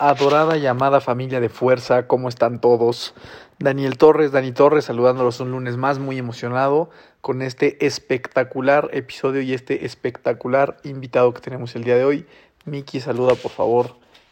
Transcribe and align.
Adorada 0.00 0.56
y 0.56 0.64
amada 0.64 1.00
familia 1.00 1.40
de 1.40 1.48
fuerza, 1.48 2.06
¿cómo 2.06 2.28
están 2.28 2.60
todos? 2.60 3.16
Daniel 3.58 3.98
Torres, 3.98 4.30
Dani 4.30 4.52
Torres, 4.52 4.84
saludándolos 4.84 5.40
un 5.40 5.50
lunes 5.50 5.76
más, 5.76 5.98
muy 5.98 6.18
emocionado 6.18 6.88
con 7.20 7.42
este 7.42 7.84
espectacular 7.84 8.90
episodio 8.92 9.40
y 9.42 9.54
este 9.54 9.86
espectacular 9.86 10.76
invitado 10.84 11.34
que 11.34 11.40
tenemos 11.40 11.74
el 11.74 11.82
día 11.82 11.96
de 11.96 12.04
hoy. 12.04 12.28
Miki, 12.64 13.00
saluda 13.00 13.34
por 13.34 13.50
favor 13.50 13.86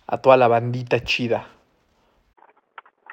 a 0.06 0.19
toda 0.19 0.37
la 0.37 0.47
bandita 0.47 1.01
chida. 1.01 1.48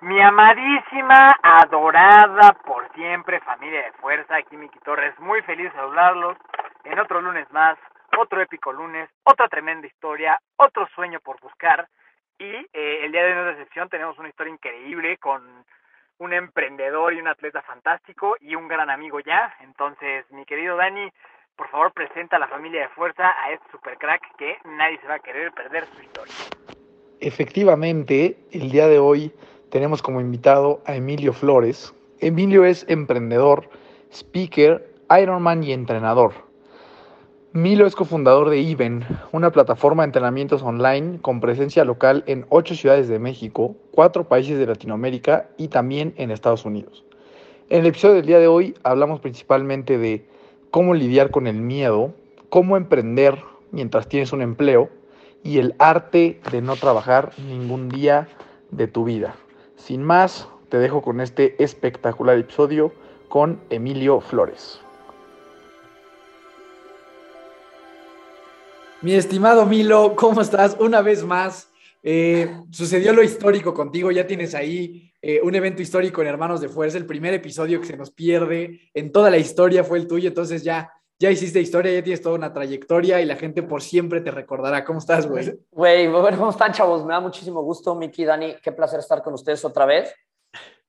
Mi 0.01 0.21
amadísima, 0.21 1.35
adorada 1.41 2.53
por 2.67 2.87
siempre 2.93 3.39
familia 3.39 3.81
de 3.81 3.93
fuerza, 3.93 4.35
aquí 4.35 4.57
Miki 4.57 4.77
Torres, 4.85 5.19
muy 5.19 5.41
feliz 5.41 5.71
de 5.71 5.79
saludarlos 5.79 6.37
en 6.83 6.99
otro 6.99 7.19
lunes 7.19 7.51
más, 7.51 7.79
otro 8.19 8.43
épico 8.43 8.71
lunes, 8.71 9.09
otra 9.23 9.47
tremenda 9.47 9.87
historia, 9.87 10.37
otro 10.57 10.87
sueño 10.93 11.19
por 11.19 11.41
buscar. 11.41 11.87
Y 12.39 12.45
eh, 12.45 13.05
el 13.05 13.11
día 13.11 13.23
de 13.23 13.29
hoy 13.29 13.35
no 13.35 13.49
es 13.49 13.57
excepción, 13.57 13.89
tenemos 13.89 14.17
una 14.17 14.29
historia 14.29 14.53
increíble 14.53 15.17
con 15.17 15.41
un 16.19 16.33
emprendedor 16.33 17.13
y 17.13 17.19
un 17.19 17.27
atleta 17.27 17.61
fantástico 17.61 18.35
y 18.39 18.55
un 18.55 18.67
gran 18.67 18.89
amigo 18.89 19.19
ya. 19.19 19.53
Entonces, 19.61 20.25
mi 20.31 20.45
querido 20.45 20.75
Dani, 20.77 21.11
por 21.55 21.69
favor 21.69 21.93
presenta 21.93 22.37
a 22.37 22.39
la 22.39 22.47
familia 22.47 22.81
de 22.81 22.89
fuerza 22.89 23.33
a 23.43 23.51
este 23.51 23.65
super 23.71 23.97
crack 23.97 24.21
que 24.37 24.57
nadie 24.65 24.99
se 24.99 25.07
va 25.07 25.15
a 25.15 25.19
querer 25.19 25.51
perder 25.51 25.85
su 25.85 26.01
historia. 26.01 26.33
Efectivamente, 27.19 28.37
el 28.51 28.71
día 28.71 28.87
de 28.87 28.99
hoy 28.99 29.33
tenemos 29.69 30.01
como 30.01 30.21
invitado 30.21 30.81
a 30.85 30.95
Emilio 30.95 31.33
Flores. 31.33 31.93
Emilio 32.19 32.65
es 32.65 32.85
emprendedor, 32.89 33.69
speaker, 34.11 34.93
Ironman 35.09 35.63
y 35.63 35.73
entrenador. 35.73 36.33
Milo 37.55 37.85
es 37.85 37.95
cofundador 37.95 38.49
de 38.49 38.59
Even, 38.59 39.05
una 39.31 39.51
plataforma 39.51 40.01
de 40.01 40.07
entrenamientos 40.07 40.63
online 40.63 41.19
con 41.21 41.39
presencia 41.39 41.85
local 41.85 42.23
en 42.25 42.47
ocho 42.49 42.73
ciudades 42.73 43.07
de 43.07 43.19
México, 43.19 43.75
cuatro 43.91 44.27
países 44.27 44.57
de 44.57 44.65
Latinoamérica 44.65 45.51
y 45.55 45.67
también 45.67 46.15
en 46.17 46.31
Estados 46.31 46.65
Unidos. 46.65 47.05
En 47.69 47.81
el 47.81 47.85
episodio 47.85 48.15
del 48.15 48.25
día 48.25 48.39
de 48.39 48.47
hoy 48.47 48.73
hablamos 48.81 49.19
principalmente 49.19 49.99
de 49.99 50.25
cómo 50.71 50.95
lidiar 50.95 51.29
con 51.29 51.45
el 51.45 51.61
miedo, 51.61 52.15
cómo 52.49 52.75
emprender 52.75 53.37
mientras 53.69 54.07
tienes 54.07 54.33
un 54.33 54.41
empleo 54.41 54.89
y 55.43 55.59
el 55.59 55.75
arte 55.77 56.41
de 56.51 56.63
no 56.63 56.75
trabajar 56.75 57.33
ningún 57.37 57.87
día 57.87 58.29
de 58.71 58.87
tu 58.87 59.03
vida. 59.03 59.35
Sin 59.75 60.01
más, 60.01 60.49
te 60.69 60.79
dejo 60.79 61.03
con 61.03 61.21
este 61.21 61.63
espectacular 61.63 62.35
episodio 62.35 62.91
con 63.29 63.59
Emilio 63.69 64.21
Flores. 64.21 64.82
Mi 69.03 69.15
estimado 69.15 69.65
Milo, 69.65 70.15
¿cómo 70.15 70.39
estás? 70.39 70.77
Una 70.79 71.01
vez 71.01 71.25
más, 71.25 71.69
eh, 72.03 72.55
sucedió 72.71 73.11
lo 73.11 73.21
histórico 73.21 73.73
contigo, 73.73 74.11
ya 74.11 74.25
tienes 74.25 74.55
ahí 74.55 75.11
eh, 75.21 75.41
un 75.43 75.53
evento 75.55 75.81
histórico 75.81 76.21
en 76.21 76.29
Hermanos 76.29 76.61
de 76.61 76.69
Fuerza, 76.69 76.99
el 76.99 77.05
primer 77.05 77.33
episodio 77.33 77.81
que 77.81 77.87
se 77.87 77.97
nos 77.97 78.11
pierde 78.11 78.79
en 78.93 79.11
toda 79.11 79.29
la 79.29 79.37
historia 79.37 79.83
fue 79.83 79.97
el 79.97 80.07
tuyo, 80.07 80.29
entonces 80.29 80.63
ya, 80.63 80.89
ya 81.19 81.29
hiciste 81.29 81.59
historia, 81.59 81.91
ya 81.91 82.01
tienes 82.01 82.21
toda 82.21 82.35
una 82.35 82.53
trayectoria 82.53 83.19
y 83.19 83.25
la 83.25 83.35
gente 83.35 83.61
por 83.61 83.81
siempre 83.81 84.21
te 84.21 84.31
recordará. 84.31 84.85
¿Cómo 84.85 84.99
estás, 84.99 85.27
güey? 85.27 85.53
Güey, 85.69 86.09
¿cómo 86.09 86.51
están, 86.51 86.71
chavos? 86.71 87.03
Me 87.03 87.11
da 87.11 87.19
muchísimo 87.19 87.61
gusto, 87.61 87.95
Miki, 87.95 88.23
Dani, 88.23 88.55
qué 88.63 88.71
placer 88.71 89.01
estar 89.01 89.21
con 89.21 89.33
ustedes 89.33 89.65
otra 89.65 89.85
vez. 89.85 90.15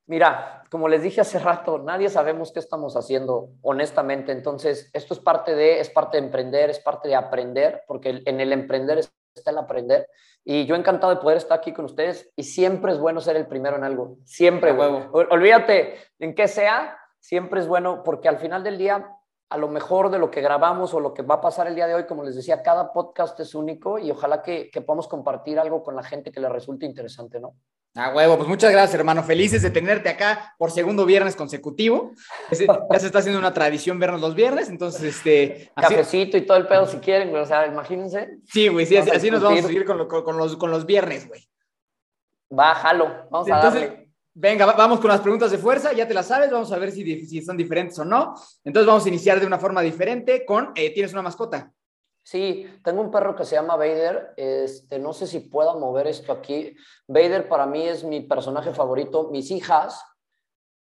Mira, 0.06 0.64
como 0.70 0.88
les 0.88 1.02
dije 1.02 1.22
hace 1.22 1.38
rato, 1.38 1.78
nadie 1.78 2.10
sabemos 2.10 2.52
qué 2.52 2.58
estamos 2.58 2.96
haciendo, 2.96 3.48
honestamente. 3.62 4.32
Entonces, 4.32 4.90
esto 4.92 5.14
es 5.14 5.20
parte 5.20 5.54
de, 5.54 5.80
es 5.80 5.88
parte 5.88 6.18
de 6.18 6.24
emprender, 6.24 6.68
es 6.68 6.78
parte 6.78 7.08
de 7.08 7.14
aprender, 7.14 7.82
porque 7.86 8.22
en 8.26 8.40
el 8.40 8.52
emprender 8.52 8.98
está 9.34 9.50
el 9.50 9.58
aprender. 9.58 10.08
Y 10.44 10.66
yo 10.66 10.76
encantado 10.76 11.14
de 11.14 11.22
poder 11.22 11.38
estar 11.38 11.58
aquí 11.58 11.72
con 11.72 11.86
ustedes. 11.86 12.30
Y 12.36 12.42
siempre 12.42 12.92
es 12.92 12.98
bueno 12.98 13.20
ser 13.20 13.36
el 13.36 13.46
primero 13.46 13.76
en 13.76 13.84
algo. 13.84 14.18
Siempre, 14.24 14.72
huevo. 14.72 15.10
Olvídate 15.30 15.96
en 16.18 16.34
qué 16.34 16.48
sea, 16.48 16.98
siempre 17.18 17.60
es 17.60 17.66
bueno, 17.66 18.02
porque 18.04 18.28
al 18.28 18.38
final 18.38 18.62
del 18.62 18.76
día, 18.76 19.08
a 19.54 19.56
lo 19.56 19.68
mejor 19.68 20.10
de 20.10 20.18
lo 20.18 20.32
que 20.32 20.40
grabamos 20.40 20.94
o 20.94 21.00
lo 21.00 21.14
que 21.14 21.22
va 21.22 21.36
a 21.36 21.40
pasar 21.40 21.68
el 21.68 21.76
día 21.76 21.86
de 21.86 21.94
hoy, 21.94 22.06
como 22.06 22.24
les 22.24 22.34
decía, 22.34 22.60
cada 22.60 22.92
podcast 22.92 23.38
es 23.38 23.54
único 23.54 24.00
y 24.00 24.10
ojalá 24.10 24.42
que, 24.42 24.68
que 24.68 24.80
podamos 24.80 25.06
compartir 25.06 25.60
algo 25.60 25.80
con 25.84 25.94
la 25.94 26.02
gente 26.02 26.32
que 26.32 26.40
le 26.40 26.48
resulte 26.48 26.86
interesante, 26.86 27.38
¿no? 27.38 27.54
Ah, 27.94 28.12
huevo, 28.12 28.36
pues 28.36 28.48
muchas 28.48 28.72
gracias, 28.72 28.96
hermano. 28.96 29.22
Felices 29.22 29.62
de 29.62 29.70
tenerte 29.70 30.08
acá 30.08 30.56
por 30.58 30.72
segundo 30.72 31.06
viernes 31.06 31.36
consecutivo. 31.36 32.10
Ya 32.50 32.98
se 32.98 33.06
está 33.06 33.20
haciendo 33.20 33.38
una 33.38 33.54
tradición 33.54 34.00
vernos 34.00 34.20
los 34.20 34.34
viernes, 34.34 34.68
entonces, 34.68 35.04
este... 35.04 35.70
Así... 35.76 35.94
Cafecito 35.94 36.36
y 36.36 36.44
todo 36.44 36.56
el 36.56 36.66
pedo 36.66 36.86
si 36.86 36.96
quieren, 36.96 37.30
güey. 37.30 37.40
O 37.40 37.46
sea, 37.46 37.64
imagínense. 37.68 38.38
Sí, 38.46 38.66
güey, 38.66 38.86
sí, 38.86 38.96
así, 38.96 39.10
así 39.10 39.30
nos 39.30 39.40
vamos 39.40 39.60
a 39.60 39.68
seguir 39.68 39.84
con, 39.84 39.98
lo, 39.98 40.08
con, 40.08 40.36
los, 40.36 40.56
con 40.56 40.72
los 40.72 40.84
viernes, 40.84 41.28
güey. 41.28 41.48
Va, 42.58 42.74
jalo. 42.74 43.28
Vamos 43.30 43.48
a 43.48 43.54
entonces, 43.54 43.80
darle. 43.82 44.03
Venga, 44.36 44.66
vamos 44.66 44.98
con 44.98 45.08
las 45.08 45.20
preguntas 45.20 45.52
de 45.52 45.58
fuerza, 45.58 45.92
ya 45.92 46.08
te 46.08 46.14
las 46.14 46.26
sabes, 46.26 46.50
vamos 46.50 46.72
a 46.72 46.78
ver 46.78 46.90
si, 46.90 47.24
si 47.26 47.40
son 47.40 47.56
diferentes 47.56 47.96
o 48.00 48.04
no. 48.04 48.34
Entonces 48.64 48.86
vamos 48.86 49.04
a 49.04 49.08
iniciar 49.08 49.38
de 49.38 49.46
una 49.46 49.58
forma 49.60 49.80
diferente 49.80 50.44
con, 50.44 50.72
eh, 50.74 50.92
¿tienes 50.92 51.12
una 51.12 51.22
mascota? 51.22 51.72
Sí, 52.24 52.66
tengo 52.82 53.02
un 53.02 53.10
perro 53.10 53.36
que 53.36 53.44
se 53.44 53.54
llama 53.54 53.76
Vader. 53.76 54.32
Este, 54.36 54.98
no 54.98 55.12
sé 55.12 55.26
si 55.26 55.40
pueda 55.40 55.74
mover 55.74 56.06
esto 56.08 56.32
aquí. 56.32 56.74
Vader 57.06 57.48
para 57.48 57.66
mí 57.66 57.86
es 57.86 58.02
mi 58.02 58.22
personaje 58.22 58.72
favorito. 58.72 59.28
Mis 59.30 59.50
hijas 59.50 60.02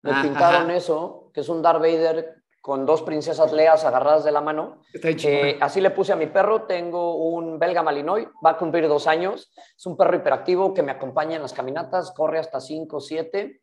me 0.04 0.12
Ah, 0.12 0.22
pintaron 0.22 0.64
ajá. 0.70 0.76
eso, 0.76 1.30
que 1.34 1.42
es 1.42 1.50
un 1.50 1.62
Darth 1.62 1.80
Vader 1.82 2.41
con 2.62 2.86
dos 2.86 3.02
princesas 3.02 3.52
leas 3.52 3.84
agarradas 3.86 4.24
de 4.24 4.32
la 4.32 4.40
mano. 4.42 4.82
Eh, 4.94 5.58
así 5.60 5.82
le 5.82 5.90
puse 5.90 6.14
a 6.14 6.16
mi 6.16 6.28
perro. 6.28 6.64
Tengo 6.64 7.16
un 7.16 7.58
belga 7.58 7.82
malinois, 7.84 8.28
va 8.46 8.52
a 8.52 8.58
cumplir 8.58 8.88
dos 8.88 9.08
años. 9.08 9.52
Es 9.76 9.86
un 9.88 9.98
perro 9.98 10.16
hiperactivo 10.16 10.74
que 10.74 10.84
me 10.84 10.92
acompaña 10.92 11.36
en 11.38 11.42
las 11.42 11.54
caminatas, 11.54 12.12
corre 12.12 12.40
hasta 12.40 12.60
5 12.60 12.98
o 12.98 13.00
7. 13.00 13.60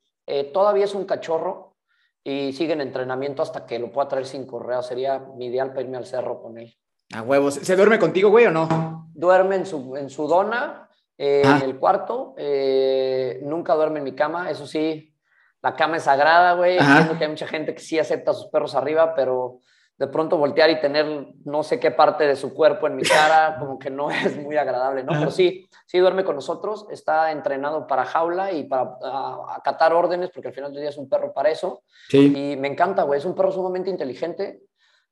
todavía 0.52 0.84
es 0.84 0.94
un 0.94 1.04
cachorro 1.06 1.76
y 2.24 2.52
sigue 2.52 2.74
en 2.74 2.80
entrenamiento 2.82 3.40
hasta 3.40 3.64
que 3.64 3.78
lo 3.78 3.90
pueda 3.90 4.08
traer 4.08 4.26
sin 4.26 4.46
correa. 4.46 4.82
Sería 4.82 5.20
mi 5.36 5.46
ideal 5.46 5.70
para 5.70 5.82
irme 5.82 5.96
al 5.96 6.04
cerro 6.04 6.42
con 6.42 6.58
él. 6.58 6.74
A 7.14 7.22
huevos. 7.22 7.54
¿Se 7.54 7.76
duerme 7.76 7.98
contigo, 7.98 8.28
güey, 8.30 8.46
o 8.46 8.50
no? 8.50 9.08
Duerme 9.14 9.56
en 9.56 9.64
su, 9.66 9.96
en 9.96 10.10
su 10.10 10.26
dona, 10.28 10.90
eh, 11.16 11.42
Ah. 11.46 11.56
en 11.62 11.70
el 11.70 11.78
cuarto. 11.78 12.34
eh, 12.36 13.40
nunca 13.44 13.74
duerme 13.74 13.98
en 14.00 14.04
mi 14.04 14.14
cama. 14.14 14.50
Eso 14.50 14.66
sí, 14.66 15.14
la 15.62 15.74
cama 15.74 15.96
es 15.96 16.04
sagrada, 16.04 16.54
güey. 16.54 16.78
Ajá. 16.78 16.92
Entiendo 16.92 17.18
que 17.18 17.24
hay 17.24 17.30
mucha 17.30 17.46
gente 17.46 17.74
que 17.74 17.80
sí 17.80 17.98
acepta 17.98 18.30
a 18.30 18.34
sus 18.34 18.46
perros 18.46 18.74
arriba, 18.74 19.14
pero 19.14 19.60
de 19.98 20.06
pronto 20.06 20.38
voltear 20.38 20.70
y 20.70 20.80
tener 20.80 21.34
no 21.44 21.64
sé 21.64 21.80
qué 21.80 21.90
parte 21.90 22.24
de 22.24 22.36
su 22.36 22.54
cuerpo 22.54 22.86
en 22.86 22.94
mi 22.94 23.02
cara, 23.02 23.56
como 23.58 23.78
que 23.78 23.90
no 23.90 24.10
es 24.10 24.36
muy 24.36 24.56
agradable, 24.56 25.02
¿no? 25.02 25.12
Ajá. 25.12 25.20
Pero 25.20 25.30
sí, 25.32 25.68
sí 25.86 25.98
duerme 25.98 26.24
con 26.24 26.36
nosotros. 26.36 26.86
Está 26.90 27.32
entrenado 27.32 27.86
para 27.86 28.04
jaula 28.04 28.52
y 28.52 28.64
para 28.64 28.96
ah, 29.02 29.56
acatar 29.56 29.92
órdenes, 29.92 30.30
porque 30.30 30.48
al 30.48 30.54
final 30.54 30.72
del 30.72 30.82
día 30.82 30.90
es 30.90 30.98
un 30.98 31.08
perro 31.08 31.32
para 31.32 31.50
eso. 31.50 31.82
Sí. 32.08 32.32
Y 32.34 32.56
me 32.56 32.68
encanta, 32.68 33.02
güey. 33.02 33.18
Es 33.18 33.24
un 33.24 33.34
perro 33.34 33.50
sumamente 33.50 33.90
inteligente. 33.90 34.62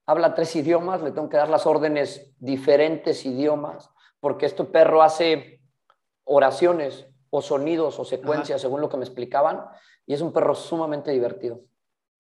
Habla 0.07 0.35
tres 0.35 0.55
idiomas. 0.55 1.03
Le 1.03 1.11
tengo 1.11 1.29
que 1.29 1.37
dar 1.37 1.49
las 1.49 1.67
órdenes 1.67 2.33
diferentes 2.39 3.27
idiomas. 3.27 3.91
Porque 4.21 4.47
este 4.47 4.65
perro 4.65 5.03
hace 5.03 5.61
oraciones 6.25 7.09
o 7.31 7.43
sonidos 7.43 7.99
o 7.99 8.05
secuencias, 8.05 8.61
según 8.61 8.81
lo 8.81 8.89
que 8.89 8.97
me 8.97 9.05
explicaban. 9.05 9.65
Y 10.07 10.15
es 10.15 10.21
un 10.21 10.33
perro 10.33 10.55
sumamente 10.55 11.11
divertido. 11.11 11.61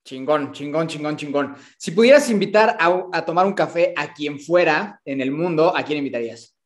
Chingón, 0.05 0.53
chingón, 0.53 0.87
chingón, 0.87 1.17
chingón. 1.17 1.56
Si 1.79 1.91
pudieras 1.91 2.29
invitar 2.31 2.77
a, 2.79 3.06
a 3.12 3.25
tomar 3.25 3.47
un 3.47 3.55
café 3.55 3.93
a 3.97 4.12
quien 4.12 4.38
fuera 4.38 5.00
en 5.05 5.21
el 5.21 5.31
mundo, 5.33 5.77
¿a 5.77 5.83
quién 5.83 5.99
invitarías? 5.99 6.56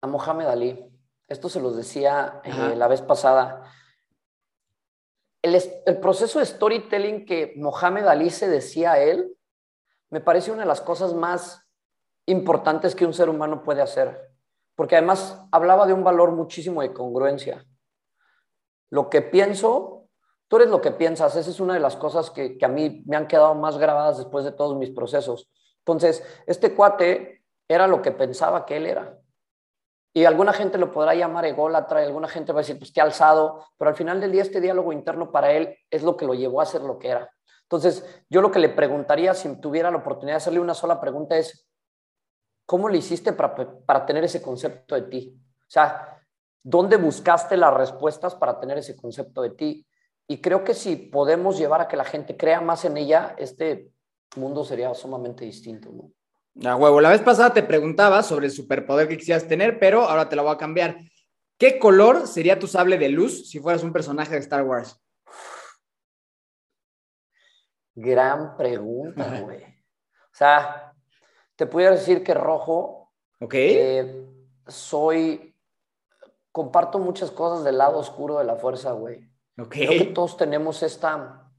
A 0.00 0.06
Mohamed 0.06 0.46
Ali. 0.46 0.84
Esto 1.26 1.50
se 1.50 1.60
los 1.60 1.76
decía 1.76 2.40
eh, 2.44 2.74
la 2.76 2.88
vez 2.88 3.02
pasada. 3.02 3.70
El, 5.42 5.54
el 5.84 6.00
proceso 6.00 6.38
de 6.38 6.46
storytelling 6.46 7.26
que 7.26 7.52
Mohamed 7.56 8.06
Ali 8.06 8.30
se 8.30 8.48
decía 8.48 8.92
a 8.92 9.00
él, 9.00 9.36
me 10.10 10.20
parece 10.22 10.50
una 10.50 10.62
de 10.62 10.68
las 10.68 10.80
cosas 10.80 11.12
más 11.12 11.66
importantes 12.26 12.94
que 12.94 13.04
un 13.04 13.12
ser 13.12 13.28
humano 13.28 13.62
puede 13.62 13.82
hacer. 13.82 14.32
Porque 14.74 14.96
además 14.96 15.42
hablaba 15.52 15.86
de 15.86 15.92
un 15.92 16.04
valor 16.04 16.32
muchísimo 16.32 16.80
de 16.80 16.94
congruencia. 16.94 17.66
Lo 18.90 19.10
que 19.10 19.20
pienso 19.20 19.97
tú 20.48 20.56
eres 20.56 20.68
lo 20.68 20.80
que 20.80 20.90
piensas. 20.90 21.36
Esa 21.36 21.50
es 21.50 21.60
una 21.60 21.74
de 21.74 21.80
las 21.80 21.96
cosas 21.96 22.30
que, 22.30 22.58
a 22.60 22.68
mí 22.68 23.02
me 23.06 23.16
han 23.16 23.28
quedado 23.28 23.54
más 23.54 23.78
grabadas 23.78 24.18
después 24.18 24.44
de 24.44 24.52
todos 24.52 24.76
mis 24.76 24.90
procesos. 24.90 25.48
Entonces, 25.80 26.24
este 26.46 26.74
cuate 26.74 27.44
era 27.68 27.86
lo 27.86 28.02
que 28.02 28.10
pensaba 28.10 28.66
que 28.66 28.78
él 28.78 28.86
era. 28.86 29.18
Y 30.14 30.24
alguna 30.24 30.52
gente 30.52 30.78
lo 30.78 30.90
podrá 30.90 31.14
llamar 31.14 31.44
ególatra, 31.44 32.02
y 32.02 32.06
alguna 32.06 32.28
gente 32.28 32.52
va 32.52 32.60
a 32.60 32.62
decir, 32.62 32.78
pues 32.78 32.90
qué 32.92 33.00
alzado, 33.00 33.64
pero 33.76 33.90
al 33.90 33.96
final 33.96 34.20
del 34.20 34.32
día 34.32 34.42
este 34.42 34.60
diálogo 34.60 34.92
interno 34.92 35.30
para 35.30 35.52
él 35.52 35.76
es 35.90 36.02
lo 36.02 36.16
que 36.16 36.24
lo 36.24 36.34
llevó 36.34 36.60
a 36.60 36.66
ser 36.66 36.80
lo 36.80 36.98
que 36.98 37.08
era. 37.08 37.30
Entonces, 37.62 38.22
yo 38.30 38.40
lo 38.40 38.50
que 38.50 38.58
le 38.58 38.70
preguntaría 38.70 39.34
si 39.34 39.60
tuviera 39.60 39.90
la 39.90 39.98
oportunidad 39.98 40.34
de 40.34 40.38
hacerle 40.38 40.60
una 40.60 40.74
sola 40.74 41.00
pregunta 41.00 41.36
es, 41.36 41.68
¿cómo 42.64 42.88
le 42.88 42.98
hiciste 42.98 43.32
para, 43.34 43.54
para 43.54 44.06
tener 44.06 44.24
ese 44.24 44.40
concepto 44.40 44.94
de 44.94 45.02
ti? 45.02 45.38
O 45.60 45.70
sea, 45.70 46.18
¿dónde 46.62 46.96
buscaste 46.96 47.58
las 47.58 47.74
respuestas 47.74 48.34
para 48.34 48.58
tener 48.58 48.78
ese 48.78 48.96
concepto 48.96 49.42
de 49.42 49.50
ti? 49.50 49.87
Y 50.30 50.40
creo 50.42 50.62
que 50.62 50.74
si 50.74 50.94
podemos 50.94 51.58
llevar 51.58 51.80
a 51.80 51.88
que 51.88 51.96
la 51.96 52.04
gente 52.04 52.36
crea 52.36 52.60
más 52.60 52.84
en 52.84 52.98
ella, 52.98 53.34
este 53.38 53.90
mundo 54.36 54.62
sería 54.62 54.94
sumamente 54.94 55.46
distinto, 55.46 55.90
¿no? 55.90 56.12
A 56.70 56.76
huevo, 56.76 57.00
la 57.00 57.10
vez 57.10 57.22
pasada 57.22 57.54
te 57.54 57.62
preguntaba 57.62 58.22
sobre 58.22 58.46
el 58.46 58.52
superpoder 58.52 59.08
que 59.08 59.16
quisieras 59.16 59.46
tener, 59.46 59.78
pero 59.78 60.02
ahora 60.02 60.28
te 60.28 60.36
lo 60.36 60.42
voy 60.42 60.52
a 60.52 60.58
cambiar. 60.58 60.98
¿Qué 61.56 61.78
color 61.78 62.26
sería 62.26 62.58
tu 62.58 62.66
sable 62.66 62.98
de 62.98 63.08
luz 63.08 63.48
si 63.48 63.58
fueras 63.58 63.82
un 63.82 63.92
personaje 63.92 64.32
de 64.32 64.40
Star 64.40 64.64
Wars? 64.64 65.00
Gran 67.94 68.56
pregunta, 68.56 69.40
güey. 69.40 69.64
O 69.64 70.34
sea, 70.38 70.92
te 71.56 71.66
pudiera 71.66 71.94
decir 71.94 72.22
que 72.22 72.34
rojo. 72.34 73.12
Ok. 73.40 73.54
Eh, 73.54 74.26
soy. 74.66 75.56
Comparto 76.52 76.98
muchas 76.98 77.30
cosas 77.30 77.64
del 77.64 77.78
lado 77.78 77.98
oscuro 77.98 78.38
de 78.38 78.44
la 78.44 78.56
fuerza, 78.56 78.92
güey. 78.92 79.27
Ok. 79.58 79.68
Creo 79.70 79.90
que 79.90 80.04
todos 80.12 80.36
tenemos 80.36 80.82
esta. 80.82 81.50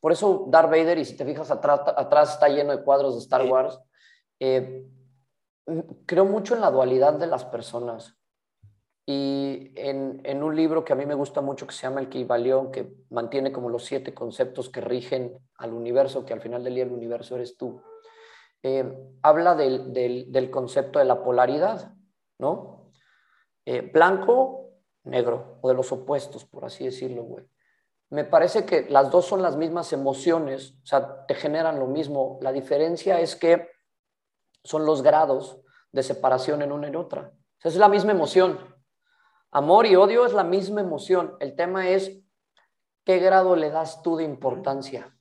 Por 0.00 0.12
eso 0.12 0.46
Darth 0.48 0.70
Vader, 0.70 0.98
y 0.98 1.04
si 1.04 1.16
te 1.16 1.24
fijas 1.24 1.50
atrás, 1.50 1.80
atrás 1.96 2.34
está 2.34 2.48
lleno 2.48 2.76
de 2.76 2.82
cuadros 2.82 3.14
de 3.14 3.20
Star. 3.20 3.44
Wars. 3.46 3.78
Eh, 4.40 4.86
creo 6.06 6.24
mucho 6.24 6.54
en 6.54 6.60
la 6.60 6.70
dualidad 6.70 7.14
de 7.14 7.26
las 7.26 7.44
personas. 7.44 8.14
Y 9.10 9.72
en, 9.74 10.20
en 10.24 10.42
un 10.42 10.54
libro 10.54 10.84
que 10.84 10.92
a 10.92 10.96
mí 10.96 11.06
me 11.06 11.14
gusta 11.14 11.40
mucho, 11.40 11.66
que 11.66 11.72
se 11.74 11.82
llama 11.82 12.00
El 12.00 12.10
Kybalión, 12.10 12.70
que 12.70 12.92
mantiene 13.08 13.50
como 13.50 13.70
los 13.70 13.84
siete 13.84 14.12
conceptos 14.12 14.68
que 14.68 14.82
rigen 14.82 15.38
al 15.56 15.72
universo, 15.72 16.26
que 16.26 16.34
al 16.34 16.42
final 16.42 16.62
del 16.62 16.74
día 16.74 16.84
el 16.84 16.92
universo 16.92 17.34
eres 17.36 17.56
tú, 17.56 17.80
eh, 18.62 18.84
habla 19.22 19.54
del, 19.54 19.94
del- 19.94 20.30
del 20.30 20.50
concepto 20.50 20.98
de 20.98 21.06
la 21.06 21.22
polaridad, 21.22 21.94
¿no? 22.38 22.90
Eh, 23.64 23.80
blanco, 23.80 24.67
negro, 25.08 25.58
o 25.60 25.68
de 25.68 25.74
los 25.74 25.90
opuestos, 25.92 26.44
por 26.44 26.64
así 26.64 26.84
decirlo, 26.84 27.22
güey. 27.22 27.48
Me 28.10 28.24
parece 28.24 28.64
que 28.64 28.88
las 28.88 29.10
dos 29.10 29.26
son 29.26 29.42
las 29.42 29.56
mismas 29.56 29.92
emociones, 29.92 30.74
o 30.82 30.86
sea, 30.86 31.26
te 31.26 31.34
generan 31.34 31.78
lo 31.78 31.86
mismo. 31.86 32.38
La 32.40 32.52
diferencia 32.52 33.20
es 33.20 33.36
que 33.36 33.68
son 34.64 34.86
los 34.86 35.02
grados 35.02 35.60
de 35.92 36.02
separación 36.02 36.62
en 36.62 36.72
una 36.72 36.86
y 36.86 36.90
en 36.90 36.96
otra. 36.96 37.32
O 37.58 37.60
sea, 37.60 37.70
es 37.70 37.76
la 37.76 37.88
misma 37.88 38.12
emoción. 38.12 38.58
Amor 39.50 39.86
y 39.86 39.96
odio 39.96 40.24
es 40.24 40.32
la 40.32 40.44
misma 40.44 40.80
emoción. 40.80 41.36
El 41.40 41.54
tema 41.54 41.88
es 41.88 42.18
qué 43.04 43.18
grado 43.18 43.56
le 43.56 43.70
das 43.70 44.02
tú 44.02 44.16
de 44.16 44.24
importancia. 44.24 45.14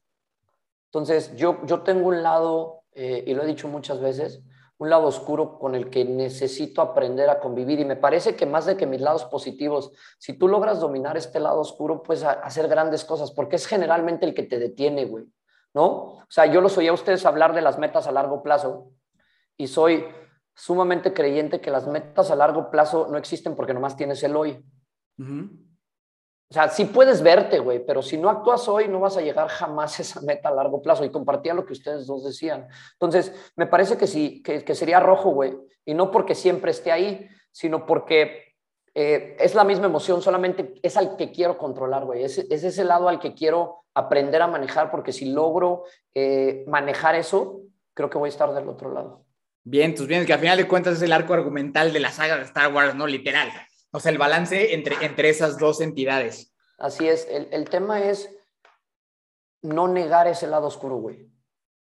Entonces, 0.85 1.35
yo, 1.35 1.65
yo 1.65 1.83
tengo 1.83 2.07
un 2.07 2.23
lado, 2.23 2.83
eh, 2.91 3.23
y 3.27 3.33
lo 3.33 3.43
he 3.43 3.47
dicho 3.47 3.67
muchas 3.67 3.99
veces, 3.99 4.41
un 4.79 4.89
lado 4.89 5.07
oscuro 5.07 5.57
con 5.57 5.75
el 5.75 5.89
que 5.89 6.05
necesito 6.05 6.81
aprender 6.81 7.29
a 7.29 7.39
convivir. 7.39 7.79
Y 7.79 7.85
me 7.85 7.95
parece 7.95 8.35
que 8.35 8.45
más 8.45 8.65
de 8.65 8.77
que 8.77 8.85
mis 8.85 9.01
lados 9.01 9.25
positivos, 9.25 9.91
si 10.19 10.33
tú 10.33 10.47
logras 10.47 10.79
dominar 10.79 11.17
este 11.17 11.39
lado 11.39 11.59
oscuro, 11.59 12.03
puedes 12.03 12.23
hacer 12.23 12.67
grandes 12.67 13.03
cosas, 13.03 13.31
porque 13.31 13.55
es 13.55 13.65
generalmente 13.65 14.25
el 14.25 14.33
que 14.33 14.43
te 14.43 14.59
detiene, 14.59 15.05
güey. 15.05 15.25
¿No? 15.73 15.85
O 15.85 16.25
sea, 16.29 16.45
yo 16.45 16.61
los 16.61 16.77
oía 16.77 16.91
a 16.91 16.95
ustedes 16.95 17.25
hablar 17.25 17.53
de 17.53 17.61
las 17.61 17.77
metas 17.77 18.07
a 18.07 18.11
largo 18.11 18.41
plazo 18.41 18.91
y 19.57 19.67
soy 19.67 20.05
sumamente 20.55 21.13
creyente 21.13 21.61
que 21.61 21.69
las 21.69 21.87
metas 21.87 22.31
a 22.31 22.35
largo 22.35 22.71
plazo 22.71 23.07
no 23.11 23.17
existen 23.17 23.55
porque 23.55 23.75
nomás 23.75 23.95
tienes 23.95 24.23
el 24.23 24.35
hoy. 24.35 24.65
Ujú. 25.19 25.66
O 26.49 26.53
sea, 26.53 26.69
sí 26.69 26.85
puedes 26.85 27.21
verte, 27.21 27.59
güey, 27.59 27.85
pero 27.85 28.01
si 28.01 28.17
no 28.17 28.29
actúas 28.29 28.67
hoy 28.69 28.87
no 28.87 29.01
vas 29.01 29.17
a 29.17 29.21
llegar 29.21 29.49
jamás 29.49 29.99
a 29.99 30.01
esa 30.01 30.21
meta 30.21 30.47
a 30.47 30.53
largo 30.53 30.81
plazo. 30.81 31.03
Y 31.03 31.09
compartía 31.09 31.53
lo 31.53 31.65
que 31.65 31.73
ustedes 31.73 32.07
dos 32.07 32.23
decían. 32.23 32.67
Entonces, 32.93 33.33
me 33.55 33.67
parece 33.67 33.97
que 33.97 34.07
sí, 34.07 34.41
que, 34.41 34.75
sería 34.75 35.01
rojo, 35.01 35.31
güey. 35.31 35.57
Y 35.85 35.93
no 35.93 36.09
porque 36.09 36.35
siempre 36.35 36.71
esté 36.71 36.91
ahí, 36.91 37.27
sino 37.51 37.85
porque 37.85 38.55
eh, 38.95 39.35
es 39.39 39.55
la 39.55 39.65
misma 39.65 39.87
emoción, 39.87 40.21
solamente 40.21 40.75
es 40.81 40.95
al 40.95 41.17
que 41.17 41.31
quiero 41.31 41.57
controlar, 41.57 42.05
güey. 42.05 42.23
Es, 42.23 42.37
es 42.37 42.63
ese 42.63 42.85
lado 42.85 43.09
al 43.09 43.19
que 43.19 43.33
quiero 43.33 43.83
aprender 43.93 44.41
a 44.41 44.47
manejar, 44.47 44.89
porque 44.89 45.11
si 45.11 45.25
logro 45.25 45.83
eh, 46.13 46.63
manejar 46.67 47.15
eso, 47.15 47.61
creo 47.93 48.09
que 48.09 48.17
voy 48.17 48.27
a 48.27 48.29
estar 48.29 48.53
del 48.53 48.69
otro 48.69 48.93
lado. 48.93 49.25
Bien, 49.63 49.93
tus 49.95 50.07
bien, 50.07 50.25
que 50.25 50.31
al 50.31 50.39
final 50.39 50.57
de 50.57 50.67
cuentas 50.67 50.93
es 50.93 51.01
el 51.01 51.11
arco 51.11 51.33
argumental 51.33 51.91
de 51.91 51.99
la 51.99 52.11
saga 52.11 52.37
de 52.37 52.43
Star 52.43 52.71
Wars, 52.73 52.95
¿no? 52.95 53.05
Literal. 53.05 53.51
O 53.91 53.99
sea, 53.99 54.11
el 54.11 54.17
balance 54.17 54.73
entre, 54.73 54.95
entre 55.05 55.29
esas 55.29 55.57
dos 55.57 55.81
entidades. 55.81 56.53
Así 56.77 57.07
es, 57.07 57.27
el, 57.29 57.47
el 57.51 57.69
tema 57.69 58.03
es 58.03 58.29
no 59.61 59.87
negar 59.87 60.27
ese 60.27 60.47
lado 60.47 60.67
oscuro, 60.67 60.97
güey, 60.97 61.29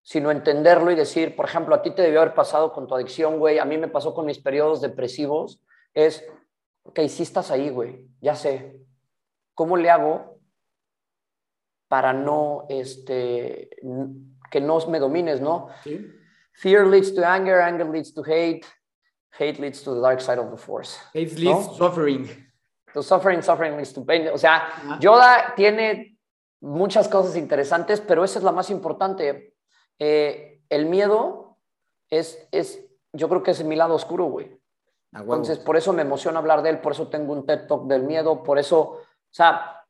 sino 0.02 0.31
entenderlo 0.31 0.90
y 0.90 0.94
decir, 0.94 1.34
por 1.37 1.46
ejemplo, 1.46 1.75
a 1.75 1.82
ti 1.82 1.90
te 1.93 2.02
debió 2.02 2.20
haber 2.20 2.34
pasado 2.34 2.72
con 2.72 2.87
tu 2.87 2.94
adicción, 2.94 3.38
güey, 3.38 3.58
a 3.58 3.64
mí 3.64 3.78
me 3.78 3.88
pasó 3.88 4.14
con 4.14 4.26
mis 4.26 4.38
periodos 4.38 4.81
depresivos, 4.81 5.62
es, 5.94 6.25
ok, 6.82 7.00
sí 7.08 7.22
estás 7.22 7.50
ahí, 7.50 7.70
güey, 7.70 8.06
ya 8.20 8.34
sé, 8.34 8.81
¿cómo 9.55 9.76
le 9.76 9.90
hago 9.90 10.38
para 11.88 12.12
no, 12.12 12.66
este, 12.69 13.70
que 14.50 14.60
no 14.60 14.78
me 14.88 14.98
domines, 14.98 15.40
¿no? 15.40 15.69
Sí. 15.84 16.06
Fear 16.55 16.87
leads 16.87 17.14
to 17.14 17.25
anger, 17.25 17.60
anger 17.60 17.88
leads 17.88 18.12
to 18.14 18.22
hate, 18.25 18.62
hate 19.38 19.58
leads 19.58 19.82
to 19.82 19.94
the 19.94 20.00
dark 20.00 20.20
side 20.20 20.38
of 20.38 20.50
the 20.50 20.56
force. 20.56 20.99
It 21.14 21.38
leads 21.38 21.67
¿No? 21.69 21.75
suffering. 21.75 22.29
The 22.94 23.02
suffering, 23.02 23.43
suffering 23.43 23.76
leads 23.76 23.93
to 23.94 24.05
pain. 24.05 24.29
O 24.29 24.38
sea. 24.38 24.69
Yoda 25.00 25.55
tiene 25.56 26.19
muchas 26.61 27.08
cosas 27.08 27.37
interesantes, 27.37 28.00
pero 28.00 28.25
esa 28.25 28.38
es 28.38 28.44
la 28.44 28.52
más 28.52 28.70
importante. 28.70 29.55
Eh, 29.99 30.61
el 30.69 30.87
miedo 30.87 31.58
es, 32.11 32.49
es, 32.52 32.84
yo 33.12 33.29
creo 33.29 33.43
que 33.43 33.50
es 33.52 33.64
mi 33.64 33.76
lado 33.76 33.94
oscuro, 33.94 34.26
güey. 34.26 34.58
Entonces, 35.12 35.58
por 35.58 35.76
eso 35.76 35.93
me 35.93 36.02
emociona 36.02 36.38
hablar 36.38 36.62
de 36.62 36.70
él, 36.70 36.81
por 36.81 36.93
eso 36.93 37.08
tengo 37.08 37.34
un 37.34 37.44
TED 37.44 37.67
Talk 37.67 37.87
del 37.87 38.05
miedo, 38.05 38.43
por 38.43 38.58
eso, 38.58 38.81
o 38.81 39.00
sea, 39.31 39.81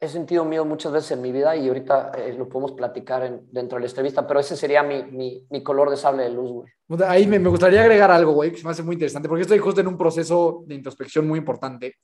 he 0.00 0.08
sentido 0.08 0.44
miedo 0.44 0.64
muchas 0.64 0.92
veces 0.92 1.10
en 1.12 1.20
mi 1.20 1.30
vida 1.30 1.54
y 1.56 1.68
ahorita 1.68 2.12
eh, 2.16 2.34
lo 2.36 2.48
podemos 2.48 2.72
platicar 2.72 3.22
en- 3.24 3.42
dentro 3.52 3.76
de 3.76 3.82
la 3.84 3.88
entrevista, 3.88 4.26
pero 4.26 4.40
ese 4.40 4.56
sería 4.56 4.82
mi, 4.82 5.02
mi, 5.04 5.46
mi 5.50 5.62
color 5.62 5.90
de 5.90 5.96
sable 5.96 6.22
de 6.22 6.30
luz, 6.30 6.50
güey. 6.50 7.02
Ahí 7.06 7.26
me, 7.26 7.38
me 7.38 7.50
gustaría 7.50 7.82
agregar 7.82 8.10
algo, 8.10 8.32
güey, 8.32 8.50
que 8.50 8.58
se 8.58 8.64
me 8.64 8.70
hace 8.70 8.82
muy 8.82 8.94
interesante, 8.94 9.28
porque 9.28 9.42
estoy 9.42 9.58
justo 9.58 9.80
en 9.80 9.86
un 9.88 9.98
proceso 9.98 10.64
de 10.66 10.74
introspección 10.74 11.28
muy 11.28 11.38
importante 11.38 11.96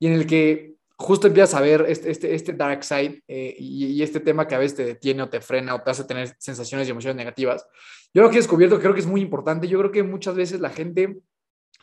y 0.00 0.08
en 0.08 0.14
el 0.14 0.26
que 0.26 0.74
justo 0.96 1.26
empiezas 1.28 1.54
a 1.54 1.60
ver 1.60 1.86
este, 1.88 2.10
este, 2.10 2.34
este 2.34 2.52
dark 2.52 2.82
side 2.84 3.22
eh, 3.28 3.54
y, 3.58 3.86
y 3.86 4.02
este 4.02 4.20
tema 4.20 4.46
que 4.46 4.54
a 4.54 4.58
veces 4.58 4.76
te 4.76 4.84
detiene 4.84 5.22
o 5.22 5.28
te 5.28 5.40
frena 5.40 5.74
o 5.74 5.82
te 5.82 5.90
hace 5.90 6.04
tener 6.04 6.34
sensaciones 6.38 6.86
y 6.88 6.90
emociones 6.90 7.16
negativas. 7.16 7.66
Yo 8.12 8.22
lo 8.22 8.30
que 8.30 8.36
he 8.36 8.40
descubierto, 8.40 8.78
creo 8.80 8.94
que 8.94 9.00
es 9.00 9.06
muy 9.06 9.20
importante, 9.20 9.66
yo 9.68 9.78
creo 9.78 9.90
que 9.92 10.02
muchas 10.02 10.34
veces 10.34 10.60
la 10.60 10.70
gente 10.70 11.18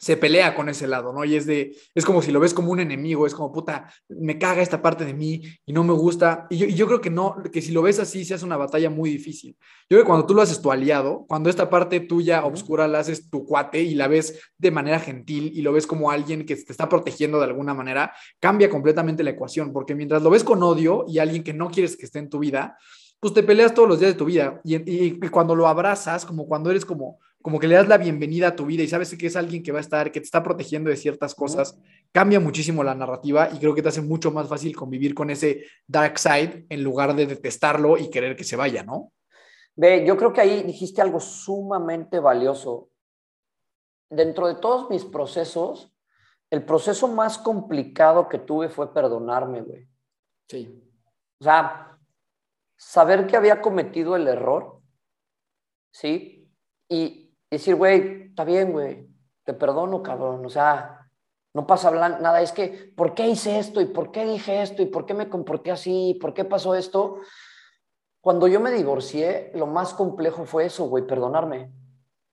se 0.02 0.18
pelea 0.18 0.56
con 0.56 0.68
ese 0.68 0.88
lado, 0.88 1.14
¿no? 1.14 1.24
Y 1.24 1.36
es 1.36 1.46
de, 1.46 1.78
es 1.94 2.06
como 2.06 2.24
si 2.24 2.32
lo 2.32 2.40
ves 2.40 2.56
como 2.56 2.72
un 2.72 2.80
enemigo, 2.80 3.28
es 3.28 3.36
como, 3.36 3.52
puta, 3.52 3.88
me 4.10 4.40
caga 4.40 4.64
esta 4.64 4.82
parte 4.82 5.06
de 5.06 5.14
mí 5.14 5.44
y 5.64 5.74
no 5.74 5.84
me 5.84 5.94
gusta. 5.94 6.48
Y 6.50 6.58
yo, 6.58 6.66
y 6.66 6.74
yo 6.74 6.88
creo 6.88 7.02
que 7.02 7.12
no, 7.12 7.36
que 7.54 7.62
si 7.62 7.72
lo 7.72 7.84
ves 7.84 8.00
así, 8.00 8.26
se 8.26 8.34
hace 8.34 8.44
una 8.44 8.58
batalla 8.58 8.90
muy 8.90 9.12
difícil. 9.12 9.56
Yo 9.88 9.90
creo 9.90 10.02
que 10.02 10.08
cuando 10.08 10.26
tú 10.26 10.34
lo 10.34 10.42
haces 10.42 10.60
tu 10.60 10.72
aliado, 10.72 11.26
cuando 11.28 11.52
esta 11.52 11.70
parte 11.70 12.00
tuya 12.00 12.46
obscura 12.46 12.88
la 12.88 12.98
haces 13.00 13.30
tu 13.30 13.46
cuate 13.46 13.84
y 13.84 13.94
la 13.94 14.08
ves 14.08 14.40
de 14.58 14.72
manera 14.72 15.00
gentil 15.00 15.52
y 15.54 15.62
lo 15.62 15.72
ves 15.72 15.86
como 15.86 16.10
alguien 16.10 16.48
que 16.48 16.56
te 16.56 16.72
está 16.72 16.90
protegiendo 16.90 17.38
de 17.38 17.46
alguna 17.46 17.76
manera, 17.76 18.12
cambia 18.40 18.72
completamente 18.72 19.24
la 19.24 19.30
ecuación, 19.30 19.72
porque 19.72 19.94
mientras 19.94 20.24
lo 20.24 20.32
ves 20.32 20.44
con 20.44 20.64
odio 20.64 21.06
y 21.08 21.20
alguien 21.20 21.44
que 21.44 21.54
no 21.54 21.70
quieres 21.70 21.96
que 21.96 22.06
esté 22.08 22.18
en 22.18 22.30
tu 22.30 22.40
vida, 22.40 22.76
pues 23.20 23.36
te 23.36 23.44
peleas 23.44 23.76
todos 23.76 23.88
los 23.88 24.00
días 24.00 24.14
de 24.14 24.18
tu 24.18 24.26
vida. 24.26 24.60
Y, 24.64 24.78
y- 24.78 25.20
y 25.22 25.30
cuando 25.30 25.54
lo 25.54 25.68
abrazas, 25.68 26.26
como 26.26 26.48
cuando 26.48 26.72
eres 26.72 26.86
como, 26.86 27.20
como 27.42 27.60
que 27.60 27.68
le 27.68 27.76
das 27.76 27.88
la 27.88 27.98
bienvenida 27.98 28.50
a 28.50 28.56
tu 28.56 28.66
vida 28.66 28.84
y 28.84 28.88
sabes 28.88 29.16
que 29.16 29.28
es 29.28 29.36
alguien 29.36 29.64
que 29.64 29.72
va 29.72 29.80
a 29.80 29.82
estar, 29.82 30.12
que 30.12 30.20
te 30.20 30.26
está 30.26 30.44
protegiendo 30.44 30.90
de 30.90 30.98
ciertas 30.98 31.36
cosas, 31.36 31.80
cambia 32.12 32.40
muchísimo 32.40 32.84
la 32.84 32.96
narrativa 32.96 33.50
y 33.54 33.60
creo 33.60 33.74
que 33.74 33.82
te 33.82 33.90
hace 33.90 34.02
mucho 34.02 34.32
más 34.32 34.48
fácil 34.48 34.76
convivir 34.76 35.14
con 35.14 35.30
ese 35.30 35.66
dark 35.88 36.20
side 36.20 36.66
en 36.70 36.84
lugar 36.84 37.16
de 37.16 37.26
detestarlo 37.26 37.98
y 37.98 38.10
querer 38.10 38.36
que 38.36 38.44
se 38.44 38.56
vaya, 38.56 38.84
¿no? 38.84 39.12
Ve, 39.76 40.06
yo 40.06 40.18
creo 40.18 40.34
que 40.34 40.42
ahí 40.42 40.64
dijiste 40.64 41.02
algo 41.02 41.20
sumamente 41.20 42.20
valioso. 42.20 42.90
Dentro 44.10 44.48
de 44.48 44.56
todos 44.56 44.90
mis 44.90 45.06
procesos, 45.06 45.94
el 46.50 46.66
proceso 46.66 47.08
más 47.08 47.38
complicado 47.38 48.28
que 48.28 48.38
tuve 48.38 48.70
fue 48.70 48.94
perdonarme, 48.94 49.62
güey. 49.62 49.88
Sí. 50.50 50.84
O 51.40 51.44
sea, 51.44 51.98
saber 52.76 53.26
que 53.26 53.38
había 53.38 53.62
cometido 53.62 54.16
el 54.16 54.28
error, 54.28 54.82
¿sí? 55.92 56.50
Y 56.90 57.21
decir, 57.58 57.76
güey, 57.76 58.28
está 58.30 58.44
bien, 58.44 58.72
güey, 58.72 59.08
te 59.44 59.54
perdono, 59.54 60.02
cabrón. 60.02 60.46
O 60.46 60.50
sea, 60.50 60.98
No 61.54 61.68
pasa 61.68 61.92
nada, 61.92 62.42
es 62.42 62.54
que, 62.54 62.94
¿por 62.96 63.14
qué 63.14 63.28
hice 63.28 63.60
esto? 63.60 63.82
¿Y 63.82 63.86
por 63.86 64.12
qué 64.12 64.26
dije 64.26 64.62
esto? 64.62 64.82
¿Y 64.82 64.86
por 64.86 65.06
qué 65.06 65.14
me 65.14 65.28
comporté 65.28 65.70
así? 65.70 66.12
¿Y 66.12 66.14
por 66.14 66.34
qué 66.34 66.46
pasó 66.46 66.76
esto? 66.76 67.20
Cuando 68.22 68.48
yo 68.48 68.62
me 68.62 68.72
divorcié, 68.72 69.52
lo 69.56 69.68
más 69.68 69.94
complejo 69.94 70.46
fue 70.46 70.66
eso, 70.66 70.86
güey, 70.86 71.06
perdonarme. 71.06 71.70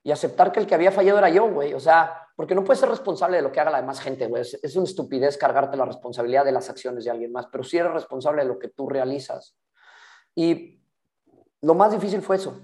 Y 0.05 0.13
aceptar 0.13 0.53
que 0.53 0.61
el 0.61 0.69
que 0.69 0.77
había 0.77 0.93
fallado 0.93 1.19
era 1.19 1.31
yo, 1.31 1.51
güey. 1.51 1.75
O 1.75 1.81
sea, 1.81 2.29
porque 2.37 2.55
no 2.55 2.63
puedes 2.63 2.79
ser 2.79 2.89
responsable 2.89 3.39
de 3.39 3.43
lo 3.43 3.51
que 3.51 3.59
haga 3.59 3.73
la 3.73 3.81
demás 3.81 3.99
gente, 3.99 4.29
güey. 4.29 4.43
Es, 4.43 4.55
es, 4.63 4.77
una 4.77 4.85
estupidez 4.85 5.37
cargarte 5.37 5.77
la 5.77 5.87
responsabilidad 5.87 6.45
de 6.45 6.53
las 6.53 6.71
acciones 6.71 7.05
de 7.05 7.11
alguien 7.11 7.33
más, 7.33 7.49
pero 7.49 7.65
sí 7.65 7.77
eres 7.77 7.93
responsable 7.93 8.43
de 8.43 8.49
lo 8.49 8.59
que 8.61 8.69
tú 8.69 8.89
realizas. 8.89 9.57
Y 10.37 10.81
lo 11.61 11.75
más 11.75 11.91
difícil 11.91 12.23
fue 12.23 12.37
eso, 12.37 12.63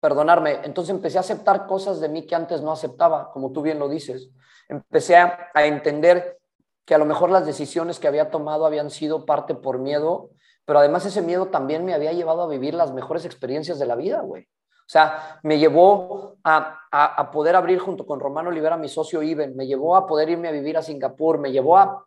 perdonarme. 0.00 0.60
Entonces 0.64 0.94
empecé 0.94 1.18
a 1.18 1.22
aceptar 1.22 1.66
cosas 1.66 2.00
de 2.00 2.08
mí 2.08 2.26
que 2.26 2.34
antes 2.34 2.62
no 2.62 2.72
aceptaba, 2.72 3.30
como 3.32 3.52
tú 3.52 3.62
bien 3.62 3.78
lo 3.78 3.88
dices. 3.88 4.30
Empecé 4.68 5.16
a, 5.16 5.50
a 5.54 5.64
entender 5.66 6.38
que 6.84 6.94
a 6.94 6.98
lo 6.98 7.04
mejor 7.04 7.30
las 7.30 7.46
decisiones 7.46 7.98
que 7.98 8.08
había 8.08 8.30
tomado 8.30 8.66
habían 8.66 8.90
sido 8.90 9.26
parte 9.26 9.54
por 9.54 9.78
miedo, 9.78 10.30
pero 10.64 10.78
además 10.78 11.04
ese 11.06 11.22
miedo 11.22 11.46
también 11.48 11.84
me 11.84 11.94
había 11.94 12.12
llevado 12.12 12.42
a 12.42 12.48
vivir 12.48 12.74
las 12.74 12.92
mejores 12.92 13.24
experiencias 13.24 13.78
de 13.78 13.86
la 13.86 13.94
vida, 13.94 14.20
güey. 14.22 14.44
O 14.88 14.90
sea, 14.90 15.38
me 15.42 15.58
llevó 15.58 16.38
a, 16.42 16.80
a, 16.90 17.04
a, 17.20 17.30
poder 17.30 17.56
abrir 17.56 17.78
junto 17.78 18.06
con 18.06 18.20
Romano 18.20 18.48
Olivera, 18.48 18.78
mi 18.78 18.88
socio 18.88 19.22
Iben, 19.22 19.54
me 19.54 19.66
llevó 19.66 19.96
a 19.96 20.06
poder 20.06 20.30
irme 20.30 20.48
a 20.48 20.50
vivir 20.50 20.78
a 20.78 20.82
Singapur, 20.82 21.38
me 21.38 21.52
llevó 21.52 21.76
a... 21.76 22.06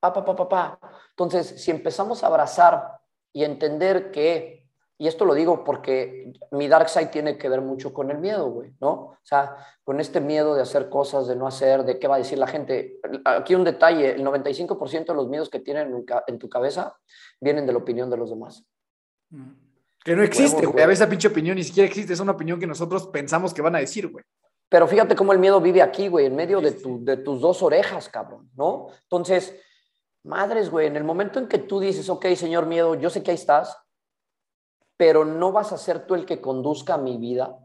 Pa, 0.00 0.14
pa, 0.14 0.24
pa, 0.24 0.34
pa, 0.34 0.48
pa. 0.48 0.78
Entonces, 1.10 1.62
si 1.62 1.70
empezamos 1.70 2.24
a 2.24 2.28
abrazar 2.28 3.00
y 3.34 3.44
entender 3.44 4.10
que 4.10 4.61
y 5.02 5.08
esto 5.08 5.24
lo 5.24 5.34
digo 5.34 5.64
porque 5.64 6.32
mi 6.52 6.68
dark 6.68 6.88
side 6.88 7.06
tiene 7.06 7.36
que 7.36 7.48
ver 7.48 7.60
mucho 7.60 7.92
con 7.92 8.12
el 8.12 8.18
miedo, 8.18 8.48
güey, 8.52 8.70
¿no? 8.80 8.92
O 8.92 9.18
sea, 9.24 9.56
con 9.82 9.98
este 9.98 10.20
miedo 10.20 10.54
de 10.54 10.62
hacer 10.62 10.88
cosas, 10.88 11.26
de 11.26 11.34
no 11.34 11.48
hacer, 11.48 11.82
de 11.82 11.98
qué 11.98 12.06
va 12.06 12.14
a 12.14 12.18
decir 12.18 12.38
la 12.38 12.46
gente. 12.46 13.00
Aquí 13.24 13.56
un 13.56 13.64
detalle, 13.64 14.12
el 14.12 14.24
95% 14.24 15.06
de 15.06 15.14
los 15.14 15.26
miedos 15.26 15.50
que 15.50 15.58
tienen 15.58 16.06
en 16.28 16.38
tu 16.38 16.48
cabeza 16.48 16.96
vienen 17.40 17.66
de 17.66 17.72
la 17.72 17.78
opinión 17.78 18.10
de 18.10 18.16
los 18.16 18.30
demás. 18.30 18.64
Mm. 19.30 19.50
Que 20.04 20.14
no 20.14 20.22
existe, 20.22 20.66
güey. 20.66 20.84
A 20.84 20.86
veces 20.86 21.00
esa 21.00 21.10
pinche 21.10 21.26
opinión 21.26 21.56
ni 21.56 21.64
siquiera 21.64 21.88
existe, 21.88 22.12
es 22.12 22.20
una 22.20 22.30
opinión 22.30 22.60
que 22.60 22.68
nosotros 22.68 23.08
pensamos 23.08 23.52
que 23.52 23.60
van 23.60 23.74
a 23.74 23.80
decir, 23.80 24.06
güey. 24.06 24.24
Pero 24.68 24.86
fíjate 24.86 25.16
cómo 25.16 25.32
el 25.32 25.40
miedo 25.40 25.60
vive 25.60 25.82
aquí, 25.82 26.06
güey, 26.06 26.26
en 26.26 26.36
medio 26.36 26.60
de, 26.60 26.70
tu, 26.70 27.04
de 27.04 27.16
tus 27.16 27.40
dos 27.40 27.60
orejas, 27.64 28.08
cabrón, 28.08 28.48
¿no? 28.54 28.86
Entonces, 29.02 29.56
madres, 30.22 30.70
güey, 30.70 30.86
en 30.86 30.94
el 30.94 31.02
momento 31.02 31.40
en 31.40 31.48
que 31.48 31.58
tú 31.58 31.80
dices, 31.80 32.08
ok, 32.08 32.24
señor 32.36 32.66
miedo, 32.66 32.94
yo 32.94 33.10
sé 33.10 33.24
que 33.24 33.32
ahí 33.32 33.36
estás, 33.36 33.76
pero 35.02 35.24
no 35.24 35.50
vas 35.50 35.72
a 35.72 35.78
ser 35.78 36.06
tú 36.06 36.14
el 36.14 36.24
que 36.24 36.40
conduzca 36.40 36.96
mi 36.96 37.18
vida, 37.18 37.58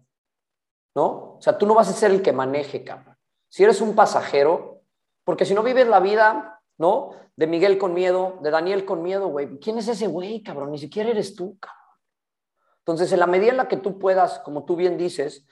¿no? 0.96 1.36
O 1.36 1.38
sea, 1.40 1.56
tú 1.56 1.68
no 1.68 1.76
vas 1.76 1.88
a 1.88 1.94
ser 1.94 2.10
el 2.10 2.24
que 2.24 2.34
maneje, 2.34 2.84
cabrón. 2.84 3.16
Si 3.48 3.64
eres 3.64 3.80
un 3.80 3.94
pasajero, 3.94 4.82
porque 5.24 5.46
si 5.46 5.54
no 5.54 5.62
vives 5.62 5.88
la 5.88 6.00
vida, 6.00 6.64
¿no? 6.80 7.12
De 7.36 7.46
Miguel 7.46 7.78
con 7.78 7.94
miedo, 7.94 8.40
de 8.42 8.50
Daniel 8.50 8.86
con 8.86 9.04
miedo, 9.04 9.28
güey. 9.28 9.60
¿Quién 9.60 9.78
es 9.78 9.88
ese 9.88 10.08
güey, 10.08 10.42
cabrón? 10.42 10.72
Ni 10.72 10.80
siquiera 10.80 11.12
eres 11.12 11.36
tú, 11.36 11.60
cabrón. 11.60 12.00
Entonces, 12.80 13.14
en 13.14 13.20
la 13.20 13.28
medida 13.28 13.52
en 13.52 13.58
la 13.58 13.68
que 13.68 13.78
tú 13.78 14.00
puedas, 14.00 14.40
como 14.40 14.66
tú 14.66 14.76
bien 14.76 14.98
dices, 14.98 15.46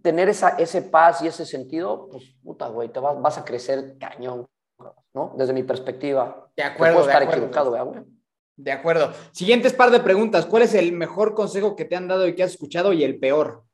tener 0.00 0.30
esa, 0.30 0.56
ese 0.56 0.80
paz 0.80 1.20
y 1.20 1.26
ese 1.26 1.44
sentido, 1.44 2.08
pues, 2.10 2.34
puta, 2.42 2.68
güey, 2.68 2.88
te 2.88 2.98
vas, 2.98 3.20
vas 3.20 3.36
a 3.36 3.44
crecer 3.44 3.98
cañón, 3.98 4.48
¿no? 5.12 5.34
Desde 5.36 5.52
mi 5.52 5.64
perspectiva. 5.64 6.50
De 6.56 6.62
acuerdo. 6.62 6.94
puedo 6.94 7.06
estar 7.08 7.20
de 7.20 7.26
acuerdo. 7.26 7.44
equivocado, 7.44 7.84
güey. 7.84 8.19
De 8.62 8.72
acuerdo. 8.72 9.12
Siguientes 9.32 9.72
par 9.72 9.90
de 9.90 10.00
preguntas. 10.00 10.44
¿Cuál 10.44 10.64
es 10.64 10.74
el 10.74 10.92
mejor 10.92 11.34
consejo 11.34 11.76
que 11.76 11.86
te 11.86 11.96
han 11.96 12.08
dado 12.08 12.28
y 12.28 12.34
que 12.34 12.42
has 12.42 12.50
escuchado 12.50 12.92
y 12.92 13.04
el 13.04 13.18
peor? 13.18 13.64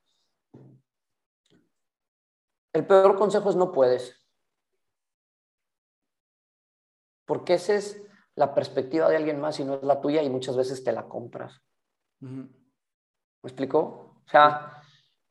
El 2.72 2.86
peor 2.86 3.16
consejo 3.16 3.50
es 3.50 3.56
no 3.56 3.72
puedes. 3.72 4.24
Porque 7.24 7.54
esa 7.54 7.74
es 7.74 8.00
la 8.36 8.54
perspectiva 8.54 9.08
de 9.08 9.16
alguien 9.16 9.40
más 9.40 9.58
y 9.58 9.64
no 9.64 9.74
es 9.74 9.82
la 9.82 10.00
tuya 10.00 10.22
y 10.22 10.30
muchas 10.30 10.56
veces 10.56 10.84
te 10.84 10.92
la 10.92 11.08
compras. 11.08 11.60
Uh 12.20 12.26
-huh. 12.26 12.48
¿Me 13.42 13.48
explicó? 13.48 14.22
O 14.24 14.28
sea, 14.30 14.82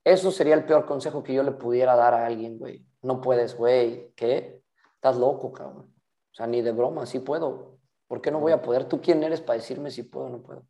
eso 0.03 0.31
sería 0.31 0.55
el 0.55 0.65
peor 0.65 0.85
consejo 0.85 1.23
que 1.23 1.33
yo 1.33 1.43
le 1.43 1.51
pudiera 1.51 1.95
dar 1.95 2.13
a 2.13 2.25
alguien, 2.25 2.57
güey. 2.57 2.85
No 3.03 3.21
puedes, 3.21 3.55
güey. 3.55 4.11
¿Qué? 4.15 4.61
Estás 4.95 5.15
loco, 5.15 5.53
cabrón. 5.53 5.95
O 6.31 6.35
sea, 6.35 6.45
ni 6.45 6.61
de 6.61 6.73
broma, 6.73 7.05
sí 7.05 7.19
puedo. 7.19 7.74
¿Por 8.07 8.21
qué 8.21 8.31
no 8.31 8.39
voy 8.39 8.51
a 8.51 8.61
poder? 8.61 8.85
¿Tú 8.85 9.01
quién 9.01 9.23
eres 9.23 9.41
para 9.41 9.59
decirme 9.59 9.91
si 9.91 10.03
puedo 10.03 10.27
o 10.27 10.29
no 10.29 10.41
puedo? 10.41 10.65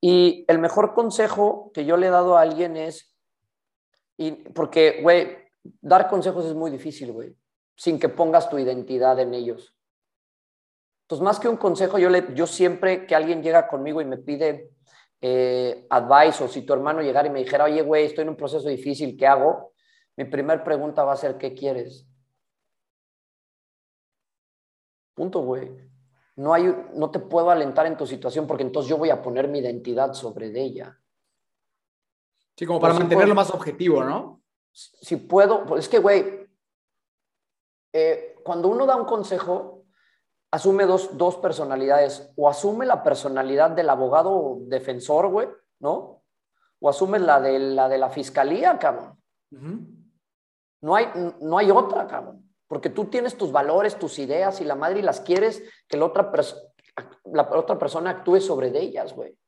Y 0.00 0.44
el 0.48 0.58
mejor 0.58 0.94
consejo 0.94 1.70
que 1.72 1.84
yo 1.84 1.96
le 1.96 2.08
he 2.08 2.10
dado 2.10 2.36
a 2.36 2.42
alguien 2.42 2.76
es, 2.76 3.16
y 4.16 4.32
porque, 4.32 5.00
güey, 5.02 5.36
dar 5.80 6.08
consejos 6.08 6.44
es 6.46 6.54
muy 6.54 6.70
difícil, 6.70 7.12
güey, 7.12 7.34
sin 7.76 7.98
que 7.98 8.08
pongas 8.08 8.48
tu 8.48 8.58
identidad 8.58 9.18
en 9.18 9.34
ellos. 9.34 9.76
Entonces, 11.04 11.24
más 11.24 11.38
que 11.38 11.48
un 11.48 11.56
consejo, 11.56 11.98
yo, 11.98 12.08
le, 12.08 12.34
yo 12.34 12.46
siempre 12.46 13.06
que 13.06 13.14
alguien 13.14 13.42
llega 13.42 13.68
conmigo 13.68 14.00
y 14.00 14.06
me 14.06 14.18
pide 14.18 14.70
eh, 15.20 15.86
advice 15.90 16.44
o 16.44 16.48
si 16.48 16.62
tu 16.62 16.72
hermano 16.72 17.02
llegara 17.02 17.28
y 17.28 17.30
me 17.30 17.40
dijera, 17.40 17.64
oye, 17.64 17.82
güey, 17.82 18.06
estoy 18.06 18.22
en 18.22 18.30
un 18.30 18.36
proceso 18.36 18.68
difícil, 18.68 19.16
¿qué 19.16 19.26
hago? 19.26 19.72
Mi 20.16 20.24
primer 20.24 20.62
pregunta 20.62 21.04
va 21.04 21.12
a 21.12 21.16
ser, 21.16 21.36
¿qué 21.36 21.54
quieres? 21.54 22.06
Punto, 25.14 25.40
güey. 25.40 25.70
No, 26.36 26.52
hay, 26.52 26.64
no 26.94 27.10
te 27.10 27.20
puedo 27.20 27.50
alentar 27.50 27.86
en 27.86 27.96
tu 27.96 28.06
situación 28.06 28.46
porque 28.46 28.64
entonces 28.64 28.90
yo 28.90 28.98
voy 28.98 29.10
a 29.10 29.22
poner 29.22 29.48
mi 29.48 29.60
identidad 29.60 30.14
sobre 30.14 30.50
de 30.50 30.62
ella. 30.62 31.00
Sí, 32.56 32.66
como 32.66 32.80
para 32.80 32.94
mantenerlo 32.94 33.34
más 33.34 33.50
objetivo, 33.50 34.02
¿no? 34.02 34.42
Si 34.72 35.16
puedo, 35.16 35.64
pues 35.64 35.84
es 35.84 35.88
que, 35.88 35.98
güey, 35.98 36.48
eh, 37.92 38.36
cuando 38.44 38.68
uno 38.68 38.86
da 38.86 38.96
un 38.96 39.04
consejo, 39.04 39.84
asume 40.50 40.86
dos, 40.86 41.16
dos, 41.16 41.36
personalidades. 41.36 42.32
O 42.36 42.48
asume 42.48 42.86
la 42.86 43.02
personalidad 43.02 43.70
del 43.70 43.90
abogado 43.90 44.58
defensor, 44.62 45.28
güey, 45.28 45.48
¿no? 45.80 46.22
O 46.80 46.88
asume 46.88 47.18
la 47.18 47.40
de 47.40 47.58
la, 47.58 47.88
de 47.88 47.98
la 47.98 48.10
fiscalía, 48.10 48.78
cabrón. 48.78 49.18
Uh 49.50 49.56
-huh. 49.56 49.86
no, 50.82 50.94
hay, 50.94 51.06
no 51.40 51.58
hay 51.58 51.70
otra, 51.70 52.06
cabrón. 52.06 52.53
Porque 52.74 52.90
tú 52.90 53.04
tienes 53.04 53.38
tus 53.38 53.52
valores, 53.52 53.96
tus 54.00 54.18
ideas 54.18 54.60
y 54.60 54.64
la 54.64 54.74
madre 54.74 54.98
y 54.98 55.02
las 55.02 55.20
quieres 55.20 55.62
que 55.86 55.96
la 55.96 56.06
otra, 56.06 56.32
la 57.32 57.48
otra 57.52 57.78
persona 57.78 58.10
actúe 58.10 58.40
sobre 58.40 58.76
ellas, 58.76 59.14
güey. 59.14 59.38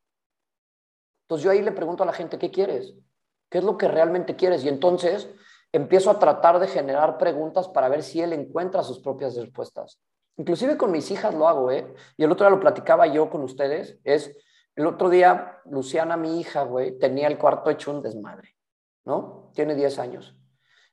Entonces 1.25 1.45
yo 1.45 1.51
ahí 1.51 1.61
le 1.61 1.73
pregunto 1.73 2.05
a 2.05 2.07
la 2.07 2.13
gente, 2.13 2.39
¿qué 2.39 2.53
quieres? 2.53 2.95
¿Qué 3.51 3.59
es 3.59 3.65
lo 3.65 3.77
que 3.77 3.89
realmente 3.89 4.37
quieres? 4.37 4.65
Y 4.65 4.69
entonces 4.69 5.29
empiezo 5.73 6.09
a 6.13 6.21
tratar 6.21 6.61
de 6.61 6.69
generar 6.69 7.19
preguntas 7.19 7.67
para 7.67 7.89
ver 7.89 8.05
si 8.05 8.23
él 8.23 8.33
encuentra 8.33 8.85
sus 8.85 9.01
propias 9.01 9.35
respuestas. 9.35 9.99
Inclusive 10.37 10.77
con 10.77 10.93
mis 10.93 11.11
hijas 11.11 11.35
lo 11.35 11.49
hago, 11.49 11.73
¿eh? 11.73 11.93
Y 12.17 12.23
el 12.23 12.31
otro 12.31 12.47
día 12.47 12.55
lo 12.55 12.61
platicaba 12.61 13.09
yo 13.09 13.29
con 13.29 13.43
ustedes, 13.43 13.99
es, 14.05 14.37
el 14.77 14.87
otro 14.87 15.11
día 15.11 15.63
Luciana, 15.65 16.17
mi 16.17 16.39
hija, 16.39 16.63
güey, 16.63 16.97
tenía 16.97 17.27
el 17.27 17.39
cuarto 17.39 17.71
hecho 17.71 17.91
un 17.91 18.03
desmadre, 18.03 18.55
¿no? 19.05 19.51
Tiene 19.53 19.75
10 19.75 19.99
años. 19.99 20.37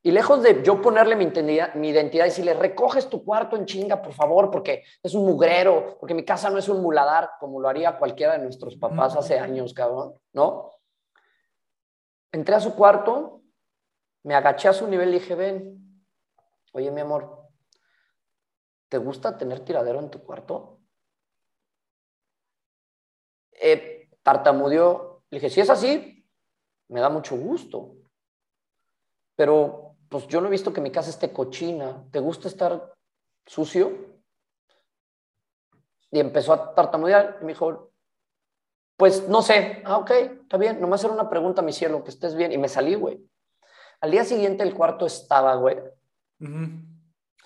Y 0.05 0.11
lejos 0.11 0.43
de 0.43 0.61
yo 0.63 0.81
ponerle 0.81 1.15
mi 1.15 1.23
identidad, 1.23 1.73
mi 1.75 1.89
identidad 1.89 2.25
y 2.25 2.27
decirle, 2.27 2.53
recoges 2.53 3.09
tu 3.09 3.23
cuarto 3.23 3.55
en 3.55 3.65
chinga, 3.65 4.01
por 4.01 4.11
favor, 4.11 4.51
porque 4.51 4.83
es 5.01 5.13
un 5.13 5.25
mugrero, 5.25 5.97
porque 5.97 6.13
mi 6.13 6.25
casa 6.25 6.49
no 6.49 6.57
es 6.57 6.67
un 6.67 6.81
muladar, 6.81 7.31
como 7.39 7.61
lo 7.61 7.69
haría 7.69 7.97
cualquiera 7.97 8.33
de 8.33 8.43
nuestros 8.43 8.75
papás 8.75 9.15
hace 9.15 9.39
años, 9.39 9.73
cabrón, 9.73 10.19
¿no? 10.33 10.71
Entré 12.33 12.53
a 12.53 12.59
su 12.59 12.75
cuarto, 12.75 13.43
me 14.23 14.35
agaché 14.35 14.67
a 14.67 14.73
su 14.73 14.87
nivel 14.87 15.09
y 15.09 15.19
dije, 15.19 15.35
ven, 15.35 16.03
oye, 16.73 16.91
mi 16.91 16.99
amor, 16.99 17.47
¿te 18.89 18.97
gusta 18.97 19.37
tener 19.37 19.61
tiradero 19.61 19.99
en 19.99 20.09
tu 20.09 20.21
cuarto? 20.21 20.81
Eh, 23.53 24.09
tartamudeó, 24.21 25.23
le 25.29 25.37
dije, 25.37 25.49
si 25.49 25.61
es 25.61 25.69
así, 25.69 26.27
me 26.89 26.99
da 26.99 27.07
mucho 27.07 27.37
gusto, 27.37 27.95
pero 29.35 29.82
pues 30.13 30.27
yo 30.27 30.41
no 30.41 30.47
he 30.47 30.51
visto 30.51 30.71
que 30.71 30.79
mi 30.79 30.91
casa 30.91 31.09
esté 31.09 31.33
cochina. 31.33 32.05
¿Te 32.11 32.19
gusta 32.19 32.47
estar 32.47 32.93
sucio? 33.47 33.91
Y 36.11 36.19
empezó 36.19 36.53
a 36.53 36.75
tartamudear 36.75 37.39
y 37.41 37.45
me 37.45 37.53
dijo, 37.53 37.91
pues 38.95 39.27
no 39.27 39.41
sé. 39.41 39.81
Ah, 39.83 39.97
ok, 39.97 40.11
está 40.11 40.57
bien. 40.57 40.79
Nomás 40.79 41.03
era 41.03 41.13
una 41.13 41.27
pregunta, 41.31 41.63
mi 41.63 41.73
cielo, 41.73 42.03
que 42.03 42.11
estés 42.11 42.35
bien. 42.35 42.51
Y 42.51 42.59
me 42.59 42.69
salí, 42.69 42.93
güey. 42.93 43.27
Al 44.01 44.11
día 44.11 44.23
siguiente 44.23 44.61
el 44.61 44.75
cuarto 44.75 45.07
estaba, 45.07 45.55
güey. 45.55 45.79
Uh 45.79 46.45
-huh. 46.45 46.85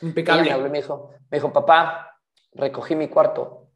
Impecable. 0.01 0.51
Y 0.51 0.53
me, 0.53 0.67
me, 0.67 0.77
dijo, 0.79 1.12
me 1.29 1.38
dijo, 1.38 1.53
papá, 1.53 2.19
recogí 2.51 2.97
mi 2.97 3.07
cuarto. 3.07 3.43
O 3.43 3.69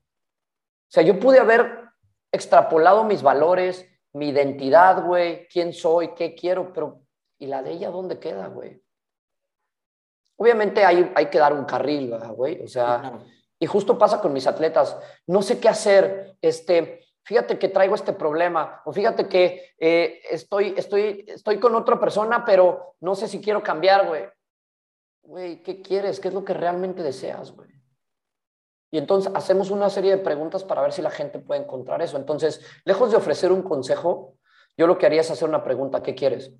sea, 0.90 1.02
yo 1.02 1.18
pude 1.18 1.40
haber 1.40 1.86
extrapolado 2.30 3.06
mis 3.06 3.24
valores, 3.24 3.88
mi 4.12 4.32
identidad, 4.32 5.06
güey, 5.06 5.48
quién 5.48 5.72
soy, 5.72 6.14
qué 6.14 6.36
quiero, 6.36 6.74
pero 6.74 7.06
¿Y 7.42 7.48
la 7.48 7.64
de 7.64 7.72
ella 7.72 7.90
dónde 7.90 8.20
queda, 8.20 8.48
güey? 8.50 8.84
Obviamente 10.38 10.86
hay, 10.86 11.12
hay 11.16 11.26
que 11.26 11.40
dar 11.40 11.54
un 11.54 11.66
carril, 11.66 12.16
güey. 12.36 12.62
O 12.64 12.68
sea, 12.68 13.20
y 13.58 13.66
justo 13.66 13.98
pasa 13.98 14.22
con 14.22 14.32
mis 14.32 14.46
atletas. 14.46 14.96
No 15.26 15.42
sé 15.42 15.60
qué 15.60 15.68
hacer. 15.68 16.38
Este, 16.40 17.04
fíjate 17.24 17.58
que 17.58 17.70
traigo 17.70 17.96
este 17.96 18.14
problema. 18.14 18.84
O 18.86 18.94
fíjate 18.94 19.28
que 19.28 19.74
eh, 19.80 20.22
estoy, 20.30 20.76
estoy, 20.78 21.26
estoy 21.28 21.60
con 21.60 21.74
otra 21.74 22.00
persona, 22.00 22.46
pero 22.46 22.94
no 23.00 23.16
sé 23.16 23.28
si 23.28 23.42
quiero 23.42 23.64
cambiar, 23.64 24.08
güey. 24.08 24.26
güey, 25.24 25.64
¿qué 25.64 25.82
quieres? 25.82 26.20
¿Qué 26.20 26.28
es 26.28 26.36
lo 26.36 26.46
que 26.46 26.54
realmente 26.54 27.02
deseas, 27.02 27.54
güey? 27.54 27.72
Y 28.92 29.00
entonces 29.00 29.32
hacemos 29.34 29.72
una 29.72 29.90
serie 29.90 30.12
de 30.12 30.24
preguntas 30.24 30.64
para 30.64 30.84
ver 30.84 30.94
si 30.94 31.02
la 31.02 31.10
gente 31.10 31.40
puede 31.40 31.62
encontrar 31.62 32.04
eso. 32.04 32.18
Entonces, 32.18 32.62
lejos 32.86 33.10
de 33.10 33.18
ofrecer 33.18 33.52
un 33.52 33.64
consejo, 33.64 34.36
yo 34.78 34.86
lo 34.86 35.00
que 35.00 35.08
haría 35.08 35.22
es 35.22 35.32
hacer 35.32 35.50
una 35.50 35.64
pregunta, 35.64 36.04
¿qué 36.04 36.14
quieres? 36.14 36.54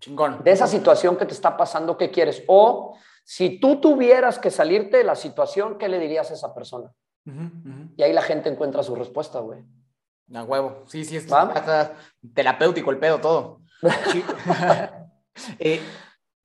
Chingón. 0.00 0.42
De 0.44 0.50
esa 0.50 0.66
situación 0.66 1.16
que 1.16 1.26
te 1.26 1.32
está 1.32 1.56
pasando, 1.56 1.96
¿qué 1.96 2.10
quieres? 2.10 2.42
O 2.46 2.96
si 3.24 3.58
tú 3.58 3.80
tuvieras 3.80 4.38
que 4.38 4.50
salirte 4.50 4.98
de 4.98 5.04
la 5.04 5.16
situación, 5.16 5.78
¿qué 5.78 5.88
le 5.88 5.98
dirías 5.98 6.30
a 6.30 6.34
esa 6.34 6.54
persona? 6.54 6.92
Y 7.96 8.02
ahí 8.02 8.12
la 8.12 8.22
gente 8.22 8.48
encuentra 8.48 8.84
su 8.84 8.94
respuesta, 8.94 9.40
güey. 9.40 9.64
A 10.32 10.44
huevo. 10.44 10.84
Sí, 10.86 11.04
sí, 11.04 11.16
es 11.16 11.26
terapéutico 12.34 12.90
el 12.90 12.98
pedo, 12.98 13.20
todo. 13.20 13.60
Sí. 14.12 14.24
eh, 15.58 15.80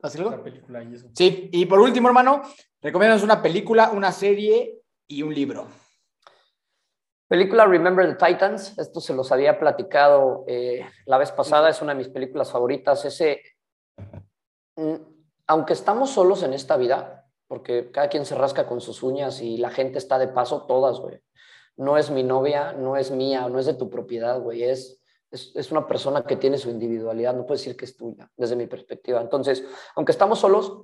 ¿vas 0.01 0.11
a 0.11 0.17
decir 0.17 0.21
algo? 0.21 0.31
La 0.31 0.43
película 0.43 0.83
y 0.83 0.95
eso. 0.95 1.07
Sí, 1.13 1.49
y 1.51 1.65
por 1.65 1.79
último, 1.79 2.07
hermano, 2.07 2.41
recomiéndanos 2.81 3.23
una 3.23 3.41
película, 3.41 3.91
una 3.91 4.11
serie 4.11 4.81
y 5.07 5.21
un 5.23 5.33
libro. 5.33 5.67
Película 7.31 7.65
Remember 7.65 8.05
the 8.05 8.25
Titans, 8.25 8.77
esto 8.77 8.99
se 8.99 9.13
los 9.13 9.31
había 9.31 9.57
platicado 9.57 10.43
eh, 10.47 10.85
la 11.05 11.17
vez 11.17 11.31
pasada, 11.31 11.69
es 11.69 11.81
una 11.81 11.93
de 11.93 11.99
mis 11.99 12.09
películas 12.09 12.51
favoritas. 12.51 13.05
Ese, 13.05 13.41
mm, 14.75 14.95
aunque 15.47 15.71
estamos 15.71 16.09
solos 16.09 16.43
en 16.43 16.51
esta 16.51 16.75
vida, 16.75 17.25
porque 17.47 17.89
cada 17.89 18.09
quien 18.09 18.25
se 18.25 18.35
rasca 18.35 18.67
con 18.67 18.81
sus 18.81 19.01
uñas 19.01 19.41
y 19.41 19.55
la 19.55 19.69
gente 19.69 19.97
está 19.97 20.19
de 20.19 20.27
paso, 20.27 20.65
todas, 20.65 20.99
güey. 20.99 21.21
No 21.77 21.95
es 21.95 22.11
mi 22.11 22.21
novia, 22.21 22.73
no 22.73 22.97
es 22.97 23.11
mía, 23.11 23.47
no 23.47 23.59
es 23.59 23.65
de 23.65 23.75
tu 23.75 23.89
propiedad, 23.89 24.37
güey. 24.41 24.63
Es, 24.63 25.01
es, 25.31 25.71
una 25.71 25.87
persona 25.87 26.23
que 26.23 26.35
tiene 26.35 26.57
su 26.57 26.69
individualidad, 26.69 27.33
no 27.33 27.45
puedes 27.45 27.61
decir 27.61 27.77
que 27.77 27.85
es 27.85 27.95
tuya, 27.95 28.29
desde 28.35 28.57
mi 28.57 28.67
perspectiva. 28.67 29.21
Entonces, 29.21 29.63
aunque 29.95 30.11
estamos 30.11 30.39
solos, 30.39 30.83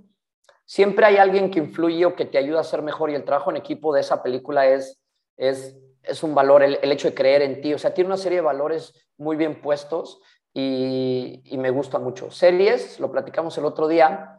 siempre 0.64 1.08
hay 1.08 1.18
alguien 1.18 1.52
que 1.52 1.60
influye 1.60 2.06
o 2.06 2.16
que 2.16 2.24
te 2.24 2.38
ayuda 2.38 2.62
a 2.62 2.64
ser 2.64 2.84
mejor 2.84 3.10
y 3.10 3.16
el 3.16 3.26
trabajo 3.26 3.50
en 3.50 3.58
equipo 3.58 3.94
de 3.94 4.00
esa 4.00 4.24
película 4.24 4.66
es, 4.66 5.04
es, 5.36 5.78
es 6.04 6.24
un 6.24 6.34
valor, 6.36 6.64
el, 6.64 6.80
el 6.82 6.92
hecho 6.92 7.08
de 7.10 7.14
creer 7.16 7.42
en 7.42 7.62
ti. 7.62 7.74
O 7.74 7.78
sea, 7.80 7.94
tiene 7.94 8.08
una 8.08 8.18
serie 8.18 8.38
de 8.40 8.44
valores 8.46 8.94
muy 9.18 9.36
bien 9.36 9.62
puestos 9.62 10.22
y, 10.54 11.42
y 11.46 11.58
me 11.58 11.70
gusta 11.70 12.00
mucho. 12.00 12.32
Series, 12.32 13.00
lo 13.00 13.12
platicamos 13.12 13.58
el 13.58 13.66
otro 13.66 13.88
día, 13.88 14.38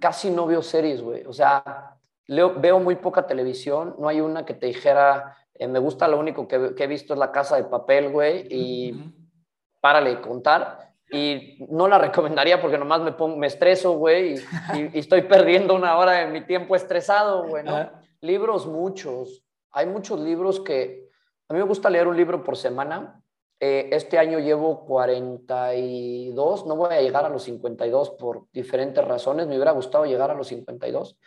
casi 0.00 0.30
no 0.30 0.46
veo 0.46 0.62
series, 0.62 1.02
güey. 1.02 1.24
O 1.26 1.32
sea, 1.32 1.96
leo- 2.26 2.54
veo 2.58 2.78
muy 2.80 2.96
poca 2.96 3.26
televisión. 3.26 3.94
No 3.98 4.08
hay 4.08 4.20
una 4.20 4.44
que 4.46 4.54
te 4.54 4.66
dijera, 4.66 5.36
eh, 5.54 5.66
me 5.68 5.78
gusta, 5.78 6.08
lo 6.08 6.18
único 6.18 6.46
que, 6.48 6.74
que 6.74 6.84
he 6.84 6.86
visto 6.86 7.12
es 7.14 7.18
La 7.18 7.32
Casa 7.32 7.56
de 7.56 7.64
Papel, 7.64 8.10
güey, 8.10 8.46
y 8.50 8.92
Ujú. 8.92 9.10
párale 9.80 10.10
de 10.10 10.20
contar. 10.20 10.88
Y 11.10 11.66
no 11.70 11.88
la 11.88 11.96
recomendaría 11.98 12.60
porque 12.60 12.76
nomás 12.76 13.00
me, 13.00 13.12
pongo, 13.12 13.36
me 13.36 13.46
estreso, 13.46 13.92
güey, 13.92 14.34
y, 14.34 14.78
y- 14.78 14.90
y 14.94 14.98
estoy 14.98 15.22
perdiendo 15.22 15.74
una 15.74 15.96
hora 15.98 16.12
de 16.12 16.26
mi 16.26 16.42
tiempo 16.42 16.76
estresado, 16.76 17.46
güey, 17.46 17.64
¿no? 17.64 17.90
Libros, 18.20 18.66
muchos. 18.66 19.42
Hay 19.72 19.86
muchos 19.86 20.20
libros 20.20 20.60
que... 20.60 21.08
A 21.48 21.54
mí 21.54 21.60
me 21.60 21.66
gusta 21.66 21.88
leer 21.90 22.06
un 22.08 22.16
libro 22.16 22.42
por 22.44 22.56
semana. 22.56 23.22
Eh, 23.60 23.88
este 23.92 24.18
año 24.18 24.38
llevo 24.38 24.84
42, 24.86 26.66
no 26.66 26.76
voy 26.76 26.94
a 26.94 27.00
llegar 27.00 27.24
a 27.24 27.28
los 27.28 27.42
52 27.44 28.10
por 28.10 28.46
diferentes 28.52 29.04
razones. 29.04 29.46
Me 29.46 29.54
hubiera 29.56 29.72
gustado 29.72 30.04
llegar 30.04 30.30
a 30.30 30.34
los 30.34 30.46
52. 30.48 31.18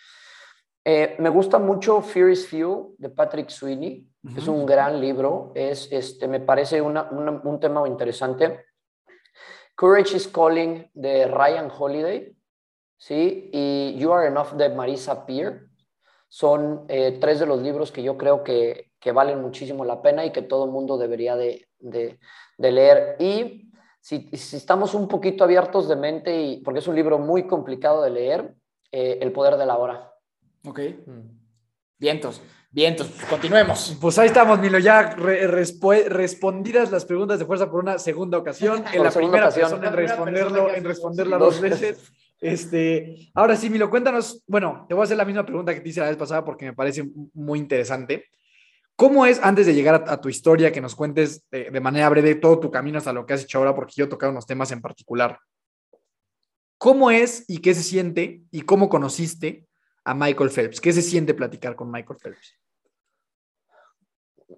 Eh, 0.86 1.16
me 1.20 1.30
gusta 1.30 1.60
mucho 1.60 2.02
Fear 2.02 2.30
is 2.30 2.48
Fuel 2.48 2.96
de 2.98 3.10
Patrick 3.10 3.50
Sweeney. 3.50 4.08
Es 4.38 4.48
un 4.48 4.66
gran 4.66 5.02
libro. 5.02 5.52
Es, 5.56 5.92
este, 5.92 6.28
me 6.28 6.40
parece 6.40 6.82
una- 6.82 7.10
una- 7.12 7.42
un 7.44 7.60
tema 7.60 7.88
interesante. 7.88 8.66
Courage 9.76 10.16
is 10.18 10.28
Calling 10.28 10.90
de 10.94 11.26
Ryan 11.28 11.72
Holiday. 11.76 12.36
¿sí? 12.98 13.50
Y 13.52 13.96
You 13.98 14.14
Are 14.14 14.28
Enough 14.28 14.52
de 14.52 14.70
Marisa 14.70 15.26
Peer. 15.26 15.68
Son 16.34 16.86
eh, 16.88 17.18
tres 17.20 17.42
de 17.42 17.46
los 17.46 17.62
libros 17.62 17.92
que 17.92 18.02
yo 18.04 18.18
creo 18.18 18.42
que, 18.42 18.92
que 19.02 19.12
valen 19.12 19.42
muchísimo 19.42 19.84
la 19.84 20.02
pena 20.02 20.26
y 20.26 20.32
que 20.32 20.42
todo 20.42 20.64
el 20.64 20.72
mundo 20.72 20.98
debería 20.98 21.36
de, 21.36 21.68
de- 21.80 22.18
de 22.58 22.72
leer. 22.72 23.18
Y 23.20 23.70
si, 24.00 24.30
si 24.38 24.56
estamos 24.56 24.94
un 24.94 25.10
poquito 25.10 25.44
abiertos 25.44 25.90
de 25.90 25.98
mente, 25.98 26.42
y, 26.42 26.62
porque 26.62 26.80
es 26.80 26.88
un 26.88 26.96
libro 26.96 27.20
muy 27.20 27.48
complicado 27.48 28.02
de 28.02 28.12
leer, 28.12 28.56
eh, 28.94 29.20
El 29.22 29.34
Poder 29.34 29.58
de 29.58 29.66
la 29.66 29.78
Hora. 29.78 30.14
Ok. 30.66 30.80
Vientos, 31.98 32.42
vientos. 32.72 33.08
Pues 33.10 33.26
continuemos. 33.26 33.98
Pues 34.00 34.18
ahí 34.18 34.28
estamos, 34.28 34.58
Milo, 34.60 34.80
ya 34.80 35.02
re- 35.14 35.48
respondidas 35.48 36.92
las 36.94 37.04
preguntas 37.04 37.40
de 37.40 37.46
fuerza 37.46 37.70
por 37.70 37.82
una 37.84 38.00
segunda 38.00 38.38
ocasión. 38.38 38.86
En 38.94 38.98
Por 38.98 39.04
la 39.06 39.12
segunda 39.12 39.32
primera 39.34 39.46
ocasión. 39.48 39.70
persona 39.82 39.88
en 39.90 39.94
responderlo, 39.94 40.74
en 40.74 40.84
dos 40.84 41.40
dos 41.40 41.60
veces. 41.62 42.14
Este, 42.42 43.32
ahora 43.36 43.56
sí, 43.56 43.70
Milo, 43.70 43.90
cuéntanos. 43.90 44.44
Bueno, 44.48 44.86
te 44.90 44.96
voy 44.96 45.02
a 45.02 45.06
hacer 45.06 45.16
la 45.16 45.26
misma 45.26 45.46
pregunta 45.46 45.74
que 45.74 45.80
te 45.80 45.90
hice 45.90 46.00
la 46.02 46.08
vez 46.08 46.18
pasada 46.18 46.44
porque 46.44 46.66
me 46.66 46.74
parece 46.74 47.08
muy 47.34 47.60
interesante. 47.60 48.26
¿Cómo 48.96 49.26
es, 49.26 49.40
antes 49.42 49.68
de 49.68 49.76
llegar 49.76 50.04
a, 50.08 50.20
tu 50.20 50.28
historia, 50.28 50.72
que 50.72 50.82
nos 50.82 50.96
cuentes 50.96 51.48
de, 51.50 51.70
de 51.70 51.80
manera 51.80 52.10
breve 52.10 52.36
todo 52.36 52.60
tu 52.60 52.72
camino 52.72 52.98
hasta 52.98 53.14
lo 53.14 53.26
que 53.26 53.34
has 53.34 53.44
hecho 53.44 53.60
ahora, 53.60 53.76
porque 53.76 53.94
yo 53.96 54.06
he 54.06 54.10
tocado 54.10 54.32
unos 54.32 54.48
temas 54.48 54.72
en 54.72 54.82
particular? 54.82 55.40
¿Cómo 56.80 57.12
es 57.12 57.46
y 57.48 57.60
qué 57.60 57.76
se 57.76 57.84
siente 57.84 58.42
y 58.50 58.62
cómo 58.62 58.90
conociste 58.90 59.68
a 60.04 60.16
Michael 60.16 60.50
Phelps? 60.50 60.82
¿Qué 60.82 60.92
se 60.92 61.04
siente 61.04 61.36
platicar 61.36 61.76
con 61.76 61.92
Michael 61.92 62.20
Phelps? 62.20 62.58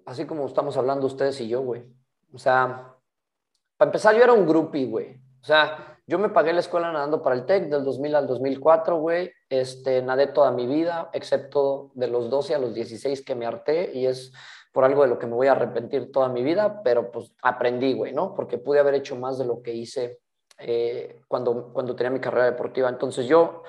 Así 0.06 0.24
como 0.24 0.46
estamos 0.46 0.76
hablando 0.78 1.06
ustedes 1.06 1.38
y 1.42 1.48
yo, 1.48 1.60
güey. 1.60 1.84
O 2.32 2.38
sea, 2.38 2.94
para 3.76 3.90
empezar, 3.90 4.16
yo 4.16 4.22
era 4.22 4.32
un 4.32 4.46
groupie, 4.46 4.86
güey. 4.86 5.20
O 5.42 5.44
sea, 5.44 5.93
yo 6.06 6.18
me 6.18 6.28
pagué 6.28 6.52
la 6.52 6.60
escuela 6.60 6.92
nadando 6.92 7.22
para 7.22 7.34
el 7.34 7.46
TEC 7.46 7.70
del 7.70 7.84
2000 7.84 8.14
al 8.14 8.26
2004, 8.26 8.98
güey. 8.98 9.32
Este, 9.48 10.02
nadé 10.02 10.26
toda 10.26 10.50
mi 10.50 10.66
vida, 10.66 11.08
excepto 11.12 11.92
de 11.94 12.08
los 12.08 12.28
12 12.28 12.54
a 12.54 12.58
los 12.58 12.74
16 12.74 13.24
que 13.24 13.34
me 13.34 13.46
harté 13.46 13.90
y 13.94 14.06
es 14.06 14.32
por 14.72 14.84
algo 14.84 15.02
de 15.02 15.08
lo 15.08 15.18
que 15.18 15.26
me 15.26 15.34
voy 15.34 15.46
a 15.46 15.52
arrepentir 15.52 16.12
toda 16.12 16.28
mi 16.28 16.42
vida, 16.42 16.82
pero 16.82 17.10
pues 17.10 17.32
aprendí, 17.42 17.94
güey, 17.94 18.12
¿no? 18.12 18.34
Porque 18.34 18.58
pude 18.58 18.80
haber 18.80 18.94
hecho 18.94 19.16
más 19.16 19.38
de 19.38 19.46
lo 19.46 19.62
que 19.62 19.72
hice 19.72 20.18
eh, 20.58 21.20
cuando, 21.28 21.72
cuando 21.72 21.96
tenía 21.96 22.10
mi 22.10 22.20
carrera 22.20 22.46
deportiva. 22.46 22.88
Entonces 22.88 23.26
yo, 23.26 23.62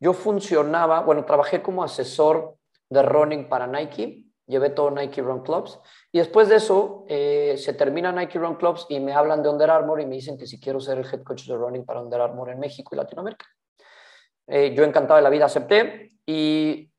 yo 0.00 0.12
funcionaba, 0.12 1.02
bueno, 1.02 1.24
trabajé 1.24 1.62
como 1.62 1.84
asesor 1.84 2.56
de 2.88 3.02
running 3.02 3.48
para 3.48 3.66
Nike, 3.66 4.25
llevé 4.46 4.70
todo 4.70 4.90
Nike 4.90 5.22
Run 5.22 5.42
Clubs 5.42 5.78
y 6.12 6.18
después 6.18 6.48
de 6.48 6.56
eso 6.56 7.04
eh, 7.08 7.56
se 7.58 7.72
termina 7.74 8.12
Nike 8.12 8.38
Run 8.38 8.56
Clubs 8.56 8.86
y 8.88 9.00
me 9.00 9.12
hablan 9.12 9.42
de 9.42 9.48
Under 9.48 9.70
Armour 9.70 10.00
y 10.00 10.06
me 10.06 10.14
dicen 10.14 10.38
que 10.38 10.46
si 10.46 10.60
quiero 10.60 10.80
ser 10.80 10.98
el 10.98 11.04
head 11.04 11.22
coach 11.22 11.46
de 11.46 11.56
running 11.56 11.84
para 11.84 12.00
Under 12.00 12.20
Armour 12.20 12.50
en 12.50 12.60
México 12.60 12.94
y 12.94 12.98
Latinoamérica. 12.98 13.46
Eh, 14.46 14.74
yo 14.74 14.84
encantado 14.84 15.16
de 15.16 15.22
la 15.22 15.30
vida 15.30 15.46
acepté 15.46 16.12
y 16.24 16.90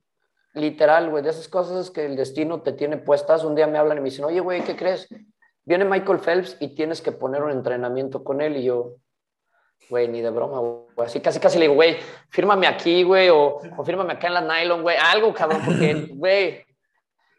literal, 0.53 1.09
güey, 1.09 1.23
de 1.23 1.29
esas 1.29 1.47
cosas 1.47 1.91
que 1.91 2.05
el 2.05 2.15
destino 2.15 2.61
te 2.61 2.73
tiene 2.73 2.97
puestas, 2.97 3.43
un 3.43 3.55
día 3.55 3.67
me 3.67 3.77
hablan 3.77 3.97
y 3.99 4.01
me 4.01 4.09
dicen, 4.09 4.25
oye, 4.25 4.39
güey, 4.39 4.63
¿qué 4.63 4.75
crees? 4.75 5.07
Viene 5.63 5.85
Michael 5.85 6.19
Phelps 6.19 6.57
y 6.59 6.75
tienes 6.75 7.01
que 7.01 7.11
poner 7.11 7.43
un 7.43 7.51
entrenamiento 7.51 8.23
con 8.23 8.41
él 8.41 8.57
y 8.57 8.63
yo, 8.63 8.95
güey, 9.89 10.07
ni 10.07 10.21
de 10.21 10.29
broma, 10.29 10.59
güey. 10.59 11.05
Así 11.05 11.19
casi, 11.19 11.39
casi 11.39 11.57
le 11.57 11.65
digo, 11.65 11.75
güey, 11.75 11.97
fírmame 12.29 12.67
aquí, 12.67 13.03
güey, 13.03 13.29
o, 13.29 13.59
o 13.77 13.83
fírmame 13.85 14.13
acá 14.13 14.27
en 14.27 14.33
la 14.33 14.41
nylon, 14.41 14.81
güey, 14.81 14.97
algo, 14.97 15.33
cabrón, 15.33 15.61
porque, 15.65 15.93
güey, 16.13 16.66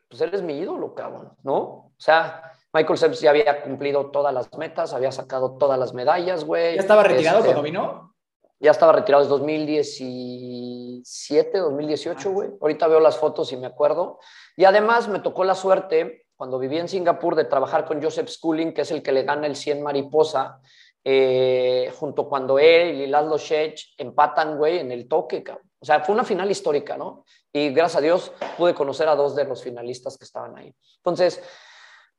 pues 0.08 0.20
él 0.22 0.30
es 0.32 0.42
mi 0.42 0.58
ídolo, 0.58 0.94
cabrón, 0.94 1.32
¿no? 1.42 1.56
O 1.56 1.92
sea, 1.98 2.52
Michael 2.72 2.98
Phelps 2.98 3.20
ya 3.20 3.30
había 3.30 3.62
cumplido 3.62 4.10
todas 4.10 4.32
las 4.32 4.52
metas, 4.56 4.92
había 4.92 5.12
sacado 5.12 5.56
todas 5.58 5.78
las 5.78 5.94
medallas, 5.94 6.44
güey. 6.44 6.74
¿Ya 6.74 6.80
estaba 6.80 7.02
retirado 7.02 7.38
Este, 7.38 7.48
cuando 7.48 7.62
vino? 7.62 8.14
Ya 8.60 8.72
estaba 8.72 8.92
retirado 8.92 9.22
desde 9.22 9.36
2017, 9.36 11.58
2018, 11.58 12.30
güey. 12.30 12.50
Ahorita 12.60 12.88
veo 12.88 13.00
las 13.00 13.16
fotos 13.16 13.52
y 13.52 13.56
me 13.56 13.66
acuerdo. 13.66 14.18
Y 14.56 14.64
además 14.64 15.08
me 15.08 15.20
tocó 15.20 15.44
la 15.44 15.54
suerte, 15.54 16.26
cuando 16.36 16.58
viví 16.58 16.78
en 16.78 16.88
Singapur, 16.88 17.36
de 17.36 17.44
trabajar 17.44 17.84
con 17.84 18.02
Joseph 18.02 18.28
Schooling, 18.28 18.72
que 18.72 18.80
es 18.82 18.90
el 18.90 19.02
que 19.02 19.12
le 19.12 19.22
gana 19.22 19.46
el 19.46 19.54
100 19.54 19.82
mariposa, 19.82 20.60
eh, 21.04 21.92
junto 21.98 22.28
cuando 22.28 22.58
él 22.58 23.00
y 23.00 23.06
Laszlo 23.06 23.38
Shech 23.38 23.94
empatan, 23.96 24.58
güey, 24.58 24.78
en 24.78 24.90
el 24.90 25.06
toque, 25.06 25.44
cabrón. 25.44 25.67
O 25.80 25.84
sea, 25.86 26.00
fue 26.00 26.14
una 26.14 26.24
final 26.24 26.50
histórica, 26.50 26.96
¿no? 26.96 27.24
Y 27.52 27.70
gracias 27.70 27.96
a 27.96 28.00
Dios 28.00 28.32
pude 28.56 28.74
conocer 28.74 29.08
a 29.08 29.14
dos 29.14 29.36
de 29.36 29.44
los 29.44 29.62
finalistas 29.62 30.18
que 30.18 30.24
estaban 30.24 30.56
ahí. 30.58 30.74
Entonces, 30.96 31.42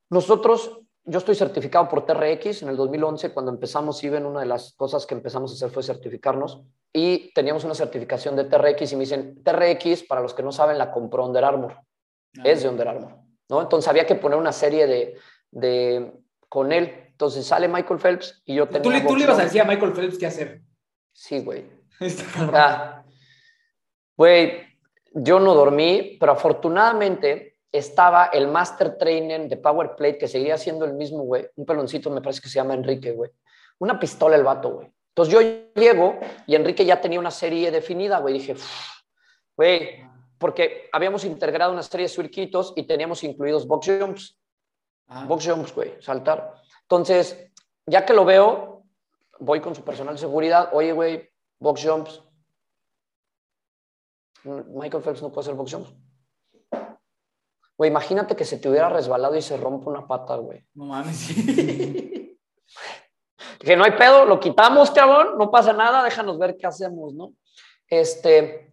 nosotros, 0.08 0.80
yo 1.04 1.18
estoy 1.18 1.34
certificado 1.34 1.88
por 1.88 2.04
TRX. 2.06 2.62
En 2.62 2.68
el 2.70 2.76
2011, 2.76 3.32
cuando 3.32 3.52
empezamos 3.52 4.02
IBEN, 4.02 4.26
una 4.26 4.40
de 4.40 4.46
las 4.46 4.72
cosas 4.74 5.06
que 5.06 5.14
empezamos 5.14 5.50
a 5.52 5.54
hacer 5.54 5.70
fue 5.70 5.82
certificarnos. 5.82 6.62
Y 6.92 7.32
teníamos 7.34 7.64
una 7.64 7.74
certificación 7.74 8.34
de 8.36 8.44
TRX 8.44 8.92
y 8.92 8.96
me 8.96 9.00
dicen, 9.04 9.42
TRX, 9.44 10.04
para 10.04 10.20
los 10.20 10.34
que 10.34 10.42
no 10.42 10.52
saben, 10.52 10.78
la 10.78 10.90
compró 10.90 11.26
Under 11.26 11.44
Armour. 11.44 11.76
Es 12.44 12.62
de 12.62 12.68
Under 12.68 12.88
Armour, 12.88 13.16
¿no? 13.48 13.60
Entonces 13.60 13.88
había 13.88 14.06
que 14.06 14.14
poner 14.14 14.38
una 14.38 14.52
serie 14.52 14.86
de, 14.86 15.18
de 15.50 16.12
con 16.48 16.72
él. 16.72 17.08
Entonces 17.10 17.44
sale 17.44 17.68
Michael 17.68 18.00
Phelps 18.00 18.42
y 18.44 18.54
yo 18.54 18.66
tenía... 18.68 18.82
¿Tú, 18.82 18.90
le- 18.90 19.00
tú 19.02 19.16
le 19.16 19.24
ibas 19.24 19.38
a 19.38 19.42
decir 19.44 19.60
a 19.60 19.64
Michael 19.64 19.92
Phelps 19.92 20.16
qué 20.18 20.26
hacer. 20.26 20.62
Sí, 21.12 21.40
güey. 21.40 21.66
Está 22.00 22.24
cabrón. 22.32 22.54
Ah, 22.56 22.99
Güey, 24.20 24.66
yo 25.14 25.40
no 25.40 25.54
dormí, 25.54 26.18
pero 26.20 26.32
afortunadamente 26.32 27.56
estaba 27.72 28.26
el 28.26 28.48
master 28.48 28.98
trainer 28.98 29.48
de 29.48 29.56
Power 29.56 29.96
Plate, 29.96 30.18
que 30.18 30.28
seguía 30.28 30.58
siendo 30.58 30.84
el 30.84 30.92
mismo, 30.92 31.22
güey. 31.22 31.48
Un 31.56 31.64
peloncito, 31.64 32.10
me 32.10 32.20
parece 32.20 32.42
que 32.42 32.50
se 32.50 32.56
llama 32.56 32.74
Enrique, 32.74 33.12
güey. 33.12 33.30
Una 33.78 33.98
pistola 33.98 34.36
el 34.36 34.44
vato, 34.44 34.74
güey. 34.74 34.92
Entonces 35.08 35.32
yo 35.32 35.40
llego 35.74 36.20
y 36.46 36.54
Enrique 36.54 36.84
ya 36.84 37.00
tenía 37.00 37.18
una 37.18 37.30
serie 37.30 37.70
definida, 37.70 38.18
güey. 38.18 38.34
Dije, 38.34 38.56
güey, 39.56 40.04
porque 40.36 40.90
habíamos 40.92 41.24
integrado 41.24 41.72
una 41.72 41.82
serie 41.82 42.04
de 42.04 42.12
circuitos 42.12 42.74
y 42.76 42.82
teníamos 42.82 43.24
incluidos 43.24 43.66
box 43.66 43.86
jumps. 43.86 44.38
Ah. 45.06 45.24
Box 45.26 45.48
jumps, 45.48 45.74
güey, 45.74 45.94
saltar. 46.02 46.56
Entonces, 46.82 47.50
ya 47.86 48.04
que 48.04 48.12
lo 48.12 48.26
veo, 48.26 48.82
voy 49.38 49.62
con 49.62 49.74
su 49.74 49.82
personal 49.82 50.16
de 50.16 50.20
seguridad. 50.20 50.68
Oye, 50.74 50.92
güey, 50.92 51.30
box 51.58 51.82
jumps. 51.82 52.22
Michael 54.44 55.02
Phelps 55.02 55.22
no 55.22 55.30
puede 55.30 55.46
hacer 55.46 55.54
box 55.54 55.72
jumps. 55.72 55.94
Güey, 57.76 57.90
imagínate 57.90 58.36
que 58.36 58.44
se 58.44 58.58
te 58.58 58.68
hubiera 58.68 58.88
resbalado 58.88 59.36
y 59.36 59.42
se 59.42 59.56
rompe 59.56 59.88
una 59.88 60.06
pata, 60.06 60.36
güey. 60.36 60.64
No 60.74 60.86
mames. 60.86 61.16
sí. 61.16 62.26
Que 63.58 63.76
no 63.76 63.84
hay 63.84 63.92
pedo, 63.92 64.24
lo 64.24 64.40
quitamos, 64.40 64.90
cabrón, 64.90 65.36
no 65.36 65.50
pasa 65.50 65.74
nada, 65.74 66.02
déjanos 66.02 66.38
ver 66.38 66.56
qué 66.56 66.66
hacemos, 66.66 67.12
¿no? 67.12 67.34
Este, 67.86 68.72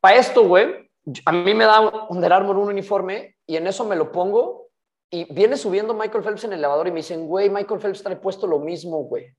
para 0.00 0.16
esto, 0.16 0.46
güey, 0.48 0.90
a 1.24 1.32
mí 1.32 1.52
me 1.52 1.64
da 1.64 1.80
un 1.80 2.16
Under 2.16 2.32
Armour 2.32 2.56
un 2.56 2.68
uniforme 2.68 3.36
y 3.46 3.56
en 3.56 3.66
eso 3.66 3.84
me 3.84 3.94
lo 3.94 4.10
pongo 4.12 4.68
y 5.10 5.32
viene 5.32 5.56
subiendo 5.56 5.92
Michael 5.92 6.24
Phelps 6.24 6.44
en 6.44 6.52
el 6.52 6.60
elevador 6.60 6.88
y 6.88 6.92
me 6.92 6.98
dicen, 6.98 7.26
güey, 7.26 7.50
Michael 7.50 7.80
Phelps 7.80 8.02
trae 8.02 8.16
puesto 8.16 8.46
lo 8.46 8.58
mismo, 8.58 9.04
güey. 9.04 9.34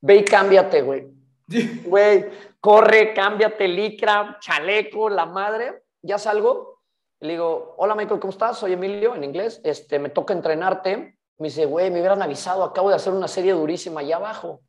Ve 0.00 0.16
y 0.16 0.24
cámbiate, 0.24 0.82
güey. 0.82 1.08
Güey, 1.84 2.26
corre, 2.60 3.14
cámbiate, 3.14 3.68
licra, 3.68 4.38
chaleco, 4.40 5.08
la 5.08 5.26
madre. 5.26 5.84
Ya 6.02 6.18
salgo. 6.18 6.82
Le 7.20 7.32
digo, 7.32 7.74
hola 7.78 7.94
Michael, 7.94 8.20
¿cómo 8.20 8.30
estás? 8.30 8.58
Soy 8.58 8.72
Emilio, 8.72 9.14
en 9.14 9.24
inglés. 9.24 9.60
Este, 9.64 9.98
me 9.98 10.08
toca 10.08 10.32
entrenarte. 10.32 11.18
Me 11.38 11.48
dice, 11.48 11.66
güey, 11.66 11.90
me 11.90 12.00
hubieran 12.00 12.22
avisado, 12.22 12.64
acabo 12.64 12.90
de 12.90 12.96
hacer 12.96 13.12
una 13.12 13.28
serie 13.28 13.52
durísima 13.52 14.00
allá 14.00 14.16
abajo. 14.16 14.62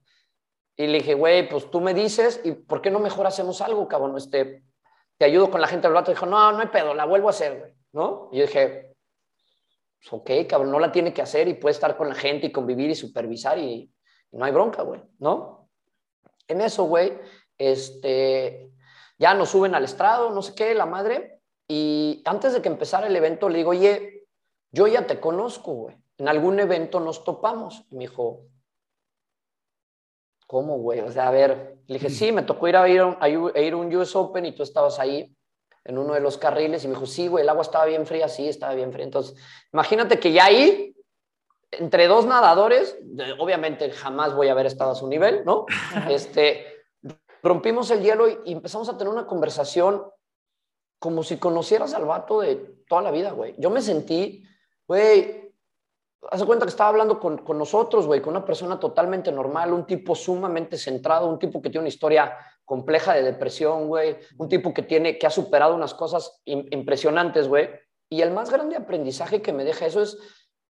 Y 0.75 0.87
le 0.87 0.99
dije, 0.99 1.13
güey, 1.13 1.49
pues 1.49 1.69
tú 1.69 1.81
me 1.81 1.93
dices, 1.93 2.41
¿y 2.43 2.51
por 2.51 2.81
qué 2.81 2.91
no 2.91 2.99
mejor 2.99 3.27
hacemos 3.27 3.61
algo, 3.61 3.87
cabrón? 3.87 4.15
Este, 4.17 4.63
te 5.17 5.25
ayudo 5.25 5.51
con 5.51 5.61
la 5.61 5.67
gente 5.67 5.87
del 5.87 5.93
vato. 5.93 6.11
Dijo, 6.11 6.25
no, 6.25 6.51
no 6.51 6.59
hay 6.59 6.67
pedo, 6.67 6.93
la 6.93 7.05
vuelvo 7.05 7.27
a 7.27 7.31
hacer, 7.31 7.59
güey, 7.59 7.73
¿no? 7.91 8.29
Y 8.31 8.37
yo 8.37 8.45
dije, 8.45 8.95
pues 9.99 10.13
ok, 10.13 10.47
cabrón, 10.47 10.71
no 10.71 10.79
la 10.79 10.91
tiene 10.91 11.13
que 11.13 11.21
hacer 11.21 11.47
y 11.47 11.55
puede 11.55 11.73
estar 11.73 11.97
con 11.97 12.07
la 12.07 12.15
gente 12.15 12.47
y 12.47 12.51
convivir 12.51 12.89
y 12.89 12.95
supervisar 12.95 13.57
y, 13.57 13.91
y 14.31 14.37
no 14.37 14.45
hay 14.45 14.51
bronca, 14.51 14.83
güey, 14.83 15.01
¿no? 15.19 15.69
En 16.47 16.61
eso, 16.61 16.85
güey, 16.85 17.19
este, 17.59 18.71
ya 19.19 19.35
nos 19.35 19.49
suben 19.49 19.75
al 19.75 19.83
estrado, 19.83 20.31
no 20.31 20.41
sé 20.41 20.55
qué, 20.55 20.73
la 20.73 20.87
madre, 20.87 21.39
y 21.67 22.23
antes 22.25 22.53
de 22.53 22.63
que 22.63 22.69
empezara 22.69 23.05
el 23.05 23.15
evento 23.15 23.47
le 23.47 23.59
digo, 23.59 23.69
oye, 23.69 24.25
yo 24.71 24.87
ya 24.87 25.05
te 25.05 25.19
conozco, 25.19 25.73
güey, 25.73 25.97
en 26.17 26.27
algún 26.27 26.59
evento 26.59 26.99
nos 26.99 27.23
topamos. 27.23 27.85
Y 27.91 27.95
me 27.95 28.01
dijo, 28.01 28.45
¿cómo, 30.47 30.79
güey? 30.79 31.01
O 31.01 31.11
sea, 31.11 31.27
a 31.27 31.31
ver, 31.31 31.77
le 31.85 31.93
dije, 31.93 32.09
sí, 32.09 32.31
me 32.31 32.41
tocó 32.41 32.67
ir 32.67 32.75
a 32.75 32.89
ir, 32.89 33.01
a 33.01 33.17
a 33.21 33.29
ir 33.29 33.73
a 33.73 33.77
un 33.77 33.95
US 33.95 34.15
Open 34.15 34.45
y 34.45 34.51
tú 34.53 34.63
estabas 34.63 34.99
ahí 34.99 35.31
en 35.85 35.97
uno 35.97 36.13
de 36.13 36.19
los 36.21 36.37
carriles 36.37 36.83
y 36.83 36.87
me 36.87 36.95
dijo, 36.95 37.05
sí, 37.05 37.27
güey, 37.27 37.43
el 37.43 37.49
agua 37.49 37.61
estaba 37.61 37.85
bien 37.85 38.05
fría, 38.05 38.27
sí, 38.27 38.47
estaba 38.47 38.73
bien 38.73 38.91
fría. 38.91 39.05
Entonces, 39.05 39.35
imagínate 39.71 40.19
que 40.19 40.31
ya 40.31 40.45
ahí, 40.45 40.95
entre 41.71 42.07
dos 42.07 42.25
nadadores, 42.25 42.97
obviamente 43.37 43.91
jamás 43.91 44.35
voy 44.35 44.47
a 44.47 44.53
haber 44.53 44.65
estado 44.65 44.91
a 44.91 44.95
su 44.95 45.07
nivel, 45.07 45.43
¿no? 45.45 45.65
Este, 46.09 46.78
rompimos 47.41 47.91
el 47.91 48.01
hielo 48.01 48.27
y, 48.27 48.51
empezamos 48.51 48.89
a 48.89 48.97
tener 48.97 49.11
una 49.11 49.27
conversación 49.27 50.03
como 50.99 51.23
si 51.23 51.37
conocieras 51.37 51.93
al 51.93 52.05
vato 52.05 52.41
de 52.41 52.55
toda 52.87 53.01
la 53.01 53.11
vida, 53.11 53.31
güey. 53.31 53.55
Yo 53.57 53.69
me 53.69 53.81
sentí, 53.81 54.43
güey, 54.87 55.55
haz 56.29 56.41
de 56.41 56.45
cuenta 56.45 56.65
que 56.65 56.71
estaba 56.71 56.89
hablando 56.89 57.19
con, 57.19 57.37
con 57.39 57.57
nosotros, 57.57 58.05
güey, 58.05 58.21
con 58.21 58.35
una 58.35 58.43
persona 58.43 58.79
totalmente 58.79 59.31
normal, 59.31 59.71
un 59.71 59.85
tipo 59.85 60.15
sumamente 60.15 60.77
centrado, 60.77 61.27
un 61.27 61.39
tipo 61.39 61.61
que 61.61 61.69
tiene 61.69 61.83
una 61.83 61.89
historia 61.89 62.37
compleja 62.65 63.13
de 63.13 63.23
depresión, 63.23 63.87
güey, 63.87 64.17
un 64.37 64.49
tipo 64.49 64.73
que 64.73 64.83
tiene, 64.83 65.17
que 65.17 65.25
ha 65.25 65.31
superado 65.31 65.73
unas 65.73 65.93
cosas 65.93 66.41
im- 66.45 66.67
impresionantes, 66.71 67.47
güey. 67.47 67.69
Y 68.09 68.21
el 68.21 68.31
más 68.31 68.49
grande 68.49 68.75
aprendizaje 68.75 69.41
que 69.41 69.53
me 69.53 69.63
deja 69.63 69.85
eso 69.85 70.01
es, 70.01 70.17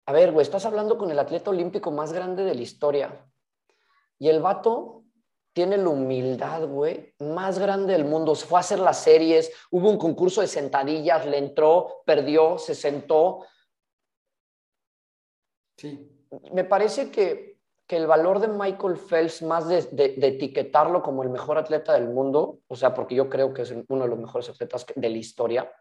a 0.06 0.12
ver, 0.12 0.32
güey, 0.32 0.44
estás 0.44 0.66
hablando 0.66 0.98
con 0.98 1.10
el 1.12 1.20
atleta 1.20 1.50
olímpico 1.50 1.92
más 1.92 2.14
grande 2.14 2.44
de 2.44 2.56
la 2.56 2.62
historia. 2.62 3.26
Y 4.20 4.30
el 4.30 4.42
vato 4.42 5.04
tiene 5.58 5.76
la 5.76 5.90
humildad, 5.90 6.68
güey, 6.68 7.16
más 7.18 7.58
grande 7.58 7.94
del 7.94 8.06
mundo. 8.06 8.36
Se 8.36 8.46
fue 8.46 8.60
a 8.60 8.62
hacer 8.62 8.78
las 8.78 9.02
series, 9.02 9.52
hubo 9.72 9.90
un 9.90 9.98
concurso 9.98 10.42
de 10.42 10.48
sentadillas, 10.48 11.26
le 11.26 11.40
entró, 11.40 12.04
perdió, 12.06 12.60
se 12.60 12.76
sentó. 12.76 13.44
Sí. 15.76 16.08
Me 16.54 16.64
parece 16.64 17.10
que, 17.10 17.58
que 17.88 17.98
el 17.98 18.06
valor 18.06 18.40
de 18.40 18.50
Michael 18.50 18.98
Phelps, 18.98 19.42
más 19.42 19.68
de, 19.68 19.82
de- 19.82 20.14
de 20.16 20.28
etiquetarlo 20.28 21.02
como 21.02 21.24
el 21.24 21.30
mejor 21.32 21.58
atleta 21.58 21.94
del 21.94 22.08
mundo, 22.10 22.60
o 22.68 22.76
sea, 22.76 22.94
porque 22.94 23.16
yo 23.16 23.28
creo 23.28 23.52
que 23.52 23.64
es 23.64 23.74
uno 23.90 24.04
de 24.04 24.10
los 24.12 24.20
mejores 24.20 24.48
atletas 24.50 24.86
de 24.96 25.10
la 25.10 25.18
historia, 25.18 25.72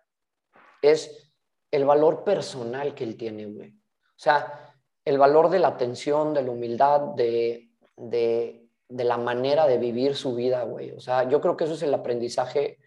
es 0.80 1.30
el 1.70 1.84
valor 1.84 2.24
personal 2.24 2.94
que 2.94 3.04
él 3.04 3.18
tiene, 3.18 3.44
güey. 3.44 3.72
O 3.72 4.18
sea, 4.18 4.74
el 5.04 5.18
valor 5.18 5.50
de 5.50 5.58
la 5.58 5.68
atención, 5.68 6.32
de 6.32 6.42
la 6.42 6.50
humildad, 6.50 7.00
de, 7.14 7.72
de, 7.94 8.65
de 8.88 9.04
la 9.04 9.16
manera 9.18 9.66
de 9.66 9.78
vivir 9.78 10.14
su 10.14 10.34
vida, 10.34 10.62
güey. 10.64 10.92
O 10.92 11.00
sea, 11.00 11.28
yo 11.28 11.40
creo 11.40 11.56
que 11.56 11.64
eso 11.64 11.74
es 11.74 11.82
el 11.82 11.92
aprendizaje 11.94 12.78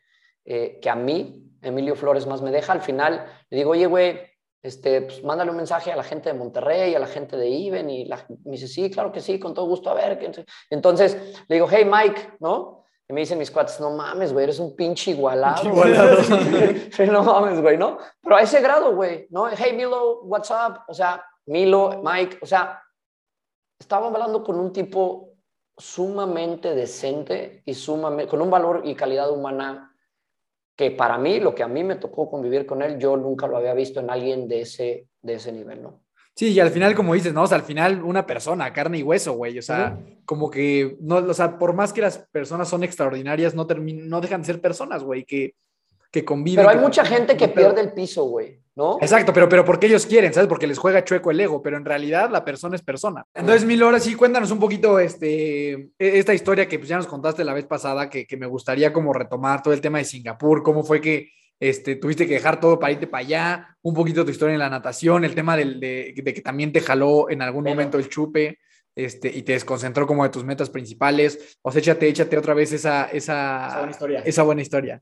eh, 0.45 0.79
que 0.81 0.89
a 0.89 0.95
mí, 0.95 1.45
Emilio 1.61 1.95
Flores, 1.95 2.25
más 2.25 2.41
me 2.41 2.51
deja. 2.51 2.73
Al 2.73 2.81
final 2.81 3.25
le 3.49 3.57
digo, 3.57 3.71
oye, 3.71 3.85
güey, 3.85 4.19
este, 4.61 5.01
pues 5.03 5.23
mándale 5.23 5.51
un 5.51 5.57
mensaje 5.57 5.91
a 5.91 5.95
la 5.95 6.03
gente 6.03 6.29
de 6.29 6.37
Monterrey, 6.37 6.95
a 6.95 6.99
la 6.99 7.07
gente 7.07 7.37
de 7.37 7.47
Iben, 7.49 7.89
y 7.89 8.05
la- 8.05 8.25
me 8.45 8.51
dice, 8.51 8.67
sí, 8.67 8.89
claro 8.89 9.11
que 9.11 9.19
sí, 9.21 9.39
con 9.39 9.53
todo 9.53 9.65
gusto, 9.67 9.89
a 9.89 9.93
ver. 9.93 10.17
¿qué-". 10.19 10.45
Entonces 10.69 11.43
le 11.47 11.55
digo, 11.55 11.67
hey, 11.69 11.85
Mike, 11.89 12.37
¿no? 12.39 12.85
Y 13.07 13.13
me 13.13 13.21
dicen 13.21 13.39
mis 13.39 13.49
cuates, 13.51 13.79
no 13.79 13.91
mames, 13.91 14.31
güey, 14.31 14.43
eres 14.43 14.59
un 14.59 14.75
pinche 14.75 15.11
igualado. 15.11 15.63
No 17.11 17.23
mames, 17.23 17.61
güey, 17.61 17.77
¿no? 17.77 17.97
Pero 18.21 18.35
a 18.35 18.41
ese 18.41 18.61
grado, 18.61 18.95
güey, 18.95 19.27
¿no? 19.31 19.47
Hey, 19.49 19.73
Milo, 19.75 20.21
what's 20.21 20.51
up? 20.51 20.81
O 20.87 20.93
sea, 20.93 21.23
Milo, 21.47 22.01
Mike, 22.03 22.37
o 22.41 22.45
sea, 22.45 22.81
estaba 23.79 24.07
hablando 24.07 24.43
con 24.43 24.59
un 24.59 24.71
tipo 24.71 25.28
sumamente 25.79 26.75
decente 26.75 27.63
y 27.65 27.73
sumamente, 27.73 28.29
con 28.29 28.41
un 28.41 28.51
valor 28.51 28.81
y 28.85 28.93
calidad 28.93 29.31
humana 29.31 29.95
que 30.75 30.91
para 30.91 31.17
mí, 31.17 31.39
lo 31.39 31.55
que 31.55 31.63
a 31.63 31.67
mí 31.67 31.83
me 31.83 31.95
tocó 31.95 32.29
convivir 32.29 32.65
con 32.65 32.81
él, 32.81 32.99
yo 32.99 33.17
nunca 33.17 33.47
lo 33.47 33.57
había 33.57 33.73
visto 33.73 33.99
en 33.99 34.09
alguien 34.09 34.47
de 34.47 34.61
ese, 34.61 35.07
de 35.21 35.33
ese 35.33 35.51
nivel, 35.51 35.81
¿no? 35.81 36.03
Sí, 36.35 36.53
y 36.53 36.59
al 36.61 36.69
final, 36.69 36.95
como 36.95 37.13
dices, 37.15 37.33
¿no? 37.33 37.43
O 37.43 37.47
sea, 37.47 37.57
al 37.57 37.63
final 37.63 38.01
una 38.01 38.25
persona, 38.25 38.71
carne 38.71 38.99
y 38.99 39.03
hueso, 39.03 39.33
güey. 39.33 39.59
O 39.59 39.61
sea, 39.61 39.99
como 40.23 40.49
que, 40.49 40.95
no, 41.01 41.17
o 41.17 41.33
sea, 41.33 41.57
por 41.57 41.73
más 41.73 41.91
que 41.91 41.99
las 41.99 42.19
personas 42.31 42.69
son 42.69 42.85
extraordinarias, 42.85 43.55
no, 43.55 43.67
no 43.67 44.21
dejan 44.21 44.41
de 44.41 44.45
ser 44.45 44.61
personas, 44.61 45.03
güey, 45.03 45.25
que, 45.25 45.55
que 46.11 46.25
conviven. 46.25 46.57
Pero 46.63 46.69
hay 46.69 46.75
que 46.77 46.81
mucha 46.81 47.05
gente 47.05 47.37
que 47.37 47.47
pierde 47.49 47.81
el 47.81 47.93
piso, 47.93 48.23
güey, 48.25 48.59
¿no? 48.75 48.97
Exacto, 49.01 49.31
pero, 49.33 49.47
pero 49.47 49.63
porque 49.63 49.87
ellos 49.87 50.05
quieren, 50.05 50.33
¿sabes? 50.33 50.47
Porque 50.49 50.65
les 50.67 50.77
juega 50.77 51.03
chueco 51.03 51.31
el 51.31 51.39
ego, 51.39 51.61
pero 51.61 51.77
en 51.77 51.85
realidad 51.85 52.29
la 52.31 52.43
persona 52.43 52.75
es 52.75 52.81
persona. 52.81 53.25
Entonces, 53.33 53.65
Mil, 53.65 53.81
ahora 53.83 53.99
sí, 53.99 54.15
cuéntanos 54.15 54.49
un 54.51 54.59
poquito 54.59 54.99
este, 54.99 55.71
e- 55.73 55.89
esta 55.99 56.33
historia 56.33 56.67
que 56.67 56.79
pues, 56.79 56.89
ya 56.89 56.97
nos 56.97 57.07
contaste 57.07 57.43
la 57.43 57.53
vez 57.53 57.65
pasada, 57.65 58.09
que, 58.09 58.25
que 58.25 58.37
me 58.37 58.47
gustaría 58.47 58.91
como 58.91 59.13
retomar 59.13 59.61
todo 59.61 59.73
el 59.73 59.81
tema 59.81 59.99
de 59.99 60.05
Singapur, 60.05 60.63
cómo 60.63 60.83
fue 60.83 60.99
que 60.99 61.29
este, 61.59 61.95
tuviste 61.97 62.25
que 62.25 62.35
dejar 62.35 62.59
todo 62.59 62.79
para 62.79 62.93
irte 62.93 63.05
para 63.05 63.21
allá, 63.23 63.77
un 63.81 63.93
poquito 63.93 64.23
tu 64.25 64.31
historia 64.31 64.53
en 64.53 64.59
la 64.59 64.69
natación, 64.69 65.25
el 65.25 65.35
tema 65.35 65.55
del- 65.57 65.79
de, 65.79 66.13
de 66.15 66.33
que 66.33 66.41
también 66.41 66.71
te 66.71 66.79
jaló 66.81 67.29
en 67.29 67.41
algún 67.41 67.65
momento 67.65 67.97
el 67.99 68.09
chupe. 68.09 68.57
Este, 68.95 69.29
y 69.33 69.43
te 69.43 69.53
desconcentró 69.53 70.05
como 70.05 70.23
de 70.23 70.29
tus 70.29 70.43
metas 70.43 70.69
principales. 70.69 71.57
O 71.61 71.71
sea, 71.71 71.79
échate, 71.79 72.07
échate 72.09 72.37
otra 72.37 72.53
vez 72.53 72.73
esa, 72.73 73.05
esa, 73.05 73.67
Esa 73.67 73.77
buena 73.77 73.91
historia. 73.91 74.19
esa 74.25 74.43
buena 74.43 74.61
historia. 74.61 75.01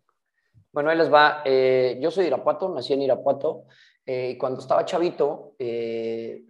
Bueno, 0.77 0.91
ahí 0.91 0.97
les 0.99 1.11
va. 1.11 1.41
Eh, 1.43 1.97
yo 1.99 2.11
soy 2.11 2.25
de 2.25 2.27
Irapuato, 2.27 2.69
nací 2.69 2.93
en 2.93 3.01
Irapuato. 3.01 3.63
eh, 4.05 4.33
y 4.33 4.37
cuando 4.37 4.59
estaba 4.59 4.85
chavito, 4.85 5.55
eh, 5.57 6.43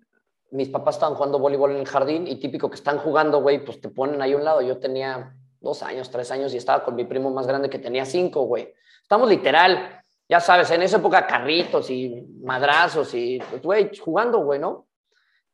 mis 0.51 0.67
papás 0.67 0.95
estaban 0.95 1.15
jugando 1.15 1.39
voleibol 1.39 1.71
en 1.71 1.77
el 1.77 1.87
jardín 1.87 2.27
y 2.27 2.35
típico 2.35 2.69
que 2.69 2.75
están 2.75 2.97
jugando, 2.97 3.41
güey, 3.41 3.63
pues 3.63 3.79
te 3.79 3.87
ponen 3.87 4.21
ahí 4.21 4.33
a 4.33 4.35
un 4.35 4.43
lado. 4.43 4.61
Yo 4.61 4.79
tenía 4.79 5.33
dos 5.61 5.81
años, 5.81 6.11
tres 6.11 6.29
años 6.31 6.53
y 6.53 6.57
estaba 6.57 6.83
con 6.83 6.95
mi 6.95 7.05
primo 7.05 7.29
más 7.29 7.47
grande 7.47 7.69
que 7.69 7.79
tenía 7.79 8.03
cinco, 8.03 8.41
güey. 8.41 8.73
Estamos 9.01 9.29
literal, 9.29 10.01
ya 10.27 10.41
sabes, 10.41 10.71
en 10.71 10.81
esa 10.81 10.97
época 10.97 11.25
carritos 11.25 11.89
y 11.89 12.27
madrazos 12.43 13.13
y, 13.13 13.41
pues, 13.49 13.61
güey, 13.61 13.95
jugando, 13.97 14.39
güey, 14.39 14.59
¿no? 14.59 14.87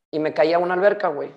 Y 0.09 0.17
me 0.17 0.33
caía 0.33 0.57
una 0.57 0.73
alberca, 0.73 1.09
güey. 1.09 1.29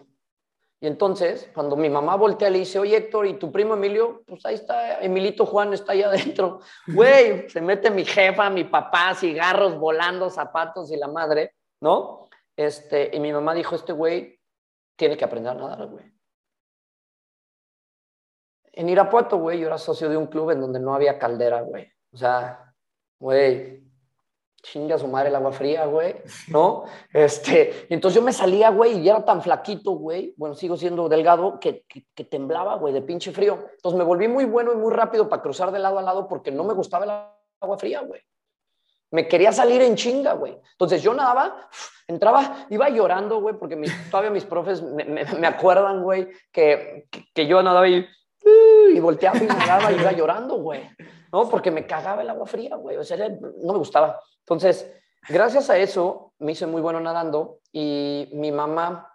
Y 0.87 0.89
entonces, 0.89 1.51
cuando 1.53 1.75
mi 1.75 1.91
mamá 1.91 2.15
voltea, 2.15 2.49
le 2.49 2.61
dice, 2.61 2.79
oye, 2.79 2.97
Héctor, 2.97 3.27
¿y 3.27 3.35
tu 3.41 3.51
primo 3.51 3.75
Emilio? 3.75 4.23
Pues 4.25 4.47
ahí 4.47 4.55
está, 4.55 5.01
Emilito 5.01 5.45
Juan 5.45 5.73
está 5.73 5.91
ahí 5.91 6.05
adentro. 6.05 6.61
Güey, 6.87 7.51
se 7.51 7.61
mete 7.61 7.91
mi 7.91 8.05
jefa, 8.05 8.49
mi 8.51 8.63
papá, 8.63 9.13
cigarros 9.17 9.77
volando, 9.81 10.31
zapatos 10.31 10.93
y 10.93 10.97
la 10.97 11.09
madre, 11.09 11.57
¿no? 11.81 12.29
Este, 12.55 13.11
y 13.13 13.19
mi 13.19 13.33
mamá 13.33 13.53
dijo, 13.53 13.75
este 13.75 13.93
güey 13.93 14.39
tiene 14.95 15.17
que 15.17 15.25
aprender 15.25 15.51
a 15.51 15.55
nadar, 15.57 15.87
güey. 15.89 16.05
En 18.71 18.89
Irapuato, 18.89 19.39
güey, 19.39 19.59
yo 19.59 19.67
era 19.67 19.79
socio 19.79 20.09
de 20.09 20.17
un 20.17 20.29
club 20.29 20.53
en 20.53 20.61
donde 20.61 20.79
no 20.79 20.95
había 20.95 21.19
caldera, 21.19 21.63
güey. 21.63 21.91
O 22.13 22.17
sea, 22.17 22.73
güey, 23.19 23.86
chinga 24.67 24.99
su 24.99 25.07
madre 25.07 25.29
el 25.29 25.37
agua 25.37 25.53
fría, 25.53 25.87
güey, 25.87 26.17
¿no? 26.49 26.85
Este, 27.13 27.87
entonces 27.89 28.17
yo 28.17 28.23
me 28.23 28.33
salía, 28.33 28.71
güey, 28.71 28.99
y 28.99 29.09
era 29.09 29.25
tan 29.25 29.41
flaquito, 29.41 29.93
güey, 29.93 30.35
bueno, 30.37 30.57
sigo 30.57 30.77
siendo 30.77 31.09
delgado, 31.09 31.61
que, 31.61 31.85
que, 31.87 32.25
temblaba, 32.25 32.75
güey, 32.77 32.93
de 32.93 33.03
pinche 33.03 33.31
frío. 33.31 33.67
Entonces 33.77 33.97
me 33.97 34.05
volví 34.05 34.27
muy 34.27 34.45
bueno 34.45 34.73
y 34.73 34.77
muy 34.77 34.93
rápido 34.93 35.29
para 35.29 35.41
cruzar 35.41 35.71
de 35.71 35.79
lado 35.79 35.99
a 35.99 36.03
lado 36.03 36.27
porque 36.27 36.51
no 36.51 36.65
me 36.65 36.75
gustaba 36.75 37.05
el 37.05 37.11
agua 37.61 37.79
fría, 37.79 38.01
güey. 38.01 38.21
Me 39.13 39.29
quería 39.29 39.53
salir 39.53 39.81
en 39.83 39.95
chinga, 39.95 40.33
güey. 40.33 40.59
Entonces 40.73 41.01
yo 41.01 41.15
nadaba, 41.15 41.69
entraba, 42.09 42.67
iba 42.69 42.89
llorando, 42.89 43.41
güey, 43.41 43.55
porque 43.57 43.81
todavía 44.11 44.33
mis 44.33 44.45
profes 44.45 44.83
me, 44.83 45.05
me, 45.05 45.47
acuerdan, 45.47 46.03
güey, 46.03 46.29
que, 46.51 47.07
que, 47.33 47.47
yo 47.47 47.63
nadaba 47.63 47.87
y, 47.89 48.05
y 48.93 48.99
volteaba 48.99 49.39
y 49.39 49.47
nadaba 49.47 49.93
y 49.93 50.01
iba 50.01 50.11
llorando, 50.11 50.57
güey. 50.57 50.91
¿No? 51.33 51.49
Porque 51.49 51.71
me 51.71 51.87
cagaba 51.87 52.23
el 52.23 52.31
agua 52.31 52.47
fría, 52.47 52.75
güey. 52.77 52.97
O 52.97 53.05
sea, 53.05 53.17
no 53.29 53.73
me 53.73 53.79
gustaba. 53.79 54.19
Entonces, 54.47 54.89
gracias 55.29 55.71
a 55.71 55.77
eso 55.77 56.33
me 56.39 56.53
hice 56.53 56.67
muy 56.67 56.81
bueno 56.81 57.01
nadando 57.01 57.59
y 57.73 58.31
mi 58.33 58.53
mamá 58.53 59.13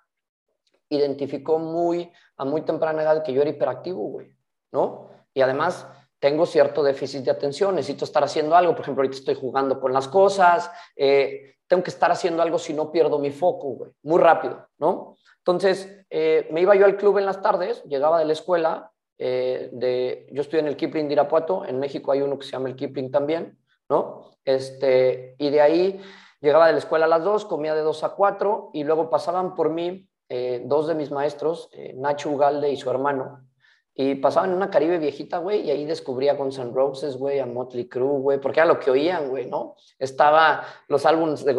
identificó 0.89 1.57
muy 1.57 2.11
a 2.35 2.43
muy 2.43 2.63
temprana 2.63 3.01
edad 3.01 3.23
que 3.23 3.31
yo 3.31 3.41
era 3.41 3.49
hiperactivo, 3.49 4.01
güey, 4.09 4.35
¿no? 4.73 5.09
Y 5.33 5.39
además 5.39 5.87
tengo 6.19 6.45
cierto 6.45 6.83
déficit 6.83 7.23
de 7.23 7.31
atención, 7.31 7.75
necesito 7.75 8.03
estar 8.03 8.23
haciendo 8.25 8.55
algo, 8.57 8.73
por 8.73 8.81
ejemplo, 8.81 9.01
ahorita 9.01 9.19
estoy 9.19 9.35
jugando 9.35 9.79
con 9.79 9.93
las 9.93 10.09
cosas, 10.09 10.69
eh, 10.97 11.55
tengo 11.65 11.81
que 11.81 11.91
estar 11.91 12.11
haciendo 12.11 12.41
algo 12.41 12.59
si 12.59 12.73
no 12.73 12.91
pierdo 12.91 13.17
mi 13.17 13.31
foco, 13.31 13.69
güey, 13.69 13.91
muy 14.03 14.19
rápido, 14.19 14.67
¿no? 14.79 15.15
Entonces, 15.37 16.05
eh, 16.09 16.47
me 16.51 16.61
iba 16.61 16.75
yo 16.75 16.85
al 16.85 16.97
club 16.97 17.19
en 17.19 17.25
las 17.25 17.41
tardes, 17.41 17.83
llegaba 17.85 18.19
de 18.19 18.25
la 18.25 18.33
escuela, 18.33 18.91
eh, 19.17 19.69
de, 19.71 20.27
yo 20.31 20.41
estoy 20.41 20.59
en 20.59 20.67
el 20.67 20.75
Kipling 20.75 21.07
de 21.07 21.13
Irapuato, 21.13 21.65
en 21.65 21.79
México 21.79 22.11
hay 22.11 22.21
uno 22.21 22.37
que 22.37 22.45
se 22.45 22.51
llama 22.51 22.67
el 22.67 22.75
Kipling 22.75 23.09
también, 23.11 23.57
¿no? 23.91 24.31
Este, 24.43 25.35
y 25.37 25.51
de 25.51 25.61
ahí 25.61 26.01
llegaba 26.39 26.65
de 26.65 26.73
la 26.73 26.79
escuela 26.79 27.05
a 27.05 27.09
las 27.09 27.23
2, 27.23 27.45
comía 27.45 27.75
de 27.75 27.81
2 27.81 28.03
a 28.03 28.09
4 28.15 28.71
y 28.73 28.83
luego 28.83 29.11
pasaban 29.11 29.53
por 29.53 29.69
mí 29.69 30.09
eh, 30.29 30.63
dos 30.65 30.87
de 30.87 30.95
mis 30.95 31.11
maestros, 31.11 31.69
eh, 31.73 31.93
Nacho 31.95 32.29
Ugalde 32.29 32.71
y 32.71 32.77
su 32.77 32.89
hermano, 32.89 33.49
y 33.93 34.15
pasaban 34.15 34.51
en 34.51 34.55
una 34.55 34.69
Caribe 34.69 34.97
viejita, 34.97 35.39
güey, 35.39 35.59
y 35.59 35.71
ahí 35.71 35.85
descubría 35.85 36.35
Guns 36.35 36.57
N' 36.57 36.71
Roses, 36.73 37.17
güey, 37.17 37.39
a 37.39 37.45
Motley 37.45 37.89
Crue, 37.89 38.19
güey, 38.19 38.39
porque 38.39 38.61
era 38.61 38.67
lo 38.67 38.79
que 38.79 38.89
oían, 38.89 39.27
güey, 39.27 39.47
¿no? 39.47 39.75
Estaba, 39.99 40.63
los 40.87 41.05
álbumes 41.05 41.43
de, 41.43 41.53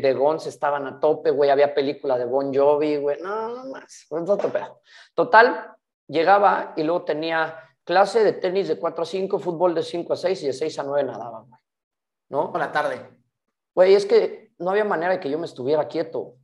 de, 0.00 0.14
Guns 0.14 0.46
estaban 0.46 0.86
a 0.86 0.98
tope, 0.98 1.30
güey, 1.32 1.50
había 1.50 1.74
película 1.74 2.16
de 2.16 2.24
Bon 2.24 2.52
Jovi, 2.52 2.96
güey, 2.96 3.20
no, 3.20 3.48
no 3.50 3.64
más, 3.66 4.06
Total, 5.14 5.76
llegaba 6.08 6.72
y 6.76 6.82
luego 6.82 7.04
tenía 7.04 7.58
clase 7.84 8.24
de 8.24 8.32
tenis 8.32 8.68
de 8.68 8.78
4 8.78 9.02
a 9.02 9.06
5, 9.06 9.38
fútbol 9.38 9.74
de 9.74 9.82
5 9.82 10.14
a 10.14 10.16
6 10.16 10.42
y 10.42 10.46
de 10.46 10.52
6 10.54 10.78
a 10.78 10.82
9 10.82 11.04
nadaba, 11.04 11.44
güey. 11.46 11.63
¿No? 12.34 12.50
Por 12.50 12.60
la 12.60 12.72
tarde. 12.72 13.00
Güey, 13.74 13.94
es 13.94 14.06
que 14.06 14.50
no 14.58 14.70
había 14.70 14.84
manera 14.84 15.12
de 15.12 15.20
que 15.20 15.30
yo 15.30 15.38
me 15.38 15.46
estuviera 15.46 15.86
quieto. 15.86 16.34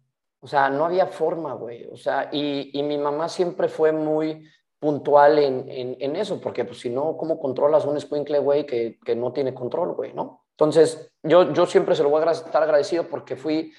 O 0.40 0.46
sea, 0.46 0.70
no 0.70 0.84
había 0.84 1.06
forma, 1.06 1.52
güey. 1.54 1.86
O 1.90 1.96
sea, 1.96 2.30
y, 2.32 2.70
y 2.72 2.82
mi 2.84 2.96
mamá 2.96 3.28
siempre 3.28 3.68
fue 3.68 3.90
muy 3.92 4.48
puntual 4.78 5.38
en, 5.38 5.66
en, 5.68 6.16
eso, 6.16 6.40
porque 6.40 6.64
pues 6.64 6.78
si 6.80 6.88
no, 6.88 7.16
¿cómo 7.18 7.38
controlas 7.38 7.84
un 7.84 8.00
squinkle, 8.00 8.38
güey, 8.38 8.64
que, 8.64 8.98
que, 9.04 9.14
no 9.14 9.30
tiene 9.30 9.52
control, 9.52 9.92
güey, 9.92 10.14
no? 10.14 10.46
Entonces, 10.52 11.12
yo, 11.22 11.52
yo 11.52 11.66
siempre 11.66 11.94
se 11.94 12.02
lo 12.02 12.08
voy 12.08 12.22
a 12.22 12.30
estar 12.30 12.62
agradecido 12.62 13.04
porque 13.08 13.36
fui 13.36 13.74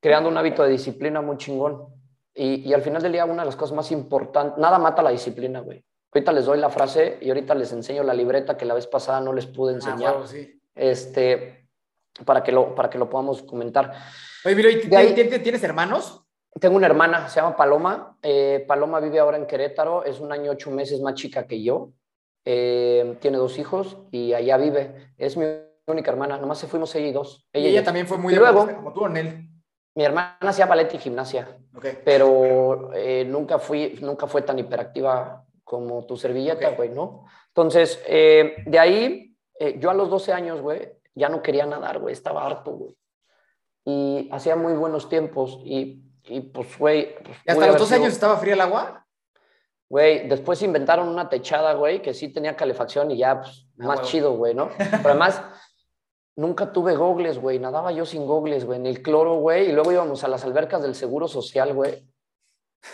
creando 0.00 0.28
un 0.28 0.36
hábito 0.36 0.62
de 0.62 0.70
disciplina 0.70 1.22
muy 1.22 1.38
chingón. 1.38 1.86
Y, 2.34 2.68
y, 2.68 2.74
al 2.74 2.82
final 2.82 3.00
del 3.00 3.12
día, 3.12 3.24
una 3.24 3.42
de 3.42 3.46
las 3.46 3.56
cosas 3.56 3.76
más 3.76 3.90
importantes, 3.92 4.58
nada 4.58 4.78
mata 4.78 5.02
la 5.02 5.10
disciplina, 5.10 5.60
güey. 5.60 5.82
Ahorita 6.12 6.32
les 6.32 6.44
doy 6.44 6.58
la 6.58 6.68
frase 6.68 7.18
y 7.22 7.28
ahorita 7.28 7.54
les 7.54 7.72
enseño 7.72 8.02
la 8.02 8.12
libreta 8.12 8.56
que 8.56 8.66
la 8.66 8.74
vez 8.74 8.86
pasada 8.86 9.20
no 9.20 9.32
les 9.32 9.46
pude 9.46 9.72
ah, 9.72 9.76
enseñar. 9.76 10.16
Ah, 10.20 10.26
sí 10.26 10.60
este, 10.74 11.68
para, 12.24 12.42
que 12.42 12.52
lo, 12.52 12.74
para 12.74 12.90
que 12.90 12.98
lo 12.98 13.08
podamos 13.08 13.42
comentar. 13.42 13.92
Oye, 14.44 15.40
¿tienes 15.40 15.62
hermanos? 15.62 16.24
Tengo 16.60 16.76
una 16.76 16.86
hermana, 16.86 17.28
se 17.28 17.40
llama 17.40 17.56
Paloma. 17.56 18.16
Eh, 18.22 18.64
Paloma 18.68 19.00
vive 19.00 19.18
ahora 19.18 19.36
en 19.36 19.46
Querétaro, 19.46 20.04
es 20.04 20.20
un 20.20 20.30
año 20.32 20.52
ocho 20.52 20.70
meses 20.70 21.00
más 21.00 21.14
chica 21.14 21.46
que 21.46 21.62
yo. 21.62 21.90
Eh, 22.44 23.16
tiene 23.20 23.38
dos 23.38 23.58
hijos 23.58 23.96
y 24.12 24.34
allá 24.34 24.56
vive. 24.56 25.12
Es 25.18 25.36
mi 25.36 25.46
única 25.86 26.12
hermana, 26.12 26.38
nomás 26.38 26.58
se 26.58 26.68
fuimos 26.68 26.94
ella 26.94 27.08
y 27.08 27.12
dos. 27.12 27.46
Ella, 27.52 27.68
y 27.68 27.72
ella 27.72 27.84
también 27.84 28.06
fue 28.06 28.18
muy 28.18 28.34
luego, 28.34 28.68
como 28.72 28.92
tú, 28.92 29.06
él 29.06 29.48
Mi 29.96 30.04
hermana 30.04 30.36
hacía 30.40 30.66
ballet 30.66 30.94
y 30.94 30.98
gimnasia, 30.98 31.58
pero 32.04 32.92
eh, 32.94 33.24
nunca, 33.24 33.58
fui, 33.58 33.98
nunca 34.00 34.26
fue 34.26 34.42
tan 34.42 34.58
hiperactiva 34.58 35.44
como 35.64 36.06
tu 36.06 36.16
servilleta, 36.16 36.70
güey, 36.70 36.90
¿no? 36.90 37.24
Entonces, 37.48 38.02
de 38.06 38.78
ahí 38.78 39.23
eh, 39.58 39.78
yo 39.78 39.90
a 39.90 39.94
los 39.94 40.10
12 40.10 40.32
años, 40.32 40.60
güey, 40.60 40.92
ya 41.14 41.28
no 41.28 41.42
quería 41.42 41.66
nadar, 41.66 41.98
güey, 41.98 42.12
estaba 42.12 42.46
harto, 42.46 42.72
güey. 42.72 42.96
Y 43.84 44.28
hacía 44.32 44.56
muy 44.56 44.72
buenos 44.72 45.08
tiempos 45.08 45.60
y, 45.64 46.02
y 46.24 46.40
pues, 46.40 46.78
güey... 46.78 47.14
Pues, 47.22 47.38
¿Y 47.46 47.50
hasta 47.50 47.66
los 47.66 47.78
12 47.78 47.94
años 47.96 48.12
estaba 48.12 48.36
fría 48.36 48.54
el 48.54 48.60
agua? 48.60 49.06
Güey, 49.88 50.28
después 50.28 50.62
inventaron 50.62 51.08
una 51.08 51.28
techada, 51.28 51.74
güey, 51.74 52.00
que 52.00 52.14
sí 52.14 52.32
tenía 52.32 52.56
calefacción 52.56 53.10
y 53.10 53.18
ya, 53.18 53.40
pues, 53.40 53.66
ah, 53.78 53.84
más 53.86 54.02
chido, 54.02 54.32
güey, 54.32 54.54
¿no? 54.54 54.70
Pero 54.78 55.10
además, 55.10 55.42
nunca 56.36 56.72
tuve 56.72 56.96
gogles, 56.96 57.38
güey, 57.38 57.58
nadaba 57.58 57.92
yo 57.92 58.04
sin 58.06 58.26
gogles, 58.26 58.64
güey, 58.64 58.78
en 58.78 58.86
el 58.86 59.02
cloro, 59.02 59.36
güey, 59.36 59.68
y 59.68 59.72
luego 59.72 59.92
íbamos 59.92 60.24
a 60.24 60.28
las 60.28 60.44
albercas 60.44 60.82
del 60.82 60.94
Seguro 60.94 61.28
Social, 61.28 61.74
güey. 61.74 62.08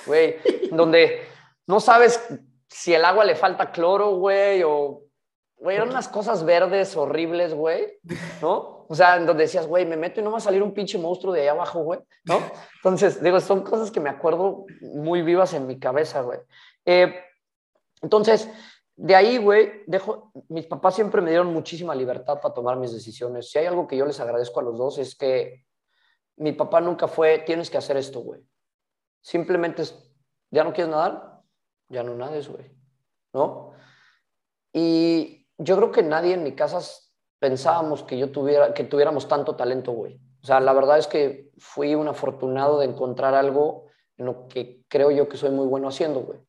Güey, 0.06 0.36
donde 0.72 1.22
no 1.66 1.80
sabes 1.80 2.28
si 2.68 2.92
el 2.94 3.04
agua 3.04 3.24
le 3.24 3.36
falta 3.36 3.72
cloro, 3.72 4.16
güey, 4.16 4.62
o 4.64 5.02
Güey, 5.60 5.76
eran 5.76 5.90
unas 5.90 6.08
cosas 6.08 6.42
verdes 6.42 6.96
horribles, 6.96 7.52
güey, 7.52 7.98
¿no? 8.40 8.86
O 8.88 8.94
sea, 8.94 9.16
en 9.16 9.26
donde 9.26 9.42
decías, 9.42 9.66
güey, 9.66 9.84
me 9.84 9.96
meto 9.96 10.18
y 10.18 10.24
no 10.24 10.32
va 10.32 10.38
a 10.38 10.40
salir 10.40 10.62
un 10.62 10.72
pinche 10.72 10.96
monstruo 10.96 11.34
de 11.34 11.42
ahí 11.42 11.48
abajo, 11.48 11.82
güey, 11.82 12.00
¿no? 12.24 12.40
Entonces, 12.76 13.22
digo, 13.22 13.38
son 13.40 13.62
cosas 13.62 13.90
que 13.90 14.00
me 14.00 14.08
acuerdo 14.08 14.64
muy 14.80 15.20
vivas 15.20 15.52
en 15.52 15.66
mi 15.66 15.78
cabeza, 15.78 16.22
güey. 16.22 16.38
Eh, 16.86 17.14
entonces, 18.00 18.48
de 18.96 19.14
ahí, 19.14 19.36
güey, 19.36 19.82
dejo, 19.86 20.32
mis 20.48 20.66
papás 20.66 20.94
siempre 20.94 21.20
me 21.20 21.30
dieron 21.30 21.52
muchísima 21.52 21.94
libertad 21.94 22.40
para 22.40 22.54
tomar 22.54 22.78
mis 22.78 22.92
decisiones. 22.92 23.50
Si 23.50 23.58
hay 23.58 23.66
algo 23.66 23.86
que 23.86 23.98
yo 23.98 24.06
les 24.06 24.18
agradezco 24.18 24.60
a 24.60 24.62
los 24.62 24.78
dos 24.78 24.98
es 24.98 25.14
que 25.14 25.66
mi 26.36 26.52
papá 26.52 26.80
nunca 26.80 27.06
fue, 27.06 27.40
tienes 27.40 27.68
que 27.68 27.78
hacer 27.78 27.98
esto, 27.98 28.20
güey. 28.20 28.40
Simplemente 29.20 29.82
es, 29.82 29.94
¿ya 30.50 30.64
no 30.64 30.72
quieres 30.72 30.90
nadar? 30.90 31.42
Ya 31.88 32.02
no 32.02 32.14
nades, 32.14 32.48
güey, 32.48 32.74
¿no? 33.34 33.72
Y 34.72 35.39
yo 35.60 35.76
creo 35.76 35.92
que 35.92 36.02
nadie 36.02 36.34
en 36.34 36.42
mi 36.42 36.52
casa 36.52 36.80
pensábamos 37.38 38.02
que 38.02 38.18
yo 38.18 38.30
tuviera, 38.30 38.74
que 38.74 38.84
tuviéramos 38.84 39.28
tanto 39.28 39.56
talento, 39.56 39.92
güey. 39.92 40.20
O 40.42 40.46
sea, 40.46 40.58
la 40.60 40.72
verdad 40.72 40.98
es 40.98 41.06
que 41.06 41.50
fui 41.58 41.94
un 41.94 42.08
afortunado 42.08 42.78
de 42.78 42.86
encontrar 42.86 43.34
algo 43.34 43.86
en 44.16 44.26
lo 44.26 44.48
que 44.48 44.82
creo 44.88 45.10
yo 45.10 45.28
que 45.28 45.36
soy 45.36 45.50
muy 45.50 45.66
bueno 45.66 45.88
haciendo, 45.88 46.20
güey. 46.20 46.40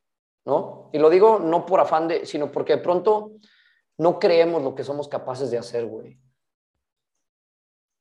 ¿No? 0.45 0.89
Y 0.91 0.97
lo 0.97 1.10
digo 1.10 1.39
no 1.39 1.65
por 1.65 1.82
afán 1.82 2.08
de, 2.08 2.26
sino 2.26 2.52
porque 2.52 2.78
de 2.78 2.82
pronto 2.82 3.34
no 3.97 4.17
creemos 4.17 4.63
lo 4.63 4.74
que 4.74 4.84
somos 4.84 5.08
capaces 5.08 5.52
de 5.52 5.58
hacer, 5.58 5.86
güey. 5.86 6.19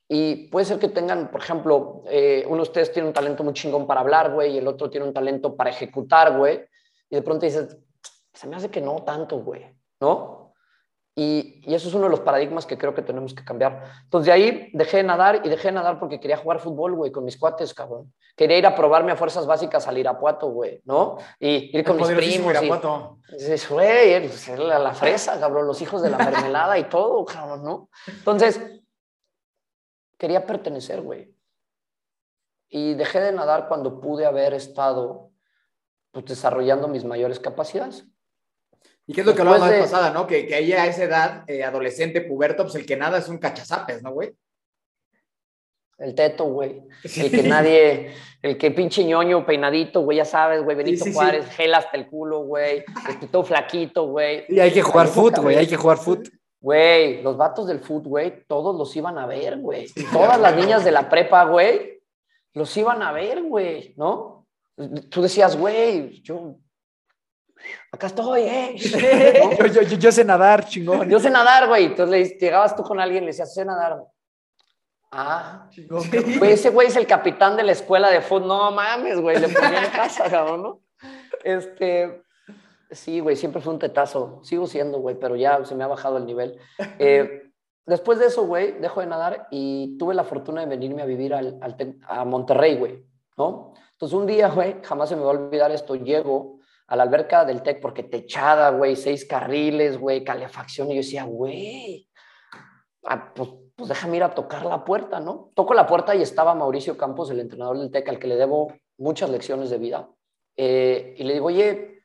Y 0.08 0.48
puede 0.48 0.64
ser 0.64 0.78
que 0.78 0.88
tengan, 0.88 1.30
por 1.30 1.40
ejemplo, 1.40 2.02
eh, 2.06 2.44
uno 2.46 2.56
de 2.56 2.62
ustedes 2.62 2.92
tiene 2.92 3.08
un 3.08 3.14
talento 3.14 3.44
muy 3.44 3.52
chingón 3.52 3.86
para 3.86 4.00
hablar, 4.00 4.32
güey, 4.32 4.54
y 4.54 4.58
el 4.58 4.66
otro 4.66 4.88
tiene 4.90 5.06
un 5.06 5.12
talento 5.12 5.54
para 5.54 5.70
ejecutar, 5.70 6.36
güey. 6.36 6.64
Y 7.08 7.16
de 7.16 7.22
pronto 7.22 7.46
dices, 7.46 7.76
se 8.32 8.46
me 8.48 8.56
hace 8.56 8.70
que 8.70 8.80
no 8.80 9.04
tanto, 9.04 9.38
güey, 9.38 9.66
¿no? 10.00 10.49
Y, 11.22 11.60
eso 11.66 11.88
es 11.88 11.92
uno 11.92 12.04
de 12.04 12.10
los 12.10 12.20
paradigmas 12.20 12.64
que 12.64 12.78
creo 12.78 12.94
que 12.94 13.02
tenemos 13.02 13.34
que 13.34 13.44
cambiar. 13.44 13.84
Entonces, 14.04 14.24
de 14.28 14.32
ahí 14.32 14.70
dejé 14.72 14.96
de 14.98 15.02
nadar 15.02 15.42
y 15.44 15.50
dejé 15.50 15.68
de 15.68 15.72
nadar 15.72 16.00
porque 16.00 16.18
quería 16.18 16.38
jugar 16.38 16.60
fútbol, 16.60 16.94
güey, 16.94 17.12
con 17.12 17.26
mis 17.26 17.36
cuates, 17.36 17.74
cabrón. 17.74 18.14
Quería 18.34 18.56
ir 18.56 18.64
a 18.64 18.74
probarme 18.74 19.12
a 19.12 19.16
fuerzas 19.16 19.44
básicas 19.44 19.86
al 19.86 19.98
Irapuato, 19.98 20.48
güey, 20.48 20.80
¿no? 20.86 21.18
Y 21.38 21.76
ir 21.76 21.84
con 21.84 21.98
mis 21.98 22.08
primos. 22.08 22.52
Irapuato. 22.52 23.18
Y, 23.38 23.66
güey, 23.68 24.28
pues, 24.28 24.48
la, 24.58 24.78
la 24.78 24.94
fresa, 24.94 25.38
cabrón, 25.38 25.66
los 25.66 25.82
hijos 25.82 26.00
de 26.00 26.08
la 26.08 26.16
mermelada 26.16 26.78
y 26.78 26.84
todo, 26.84 27.22
cabrón, 27.26 27.64
¿no? 27.64 27.90
Entonces, 28.06 28.58
quería 30.16 30.46
pertenecer, 30.46 31.02
güey. 31.02 31.36
Y 32.70 32.94
dejé 32.94 33.20
de 33.20 33.32
nadar 33.32 33.68
cuando 33.68 34.00
pude 34.00 34.24
haber 34.24 34.54
estado 34.54 35.32
pues, 36.12 36.24
desarrollando 36.24 36.88
mis 36.88 37.04
mayores 37.04 37.38
capacidades. 37.38 38.06
¿Y 39.10 39.12
qué 39.12 39.22
es 39.22 39.26
lo 39.26 39.34
que 39.34 39.40
hablábamos 39.40 39.66
la 39.66 39.72
vez 39.72 39.90
pasada, 39.90 40.12
no? 40.12 40.24
Que, 40.24 40.46
que 40.46 40.54
ahí 40.54 40.72
a 40.72 40.86
esa 40.86 41.02
edad, 41.02 41.44
eh, 41.48 41.64
adolescente, 41.64 42.20
puberto, 42.20 42.62
pues 42.62 42.76
el 42.76 42.86
que 42.86 42.96
nada 42.96 43.18
es 43.18 43.28
un 43.28 43.38
cachazapes, 43.38 44.04
¿no, 44.04 44.12
güey? 44.12 44.36
El 45.98 46.14
teto, 46.14 46.44
güey. 46.44 46.80
El 47.16 47.28
que 47.32 47.42
nadie, 47.42 48.12
el 48.40 48.56
que 48.56 48.70
pinche 48.70 49.02
ñoño, 49.02 49.44
peinadito, 49.44 50.02
güey, 50.02 50.18
ya 50.18 50.24
sabes, 50.24 50.62
güey, 50.62 50.76
Benito 50.76 51.04
Juárez, 51.12 51.44
gel 51.56 51.74
hasta 51.74 51.96
el 51.96 52.06
culo, 52.06 52.44
güey, 52.44 52.84
todo 53.32 53.42
flaquito, 53.42 54.06
güey. 54.06 54.44
Y 54.48 54.60
hay 54.60 54.70
que 54.70 54.80
jugar 54.80 55.08
foot, 55.08 55.38
güey, 55.38 55.56
hay 55.56 55.66
que 55.66 55.76
jugar 55.76 55.98
foot. 55.98 56.28
Güey, 56.60 57.20
los 57.20 57.36
vatos 57.36 57.66
del 57.66 57.80
foot, 57.80 58.04
güey, 58.04 58.44
todos 58.46 58.76
los 58.76 58.94
iban 58.94 59.18
a 59.18 59.26
ver, 59.26 59.58
güey. 59.58 59.88
Todas 60.12 60.38
las 60.38 60.54
niñas 60.54 60.84
de 60.84 60.92
la 60.92 61.10
prepa, 61.10 61.46
güey, 61.46 62.00
los 62.54 62.76
iban 62.76 63.02
a 63.02 63.10
ver, 63.10 63.42
güey, 63.42 63.92
¿no? 63.96 64.46
Tú 65.08 65.20
decías, 65.20 65.56
güey, 65.56 66.22
yo 66.22 66.58
acá 67.92 68.06
estoy, 68.06 68.42
¿eh? 68.42 68.76
yo, 69.98 70.12
sé 70.12 70.24
nadar, 70.24 70.66
chingón. 70.66 71.08
Yo 71.08 71.18
sé 71.18 71.30
nadar, 71.30 71.68
güey. 71.68 71.86
Entonces 71.86 72.38
llegabas 72.38 72.74
tú 72.76 72.82
con 72.82 73.00
alguien 73.00 73.24
y 73.24 73.26
le 73.26 73.32
decías, 73.32 73.52
sé 73.52 73.64
nadar. 73.64 74.04
Ah, 75.12 75.68
güey, 76.38 76.52
ese 76.52 76.70
güey 76.70 76.88
es 76.88 76.96
el 76.96 77.06
capitán 77.06 77.56
de 77.56 77.64
la 77.64 77.72
escuela 77.72 78.10
de 78.10 78.20
fútbol. 78.20 78.48
No 78.48 78.70
mames, 78.70 79.20
güey, 79.20 79.38
le 79.38 79.48
ponía 79.48 79.84
en 79.84 79.90
casa, 79.90 80.30
cabrón, 80.30 80.62
¿no? 80.62 80.80
Este, 81.42 82.22
sí, 82.90 83.20
güey, 83.20 83.36
siempre 83.36 83.60
fue 83.60 83.72
un 83.72 83.78
tetazo. 83.78 84.40
Sigo 84.44 84.66
siendo, 84.66 84.98
güey, 85.00 85.18
pero 85.18 85.36
ya 85.36 85.64
se 85.64 85.74
me 85.74 85.84
ha 85.84 85.88
bajado 85.88 86.16
el 86.16 86.26
nivel. 86.26 86.58
Eh, 86.98 87.50
después 87.86 88.18
de 88.18 88.26
eso, 88.26 88.46
güey, 88.46 88.72
dejo 88.72 89.00
de 89.00 89.06
nadar 89.06 89.48
y 89.50 89.96
tuve 89.98 90.14
la 90.14 90.22
fortuna 90.22 90.60
de 90.60 90.66
venirme 90.66 91.02
a 91.02 91.06
vivir 91.06 91.34
al, 91.34 91.58
al 91.60 91.76
a 92.06 92.24
Monterrey, 92.24 92.76
güey, 92.76 93.04
¿no? 93.36 93.74
Entonces 93.92 94.16
un 94.16 94.26
día, 94.26 94.48
güey, 94.48 94.76
jamás 94.82 95.08
se 95.08 95.16
me 95.16 95.22
va 95.22 95.28
a 95.32 95.34
olvidar 95.34 95.72
esto, 95.72 95.96
llego 95.96 96.59
a 96.90 96.96
la 96.96 97.04
alberca 97.04 97.46
del 97.46 97.62
TEC 97.62 97.80
porque 97.80 98.02
techada, 98.02 98.70
güey, 98.70 98.96
seis 98.96 99.24
carriles, 99.24 99.98
güey, 99.98 100.22
calefacción, 100.22 100.90
y 100.90 100.96
yo 100.96 101.00
decía, 101.00 101.24
güey, 101.24 102.06
ah, 103.04 103.32
pues 103.34 103.48
pues 103.80 103.88
déjame 103.88 104.18
ir 104.18 104.22
a 104.22 104.34
tocar 104.34 104.66
la 104.66 104.84
puerta, 104.84 105.20
¿no? 105.20 105.52
Toco 105.54 105.72
la 105.72 105.86
puerta 105.86 106.14
y 106.14 106.20
estaba 106.20 106.54
Mauricio 106.54 106.98
Campos, 106.98 107.30
el 107.30 107.40
entrenador 107.40 107.78
del 107.78 107.90
TEC, 107.90 108.10
al 108.10 108.18
que 108.18 108.26
le 108.26 108.36
debo 108.36 108.74
muchas 108.98 109.30
lecciones 109.30 109.70
de 109.70 109.78
vida. 109.78 110.06
Eh, 110.54 111.14
y 111.16 111.24
le 111.24 111.32
digo, 111.32 111.46
oye, 111.46 112.02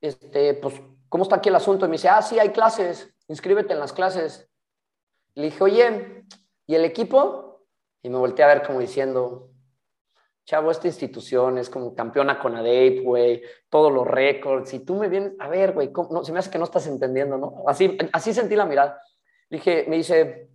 este, 0.00 0.54
pues, 0.54 0.80
¿cómo 1.10 1.24
está 1.24 1.36
aquí 1.36 1.50
el 1.50 1.54
asunto? 1.54 1.84
Y 1.84 1.90
me 1.90 1.96
dice, 1.96 2.08
ah, 2.08 2.22
sí, 2.22 2.38
hay 2.38 2.48
clases, 2.48 3.14
inscríbete 3.28 3.74
en 3.74 3.78
las 3.78 3.92
clases. 3.92 4.48
Le 5.34 5.44
dije, 5.44 5.62
oye, 5.62 6.24
¿y 6.66 6.74
el 6.74 6.86
equipo? 6.86 7.66
Y 8.02 8.08
me 8.08 8.16
volteé 8.16 8.46
a 8.46 8.48
ver 8.48 8.62
como 8.66 8.80
diciendo, 8.80 9.47
chavo, 10.48 10.70
esta 10.70 10.86
institución 10.86 11.58
es 11.58 11.68
como 11.68 11.94
campeona 11.94 12.38
con 12.38 12.56
ADEP, 12.56 13.04
güey, 13.04 13.42
todos 13.68 13.92
los 13.92 14.06
récords, 14.06 14.72
y 14.72 14.80
tú 14.80 14.94
me 14.94 15.10
vienes, 15.10 15.34
a 15.38 15.46
ver, 15.46 15.72
güey, 15.72 15.92
no, 16.10 16.24
se 16.24 16.32
me 16.32 16.38
hace 16.38 16.50
que 16.50 16.56
no 16.56 16.64
estás 16.64 16.86
entendiendo, 16.86 17.36
¿no? 17.36 17.64
Así, 17.66 17.98
así 18.14 18.32
sentí 18.32 18.56
la 18.56 18.64
mirada. 18.64 18.98
Dije, 19.50 19.84
me 19.88 19.96
dice, 19.96 20.48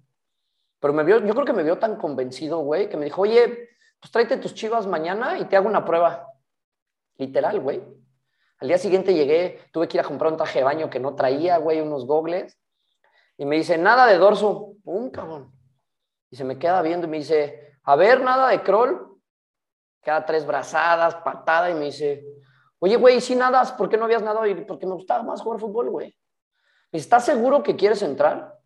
pero 0.79 0.93
me 0.93 1.03
vio, 1.03 1.23
yo 1.23 1.31
creo 1.35 1.45
que 1.45 1.53
me 1.53 1.61
vio 1.61 1.77
tan 1.77 1.97
convencido, 1.97 2.57
güey, 2.61 2.89
que 2.89 2.97
me 2.97 3.05
dijo, 3.05 3.21
oye, 3.21 3.69
pues 3.99 4.11
tráete 4.11 4.37
tus 4.37 4.55
chivas 4.55 4.87
mañana 4.87 5.37
y 5.37 5.45
te 5.45 5.57
hago 5.57 5.67
una 5.67 5.85
prueba. 5.85 6.27
Literal, 7.17 7.59
güey. 7.59 7.83
Al 8.61 8.69
día 8.69 8.79
siguiente 8.79 9.13
llegué, 9.13 9.59
tuve 9.71 9.87
que 9.87 9.97
ir 9.97 10.01
a 10.01 10.07
comprar 10.07 10.31
un 10.31 10.37
traje 10.37 10.57
de 10.57 10.65
baño 10.65 10.89
que 10.89 10.99
no 10.99 11.13
traía, 11.13 11.57
güey, 11.59 11.81
unos 11.81 12.07
gogles. 12.07 12.59
Y 13.37 13.45
me 13.45 13.57
dice, 13.57 13.77
nada 13.77 14.07
de 14.07 14.17
dorso. 14.17 14.73
Pum, 14.83 15.11
cabrón. 15.11 15.51
Y 16.31 16.35
se 16.35 16.43
me 16.43 16.57
queda 16.57 16.81
viendo 16.81 17.05
y 17.05 17.11
me 17.11 17.17
dice, 17.17 17.77
a 17.83 17.95
ver, 17.95 18.21
nada 18.21 18.49
de 18.49 18.63
crawl. 18.63 19.12
Queda 20.03 20.25
tres 20.25 20.45
brazadas, 20.45 21.15
patada. 21.15 21.69
Y 21.69 21.73
me 21.73 21.85
dice, 21.85 22.25
oye, 22.79 22.95
güey, 22.97 23.21
si 23.21 23.35
nadas, 23.35 23.71
¿por 23.71 23.89
qué 23.89 23.97
no 23.97 24.05
habías 24.05 24.21
nadado? 24.21 24.45
Y 24.45 24.55
porque 24.65 24.85
me 24.85 24.93
gustaba 24.93 25.23
más 25.23 25.41
jugar 25.41 25.59
fútbol, 25.59 25.89
güey. 25.89 26.15
¿Estás 26.91 27.25
seguro 27.25 27.63
que 27.63 27.75
quieres 27.75 28.01
entrar? 28.01 28.59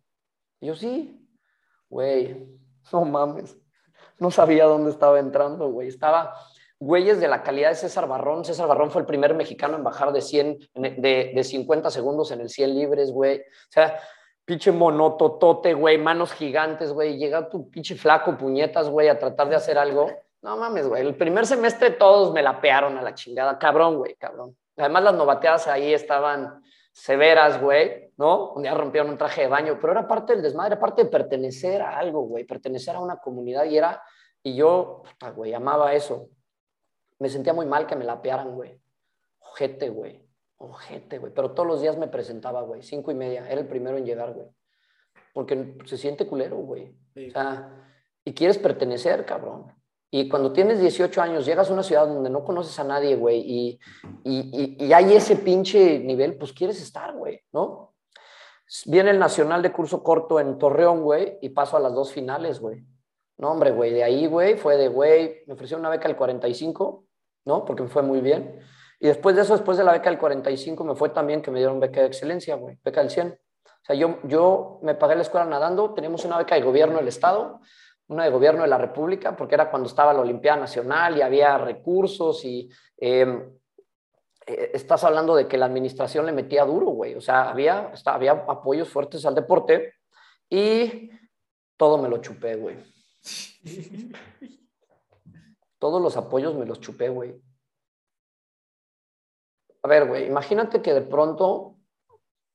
Y 0.60 0.66
yo, 0.66 0.74
sí. 0.74 1.26
Güey, 1.88 2.46
no 2.92 3.04
mames. 3.04 3.56
No 4.18 4.30
sabía 4.30 4.64
dónde 4.64 4.90
estaba 4.90 5.18
entrando, 5.18 5.70
güey. 5.70 5.88
Estaba 5.88 6.34
güeyes 6.80 7.20
de 7.20 7.28
la 7.28 7.42
calidad 7.42 7.70
de 7.70 7.76
César 7.76 8.06
Barrón. 8.06 8.44
César 8.44 8.68
Barrón 8.68 8.90
fue 8.90 9.00
el 9.00 9.06
primer 9.06 9.34
mexicano 9.34 9.76
en 9.76 9.84
bajar 9.84 10.12
de 10.12 10.20
100, 10.20 10.58
de, 10.74 11.32
de 11.34 11.44
50 11.44 11.90
segundos 11.90 12.30
en 12.30 12.40
el 12.40 12.48
100 12.48 12.74
libres, 12.74 13.12
güey. 13.12 13.38
O 13.40 13.70
sea, 13.70 13.98
pinche 14.44 14.72
monototote, 14.72 15.74
güey, 15.74 15.98
manos 15.98 16.32
gigantes, 16.32 16.92
güey. 16.92 17.18
Llega 17.18 17.48
tu 17.48 17.68
pinche 17.68 17.94
flaco, 17.96 18.36
puñetas, 18.38 18.88
güey, 18.88 19.08
a 19.08 19.18
tratar 19.18 19.48
de 19.48 19.56
hacer 19.56 19.76
algo. 19.76 20.10
No 20.42 20.56
mames, 20.56 20.88
güey. 20.88 21.06
El 21.06 21.16
primer 21.16 21.46
semestre 21.46 21.90
todos 21.90 22.32
me 22.32 22.42
la 22.42 22.60
pearon 22.60 22.96
a 22.96 23.02
la 23.02 23.14
chingada. 23.14 23.58
Cabrón, 23.58 23.96
güey, 23.96 24.14
cabrón. 24.14 24.56
Además, 24.76 25.02
las 25.02 25.14
novateadas 25.14 25.66
ahí 25.66 25.92
estaban 25.92 26.62
severas, 26.92 27.60
güey, 27.60 28.12
¿no? 28.16 28.52
Un 28.52 28.62
día 28.62 28.74
rompieron 28.74 29.10
un 29.10 29.18
traje 29.18 29.42
de 29.42 29.46
baño, 29.48 29.78
pero 29.80 29.92
era 29.92 30.06
parte 30.06 30.32
del 30.32 30.42
desmadre, 30.42 30.72
era 30.72 30.80
parte 30.80 31.04
de 31.04 31.10
pertenecer 31.10 31.80
a 31.80 31.96
algo, 31.96 32.22
güey, 32.22 32.44
pertenecer 32.44 32.96
a 32.96 33.00
una 33.00 33.18
comunidad 33.18 33.64
y 33.66 33.76
era, 33.78 34.02
y 34.42 34.56
yo, 34.56 35.02
puta, 35.04 35.30
güey, 35.30 35.54
amaba 35.54 35.94
eso. 35.94 36.28
Me 37.18 37.28
sentía 37.28 37.52
muy 37.52 37.66
mal 37.66 37.86
que 37.86 37.96
me 37.96 38.04
lapearan, 38.04 38.54
güey. 38.54 38.80
Ojete, 39.40 39.90
güey. 39.90 40.24
Ojete, 40.56 41.18
güey. 41.18 41.32
Pero 41.32 41.52
todos 41.52 41.68
los 41.68 41.80
días 41.80 41.96
me 41.96 42.08
presentaba, 42.08 42.62
güey. 42.62 42.82
Cinco 42.82 43.10
y 43.10 43.14
media. 43.14 43.48
Era 43.48 43.60
el 43.60 43.66
primero 43.66 43.96
en 43.96 44.04
llegar, 44.04 44.32
güey. 44.32 44.48
Porque 45.32 45.76
se 45.84 45.96
siente 45.96 46.26
culero, 46.26 46.56
güey. 46.56 46.96
O 47.16 47.30
sea, 47.30 47.92
y 48.24 48.34
quieres 48.34 48.58
pertenecer, 48.58 49.24
cabrón. 49.24 49.72
Y 50.10 50.28
cuando 50.28 50.52
tienes 50.52 50.80
18 50.80 51.20
años, 51.20 51.44
llegas 51.44 51.68
a 51.68 51.72
una 51.72 51.82
ciudad 51.82 52.06
donde 52.06 52.30
no 52.30 52.42
conoces 52.42 52.78
a 52.78 52.84
nadie, 52.84 53.14
güey, 53.14 53.40
y, 53.40 53.80
y, 54.24 54.76
y, 54.84 54.92
hay 54.92 55.14
ese 55.14 55.36
pinche 55.36 55.98
nivel, 55.98 56.36
pues 56.38 56.52
quieres 56.54 56.80
estar, 56.80 57.14
güey, 57.14 57.42
¿no? 57.52 57.94
Viene 58.86 59.10
el 59.10 59.18
Nacional 59.18 59.60
de 59.60 59.70
curso 59.70 60.02
corto 60.02 60.40
en 60.40 60.58
Torreón, 60.58 61.02
güey, 61.02 61.38
y 61.42 61.50
paso 61.50 61.76
a 61.76 61.80
las 61.80 61.92
dos 61.92 62.12
finales, 62.12 62.58
güey. 62.58 62.84
No, 63.36 63.52
hombre, 63.52 63.70
güey, 63.70 63.92
de 63.92 64.02
ahí, 64.02 64.26
güey, 64.26 64.56
fue 64.56 64.76
de, 64.76 64.88
güey, 64.88 65.42
me 65.46 65.54
ofrecieron 65.54 65.80
una 65.80 65.90
beca 65.90 66.08
del 66.08 66.16
45, 66.16 67.04
¿no? 67.44 67.64
Porque 67.64 67.82
me 67.82 67.88
fue 67.88 68.02
muy 68.02 68.20
bien. 68.20 68.60
Y 69.00 69.06
después 69.06 69.36
de 69.36 69.42
eso, 69.42 69.52
después 69.52 69.76
de 69.76 69.84
la 69.84 69.92
beca 69.92 70.10
del 70.10 70.18
45, 70.18 70.84
me 70.84 70.94
fue 70.94 71.10
también 71.10 71.42
que 71.42 71.50
me 71.50 71.58
dieron 71.58 71.78
beca 71.80 72.00
de 72.00 72.06
excelencia, 72.06 72.56
güey, 72.56 72.78
beca 72.82 73.00
del 73.00 73.10
100. 73.10 73.28
O 73.28 73.84
sea, 73.84 73.94
yo, 73.94 74.18
yo 74.24 74.80
me 74.82 74.94
pagué 74.94 75.14
la 75.14 75.22
escuela 75.22 75.46
nadando, 75.46 75.94
teníamos 75.94 76.24
una 76.24 76.38
beca 76.38 76.54
de 76.54 76.62
gobierno 76.62 76.96
del 76.96 77.08
Estado, 77.08 77.60
una 78.08 78.24
de 78.24 78.30
gobierno 78.30 78.62
de 78.62 78.68
la 78.68 78.78
República, 78.78 79.36
porque 79.36 79.54
era 79.54 79.70
cuando 79.70 79.88
estaba 79.88 80.12
la 80.12 80.20
Olimpiada 80.20 80.60
Nacional 80.60 81.16
y 81.16 81.22
había 81.22 81.58
recursos 81.58 82.44
y 82.44 82.68
em, 82.96 83.52
eh, 84.46 84.70
estás 84.72 85.04
hablando 85.04 85.36
de 85.36 85.46
que 85.46 85.58
la 85.58 85.66
administración 85.66 86.24
le 86.24 86.32
metía 86.32 86.64
duro, 86.64 86.86
güey. 86.86 87.14
O 87.14 87.20
sea, 87.20 87.50
había, 87.50 87.92
había 88.06 88.32
apoyos 88.32 88.88
fuertes 88.88 89.26
al 89.26 89.34
deporte 89.34 89.94
y 90.48 91.10
todo 91.76 91.98
me 91.98 92.08
lo 92.08 92.18
chupé, 92.18 92.56
güey. 92.56 92.76
Todos 95.78 96.02
los 96.02 96.16
apoyos 96.16 96.54
me 96.54 96.66
los 96.66 96.80
chupé, 96.80 97.10
güey. 97.10 97.40
A 99.82 99.88
ver, 99.88 100.08
güey, 100.08 100.26
imagínate 100.26 100.82
que 100.82 100.92
de 100.92 101.02
pronto 101.02 101.77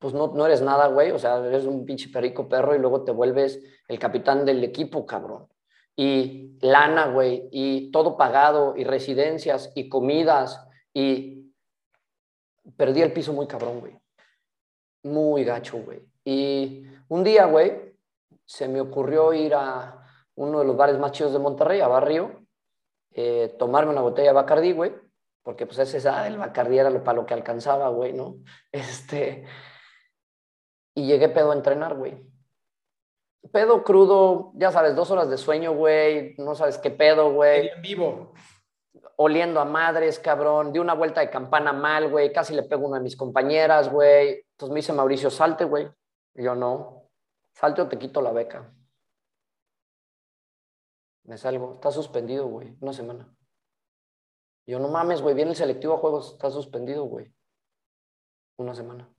pues 0.04 0.13
no, 0.13 0.28
no 0.28 0.46
eres 0.46 0.62
nada, 0.62 0.88
güey, 0.88 1.12
o 1.12 1.18
sea, 1.18 1.38
eres 1.38 1.63
un 1.63 1.86
pinche 1.86 2.10
perico 2.10 2.50
perro 2.50 2.76
y 2.76 2.78
luego 2.78 3.06
te 3.06 3.13
vuelves 3.13 3.63
el 3.88 3.98
capitán 4.00 4.44
del 4.44 4.62
equipo, 4.62 5.06
cabrón. 5.06 5.48
Y 5.96 6.58
lana, 6.60 7.06
güey, 7.06 7.48
y 7.54 7.89
todo 7.89 8.18
pagado, 8.18 8.74
y 8.76 8.84
residencias, 8.84 9.72
y 9.76 9.88
comidas, 9.88 10.68
y 10.94 11.54
perdí 12.76 13.02
el 13.02 13.13
piso 13.13 13.32
muy 13.32 13.48
cabrón, 13.48 13.80
güey. 13.80 13.98
Muy 15.04 15.46
gacho, 15.46 15.78
güey. 15.78 16.02
Y 16.26 16.84
un 17.08 17.24
día, 17.24 17.46
güey, 17.46 17.96
se 18.44 18.68
me 18.68 18.82
ocurrió 18.82 19.32
ir 19.32 19.56
a 19.56 20.06
uno 20.36 20.60
de 20.60 20.66
los 20.66 20.76
bares 20.76 21.00
más 21.00 21.13
chidos 21.13 21.32
de 21.32 21.39
Monterrey, 21.39 21.80
a 21.80 21.88
Barrio, 21.88 22.44
eh, 23.12 23.56
tomarme 23.58 23.94
una 23.94 24.02
botella 24.02 24.32
de 24.32 24.36
Bacardí, 24.36 24.74
güey, 24.74 24.94
porque 25.44 25.66
pues 25.66 25.80
ese, 25.80 26.10
ah, 26.10 26.28
el 26.28 26.38
Bacardí 26.38 26.78
era 26.78 26.92
para 27.06 27.22
lo 27.22 27.26
que 27.26 27.34
alcanzaba, 27.34 27.88
güey, 27.88 28.12
¿no? 28.12 28.36
Este, 28.74 29.46
y 30.96 31.06
llegué 31.08 31.30
pedo 31.30 31.52
a 31.52 31.56
entrenar, 31.56 31.96
güey. 31.96 32.18
Pedo 33.52 33.84
crudo, 33.84 34.52
ya 34.56 34.72
sabes, 34.72 34.96
dos 34.96 35.12
horas 35.12 35.30
de 35.30 35.38
sueño, 35.38 35.74
güey, 35.74 36.36
no 36.38 36.56
sabes 36.56 36.78
qué 36.78 36.92
pedo, 36.92 37.34
güey. 37.34 37.68
En 37.68 37.82
vivo. 37.82 38.34
Oliendo 39.18 39.60
a 39.60 39.66
madres, 39.66 40.18
cabrón. 40.20 40.74
Di 40.74 40.80
una 40.80 40.94
vuelta 40.94 41.22
de 41.22 41.30
campana 41.30 41.72
mal, 41.72 42.10
güey. 42.10 42.34
Casi 42.34 42.56
le 42.56 42.64
pego 42.64 42.86
a 42.86 42.88
una 42.90 42.98
de 42.98 43.04
mis 43.04 43.16
compañeras, 43.16 43.92
güey. 43.92 44.46
Entonces 44.52 44.74
me 44.74 44.80
dice 44.80 44.94
Mauricio, 44.94 45.30
salte, 45.30 45.66
güey. 45.66 45.88
Y 46.34 46.44
yo, 46.44 46.56
no. 46.56 47.10
Salte 47.54 47.82
o 47.82 47.88
te 47.88 48.00
quito 48.00 48.22
la 48.22 48.32
beca. 48.32 48.74
Me 51.26 51.38
salgo. 51.38 51.76
Está 51.76 51.92
suspendido, 51.92 52.48
güey. 52.48 52.76
Una 52.82 52.94
semana. 52.94 53.32
Y 54.66 54.72
yo, 54.72 54.80
no 54.80 54.88
mames, 54.88 55.22
güey. 55.22 55.36
Viene 55.36 55.52
el 55.52 55.58
selectivo 55.58 55.94
a 55.94 56.00
juegos. 56.00 56.34
Está 56.34 56.50
suspendido, 56.50 57.04
güey. 57.04 57.32
Una 58.58 58.74
semana. 58.74 59.14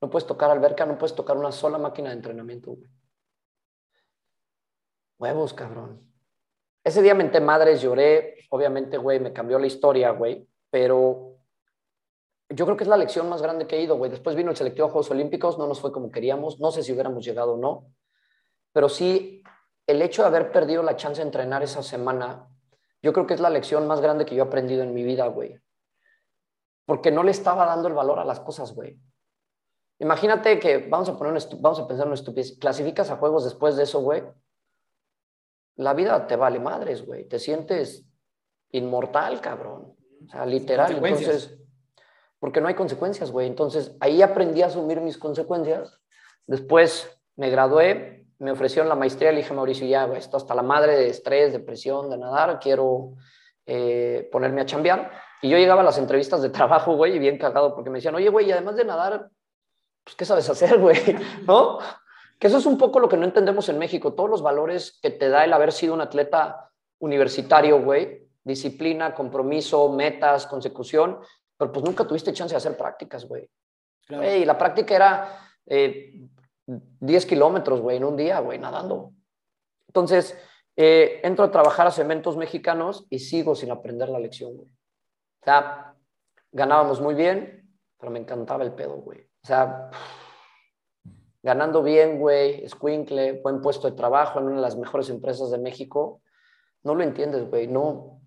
No 0.00 0.08
puedes 0.08 0.26
tocar 0.26 0.50
alberca, 0.50 0.86
no 0.86 0.96
puedes 0.96 1.14
tocar 1.14 1.36
una 1.36 1.52
sola 1.52 1.78
máquina 1.78 2.08
de 2.08 2.16
entrenamiento, 2.16 2.72
güey. 2.72 2.90
Huevos, 5.18 5.52
cabrón. 5.52 6.10
Ese 6.82 7.02
día 7.02 7.14
menté 7.14 7.40
madres, 7.40 7.82
lloré. 7.82 8.46
Obviamente, 8.50 8.96
güey, 8.96 9.20
me 9.20 9.32
cambió 9.32 9.58
la 9.58 9.66
historia, 9.66 10.10
güey. 10.10 10.48
Pero 10.70 11.36
yo 12.48 12.64
creo 12.64 12.76
que 12.76 12.84
es 12.84 12.88
la 12.88 12.96
lección 12.96 13.28
más 13.28 13.42
grande 13.42 13.66
que 13.66 13.76
he 13.76 13.82
ido, 13.82 13.96
güey. 13.96 14.10
Después 14.10 14.34
vino 14.34 14.50
el 14.50 14.56
selectivo 14.56 14.86
a 14.86 14.90
Juegos 14.90 15.10
Olímpicos, 15.10 15.58
no 15.58 15.66
nos 15.66 15.80
fue 15.80 15.92
como 15.92 16.10
queríamos. 16.10 16.58
No 16.58 16.70
sé 16.70 16.82
si 16.82 16.92
hubiéramos 16.92 17.24
llegado 17.24 17.52
o 17.52 17.58
no. 17.58 17.92
Pero 18.72 18.88
sí, 18.88 19.42
el 19.86 20.00
hecho 20.00 20.22
de 20.22 20.28
haber 20.28 20.50
perdido 20.50 20.82
la 20.82 20.96
chance 20.96 21.20
de 21.20 21.26
entrenar 21.26 21.62
esa 21.62 21.82
semana, 21.82 22.48
yo 23.02 23.12
creo 23.12 23.26
que 23.26 23.34
es 23.34 23.40
la 23.40 23.50
lección 23.50 23.86
más 23.86 24.00
grande 24.00 24.24
que 24.24 24.34
yo 24.34 24.44
he 24.44 24.46
aprendido 24.46 24.82
en 24.82 24.94
mi 24.94 25.02
vida, 25.02 25.26
güey. 25.26 25.60
Porque 26.86 27.10
no 27.10 27.22
le 27.22 27.30
estaba 27.30 27.66
dando 27.66 27.88
el 27.88 27.94
valor 27.94 28.18
a 28.18 28.24
las 28.24 28.40
cosas, 28.40 28.74
güey. 28.74 28.98
Imagínate 30.00 30.58
que 30.58 30.78
vamos 30.78 31.08
a 31.08 31.16
poner 31.16 31.40
vamos 31.58 31.78
a 31.78 31.86
pensar 31.86 32.06
en 32.06 32.12
estupidez. 32.12 32.58
Clasificas 32.58 33.10
a 33.10 33.16
juegos 33.16 33.44
después 33.44 33.76
de 33.76 33.84
eso, 33.84 34.00
güey. 34.00 34.22
La 35.76 35.94
vida 35.94 36.26
te 36.26 36.36
vale 36.36 36.58
madres, 36.58 37.06
güey. 37.06 37.28
Te 37.28 37.38
sientes 37.38 38.04
inmortal, 38.72 39.40
cabrón. 39.40 39.94
O 40.26 40.28
sea, 40.28 40.44
literal. 40.44 40.92
Entonces, 40.92 41.56
porque 42.38 42.60
no 42.60 42.68
hay 42.68 42.74
consecuencias, 42.74 43.30
güey. 43.30 43.46
Entonces, 43.46 43.96
ahí 44.00 44.20
aprendí 44.20 44.62
a 44.62 44.66
asumir 44.66 45.00
mis 45.00 45.16
consecuencias. 45.16 46.00
Después 46.46 47.16
me 47.36 47.48
gradué 47.48 48.20
me 48.40 48.50
ofrecieron 48.50 48.88
la 48.88 48.94
maestría, 48.94 49.30
le 49.30 49.38
dije, 49.38 49.52
Mauricio, 49.52 49.86
ya, 49.86 50.06
güey, 50.06 50.18
esto 50.18 50.38
hasta 50.38 50.54
la 50.54 50.62
madre 50.62 50.96
de 50.96 51.08
estrés, 51.08 51.52
depresión, 51.52 52.08
de 52.08 52.16
nadar, 52.16 52.58
quiero 52.58 53.12
eh, 53.66 54.28
ponerme 54.32 54.62
a 54.62 54.66
chambear. 54.66 55.10
Y 55.42 55.50
yo 55.50 55.58
llegaba 55.58 55.82
a 55.82 55.84
las 55.84 55.98
entrevistas 55.98 56.40
de 56.40 56.48
trabajo, 56.48 56.96
güey, 56.96 57.16
y 57.16 57.18
bien 57.18 57.36
cagado, 57.36 57.74
porque 57.74 57.90
me 57.90 57.98
decían, 57.98 58.14
oye, 58.14 58.30
güey, 58.30 58.50
además 58.50 58.76
de 58.76 58.86
nadar, 58.86 59.28
pues, 60.04 60.16
¿qué 60.16 60.24
sabes 60.24 60.48
hacer, 60.48 60.78
güey? 60.78 60.98
¿No? 61.46 61.78
Que 62.38 62.46
eso 62.46 62.58
es 62.58 62.66
un 62.66 62.78
poco 62.78 63.00
lo 63.00 63.08
que 63.08 63.16
no 63.16 63.24
entendemos 63.24 63.68
en 63.68 63.78
México, 63.78 64.14
todos 64.14 64.30
los 64.30 64.42
valores 64.42 64.98
que 65.02 65.10
te 65.10 65.28
da 65.28 65.44
el 65.44 65.52
haber 65.52 65.72
sido 65.72 65.94
un 65.94 66.00
atleta 66.00 66.70
universitario, 66.98 67.82
güey, 67.82 68.28
disciplina, 68.42 69.14
compromiso, 69.14 69.90
metas, 69.92 70.46
consecución, 70.46 71.18
pero 71.56 71.70
pues 71.70 71.84
nunca 71.84 72.06
tuviste 72.06 72.32
chance 72.32 72.54
de 72.54 72.56
hacer 72.56 72.76
prácticas, 72.76 73.26
güey. 73.26 73.48
Y 74.08 74.44
la 74.44 74.58
práctica 74.58 74.96
era 74.96 75.38
eh, 75.66 76.26
10 76.66 77.26
kilómetros, 77.26 77.80
güey, 77.80 77.98
en 77.98 78.04
un 78.04 78.16
día, 78.16 78.40
güey, 78.40 78.58
nadando. 78.58 79.12
Entonces, 79.86 80.36
eh, 80.76 81.20
entro 81.22 81.44
a 81.44 81.50
trabajar 81.50 81.86
a 81.86 81.90
Cementos 81.90 82.36
Mexicanos 82.36 83.06
y 83.10 83.18
sigo 83.18 83.54
sin 83.54 83.70
aprender 83.70 84.08
la 84.08 84.18
lección, 84.18 84.56
güey. 84.56 84.68
O 84.68 85.44
sea, 85.44 85.94
ganábamos 86.52 87.00
muy 87.00 87.14
bien, 87.14 87.70
pero 87.98 88.10
me 88.10 88.18
encantaba 88.18 88.64
el 88.64 88.72
pedo, 88.72 88.96
güey. 88.96 89.29
O 89.42 89.46
sea, 89.46 89.90
ganando 91.42 91.82
bien, 91.82 92.18
güey, 92.18 92.64
escuincle, 92.64 93.40
buen 93.40 93.60
puesto 93.60 93.88
de 93.88 93.96
trabajo 93.96 94.38
en 94.38 94.46
una 94.46 94.56
de 94.56 94.62
las 94.62 94.76
mejores 94.76 95.08
empresas 95.08 95.50
de 95.50 95.58
México. 95.58 96.20
No 96.82 96.94
lo 96.94 97.02
entiendes, 97.02 97.48
güey, 97.48 97.66
no. 97.66 98.20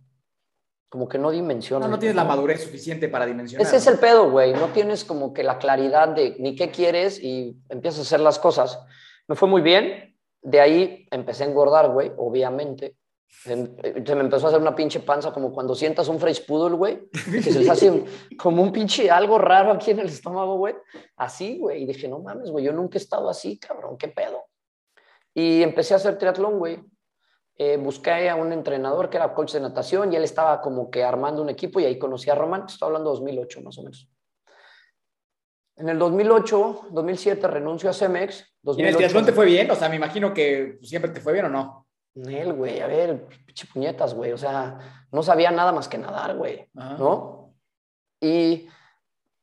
Como 0.89 1.07
que 1.07 1.17
no 1.17 1.31
dimensionas. 1.31 1.89
No, 1.89 1.95
no 1.95 1.99
tienes 1.99 2.15
la 2.15 2.23
madurez 2.23 2.63
suficiente 2.63 3.07
para 3.07 3.25
dimensionar. 3.25 3.65
Ese 3.65 3.77
es 3.77 3.87
el 3.87 3.97
pedo, 3.97 4.29
güey. 4.29 4.53
No 4.53 4.67
tienes 4.69 5.03
como 5.03 5.33
que 5.33 5.43
la 5.43 5.57
claridad 5.57 6.09
de 6.09 6.35
ni 6.39 6.55
qué 6.55 6.69
quieres 6.69 7.21
y 7.21 7.57
empiezas 7.69 7.99
a 7.99 8.03
hacer 8.03 8.19
las 8.19 8.37
cosas. 8.37 8.79
Me 9.27 9.35
fue 9.35 9.47
muy 9.47 9.61
bien. 9.61 10.15
De 10.41 10.59
ahí 10.59 11.07
empecé 11.09 11.45
a 11.45 11.47
engordar, 11.47 11.89
güey, 11.91 12.11
obviamente. 12.17 12.95
Se, 13.41 13.55
me 13.55 14.21
empezó 14.21 14.45
a 14.45 14.49
hacer 14.49 14.61
una 14.61 14.75
pinche 14.75 14.99
panza 14.99 15.33
como 15.33 15.51
cuando 15.51 15.75
sientas 15.75 16.07
un 16.07 16.19
French 16.19 16.45
Poodle, 16.45 16.77
güey, 16.77 17.09
que 17.09 17.41
se 17.41 17.59
les 17.59 17.69
hace 17.69 18.05
como 18.37 18.61
un 18.61 18.71
pinche 18.71 19.09
algo 19.09 19.37
raro 19.37 19.71
aquí 19.71 19.91
en 19.91 19.99
el 19.99 20.07
estómago, 20.07 20.57
güey. 20.57 20.75
Así, 21.17 21.57
güey. 21.57 21.83
Y 21.83 21.85
dije, 21.85 22.07
no 22.07 22.19
mames, 22.19 22.51
güey, 22.51 22.63
yo 22.63 22.71
nunca 22.71 22.97
he 22.97 23.01
estado 23.01 23.29
así, 23.29 23.57
cabrón, 23.57 23.97
qué 23.97 24.07
pedo. 24.07 24.45
Y 25.33 25.63
empecé 25.63 25.93
a 25.93 25.97
hacer 25.97 26.17
triatlón, 26.17 26.59
güey. 26.59 26.79
Eh, 27.55 27.77
busqué 27.77 28.29
a 28.29 28.35
un 28.35 28.51
entrenador 28.51 29.09
que 29.09 29.17
era 29.17 29.33
coach 29.33 29.53
de 29.53 29.59
natación 29.59 30.11
y 30.11 30.15
él 30.15 30.23
estaba 30.23 30.59
como 30.61 30.89
que 30.89 31.03
armando 31.03 31.41
un 31.41 31.49
equipo 31.49 31.79
y 31.79 31.85
ahí 31.85 31.99
conocí 31.99 32.29
a 32.29 32.35
Román, 32.35 32.65
estoy 32.67 32.87
hablando 32.87 33.11
de 33.11 33.19
2008 33.19 33.61
más 33.61 33.77
o 33.77 33.83
menos. 33.83 34.09
En 35.75 35.89
el 35.89 35.97
2008, 35.97 36.87
2007 36.91 37.47
renuncio 37.47 37.89
a 37.89 37.93
Cemex. 37.93 38.45
2008, 38.61 38.77
¿Y 38.77 38.81
en 38.81 38.87
el 38.87 38.95
triatlón 38.95 39.25
te 39.25 39.33
fue 39.33 39.45
bien? 39.45 39.69
O 39.69 39.75
sea, 39.75 39.89
me 39.89 39.95
imagino 39.95 40.33
que 40.33 40.77
siempre 40.81 41.11
te 41.11 41.19
fue 41.19 41.33
bien 41.33 41.45
o 41.45 41.49
no. 41.49 41.82
Él, 42.15 42.53
güey, 42.53 42.79
a 42.79 42.87
ver, 42.87 43.27
pinche 43.45 43.67
puñetas, 43.71 44.13
güey. 44.13 44.31
O 44.31 44.37
sea, 44.37 45.05
no 45.11 45.23
sabía 45.23 45.51
nada 45.51 45.71
más 45.71 45.87
que 45.87 45.97
nadar, 45.97 46.35
güey. 46.35 46.69
¿No? 46.73 47.53
Y 48.21 48.67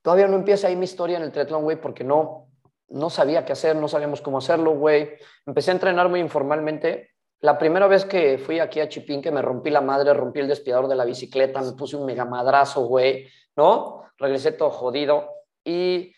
todavía 0.02 0.28
no 0.28 0.36
empieza 0.36 0.68
ahí 0.68 0.76
mi 0.76 0.84
historia 0.84 1.16
en 1.16 1.24
el 1.24 1.32
triatlón, 1.32 1.64
güey, 1.64 1.80
porque 1.80 2.04
no, 2.04 2.48
no 2.88 3.10
sabía 3.10 3.44
qué 3.44 3.52
hacer, 3.52 3.76
no 3.76 3.88
sabíamos 3.88 4.20
cómo 4.20 4.38
hacerlo, 4.38 4.72
güey. 4.72 5.10
Empecé 5.46 5.70
a 5.70 5.74
entrenar 5.74 6.08
muy 6.08 6.20
informalmente. 6.20 7.10
La 7.40 7.58
primera 7.58 7.86
vez 7.86 8.04
que 8.04 8.38
fui 8.38 8.60
aquí 8.60 8.80
a 8.80 8.88
Chipín, 8.88 9.22
que 9.22 9.30
me 9.30 9.42
rompí 9.42 9.70
la 9.70 9.80
madre, 9.80 10.12
rompí 10.12 10.40
el 10.40 10.48
despiador 10.48 10.88
de 10.88 10.96
la 10.96 11.04
bicicleta, 11.04 11.62
me 11.62 11.72
puse 11.72 11.96
un 11.96 12.04
mega 12.04 12.24
madrazo, 12.24 12.86
güey, 12.86 13.28
¿no? 13.56 14.02
Regresé 14.18 14.52
todo 14.52 14.70
jodido. 14.70 15.28
Y 15.64 16.14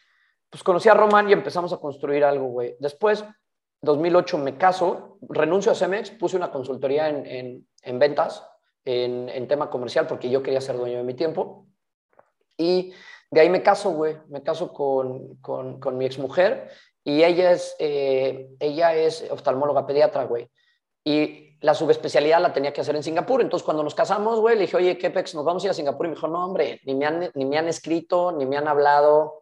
pues 0.50 0.62
conocí 0.62 0.88
a 0.88 0.94
Román 0.94 1.30
y 1.30 1.32
empezamos 1.32 1.72
a 1.72 1.78
construir 1.78 2.24
algo, 2.24 2.46
güey. 2.46 2.76
Después 2.78 3.24
2008 3.82 4.38
me 4.38 4.56
caso, 4.56 5.18
renuncio 5.28 5.72
a 5.72 5.74
Cemex, 5.74 6.10
puse 6.10 6.36
una 6.36 6.50
consultoría 6.50 7.08
en, 7.08 7.66
en, 7.82 7.98
ventas, 7.98 8.48
en, 8.84 9.28
en, 9.28 9.48
tema 9.48 9.68
comercial, 9.68 10.06
porque 10.06 10.30
yo 10.30 10.42
quería 10.42 10.60
ser 10.60 10.76
dueño 10.76 10.98
de 10.98 11.04
mi 11.04 11.14
tiempo. 11.14 11.66
Y 12.56 12.92
de 13.30 13.40
ahí 13.40 13.48
me 13.48 13.62
caso, 13.62 13.90
güey, 13.90 14.16
me 14.28 14.42
caso 14.42 14.72
con, 14.72 15.36
con, 15.36 15.80
con 15.80 15.98
mi 15.98 16.04
exmujer 16.04 16.70
y 17.04 17.24
ella 17.24 17.52
es, 17.52 17.74
eh, 17.78 18.50
ella 18.60 18.94
es 18.94 19.26
oftalmóloga 19.30 19.86
pediatra, 19.86 20.24
güey. 20.24 20.48
Y 21.04 21.58
la 21.60 21.74
subespecialidad 21.74 22.40
la 22.40 22.52
tenía 22.52 22.72
que 22.72 22.80
hacer 22.80 22.94
en 22.94 23.02
Singapur. 23.02 23.40
Entonces, 23.40 23.64
cuando 23.64 23.82
nos 23.82 23.94
casamos, 23.94 24.40
güey, 24.40 24.56
le 24.56 24.62
dije, 24.62 24.76
oye, 24.76 24.98
¿qué 24.98 25.10
pex? 25.10 25.34
¿Nos 25.34 25.44
vamos 25.44 25.62
a 25.62 25.66
ir 25.66 25.70
a 25.70 25.74
Singapur? 25.74 26.06
Y 26.06 26.10
me 26.10 26.14
dijo, 26.14 26.28
no, 26.28 26.44
hombre, 26.44 26.80
ni 26.84 26.94
me 26.94 27.06
han, 27.06 27.30
ni 27.34 27.44
me 27.44 27.58
han 27.58 27.68
escrito, 27.68 28.32
ni 28.32 28.46
me 28.46 28.56
han 28.56 28.68
hablado. 28.68 29.41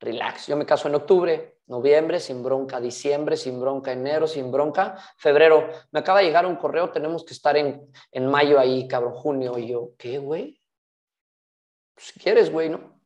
Relax. 0.00 0.46
Yo 0.46 0.56
me 0.56 0.66
caso 0.66 0.88
en 0.88 0.94
octubre 0.94 1.60
noviembre 1.70 2.18
sin 2.18 2.42
bronca, 2.42 2.80
diciembre 2.80 3.36
sin 3.36 3.60
bronca, 3.60 3.92
enero 3.92 4.26
sin 4.26 4.50
bronca, 4.50 4.98
febrero, 5.16 5.68
me 5.92 6.00
acaba 6.00 6.18
de 6.18 6.24
llegar 6.24 6.44
un 6.44 6.56
correo, 6.56 6.90
tenemos 6.90 7.24
que 7.24 7.32
estar 7.32 7.56
en, 7.56 7.88
en 8.10 8.26
mayo 8.26 8.58
ahí, 8.58 8.88
cabrón, 8.88 9.14
junio. 9.14 9.56
Y 9.56 9.68
yo, 9.68 9.92
¿qué, 9.96 10.18
güey? 10.18 10.60
Pues, 11.94 12.06
si 12.08 12.18
quieres, 12.18 12.50
güey, 12.50 12.70
¿no? 12.70 13.00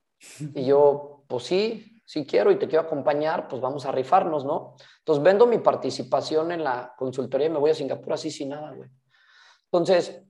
Y 0.54 0.64
yo, 0.64 1.24
pues 1.28 1.44
sí, 1.44 2.00
sí 2.06 2.24
quiero 2.24 2.50
y 2.50 2.56
te 2.58 2.66
quiero 2.66 2.86
acompañar, 2.86 3.48
pues 3.48 3.60
vamos 3.60 3.84
a 3.84 3.92
rifarnos, 3.92 4.46
¿no? 4.46 4.76
Entonces 5.00 5.22
vendo 5.22 5.46
mi 5.46 5.58
participación 5.58 6.50
en 6.52 6.64
la 6.64 6.94
consultoría 6.96 7.48
y 7.48 7.50
me 7.50 7.58
voy 7.58 7.72
a 7.72 7.74
Singapur 7.74 8.14
así 8.14 8.30
sin 8.30 8.48
nada, 8.48 8.72
güey. 8.72 8.88
Entonces, 9.64 10.22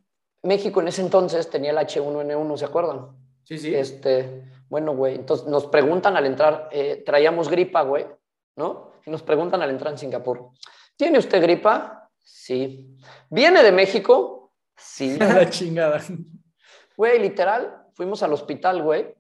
México 0.43 0.81
en 0.81 0.89
ese 0.89 1.03
entonces 1.03 1.49
tenía 1.49 1.71
el 1.71 1.79
H1N1, 1.79 2.57
¿se 2.57 2.65
acuerdan? 2.65 3.11
Sí, 3.45 3.59
sí. 3.59 3.75
Este, 3.75 4.45
bueno, 4.75 4.97
güey, 4.97 5.15
entonces 5.15 5.47
nos 5.47 5.67
preguntan 5.69 6.17
al 6.17 6.27
entrar, 6.27 6.69
eh, 6.73 7.05
traíamos 7.07 7.49
gripa, 7.49 7.83
güey, 7.83 8.09
¿no? 8.57 8.91
Y 9.07 9.11
nos 9.13 9.23
preguntan 9.23 9.63
al 9.63 9.71
entrar 9.71 9.93
en 9.93 9.99
Singapur, 10.01 10.51
¿tiene 10.97 11.17
usted 11.17 11.41
gripa? 11.41 12.11
Sí. 12.21 12.99
¿Viene 13.31 13.63
de 13.63 13.71
México? 13.71 14.53
Sí. 14.77 15.17
La 15.21 15.49
chingada. 15.49 16.03
Güey, 16.97 17.21
literal, 17.21 17.87
fuimos 17.93 18.25
al 18.25 18.33
hospital, 18.33 18.83
güey, 18.83 19.15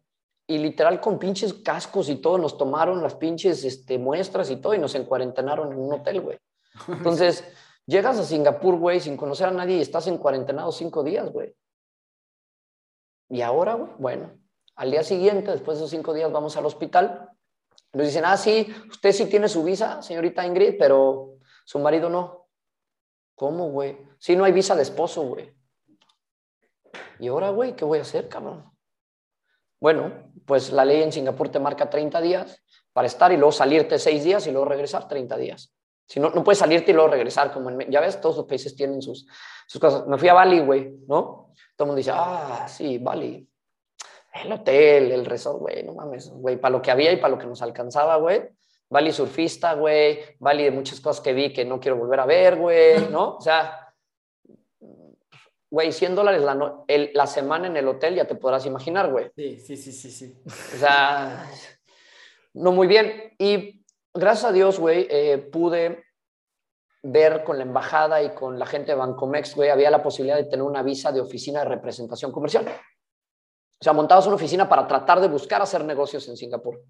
y 0.48 0.58
literal 0.58 1.00
con 1.00 1.20
pinches 1.20 1.54
cascos 1.54 2.08
y 2.08 2.16
todo, 2.16 2.36
nos 2.36 2.58
tomaron 2.58 3.00
las 3.00 3.14
pinches 3.14 3.62
este, 3.62 3.96
muestras 3.96 4.50
y 4.50 4.56
todo 4.56 4.74
y 4.74 4.78
nos 4.78 4.96
encuarentenaron 4.96 5.70
en 5.70 5.78
un 5.78 5.92
hotel, 5.92 6.20
güey. 6.20 6.38
Entonces, 6.88 7.44
llegas 7.86 8.18
a 8.18 8.24
Singapur, 8.24 8.74
güey, 8.74 8.98
sin 8.98 9.16
conocer 9.16 9.46
a 9.46 9.52
nadie 9.52 9.76
y 9.76 9.82
estás 9.82 10.08
en 10.08 10.18
cuarentenado 10.18 10.72
cinco 10.72 11.04
días, 11.04 11.30
güey. 11.30 11.54
Y 13.28 13.40
ahora, 13.40 13.74
güey, 13.74 13.92
bueno, 13.98 14.43
al 14.76 14.90
día 14.90 15.02
siguiente, 15.02 15.50
después 15.50 15.78
de 15.78 15.84
esos 15.84 15.90
cinco 15.90 16.12
días, 16.12 16.30
vamos 16.32 16.56
al 16.56 16.66
hospital 16.66 17.30
nos 17.94 18.08
dicen, 18.08 18.24
ah, 18.24 18.36
sí, 18.36 18.74
usted 18.90 19.12
sí 19.12 19.26
tiene 19.26 19.48
su 19.48 19.62
visa, 19.62 20.02
señorita 20.02 20.44
Ingrid, 20.44 20.74
pero 20.78 21.36
su 21.64 21.78
marido 21.78 22.10
no. 22.10 22.48
¿Cómo, 23.36 23.70
güey? 23.70 23.96
Sí, 24.18 24.34
no 24.34 24.44
hay 24.44 24.52
visa 24.52 24.74
de 24.74 24.82
esposo, 24.82 25.22
güey. 25.22 25.54
¿Y 27.20 27.28
ahora, 27.28 27.50
güey, 27.50 27.76
qué 27.76 27.84
voy 27.84 28.00
a 28.00 28.02
hacer, 28.02 28.28
cabrón? 28.28 28.68
Bueno, 29.80 30.32
pues 30.44 30.72
la 30.72 30.84
ley 30.84 31.02
en 31.02 31.12
Singapur 31.12 31.48
te 31.48 31.60
marca 31.60 31.88
30 31.88 32.20
días 32.20 32.62
para 32.92 33.06
estar 33.06 33.30
y 33.32 33.36
luego 33.36 33.52
salirte 33.52 33.98
6 33.98 34.24
días 34.24 34.46
y 34.46 34.50
luego 34.50 34.66
regresar 34.66 35.06
30 35.06 35.36
días. 35.36 35.72
Si 36.06 36.18
no, 36.18 36.30
no 36.30 36.42
puedes 36.42 36.58
salirte 36.58 36.90
y 36.90 36.94
luego 36.94 37.10
regresar, 37.10 37.52
como 37.52 37.70
en, 37.70 37.90
ya 37.90 38.00
ves, 38.00 38.20
todos 38.20 38.36
los 38.38 38.46
países 38.46 38.74
tienen 38.74 39.02
sus, 39.02 39.26
sus 39.68 39.80
cosas. 39.80 40.06
Me 40.08 40.18
fui 40.18 40.28
a 40.28 40.34
Bali, 40.34 40.60
güey, 40.60 40.96
¿no? 41.06 41.52
Todo 41.76 41.84
el 41.84 41.86
mundo 41.86 41.96
dice, 41.96 42.10
ah, 42.12 42.66
sí, 42.68 42.98
Bali 42.98 43.48
el 44.42 44.52
hotel, 44.52 45.12
el 45.12 45.24
resort, 45.24 45.60
güey, 45.60 45.82
no 45.84 45.94
mames, 45.94 46.30
güey, 46.30 46.56
para 46.56 46.72
lo 46.72 46.82
que 46.82 46.90
había 46.90 47.12
y 47.12 47.16
para 47.16 47.34
lo 47.34 47.38
que 47.38 47.46
nos 47.46 47.62
alcanzaba, 47.62 48.16
güey. 48.16 48.42
Bali 48.90 49.12
surfista, 49.12 49.74
güey, 49.74 50.20
Bali 50.38 50.64
de 50.64 50.70
muchas 50.70 51.00
cosas 51.00 51.22
que 51.22 51.32
vi 51.32 51.52
que 51.52 51.64
no 51.64 51.80
quiero 51.80 51.96
volver 51.96 52.20
a 52.20 52.26
ver, 52.26 52.56
güey, 52.56 53.08
¿no? 53.10 53.36
O 53.36 53.40
sea, 53.40 53.94
güey, 55.70 55.92
100 55.92 56.14
dólares 56.14 56.42
la, 56.42 56.84
la 56.86 57.26
semana 57.26 57.66
en 57.66 57.76
el 57.76 57.88
hotel, 57.88 58.14
ya 58.16 58.26
te 58.26 58.34
podrás 58.34 58.66
imaginar, 58.66 59.10
güey. 59.10 59.30
Sí, 59.34 59.58
sí, 59.58 59.76
sí, 59.76 59.92
sí, 59.92 60.10
sí. 60.10 60.42
O 60.46 60.78
sea, 60.78 61.48
no 62.54 62.72
muy 62.72 62.86
bien. 62.86 63.34
Y 63.38 63.84
gracias 64.12 64.50
a 64.50 64.52
Dios, 64.52 64.78
güey, 64.78 65.06
eh, 65.10 65.38
pude 65.38 66.04
ver 67.02 67.44
con 67.44 67.58
la 67.58 67.64
embajada 67.64 68.22
y 68.22 68.30
con 68.34 68.58
la 68.58 68.66
gente 68.66 68.92
de 68.92 68.98
Bancomex, 68.98 69.54
güey, 69.54 69.70
había 69.70 69.90
la 69.90 70.02
posibilidad 70.02 70.36
de 70.36 70.44
tener 70.44 70.62
una 70.62 70.82
visa 70.82 71.12
de 71.12 71.20
oficina 71.20 71.60
de 71.60 71.66
representación 71.66 72.32
comercial. 72.32 72.66
O 73.84 73.86
sea, 73.86 73.92
montabas 73.92 74.26
una 74.26 74.36
oficina 74.36 74.66
para 74.66 74.86
tratar 74.86 75.20
de 75.20 75.28
buscar 75.28 75.60
hacer 75.60 75.84
negocios 75.84 76.26
en 76.28 76.38
Singapur. 76.38 76.80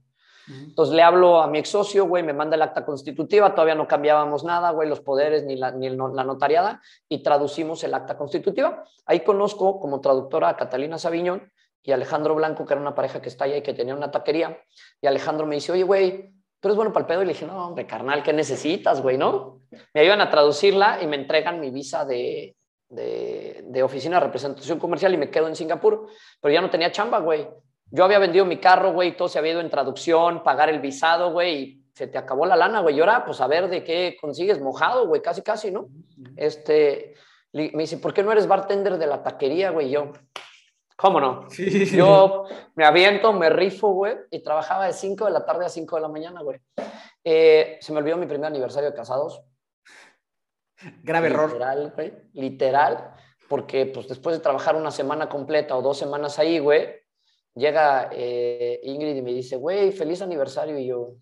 Entonces 0.47 0.95
le 0.95 1.03
hablo 1.03 1.43
a 1.43 1.49
mi 1.49 1.59
ex 1.59 1.71
socio, 1.71 2.07
güey, 2.07 2.23
me 2.23 2.33
manda 2.33 2.55
el 2.55 2.63
acta 2.63 2.85
constitutiva, 2.85 3.53
todavía 3.53 3.75
no 3.75 3.89
cambiábamos 3.89 4.45
nada, 4.45 4.71
güey, 4.71 4.89
los 4.89 5.01
poderes 5.01 5.43
ni, 5.43 5.57
la, 5.57 5.73
ni 5.73 5.91
notariada, 5.91 6.81
y 7.09 7.21
traducimos 7.25 7.83
el 7.83 7.95
acta 7.95 8.17
constitutiva. 8.17 8.85
Ahí 9.07 9.25
conozco 9.25 9.81
como 9.81 10.01
traductora 10.01 10.51
a 10.51 10.57
Catalina 10.57 10.97
Sabiñón 10.97 11.51
y 11.83 11.91
Alejandro 11.91 12.37
Blanco, 12.37 12.65
que 12.65 12.75
era 12.75 12.81
una 12.81 12.95
pareja 12.95 13.21
que 13.21 13.29
está 13.29 13.47
allá 13.47 13.57
y 13.57 13.63
que 13.63 13.75
tenía 13.75 13.97
una 13.97 14.13
taquería. 14.13 14.57
Y 15.01 15.09
Alejandro 15.09 15.49
me 15.49 15.57
dice, 15.57 15.73
oye, 15.73 15.83
güey, 15.83 16.33
¿tú 16.61 16.69
eres 16.69 16.77
bueno 16.77 16.93
para 16.93 17.03
el 17.03 17.09
pedo? 17.09 17.23
Y 17.23 17.27
le 17.27 17.33
dije, 17.33 17.45
no, 17.45 17.67
hombre, 17.67 17.89
carnal, 17.89 18.23
¿qué 18.23 18.33
necesitas, 18.33 19.03
güey, 19.03 19.19
no? 19.19 19.63
Me 19.93 20.03
ayudan 20.03 20.21
a 20.21 20.31
traducirla 20.31 21.03
y 21.03 21.09
me 21.09 21.17
entregan 21.17 21.59
mi 21.59 21.73
visa 21.73 22.05
de, 22.05 22.55
de, 22.89 23.83
oficina 23.83 24.17
de 24.19 24.27
representación 24.27 24.79
comercial 24.79 25.15
y 25.15 25.17
me 25.17 25.31
quedo 25.31 25.49
en 25.49 25.57
Singapur, 25.57 26.07
pero 26.41 26.55
ya 26.55 26.61
no 26.61 26.71
tenía 26.71 26.93
chamba, 26.93 27.19
güey. 27.21 27.49
Yo 27.91 28.05
había 28.05 28.19
vendido 28.19 28.45
mi 28.45 28.59
carro, 28.59 28.93
güey, 28.93 29.17
todo 29.17 29.29
se 29.29 29.39
había 29.39 29.53
ido 29.53 29.61
en 29.61 29.71
traducción, 29.71 30.43
pagar 30.43 30.69
el 30.69 30.81
visado, 30.81 31.33
güey, 31.33 31.55
y 31.55 31.85
se 31.95 32.07
te 32.07 32.19
acabó 32.19 32.47
la 32.47 32.57
lana, 32.57 32.81
güey. 32.81 32.97
Y 32.97 33.01
ahora, 33.01 33.25
pues 33.25 33.41
a 33.41 33.47
ver 33.47 33.69
de 33.69 33.85
qué 33.85 34.17
consigues 34.21 34.61
mojado, 34.61 35.07
güey, 35.07 35.23
casi, 35.23 35.43
casi, 35.43 35.71
¿no? 35.71 35.89
Este, 36.37 37.15
me 37.53 37.71
dice, 37.71 37.99
¿por 37.99 38.13
qué 38.13 38.23
no 38.23 38.33
eres 38.33 38.47
bartender 38.47 38.99
de 38.99 39.07
la 39.07 39.23
taquería, 39.23 39.71
güey? 39.71 39.91
yo, 39.91 40.13
¿cómo 40.97 41.21
no? 41.21 41.47
Yo 41.93 42.45
me 42.75 42.85
aviento, 42.85 43.33
me 43.33 43.49
rifo, 43.51 43.93
güey, 43.93 44.17
y 44.31 44.43
trabajaba 44.43 44.87
de 44.87 44.93
5 44.93 45.27
de 45.27 45.31
la 45.31 45.45
tarde 45.45 45.67
a 45.67 45.69
5 45.69 45.97
de 45.97 46.03
la 46.03 46.09
mañana, 46.09 46.43
güey. 46.43 46.59
Eh, 47.23 47.79
se 47.81 47.93
me 47.93 47.99
olvidó 47.99 48.17
mi 48.17 48.27
primer 48.27 48.47
aniversario 48.47 48.91
de 48.91 48.97
casados. 48.97 49.41
Grave 51.03 51.29
error. 51.29 51.53
Literal, 51.53 51.93
güey, 51.95 52.13
literal, 52.33 53.15
porque 53.49 53.87
pues 53.87 54.09
después 54.09 54.37
de 54.37 54.43
trabajar 54.43 54.77
una 54.77 54.91
semana 54.91 55.29
completa 55.29 55.77
o 55.77 55.83
dos 55.83 55.99
semanas 55.99 56.39
ahí, 56.39 56.59
güey, 56.59 56.89
llega 57.55 58.11
eh, 58.13 58.81
Ingrid 58.83 59.17
y 59.17 59.23
me 59.23 59.33
dice, 59.33 59.57
güey, 59.57 59.93
feliz 59.93 60.23
aniversario, 60.23 60.79
y 60.79 60.87
yo... 60.87 61.15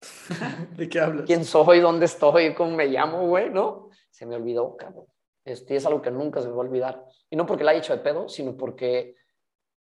¿De 0.76 0.88
qué 0.88 1.00
hablas? 1.00 1.26
¿Quién 1.26 1.44
soy? 1.44 1.80
¿Dónde 1.80 2.06
estoy? 2.06 2.54
¿Cómo 2.54 2.76
me 2.76 2.86
llamo, 2.86 3.26
güey? 3.26 3.50
¿No? 3.50 3.90
Se 4.10 4.26
me 4.26 4.36
olvidó, 4.36 4.76
cabrón. 4.76 5.06
Este, 5.44 5.76
es 5.76 5.84
algo 5.84 6.00
que 6.00 6.10
nunca 6.10 6.40
se 6.40 6.48
me 6.48 6.54
va 6.54 6.62
a 6.62 6.66
olvidar. 6.66 7.04
Y 7.28 7.36
no 7.36 7.44
porque 7.44 7.64
la 7.64 7.72
haya 7.72 7.80
hecho 7.80 7.94
de 7.94 8.02
pedo, 8.02 8.28
sino 8.28 8.56
porque 8.56 9.16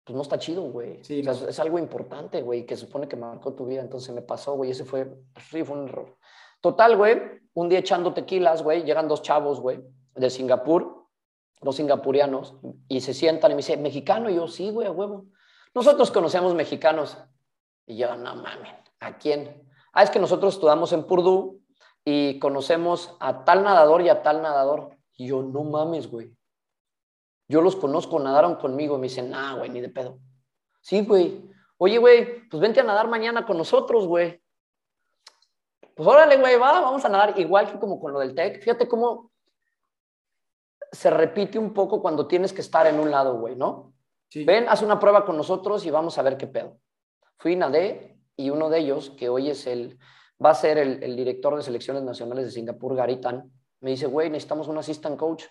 pues, 0.04 0.16
no 0.16 0.22
está 0.22 0.38
chido, 0.38 0.64
güey. 0.64 1.02
Sí, 1.04 1.22
o 1.22 1.24
sea, 1.24 1.44
no. 1.44 1.50
es 1.50 1.60
algo 1.60 1.80
importante, 1.80 2.42
güey, 2.42 2.66
que 2.66 2.76
supone 2.76 3.08
que 3.08 3.16
marcó 3.16 3.54
tu 3.54 3.66
vida. 3.66 3.82
Entonces 3.82 4.14
me 4.14 4.22
pasó, 4.22 4.56
güey. 4.56 4.72
Ese 4.72 4.84
fue, 4.84 5.10
sí, 5.50 5.64
fue 5.64 5.78
un 5.78 5.88
error. 5.88 6.18
Total, 6.60 6.98
güey, 6.98 7.22
un 7.54 7.70
día 7.70 7.80
echando 7.80 8.14
tequilas, 8.14 8.64
güey, 8.64 8.84
llegan 8.84 9.08
dos 9.08 9.22
chavos, 9.22 9.60
güey, 9.60 9.84
de 10.16 10.30
Singapur, 10.30 11.08
dos 11.62 11.76
singapurianos, 11.76 12.56
y 12.88 13.02
se 13.02 13.14
sientan 13.14 13.52
y 13.52 13.56
me 13.56 13.60
dice, 13.60 13.78
¿mexicano? 13.78 14.30
Y 14.30 14.36
yo, 14.36 14.48
sí, 14.48 14.70
güey, 14.70 14.88
a 14.88 14.92
huevo. 14.92 15.26
Nosotros 15.74 16.12
conocemos 16.12 16.54
mexicanos. 16.54 17.18
Y 17.86 17.98
yo, 17.98 18.16
no 18.16 18.36
mames, 18.36 18.74
¿a 19.00 19.18
quién? 19.18 19.64
Ah, 19.94 20.04
es 20.04 20.10
que 20.10 20.20
nosotros 20.20 20.56
estudiamos 20.56 20.94
en 20.94 21.06
Purdue 21.06 21.60
y 22.06 22.40
conocemos 22.40 23.16
a 23.20 23.46
tal 23.46 23.64
nadador 23.64 24.02
y 24.02 24.10
a 24.10 24.22
tal 24.22 24.42
nadador. 24.42 24.98
Y 25.16 25.28
yo, 25.28 25.42
no 25.42 25.64
mames, 25.64 26.10
güey. 26.10 26.36
Yo 27.48 27.62
los 27.62 27.76
conozco, 27.76 28.20
nadaron 28.20 28.56
conmigo. 28.56 28.96
Y 28.96 29.00
me 29.00 29.08
dicen, 29.08 29.30
nah, 29.30 29.56
güey, 29.56 29.70
ni 29.70 29.82
de 29.82 29.90
pedo. 29.90 30.20
Sí, 30.82 31.06
güey. 31.06 31.50
Oye, 31.78 31.98
güey, 31.98 32.48
pues 32.50 32.60
vente 32.62 32.80
a 32.80 32.84
nadar 32.84 33.08
mañana 33.08 33.46
con 33.46 33.58
nosotros, 33.58 34.08
güey. 34.08 34.43
Pues 35.96 36.08
órale, 36.08 36.38
güey, 36.38 36.58
va, 36.58 36.82
vamos 36.82 37.04
a 37.06 37.10
nadar. 37.10 37.40
Igual 37.40 37.72
que 37.72 37.80
como 37.80 38.00
con 38.00 38.14
lo 38.14 38.20
del 38.20 38.34
TEC. 38.34 38.62
Fíjate 38.62 38.88
cómo 38.88 39.32
se 40.92 41.10
repite 41.10 41.58
un 41.58 41.74
poco 41.74 42.02
cuando 42.02 42.28
tienes 42.28 42.54
que 42.54 42.62
estar 42.62 42.86
en 42.88 43.00
un 43.00 43.12
lado, 43.12 43.40
güey, 43.40 43.56
¿no? 43.56 43.94
Sí. 44.30 44.46
Ven, 44.46 44.68
haz 44.68 44.82
una 44.82 45.00
prueba 45.00 45.26
con 45.26 45.38
nosotros 45.38 45.86
y 45.86 45.92
vamos 45.92 46.18
a 46.18 46.22
ver 46.22 46.38
qué 46.38 46.48
pedo. 46.48 46.78
Fui, 47.38 47.56
nadé 47.56 48.20
y 48.36 48.50
uno 48.50 48.70
de 48.70 48.80
ellos, 48.80 49.12
que 49.12 49.30
hoy 49.30 49.50
es 49.50 49.68
el, 49.68 50.00
va 50.44 50.52
a 50.52 50.56
ser 50.56 50.78
el, 50.78 51.04
el 51.04 51.16
director 51.16 51.56
de 51.56 51.62
selecciones 51.62 52.04
nacionales 52.04 52.46
de 52.46 52.52
Singapur, 52.52 52.96
Garitan, 52.96 53.52
me 53.82 53.92
dice, 53.92 54.08
güey, 54.08 54.30
necesitamos 54.30 54.68
un 54.68 54.78
assistant 54.78 55.18
coach, 55.18 55.44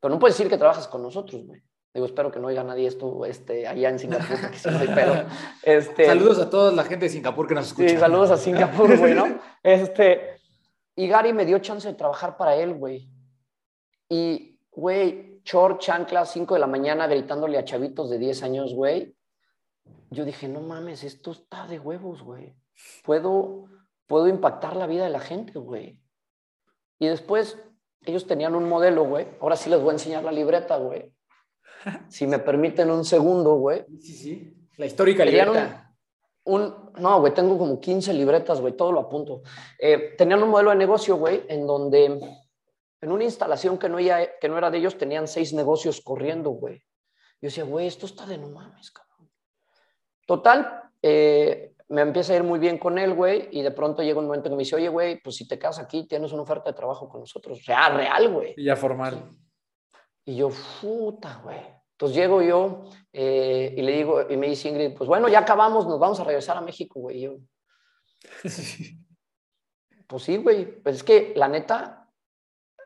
pero 0.00 0.12
no 0.12 0.18
puedes 0.18 0.36
decir 0.36 0.50
que 0.50 0.58
trabajas 0.58 0.88
con 0.88 1.02
nosotros, 1.02 1.44
güey. 1.44 1.62
Digo, 1.94 2.06
espero 2.06 2.32
que 2.32 2.40
no 2.40 2.48
oiga 2.48 2.64
nadie 2.64 2.88
esto 2.88 3.24
este, 3.24 3.68
allá 3.68 3.88
en 3.88 4.00
Singapur, 4.00 4.40
porque 4.40 4.58
si 4.58 4.68
no 4.68 4.78
hay 4.78 4.88
pedo. 4.88 5.14
Este, 5.62 6.06
Saludos 6.06 6.40
a 6.40 6.50
toda 6.50 6.72
la 6.72 6.82
gente 6.82 7.06
de 7.06 7.10
Singapur 7.10 7.46
que 7.46 7.54
nos 7.54 7.68
escucha. 7.68 7.88
Sí, 7.88 7.96
saludos 7.96 8.32
a 8.32 8.36
Singapur, 8.36 8.98
güey, 8.98 9.14
¿no? 9.14 9.38
Este, 9.62 10.40
y 10.96 11.06
Gary 11.06 11.32
me 11.32 11.46
dio 11.46 11.60
chance 11.60 11.86
de 11.86 11.94
trabajar 11.94 12.36
para 12.36 12.56
él, 12.56 12.74
güey. 12.74 13.08
Y, 14.08 14.58
güey, 14.72 15.40
short, 15.44 15.80
chancla, 15.80 16.26
5 16.26 16.54
de 16.54 16.60
la 16.60 16.66
mañana, 16.66 17.06
gritándole 17.06 17.58
a 17.58 17.64
chavitos 17.64 18.10
de 18.10 18.18
10 18.18 18.42
años, 18.42 18.74
güey. 18.74 19.14
Yo 20.10 20.24
dije, 20.24 20.48
no 20.48 20.60
mames, 20.62 21.04
esto 21.04 21.30
está 21.30 21.68
de 21.68 21.78
huevos, 21.78 22.22
güey. 22.22 22.56
Puedo, 23.04 23.66
puedo 24.08 24.26
impactar 24.26 24.74
la 24.74 24.88
vida 24.88 25.04
de 25.04 25.10
la 25.10 25.20
gente, 25.20 25.60
güey. 25.60 26.00
Y 26.98 27.06
después, 27.06 27.56
ellos 28.04 28.26
tenían 28.26 28.56
un 28.56 28.68
modelo, 28.68 29.04
güey. 29.04 29.28
Ahora 29.40 29.54
sí 29.54 29.70
les 29.70 29.80
voy 29.80 29.90
a 29.90 29.92
enseñar 29.92 30.24
la 30.24 30.32
libreta, 30.32 30.76
güey. 30.76 31.14
Si 32.08 32.26
me 32.26 32.38
permiten 32.38 32.90
un 32.90 33.04
segundo, 33.04 33.54
güey. 33.56 33.84
Sí, 34.00 34.12
sí. 34.14 34.56
La 34.76 34.86
histórica 34.86 35.24
libreta. 35.24 35.94
un, 36.44 36.62
un- 36.62 36.92
no, 36.98 37.20
güey, 37.20 37.32
tengo 37.34 37.56
como 37.58 37.80
15 37.80 38.12
libretas, 38.12 38.60
güey, 38.60 38.76
todo 38.76 38.92
lo 38.92 39.00
apunto. 39.00 39.42
Eh, 39.78 40.14
tenían 40.16 40.42
un 40.42 40.50
modelo 40.50 40.70
de 40.70 40.76
negocio, 40.76 41.16
güey, 41.16 41.42
en 41.48 41.66
donde 41.66 42.04
en 43.00 43.12
una 43.12 43.24
instalación 43.24 43.78
que 43.78 43.88
no, 43.88 44.00
ya- 44.00 44.38
que 44.38 44.48
no 44.48 44.56
era 44.58 44.70
de 44.70 44.78
ellos, 44.78 44.96
tenían 44.96 45.28
seis 45.28 45.52
negocios 45.52 46.00
corriendo, 46.00 46.50
güey. 46.50 46.76
Yo 47.40 47.48
decía, 47.48 47.64
güey, 47.64 47.86
esto 47.86 48.06
está 48.06 48.24
de 48.26 48.38
no 48.38 48.48
mames, 48.48 48.90
cabrón. 48.90 49.30
Total, 50.26 50.82
eh, 51.02 51.74
me 51.88 52.00
empieza 52.00 52.32
a 52.32 52.36
ir 52.36 52.42
muy 52.44 52.58
bien 52.58 52.78
con 52.78 52.98
él, 52.98 53.12
güey, 53.14 53.48
y 53.52 53.60
de 53.62 53.70
pronto 53.70 54.02
llega 54.02 54.18
un 54.20 54.26
momento 54.26 54.48
que 54.48 54.56
me 54.56 54.62
dice, 54.62 54.76
oye, 54.76 54.88
güey, 54.88 55.20
pues 55.22 55.36
si 55.36 55.46
te 55.46 55.58
quedas 55.58 55.78
aquí, 55.78 56.06
tienes 56.06 56.32
una 56.32 56.42
oferta 56.42 56.70
de 56.70 56.76
trabajo 56.76 57.08
con 57.08 57.20
nosotros. 57.20 57.64
Real, 57.66 57.94
real, 57.96 58.28
güey. 58.32 58.54
Y 58.56 58.64
ya 58.64 58.74
formal. 58.76 59.30
Y 60.24 60.36
yo, 60.36 60.50
puta, 60.80 61.40
güey. 61.42 61.60
Entonces 61.92 62.16
llego 62.16 62.42
yo 62.42 62.84
eh, 63.12 63.72
y 63.76 63.82
le 63.82 63.92
digo, 63.92 64.28
y 64.28 64.36
me 64.36 64.48
dice 64.48 64.68
Ingrid, 64.68 64.96
pues 64.96 65.06
bueno, 65.06 65.28
ya 65.28 65.40
acabamos, 65.40 65.86
nos 65.86 66.00
vamos 66.00 66.18
a 66.18 66.24
regresar 66.24 66.56
a 66.56 66.60
México, 66.60 66.98
güey. 67.00 67.18
Y 67.18 67.20
yo, 67.22 67.36
pues 70.08 70.22
sí, 70.22 70.36
güey. 70.38 70.82
Pues 70.82 70.96
es 70.96 71.02
que 71.04 71.32
la 71.36 71.48
neta, 71.48 72.10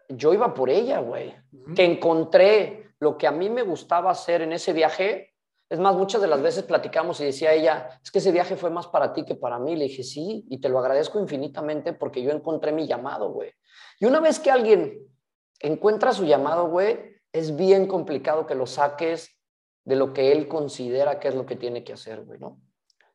yo 0.09 0.35
iba 0.35 0.53
por 0.53 0.69
ella, 0.69 1.01
güey. 1.01 1.35
Que 1.75 1.85
encontré 1.85 2.93
lo 3.01 3.17
que 3.17 3.27
a 3.27 3.33
mí 3.33 3.49
me 3.49 3.63
gustaba 3.63 4.11
hacer 4.11 4.43
en 4.43 4.53
ese 4.53 4.73
viaje. 4.73 5.35
Es 5.71 5.79
más, 5.79 5.95
muchas 5.95 6.21
de 6.21 6.29
las 6.29 6.43
veces 6.43 6.65
platicamos 6.65 7.21
y 7.21 7.25
decía 7.25 7.53
ella, 7.53 8.01
es 8.03 8.11
que 8.11 8.19
ese 8.19 8.33
viaje 8.33 8.57
fue 8.57 8.71
más 8.71 8.89
para 8.89 9.13
ti 9.13 9.25
que 9.25 9.35
para 9.37 9.59
mí. 9.59 9.77
Le 9.77 9.85
dije, 9.85 10.03
sí, 10.03 10.45
y 10.49 10.61
te 10.61 10.69
lo 10.69 10.79
agradezco 10.79 11.19
infinitamente 11.19 11.93
porque 11.93 12.23
yo 12.23 12.31
encontré 12.31 12.73
mi 12.73 12.87
llamado, 12.87 13.31
güey. 13.31 13.53
Y 14.01 14.07
una 14.07 14.21
vez 14.21 14.39
que 14.39 14.51
alguien 14.51 14.99
encuentra 15.61 16.13
su 16.13 16.25
llamado, 16.25 16.69
güey, 16.69 17.18
es 17.33 17.57
bien 17.57 17.87
complicado 17.87 18.47
que 18.47 18.55
lo 18.55 18.67
saques 18.67 19.37
de 19.85 19.97
lo 19.97 20.13
que 20.13 20.33
él 20.33 20.49
considera 20.49 21.19
que 21.21 21.29
es 21.29 21.35
lo 21.35 21.47
que 21.47 21.57
tiene 21.57 21.85
que 21.85 21.93
hacer, 21.95 22.25
güey, 22.25 22.39
¿no? 22.39 22.61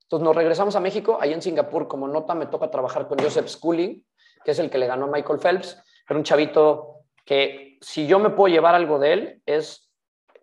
Entonces 0.03 0.24
nos 0.26 0.36
regresamos 0.36 0.76
a 0.76 0.80
México, 0.80 1.18
ahí 1.20 1.34
en 1.34 1.41
Singapur, 1.41 1.88
como 1.88 2.07
nota 2.07 2.36
me 2.36 2.45
toca 2.47 2.70
trabajar 2.70 3.07
con 3.07 3.20
Joseph 3.20 3.47
Schooling, 3.47 4.03
que 4.43 4.51
es 4.51 4.59
el 4.59 4.70
que 4.70 4.78
le 4.78 4.88
ganó 4.88 5.05
a 5.05 5.11
Michael 5.11 5.39
Phelps, 5.39 5.78
era 6.07 6.18
un 6.18 6.24
chavito 6.24 6.99
que 7.26 7.78
si 7.82 8.05
yo 8.07 8.20
me 8.20 8.30
puedo 8.30 8.53
llevar 8.53 8.76
algo 8.76 8.99
de 8.99 9.14
él, 9.14 9.41
es 9.45 9.89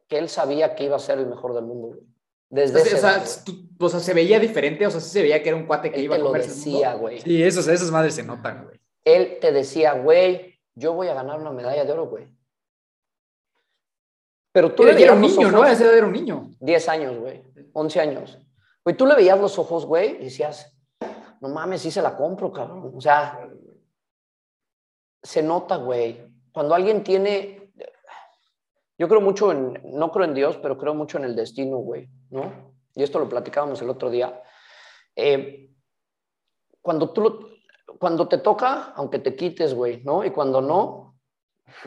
que 0.09 0.19
él 0.19 0.29
sabía 0.29 0.75
que 0.75 0.85
iba 0.85 0.97
a 0.97 1.01
ser 1.01 1.19
el 1.19 1.27
mejor 1.27 1.55
del 1.55 1.65
mundo, 1.65 1.89
güey. 1.89 2.01
Desde 2.49 2.81
O 2.81 2.85
sea, 2.85 2.99
ese 2.99 3.07
o 3.07 3.27
sea, 3.27 3.45
tú- 3.45 3.69
o 3.79 3.89
sea, 3.89 4.01
se 4.01 4.13
veía 4.13 4.41
diferente, 4.41 4.85
o 4.87 4.91
sea, 4.91 5.01
sí 5.01 5.11
se 5.11 5.23
veía 5.23 5.41
que 5.41 5.51
era 5.51 5.57
un 5.59 5.67
cuate 5.67 5.91
que 5.93 5.99
él 5.99 6.05
iba 6.07 6.17
te 6.17 6.21
a 6.21 6.25
lo 6.25 6.33
decía, 6.33 6.89
mundo. 6.91 7.03
güey. 7.03 7.21
Sí, 7.21 7.43
esos, 7.43 7.69
esas 7.69 7.91
madres 7.93 8.15
se 8.17 8.25
notan, 8.25 8.65
güey. 8.65 8.81
Él 9.05 9.39
te 9.41 9.53
decía, 9.53 9.93
güey, 9.93 10.59
yo 10.75 10.95
voy 10.95 11.07
a 11.09 11.15
ganar 11.15 11.39
una 11.41 11.53
medalla 11.53 11.85
de 11.85 11.93
oro, 11.93 12.07
güey. 12.09 12.27
Pero 14.53 14.75
tú 14.75 14.85
le 14.85 14.91
era 15.03 15.13
un 15.13 15.21
veías 15.21 15.33
los 15.37 15.39
niño, 15.39 15.51
¿no? 15.53 15.59
ojos- 15.59 15.81
edad 15.81 15.95
era 15.97 16.07
un 16.07 16.13
niño. 16.13 16.51
10 16.61 16.89
años, 16.89 17.19
güey. 17.19 17.43
11 17.73 18.01
años. 18.01 18.39
Güey, 18.85 18.97
tú 18.97 19.07
le 19.07 19.15
veías 19.15 19.39
los 19.39 19.59
ojos, 19.59 19.87
güey, 19.87 20.17
y 20.21 20.25
decías, 20.25 20.77
no 21.41 21.49
mames, 21.49 21.83
sí 21.83 21.91
se 21.91 22.03
la 22.03 22.17
compro, 22.17 22.53
cabrón. 22.53 22.93
O 22.97 23.01
sea, 23.01 23.49
se 25.23 25.43
nota, 25.43 25.77
güey. 25.77 26.21
Cuando 26.53 26.75
alguien 26.75 27.03
tiene. 27.05 27.73
Yo 28.99 29.09
creo 29.09 29.21
mucho 29.21 29.53
en. 29.53 29.81
No 29.85 30.11
creo 30.11 30.25
en 30.25 30.35
Dios, 30.35 30.57
pero 30.59 30.77
creo 30.79 30.95
mucho 30.95 31.19
en 31.19 31.25
el 31.25 31.37
destino, 31.37 31.77
güey, 31.79 32.09
¿no? 32.31 32.73
Y 32.95 33.03
esto 33.03 33.19
lo 33.19 33.29
platicábamos 33.29 33.81
el 33.83 33.91
otro 33.91 34.11
día. 34.11 34.43
Eh, 35.17 35.71
cuando 36.83 37.11
tú 37.11 37.21
lo- 37.23 37.51
Cuando 37.99 38.29
te 38.29 38.39
toca, 38.39 38.93
aunque 38.97 39.19
te 39.19 39.35
quites, 39.37 39.75
güey, 39.75 40.03
¿no? 40.05 40.25
Y 40.25 40.31
cuando 40.31 40.61
no, 40.63 41.10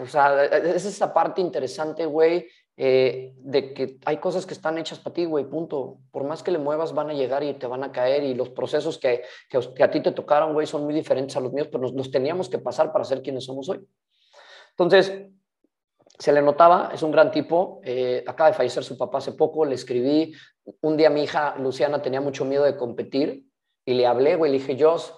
o 0.02 0.06
sea, 0.06 0.46
es 0.46 0.86
esa 0.86 1.14
parte 1.14 1.42
interesante, 1.42 2.06
güey, 2.06 2.48
eh, 2.76 3.34
de 3.38 3.74
que 3.74 4.00
hay 4.06 4.18
cosas 4.18 4.48
que 4.48 4.56
están 4.56 4.80
hechas 4.80 4.98
para 4.98 5.14
ti, 5.14 5.26
güey, 5.26 5.46
punto. 5.46 6.00
Por 6.12 6.24
más 6.24 6.42
que 6.42 6.52
le 6.52 6.58
muevas, 6.58 6.94
van 6.94 7.10
a 7.12 7.14
llegar 7.14 7.44
y 7.44 7.54
te 7.54 7.68
van 7.68 7.84
a 7.84 7.92
caer 7.92 8.24
y 8.24 8.34
los 8.34 8.50
procesos 8.50 8.98
que, 8.98 9.24
que, 9.50 9.84
a 9.84 9.92
ti 9.92 10.02
te 10.02 10.12
tocaron, 10.12 10.54
güey, 10.54 10.66
son 10.66 10.84
muy 10.84 10.94
diferentes 10.94 11.38
a 11.38 11.40
los 11.40 11.54
míos, 11.54 11.68
pero 11.72 11.84
nos 11.84 11.94
los 11.94 12.10
teníamos 12.10 12.50
que 12.50 12.58
pasar 12.58 12.92
para 12.92 13.06
ser 13.06 13.22
quienes 13.22 13.46
somos 13.46 13.70
hoy. 13.70 13.88
Entonces, 14.72 15.28
se 16.18 16.32
le 16.32 16.42
notaba, 16.42 16.92
es 16.94 17.04
un 17.04 17.12
gran 17.12 17.32
tipo, 17.32 17.80
eh, 17.84 18.24
acaba 18.26 18.50
de 18.50 18.56
fallecer 18.56 18.84
su 18.84 18.98
papá 18.98 19.20
hace 19.20 19.34
poco, 19.34 19.66
le 19.66 19.76
escribí, 19.76 20.34
un 20.82 20.98
día 20.98 21.10
mi 21.10 21.24
hija 21.24 21.56
Luciana 21.58 22.02
tenía 22.02 22.22
mucho 22.22 22.46
miedo 22.46 22.64
de 22.64 22.78
competir 22.78 23.46
y 23.86 23.94
le 23.94 24.08
hablé, 24.08 24.36
güey, 24.36 24.52
le 24.52 24.60
dije, 24.60 24.78
Jos, 24.80 25.14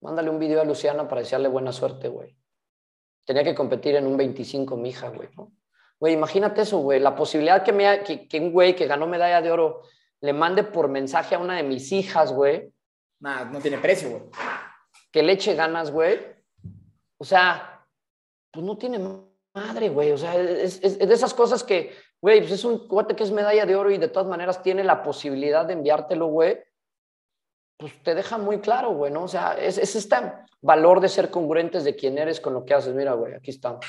mándale 0.00 0.28
un 0.28 0.38
video 0.38 0.60
a 0.60 0.64
Luciana 0.64 1.08
para 1.08 1.22
desearle 1.22 1.48
buena 1.48 1.72
suerte, 1.72 2.08
güey. 2.08 2.36
Tenía 3.24 3.42
que 3.44 3.54
competir 3.54 3.96
en 3.96 4.06
un 4.06 4.16
25 4.16 4.76
mi 4.76 4.90
hija, 4.90 5.08
güey, 5.08 5.28
¿no? 5.36 5.52
Güey, 5.98 6.12
imagínate 6.14 6.62
eso, 6.62 6.78
güey. 6.78 7.00
La 7.00 7.14
posibilidad 7.14 7.62
que, 7.62 7.72
me, 7.72 8.02
que, 8.02 8.28
que 8.28 8.38
un 8.40 8.52
güey 8.52 8.74
que 8.76 8.86
ganó 8.86 9.06
medalla 9.06 9.40
de 9.40 9.50
oro 9.50 9.82
le 10.20 10.32
mande 10.32 10.64
por 10.64 10.88
mensaje 10.88 11.34
a 11.34 11.38
una 11.38 11.56
de 11.56 11.62
mis 11.62 11.90
hijas, 11.92 12.32
güey, 12.32 12.70
Nah, 13.20 13.44
no 13.44 13.58
tiene 13.60 13.78
precio, 13.78 14.10
güey. 14.10 14.22
que 15.10 15.22
le 15.22 15.32
eche 15.32 15.54
ganas, 15.54 15.90
güey. 15.90 16.20
O 17.16 17.24
sea, 17.24 17.86
pues 18.50 18.64
no 18.66 18.76
tiene 18.76 18.98
madre, 19.54 19.88
güey. 19.88 20.10
O 20.12 20.18
sea, 20.18 20.36
es, 20.36 20.80
es- 20.82 20.98
es 21.00 21.08
de 21.08 21.14
esas 21.14 21.32
cosas 21.32 21.62
que, 21.64 21.92
güey, 22.20 22.40
pues 22.40 22.52
es 22.52 22.64
un 22.64 22.86
cuate 22.86 23.16
que 23.16 23.22
es 23.22 23.30
medalla 23.30 23.64
de 23.64 23.76
oro 23.76 23.90
y 23.90 23.96
de 23.98 24.08
todas 24.08 24.28
maneras 24.28 24.62
tiene 24.62 24.84
la 24.84 25.02
posibilidad 25.02 25.64
de 25.64 25.72
enviártelo, 25.74 26.26
güey. 26.26 26.58
Pues 27.76 28.02
te 28.02 28.14
deja 28.14 28.38
muy 28.38 28.60
claro, 28.60 28.90
güey, 28.90 29.12
¿no? 29.12 29.24
O 29.24 29.28
sea, 29.28 29.52
es, 29.52 29.78
es 29.78 29.96
este 29.96 30.16
valor 30.60 31.00
de 31.00 31.08
ser 31.08 31.30
congruentes 31.30 31.84
de 31.84 31.96
quién 31.96 32.18
eres 32.18 32.40
con 32.40 32.54
lo 32.54 32.64
que 32.64 32.74
haces. 32.74 32.94
Mira, 32.94 33.12
güey, 33.12 33.34
aquí 33.34 33.50
está. 33.50 33.70
Hola 33.70 33.80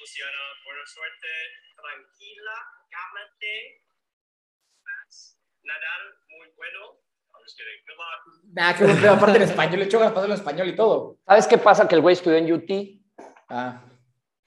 Luciana, 0.00 0.38
buena 0.64 0.86
suerte, 0.86 1.28
tranquila, 1.76 2.52
cálmate, 2.90 3.82
nadar 5.62 6.00
muy 6.28 6.48
bueno. 6.56 7.00
I 7.30 7.42
was 7.42 7.54
kidding. 7.54 7.80
Good 7.86 7.96
luck. 7.96 8.20
Nah, 8.52 8.74
qué 8.76 8.84
buen 8.84 9.00
pedo. 9.00 9.12
Aparte 9.12 9.36
en 9.36 9.42
español, 9.42 9.80
le 9.80 9.88
chocas 9.88 10.12
pasarlo 10.12 10.34
en 10.34 10.40
español 10.40 10.68
y 10.68 10.76
todo. 10.76 11.18
¿Sabes 11.26 11.46
qué 11.46 11.58
pasa? 11.58 11.88
Que 11.88 11.94
el 11.94 12.00
güey 12.00 12.14
estudió 12.14 12.36
en 12.36 12.52
UT 12.52 12.70
Ah, 13.48 13.82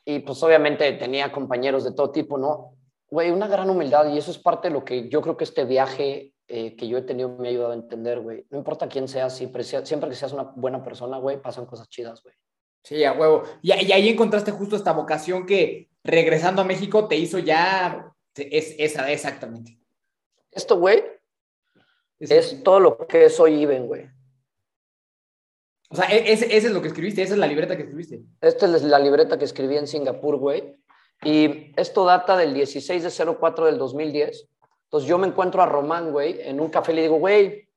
y 0.05 0.19
pues 0.19 0.41
obviamente 0.43 0.91
tenía 0.93 1.31
compañeros 1.31 1.83
de 1.83 1.93
todo 1.93 2.11
tipo, 2.11 2.37
¿no? 2.37 2.73
Güey, 3.09 3.31
una 3.31 3.47
gran 3.47 3.69
humildad 3.69 4.07
y 4.09 4.17
eso 4.17 4.31
es 4.31 4.37
parte 4.37 4.67
de 4.67 4.73
lo 4.73 4.83
que 4.83 5.07
yo 5.09 5.21
creo 5.21 5.37
que 5.37 5.43
este 5.43 5.65
viaje 5.65 6.33
eh, 6.47 6.75
que 6.75 6.87
yo 6.87 6.97
he 6.97 7.01
tenido 7.01 7.29
me 7.37 7.47
ha 7.47 7.51
ayudado 7.51 7.71
a 7.71 7.75
entender, 7.75 8.19
güey. 8.19 8.45
No 8.49 8.57
importa 8.57 8.87
quién 8.87 9.07
seas, 9.07 9.35
siempre, 9.35 9.63
siempre 9.63 10.09
que 10.09 10.15
seas 10.15 10.33
una 10.33 10.43
buena 10.43 10.83
persona, 10.83 11.17
güey, 11.17 11.41
pasan 11.41 11.65
cosas 11.65 11.89
chidas, 11.89 12.21
güey. 12.23 12.35
sí, 12.83 13.03
a 13.03 13.13
huevo. 13.13 13.43
Y, 13.61 13.73
y 13.73 13.91
ahí 13.91 14.09
encontraste 14.09 14.51
justo 14.51 14.75
esta 14.75 14.93
vocación 14.93 15.45
que 15.45 15.89
regresando 16.03 16.61
a 16.61 16.65
México 16.65 17.07
te 17.07 17.17
hizo 17.17 17.39
ya. 17.39 18.13
Es 18.35 18.75
esa, 18.77 19.11
exactamente. 19.11 19.79
Esto, 20.51 20.79
güey, 20.79 21.03
Es- 22.19 22.31
es 22.31 22.63
todo 22.63 22.79
lo 22.79 22.97
que 23.07 23.25
es 23.25 23.39
hoy 23.39 23.61
Iben, 23.61 23.87
güey. 23.87 24.09
O 25.89 25.95
sea, 25.95 26.05
e- 26.11 26.31
ese, 26.31 26.45
ese 26.45 26.67
es 26.67 26.71
lo 26.73 26.81
que 26.81 26.87
escribiste, 26.89 27.21
esa 27.23 27.33
es 27.33 27.39
la 27.39 27.47
libreta 27.47 27.75
que 27.75 27.83
escribiste. 27.83 28.21
Esta 28.41 28.65
es 28.65 28.83
la 28.83 28.99
libreta 28.99 29.37
que 29.37 29.45
escribí 29.45 29.77
en 29.77 29.87
Singapur, 29.87 30.37
güey. 30.37 30.75
Y 31.23 31.73
esto 31.77 32.05
data 32.05 32.37
del 32.37 32.53
16 32.53 33.03
de 33.03 33.09
04 33.35 33.65
del 33.65 33.77
2010. 33.77 34.47
Entonces 34.87 35.09
yo 35.09 35.17
me 35.17 35.27
encuentro 35.27 35.61
a 35.61 35.65
Román, 35.65 36.11
güey, 36.11 36.39
en 36.41 36.61
un 36.61 36.69
café 36.69 36.93
y 36.93 36.95
le 36.95 37.01
digo, 37.03 37.17
güey, 37.17 37.45
aquí 37.45 37.67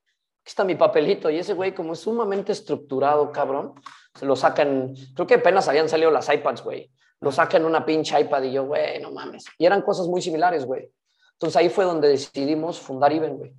está 0.47 0.63
mi 0.63 0.77
papelito. 0.77 1.29
Y 1.29 1.39
ese 1.39 1.55
güey, 1.55 1.75
como 1.75 1.95
es 1.95 2.01
sumamente 2.01 2.53
estructurado, 2.53 3.33
cabrón, 3.33 3.75
se 4.15 4.27
lo 4.27 4.37
sacan, 4.37 4.95
creo 5.15 5.27
que 5.27 5.35
apenas 5.35 5.67
habían 5.69 5.89
salido 5.89 6.11
las 6.13 6.33
iPads, 6.33 6.63
güey. 6.63 6.91
Lo 7.21 7.33
sacan 7.33 7.63
en 7.63 7.69
una 7.69 7.85
pinche 7.85 8.19
iPad 8.19 8.45
y 8.45 8.53
yo, 8.53 8.65
güey, 8.65 9.01
no 9.03 9.11
mames. 9.11 9.45
Y 9.59 9.67
eran 9.67 9.83
cosas 9.83 10.07
muy 10.07 10.23
similares, 10.23 10.65
güey. 10.65 10.89
Entonces 11.33 11.57
ahí 11.57 11.69
fue 11.69 11.85
donde 11.85 12.09
decidimos 12.09 12.79
fundar 12.79 13.13
Iben, 13.13 13.37
güey. 13.37 13.53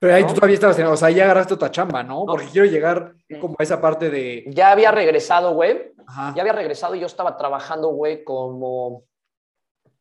Pero 0.00 0.14
ahí 0.16 0.22
¿No? 0.22 0.28
tú 0.28 0.34
todavía 0.34 0.54
estabas 0.54 0.78
en, 0.78 0.86
o 0.86 0.96
sea, 0.96 1.10
ya 1.10 1.24
agarraste 1.24 1.54
otra 1.54 1.70
chamba, 1.70 2.02
¿no? 2.02 2.24
Porque 2.26 2.46
quiero 2.46 2.66
llegar 2.66 3.14
como 3.40 3.54
a 3.58 3.62
esa 3.62 3.80
parte 3.80 4.10
de, 4.10 4.44
Ya 4.48 4.72
había 4.72 4.90
regresado, 4.90 5.54
güey, 5.54 5.92
ajá, 6.06 6.34
ya 6.34 6.42
había 6.42 6.52
regresado 6.52 6.94
y 6.94 7.00
yo 7.00 7.06
estaba 7.06 7.36
trabajando, 7.36 7.88
güey, 7.88 8.24
como, 8.24 9.04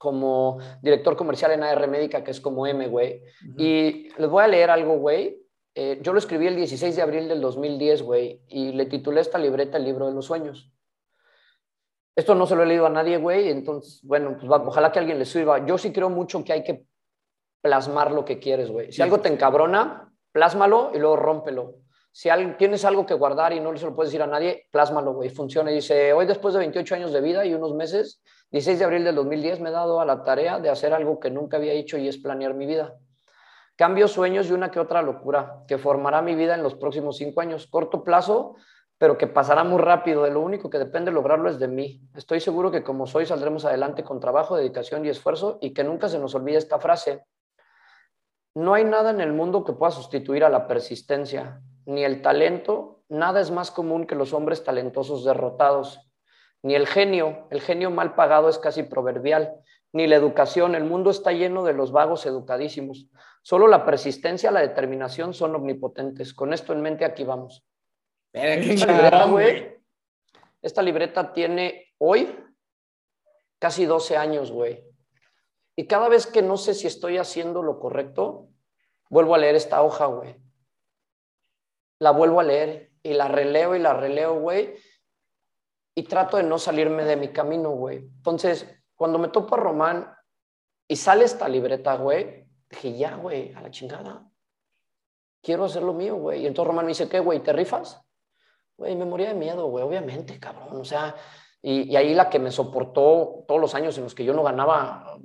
como 0.03 0.57
director 0.81 1.15
comercial 1.15 1.53
en 1.53 1.63
AR 1.63 1.87
Médica, 1.87 2.25
que 2.25 2.31
es 2.31 2.41
como 2.41 2.67
M, 2.67 2.85
güey. 2.89 3.23
Y 3.57 4.09
les 4.17 4.29
voy 4.29 4.43
a 4.43 4.47
leer 4.49 4.69
algo, 4.69 4.97
güey. 4.97 5.41
Eh, 5.73 5.99
yo 6.01 6.11
lo 6.11 6.19
escribí 6.19 6.45
el 6.45 6.57
16 6.57 6.93
de 6.97 7.01
abril 7.01 7.29
del 7.29 7.39
2010, 7.39 8.01
güey, 8.03 8.41
y 8.49 8.73
le 8.73 8.85
titulé 8.87 9.21
esta 9.21 9.37
libreta 9.37 9.77
El 9.77 9.85
libro 9.85 10.07
de 10.07 10.13
los 10.13 10.25
sueños. 10.25 10.69
Esto 12.17 12.35
no 12.35 12.45
se 12.45 12.55
lo 12.55 12.63
he 12.63 12.65
leído 12.65 12.85
a 12.85 12.89
nadie, 12.89 13.17
güey, 13.17 13.47
entonces, 13.49 14.01
bueno, 14.03 14.35
pues 14.37 14.51
va- 14.51 14.57
ojalá 14.67 14.91
que 14.91 14.99
alguien 14.99 15.17
le 15.19 15.25
sirva. 15.25 15.65
Yo 15.65 15.77
sí 15.77 15.93
creo 15.93 16.09
mucho 16.09 16.43
que 16.43 16.51
hay 16.51 16.63
que 16.65 16.83
plasmar 17.61 18.11
lo 18.11 18.25
que 18.25 18.39
quieres, 18.39 18.69
güey. 18.69 18.91
Si 18.91 19.01
algo 19.01 19.21
te 19.21 19.29
encabrona, 19.29 20.13
plásmalo 20.33 20.91
y 20.93 20.99
luego 20.99 21.15
rómpelo. 21.15 21.75
Si 22.11 22.27
al- 22.29 22.57
tienes 22.57 22.83
algo 22.85 23.05
que 23.05 23.13
guardar 23.15 23.53
y 23.53 23.59
no 23.61 23.75
se 23.77 23.85
lo 23.85 23.95
puedes 23.95 24.11
decir 24.11 24.21
a 24.21 24.27
nadie, 24.27 24.67
plásmalo, 24.69 25.13
güey. 25.13 25.29
Funciona. 25.29 25.71
Y 25.71 25.75
dice, 25.75 26.11
hoy 26.13 26.25
después 26.27 26.53
de 26.53 26.59
28 26.59 26.93
años 26.95 27.13
de 27.13 27.21
vida 27.21 27.45
y 27.45 27.53
unos 27.55 27.73
meses, 27.73 28.21
16 28.53 28.77
de 28.77 28.85
abril 28.85 29.03
del 29.03 29.15
2010, 29.15 29.61
me 29.61 29.69
he 29.69 29.71
dado 29.71 29.99
a 29.99 30.05
la 30.05 30.23
tarea 30.23 30.59
de 30.59 30.69
hacer 30.69 30.93
algo 30.93 31.19
que 31.19 31.31
nunca 31.31 31.57
había 31.57 31.73
hecho 31.73 31.97
y 31.97 32.07
es 32.07 32.19
planear 32.19 32.53
mi 32.53 32.67
vida. 32.67 32.99
Cambio 33.75 34.07
sueños 34.07 34.47
y 34.47 34.53
una 34.53 34.69
que 34.69 34.79
otra 34.79 35.01
locura 35.01 35.63
que 35.67 35.79
formará 35.79 36.21
mi 36.21 36.35
vida 36.35 36.53
en 36.53 36.61
los 36.61 36.75
próximos 36.75 37.17
cinco 37.17 37.41
años. 37.41 37.65
Corto 37.65 38.03
plazo, 38.03 38.55
pero 38.99 39.17
que 39.17 39.25
pasará 39.25 39.63
muy 39.63 39.79
rápido. 39.79 40.21
De 40.21 40.29
lo 40.29 40.41
único 40.41 40.69
que 40.69 40.77
depende 40.77 41.11
lograrlo 41.11 41.49
es 41.49 41.57
de 41.57 41.67
mí. 41.67 42.07
Estoy 42.13 42.39
seguro 42.39 42.69
que 42.69 42.83
como 42.83 43.07
soy 43.07 43.25
saldremos 43.25 43.65
adelante 43.65 44.03
con 44.03 44.19
trabajo, 44.19 44.55
dedicación 44.55 45.03
y 45.03 45.09
esfuerzo 45.09 45.57
y 45.59 45.73
que 45.73 45.83
nunca 45.83 46.07
se 46.07 46.19
nos 46.19 46.35
olvide 46.35 46.57
esta 46.57 46.77
frase. 46.77 47.25
No 48.53 48.75
hay 48.75 48.85
nada 48.85 49.09
en 49.09 49.19
el 49.19 49.33
mundo 49.33 49.63
que 49.63 49.73
pueda 49.73 49.89
sustituir 49.89 50.43
a 50.43 50.49
la 50.49 50.67
persistencia, 50.67 51.59
ni 51.87 52.03
el 52.03 52.21
talento. 52.21 53.01
Nada 53.09 53.41
es 53.41 53.49
más 53.49 53.71
común 53.71 54.05
que 54.05 54.13
los 54.13 54.31
hombres 54.31 54.63
talentosos 54.63 55.25
derrotados. 55.25 56.12
Ni 56.63 56.75
el 56.75 56.87
genio, 56.87 57.47
el 57.51 57.61
genio 57.61 57.91
mal 57.91 58.15
pagado 58.15 58.49
es 58.49 58.57
casi 58.57 58.83
proverbial. 58.83 59.53
Ni 59.91 60.07
la 60.07 60.15
educación, 60.15 60.73
el 60.73 60.85
mundo 60.85 61.11
está 61.11 61.31
lleno 61.31 61.63
de 61.63 61.73
los 61.73 61.91
vagos 61.91 62.25
educadísimos. 62.25 63.07
Solo 63.43 63.67
la 63.67 63.85
persistencia, 63.85 64.49
la 64.49 64.61
determinación 64.61 65.33
son 65.33 65.53
omnipotentes. 65.55 66.33
Con 66.33 66.53
esto 66.53 66.73
en 66.73 66.81
mente, 66.81 67.05
aquí 67.05 67.25
vamos. 67.25 67.63
Esta 68.31 68.91
libreta, 68.91 69.25
güey. 69.25 69.77
Esta 70.61 70.81
libreta 70.81 71.33
tiene 71.33 71.93
hoy 71.97 72.33
casi 73.59 73.85
12 73.85 74.17
años, 74.17 74.51
güey. 74.51 74.83
Y 75.75 75.85
cada 75.87 76.07
vez 76.07 76.25
que 76.25 76.41
no 76.41 76.57
sé 76.57 76.73
si 76.73 76.87
estoy 76.87 77.17
haciendo 77.17 77.61
lo 77.61 77.79
correcto, 77.79 78.47
vuelvo 79.09 79.35
a 79.35 79.37
leer 79.37 79.55
esta 79.55 79.81
hoja, 79.83 80.05
güey. 80.05 80.35
La 81.99 82.11
vuelvo 82.11 82.39
a 82.39 82.43
leer 82.43 82.91
y 83.03 83.13
la 83.13 83.27
releo 83.27 83.75
y 83.75 83.79
la 83.79 83.93
releo, 83.93 84.39
güey. 84.39 84.75
Y 85.95 86.03
trato 86.03 86.37
de 86.37 86.43
no 86.43 86.57
salirme 86.57 87.03
de 87.05 87.15
mi 87.15 87.29
camino, 87.29 87.71
güey. 87.71 87.97
Entonces, 87.97 88.67
cuando 88.95 89.19
me 89.19 89.27
topo 89.27 89.55
a 89.55 89.59
Román 89.59 90.13
y 90.87 90.95
sale 90.95 91.25
esta 91.25 91.47
libreta, 91.47 91.95
güey, 91.97 92.47
dije, 92.69 92.97
ya, 92.97 93.15
güey, 93.15 93.53
a 93.53 93.61
la 93.61 93.69
chingada. 93.69 94.27
Quiero 95.41 95.65
hacer 95.65 95.83
lo 95.83 95.93
mío, 95.93 96.15
güey. 96.15 96.43
Y 96.43 96.47
entonces 96.47 96.67
Román 96.67 96.85
me 96.85 96.91
dice, 96.91 97.09
¿qué, 97.09 97.19
güey? 97.19 97.41
¿Te 97.41 97.53
rifas? 97.53 98.01
Güey, 98.77 98.95
me 98.95 99.05
moría 99.05 99.27
de 99.27 99.35
miedo, 99.35 99.67
güey, 99.67 99.83
obviamente, 99.83 100.39
cabrón. 100.39 100.81
O 100.81 100.85
sea, 100.85 101.15
y, 101.61 101.91
y 101.91 101.95
ahí 101.95 102.13
la 102.13 102.29
que 102.29 102.39
me 102.39 102.49
soportó 102.51 103.43
todos 103.47 103.61
los 103.61 103.75
años 103.75 103.97
en 103.97 104.05
los 104.05 104.15
que 104.15 104.25
yo 104.25 104.33
no 104.33 104.43
ganaba 104.43 105.17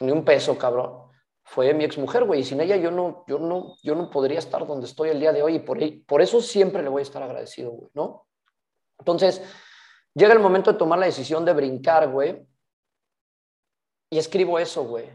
ni 0.00 0.10
un 0.10 0.24
peso, 0.24 0.56
cabrón, 0.56 1.10
fue 1.44 1.74
mi 1.74 1.84
exmujer, 1.84 2.24
güey. 2.24 2.40
Y 2.40 2.44
sin 2.44 2.60
ella 2.60 2.76
yo 2.76 2.90
no, 2.90 3.24
yo 3.26 3.38
no, 3.38 3.74
yo 3.82 3.94
no 3.94 4.08
podría 4.08 4.38
estar 4.38 4.66
donde 4.66 4.86
estoy 4.86 5.10
el 5.10 5.20
día 5.20 5.32
de 5.32 5.42
hoy. 5.42 5.56
Y 5.56 5.58
por, 5.58 5.78
por 6.06 6.22
eso 6.22 6.40
siempre 6.40 6.82
le 6.82 6.88
voy 6.88 7.00
a 7.00 7.02
estar 7.02 7.22
agradecido, 7.22 7.70
güey, 7.72 7.90
¿no? 7.94 8.26
Entonces, 8.98 9.42
llega 10.20 10.34
el 10.34 10.40
momento 10.40 10.70
de 10.70 10.78
tomar 10.78 10.98
la 10.98 11.06
decisión 11.06 11.44
de 11.44 11.54
brincar, 11.54 12.08
güey. 12.10 12.46
Y 14.10 14.18
escribo 14.18 14.58
eso, 14.58 14.84
güey. 14.84 15.08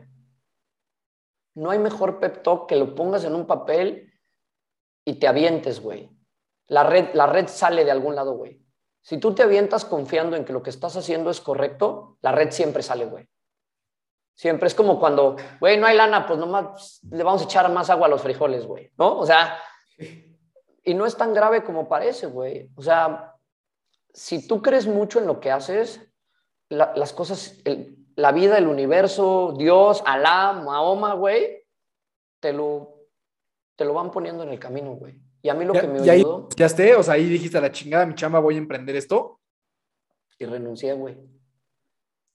No 1.54 1.70
hay 1.70 1.80
mejor 1.80 2.20
pep 2.20 2.42
talk 2.42 2.68
que 2.68 2.76
lo 2.76 2.96
pongas 2.96 3.24
en 3.24 3.36
un 3.36 3.46
papel 3.46 4.12
y 5.06 5.20
te 5.20 5.28
avientes, 5.28 5.80
güey. 5.80 6.10
La 6.68 6.84
red, 6.84 7.14
la 7.14 7.28
red 7.28 7.48
sale 7.48 7.86
de 7.86 7.92
algún 7.92 8.16
lado, 8.16 8.34
güey. 8.34 8.60
Si 9.02 9.20
tú 9.20 9.36
te 9.36 9.44
avientas 9.44 9.86
confiando 9.86 10.36
en 10.36 10.44
que 10.44 10.54
lo 10.54 10.64
que 10.64 10.72
estás 10.72 10.98
haciendo 10.98 11.30
es 11.30 11.40
correcto, 11.40 12.18
la 12.22 12.32
red 12.32 12.50
siempre 12.50 12.82
sale, 12.82 13.06
güey. 13.06 13.28
Siempre 14.34 14.68
es 14.68 14.74
como 14.74 15.00
cuando, 15.00 15.36
güey, 15.60 15.78
no 15.78 15.86
hay 15.86 15.96
lana, 15.96 16.26
pues 16.26 16.40
nomás 16.40 17.00
le 17.12 17.24
vamos 17.24 17.44
a 17.44 17.46
echar 17.46 17.72
más 17.72 17.90
agua 17.90 18.08
a 18.08 18.10
los 18.10 18.22
frijoles, 18.22 18.66
güey, 18.66 18.92
¿no? 18.98 19.20
O 19.20 19.26
sea, 19.26 19.60
y 20.84 20.94
no 20.94 21.06
es 21.06 21.16
tan 21.16 21.34
grave 21.34 21.64
como 21.64 21.88
parece, 21.88 22.26
güey. 22.26 22.70
O 22.76 22.82
sea, 22.82 23.35
si 24.16 24.48
tú 24.48 24.62
crees 24.62 24.88
mucho 24.88 25.20
en 25.20 25.28
lo 25.28 25.40
que 25.42 25.52
haces, 25.52 26.02
la- 26.70 26.94
las 26.96 27.12
cosas, 27.12 27.60
el- 27.66 27.98
la 28.16 28.32
vida, 28.32 28.58
el 28.58 28.68
universo, 28.68 29.54
Dios, 29.58 30.02
Alá, 30.06 30.54
Mahoma, 30.54 31.14
güey, 31.16 31.66
te 32.40 32.54
lo, 32.54 33.02
te 33.76 33.84
lo 33.84 33.94
van 33.94 34.10
poniendo 34.12 34.44
en 34.44 34.50
el 34.50 34.60
camino, 34.60 34.94
güey. 34.94 35.20
Y 35.42 35.50
a 35.50 35.54
mí 35.54 35.66
lo 35.66 35.74
que 35.74 35.88
me 35.88 36.00
ayudó, 36.14 36.48
ya 36.56 36.66
esté, 36.66 36.96
o 36.96 37.04
sea, 37.04 37.16
ahí 37.16 37.26
dijiste 37.28 37.58
a 37.58 37.62
la 37.62 37.72
chingada, 37.74 38.06
mi 38.06 38.16
chamba, 38.16 38.40
voy 38.40 38.56
a 38.56 38.60
emprender 38.60 38.96
esto. 38.96 39.40
y 40.40 40.46
renuncié, 40.46 40.94
güey. 40.94 41.16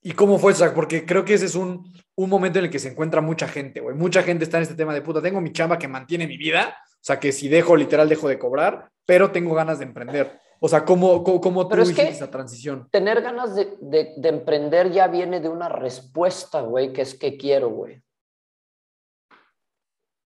¿Y 0.03 0.12
cómo 0.12 0.39
fue, 0.39 0.55
Zach? 0.55 0.72
Porque 0.74 1.05
creo 1.05 1.22
que 1.24 1.35
ese 1.35 1.45
es 1.47 1.55
un, 1.55 1.93
un 2.14 2.31
momento 2.31 2.59
en 2.59 2.64
el 2.66 2.70
que 2.70 2.78
se 2.78 2.89
encuentra 2.89 3.20
mucha 3.20 3.47
gente, 3.47 3.81
güey. 3.81 3.95
Mucha 3.95 4.22
gente 4.22 4.45
está 4.45 4.57
en 4.57 4.62
este 4.62 4.74
tema 4.74 4.95
de 4.95 5.03
puta, 5.03 5.20
tengo 5.20 5.41
mi 5.43 5.53
chamba 5.53 5.78
que 5.78 5.87
mantiene 5.89 6.26
mi 6.26 6.39
vida, 6.39 6.76
o 6.95 6.99
sea, 7.03 7.20
que 7.20 7.33
si 7.33 7.49
dejo, 7.49 7.76
literal, 7.76 8.09
dejo 8.09 8.26
de 8.28 8.39
cobrar, 8.39 8.91
pero 9.05 9.31
tengo 9.33 9.55
ganas 9.55 9.78
de 9.78 9.85
emprender. 9.87 10.41
O 10.62 10.68
sea, 10.68 10.84
¿cómo, 10.84 11.24
cómo, 11.24 11.40
cómo 11.40 11.62
tú 11.64 11.70
Pero 11.70 11.82
es 11.82 11.88
hiciste 11.90 12.08
que- 12.11 12.14
esa 12.16 12.30
transición? 12.30 12.88
Tener 12.90 13.22
ganas 13.22 13.54
de, 13.56 13.76
de- 13.80 14.12
de 14.16 14.28
emprender 14.28 14.90
ya 14.92 15.08
viene 15.08 15.40
de 15.40 15.48
una 15.48 15.68
respuesta, 15.70 16.61
güey, 16.61 16.92
que 16.92 17.02
es 17.02 17.18
que 17.18 17.36
quiero, 17.38 17.70
güey. 17.70 18.02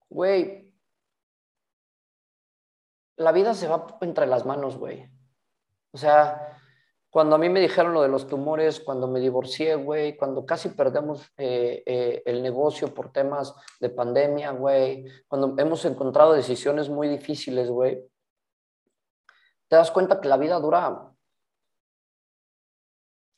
Güey, 0.09 0.71
la 3.17 3.32
vida 3.32 3.53
se 3.53 3.67
va 3.67 3.86
entre 4.01 4.26
las 4.28 4.45
manos, 4.45 4.78
güey. 4.78 5.09
O 5.91 5.97
sea, 5.97 6.59
cuando 7.09 7.36
a 7.36 7.39
mí 7.39 7.49
me 7.49 7.59
dijeron 7.59 7.93
lo 7.93 8.01
de 8.01 8.07
los 8.07 8.28
tumores, 8.28 8.80
cuando 8.80 9.07
me 9.07 9.19
divorcié, 9.19 9.76
güey, 9.76 10.15
cuando 10.17 10.45
casi 10.45 10.69
perdemos 10.69 11.21
eh, 11.38 11.84
eh, 11.86 12.24
el 12.26 12.41
negocio 12.41 12.93
por 12.93 13.11
temas 13.11 13.53
de 13.80 13.89
pandemia, 13.89 14.51
güey, 14.51 15.05
cuando 15.28 15.53
hemos 15.61 15.84
encontrado 15.86 16.34
decisiones 16.34 16.89
muy 16.89 17.07
difíciles, 17.07 17.69
güey, 17.69 18.01
te 19.74 19.78
das 19.78 19.89
cuenta 19.89 20.21
que 20.21 20.28
la 20.28 20.38
vida 20.38 20.59
dura 20.59 21.11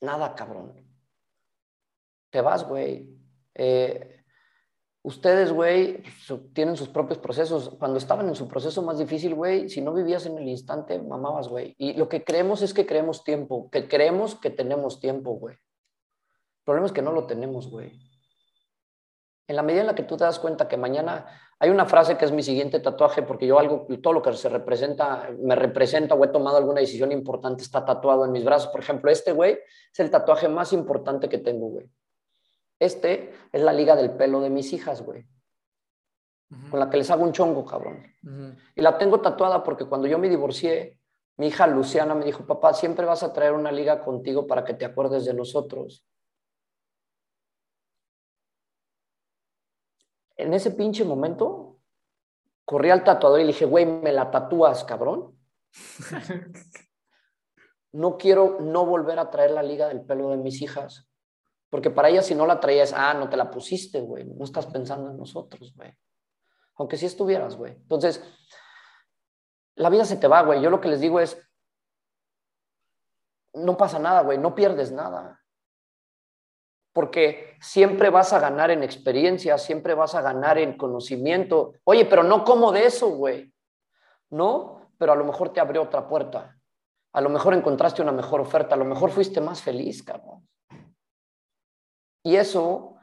nada, 0.01 0.35
cabrón. 0.35 0.73
Te 2.29 2.41
vas, 2.41 2.67
güey. 2.67 3.09
Eh, 3.53 4.21
ustedes, 5.01 5.53
güey, 5.53 6.03
tienen 6.51 6.75
sus 6.75 6.89
propios 6.89 7.19
procesos. 7.19 7.69
Cuando 7.79 7.99
estaban 7.99 8.27
en 8.27 8.35
su 8.35 8.49
proceso 8.49 8.81
más 8.81 8.99
difícil, 8.99 9.33
güey, 9.33 9.69
si 9.69 9.79
no 9.81 9.93
vivías 9.93 10.25
en 10.25 10.37
el 10.37 10.49
instante, 10.49 11.01
mamabas, 11.01 11.47
güey. 11.47 11.73
Y 11.77 11.93
lo 11.93 12.09
que 12.09 12.25
creemos 12.25 12.61
es 12.61 12.73
que 12.73 12.85
creemos 12.85 13.23
tiempo, 13.23 13.69
que 13.71 13.87
creemos 13.87 14.35
que 14.35 14.49
tenemos 14.49 14.99
tiempo, 14.99 15.35
güey. 15.35 15.55
El 15.55 16.63
problema 16.65 16.87
es 16.87 16.91
que 16.91 17.01
no 17.01 17.13
lo 17.13 17.27
tenemos, 17.27 17.69
güey. 17.71 17.97
En 19.47 19.55
la 19.55 19.61
medida 19.61 19.81
en 19.81 19.87
la 19.87 19.95
que 19.95 20.03
tú 20.03 20.17
te 20.17 20.23
das 20.23 20.39
cuenta 20.39 20.67
que 20.67 20.77
mañana 20.77 21.25
hay 21.59 21.69
una 21.69 21.85
frase 21.85 22.17
que 22.17 22.25
es 22.25 22.31
mi 22.31 22.43
siguiente 22.43 22.79
tatuaje, 22.79 23.21
porque 23.21 23.47
yo 23.47 23.59
algo, 23.59 23.87
todo 24.01 24.13
lo 24.13 24.21
que 24.21 24.33
se 24.33 24.49
representa, 24.49 25.29
me 25.39 25.55
representa 25.55 26.15
o 26.15 26.23
he 26.23 26.27
tomado 26.27 26.57
alguna 26.57 26.81
decisión 26.81 27.11
importante 27.11 27.63
está 27.63 27.85
tatuado 27.85 28.25
en 28.25 28.31
mis 28.31 28.43
brazos. 28.43 28.69
Por 28.69 28.81
ejemplo, 28.81 29.09
este, 29.09 29.31
güey, 29.31 29.59
es 29.91 29.99
el 29.99 30.09
tatuaje 30.09 30.49
más 30.49 30.73
importante 30.73 31.29
que 31.29 31.37
tengo, 31.37 31.67
güey. 31.67 31.89
Este 32.79 33.31
es 33.53 33.61
la 33.61 33.71
liga 33.71 33.95
del 33.95 34.11
pelo 34.11 34.41
de 34.41 34.49
mis 34.49 34.73
hijas, 34.73 35.01
güey, 35.01 35.25
con 36.69 36.79
la 36.79 36.89
que 36.89 36.97
les 36.97 37.09
hago 37.09 37.23
un 37.23 37.31
chongo, 37.31 37.63
cabrón. 37.63 38.03
Y 38.75 38.81
la 38.81 38.97
tengo 38.97 39.21
tatuada 39.21 39.63
porque 39.63 39.85
cuando 39.85 40.07
yo 40.07 40.19
me 40.19 40.27
divorcié, 40.27 40.99
mi 41.37 41.47
hija 41.47 41.67
Luciana 41.67 42.15
me 42.15 42.25
dijo, 42.25 42.45
papá, 42.45 42.73
siempre 42.73 43.05
vas 43.05 43.23
a 43.23 43.31
traer 43.31 43.53
una 43.53 43.71
liga 43.71 44.01
contigo 44.01 44.45
para 44.45 44.65
que 44.65 44.73
te 44.73 44.85
acuerdes 44.85 45.23
de 45.25 45.33
nosotros. 45.33 46.05
En 50.37 50.53
ese 50.53 50.71
pinche 50.71 51.03
momento, 51.03 51.79
corrí 52.65 52.89
al 52.89 53.03
tatuador 53.03 53.39
y 53.39 53.43
le 53.43 53.47
dije, 53.47 53.65
güey, 53.65 53.85
me 53.85 54.11
la 54.11 54.31
tatúas, 54.31 54.83
cabrón. 54.83 55.37
No 57.95 58.17
quiero 58.17 58.57
no 58.59 58.85
volver 58.85 59.19
a 59.19 59.29
traer 59.29 59.51
la 59.51 59.63
liga 59.63 59.87
del 59.87 60.01
pelo 60.01 60.29
de 60.29 60.35
mis 60.35 60.61
hijas. 60.61 61.07
Porque 61.69 61.89
para 61.89 62.09
ellas, 62.09 62.25
si 62.25 62.35
no 62.35 62.45
la 62.45 62.59
traías, 62.59 62.91
ah, 62.91 63.13
no 63.13 63.29
te 63.29 63.37
la 63.37 63.49
pusiste, 63.49 64.01
güey. 64.01 64.25
No 64.25 64.43
estás 64.43 64.65
pensando 64.65 65.11
en 65.11 65.17
nosotros, 65.17 65.73
güey. 65.73 65.93
Aunque 66.75 66.97
sí 66.97 67.05
estuvieras, 67.05 67.55
güey. 67.55 67.71
Entonces, 67.71 68.21
la 69.75 69.89
vida 69.89 70.03
se 70.03 70.17
te 70.17 70.27
va, 70.27 70.41
güey. 70.41 70.61
Yo 70.61 70.69
lo 70.69 70.81
que 70.81 70.89
les 70.89 70.99
digo 70.99 71.21
es, 71.21 71.41
no 73.53 73.77
pasa 73.77 73.97
nada, 73.97 74.23
güey. 74.23 74.37
No 74.39 74.55
pierdes 74.55 74.91
nada. 74.91 75.39
Porque 76.95 77.57
siempre 77.59 78.09
vas 78.09 78.31
a 78.31 78.39
ganar 78.39 78.71
en 78.71 78.81
experiencia, 78.81 79.57
siempre 79.57 79.93
vas 79.93 80.15
a 80.15 80.21
ganar 80.21 80.57
en 80.57 80.77
conocimiento. 80.77 81.73
Oye, 81.83 82.05
pero 82.05 82.23
no 82.23 82.45
como 82.45 82.71
de 82.71 82.85
eso, 82.85 83.09
güey. 83.09 83.53
No, 84.29 84.91
pero 84.97 85.11
a 85.11 85.15
lo 85.17 85.25
mejor 85.25 85.51
te 85.51 85.59
abrió 85.59 85.81
otra 85.81 86.07
puerta. 86.07 86.57
A 87.11 87.19
lo 87.19 87.27
mejor 87.27 87.53
encontraste 87.53 88.01
una 88.01 88.13
mejor 88.13 88.39
oferta. 88.39 88.75
A 88.75 88.77
lo 88.77 88.85
mejor 88.85 89.11
fuiste 89.11 89.41
más 89.41 89.61
feliz, 89.61 90.03
cabrón. 90.03 90.47
Y 92.23 92.37
eso, 92.37 92.95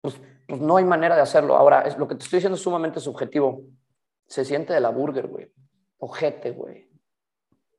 pues, 0.00 0.18
pues 0.48 0.58
no 0.58 0.78
hay 0.78 0.84
manera 0.86 1.14
de 1.14 1.20
hacerlo. 1.20 1.56
Ahora, 1.56 1.82
es, 1.82 1.98
lo 1.98 2.08
que 2.08 2.14
te 2.14 2.24
estoy 2.24 2.38
diciendo 2.38 2.56
es 2.56 2.62
sumamente 2.62 3.00
subjetivo. 3.00 3.64
Se 4.26 4.46
siente 4.46 4.72
de 4.72 4.80
la 4.80 4.88
burger, 4.88 5.26
güey. 5.26 5.52
Ojete, 5.98 6.52
güey. 6.52 6.90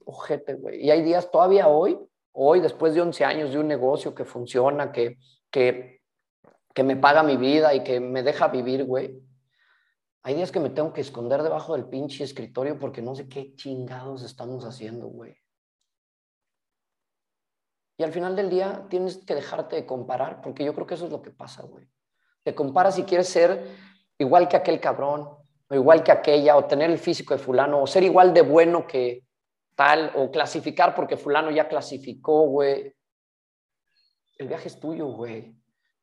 Ojete, 0.06 0.54
güey. 0.54 0.86
Y 0.86 0.92
hay 0.92 1.02
días 1.02 1.32
todavía 1.32 1.68
hoy, 1.68 1.98
hoy, 2.34 2.60
después 2.60 2.94
de 2.94 3.02
11 3.02 3.26
años 3.26 3.52
de 3.52 3.60
un 3.60 3.68
negocio 3.68 4.14
que 4.14 4.26
funciona, 4.26 4.92
que, 4.92 5.18
que, 5.50 6.02
que 6.74 6.84
me 6.84 6.96
paga 6.96 7.24
mi 7.24 7.38
vida 7.38 7.74
y 7.74 7.84
que 7.84 8.00
me 8.00 8.24
deja 8.24 8.48
vivir, 8.48 8.84
güey. 8.86 9.22
Hay 10.24 10.36
días 10.36 10.52
que 10.52 10.60
me 10.60 10.70
tengo 10.70 10.94
que 10.94 11.02
esconder 11.02 11.44
debajo 11.44 11.74
del 11.74 11.86
pinche 11.86 12.24
escritorio 12.24 12.80
porque 12.80 13.02
no 13.02 13.16
sé 13.16 13.28
qué 13.28 13.56
chingados 13.56 14.24
estamos 14.24 14.66
haciendo, 14.66 15.08
güey. 15.08 15.36
Y 17.98 18.04
al 18.04 18.12
final 18.12 18.36
del 18.36 18.50
día 18.50 18.86
tienes 18.90 19.18
que 19.18 19.36
dejarte 19.36 19.76
de 19.76 19.86
comparar, 19.86 20.42
porque 20.42 20.66
yo 20.66 20.74
creo 20.74 20.88
que 20.88 20.96
eso 20.96 21.06
es 21.06 21.12
lo 21.12 21.22
que 21.22 21.32
pasa, 21.32 21.64
güey. 21.64 21.88
Te 22.44 22.56
comparas 22.56 22.96
si 22.96 23.04
quieres 23.04 23.30
ser 23.30 23.68
igual 24.18 24.48
que 24.48 24.58
aquel 24.58 24.80
cabrón, 24.80 25.30
o 25.70 25.76
igual 25.76 26.04
que 26.04 26.12
aquella, 26.12 26.56
o 26.56 26.66
tener 26.66 26.90
el 26.90 26.98
físico 26.98 27.34
de 27.34 27.40
fulano, 27.40 27.82
o 27.82 27.88
ser 27.88 28.04
igual 28.04 28.34
de 28.34 28.42
bueno 28.42 28.88
que 28.88 29.23
tal, 29.76 30.12
o 30.16 30.32
clasificar 30.32 30.96
porque 30.96 31.18
fulano 31.18 31.52
ya 31.52 31.68
clasificó, 31.68 32.48
güey. 32.48 32.94
El 34.38 34.48
viaje 34.48 34.68
es 34.68 34.80
tuyo, 34.80 35.08
güey. 35.08 35.56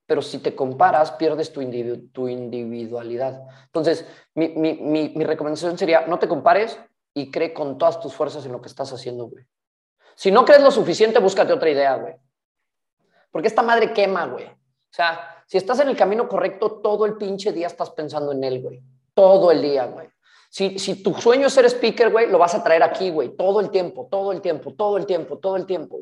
Pero 0.06 0.22
si 0.22 0.38
te 0.38 0.54
comparas, 0.54 1.12
pierdes 1.12 1.52
tu, 1.52 1.60
tu 2.08 2.28
individualidad. 2.28 3.42
Entonces, 3.66 4.06
mi, 4.34 4.48
mi, 4.48 4.74
mi, 4.74 5.10
mi 5.10 5.24
recomendación 5.24 5.78
sería, 5.78 6.06
no 6.06 6.18
te 6.18 6.28
compares 6.28 6.78
y 7.14 7.30
cree 7.30 7.52
con 7.52 7.78
todas 7.78 8.00
tus 8.00 8.14
fuerzas 8.14 8.44
en 8.44 8.52
lo 8.52 8.60
que 8.60 8.68
estás 8.68 8.92
haciendo, 8.92 9.26
güey. 9.26 9.44
Si 10.14 10.30
no 10.30 10.44
crees 10.44 10.62
lo 10.62 10.70
suficiente, 10.70 11.18
búscate 11.18 11.52
otra 11.52 11.70
idea, 11.70 11.96
güey. 11.96 12.14
Porque 13.30 13.48
esta 13.48 13.62
madre 13.62 13.92
quema, 13.92 14.26
güey. 14.26 14.46
O 14.46 14.92
sea, 14.92 15.44
si 15.46 15.56
estás 15.56 15.80
en 15.80 15.88
el 15.88 15.96
camino 15.96 16.28
correcto, 16.28 16.80
todo 16.82 17.06
el 17.06 17.16
pinche 17.16 17.52
día 17.52 17.68
estás 17.68 17.90
pensando 17.90 18.32
en 18.32 18.44
él, 18.44 18.60
güey. 18.60 18.82
Todo 19.14 19.50
el 19.50 19.62
día, 19.62 19.86
güey. 19.86 20.08
Si, 20.50 20.80
si 20.80 21.00
tu 21.00 21.14
sueño 21.14 21.46
es 21.46 21.52
ser 21.52 21.64
speaker, 21.66 22.10
güey, 22.10 22.28
lo 22.28 22.36
vas 22.36 22.56
a 22.56 22.62
traer 22.62 22.82
aquí, 22.82 23.10
güey. 23.10 23.36
Todo 23.36 23.60
el 23.60 23.70
tiempo, 23.70 24.08
todo 24.10 24.32
el 24.32 24.40
tiempo, 24.40 24.74
todo 24.74 24.96
el 24.96 25.06
tiempo, 25.06 25.38
todo 25.38 25.56
el 25.56 25.64
tiempo. 25.64 26.00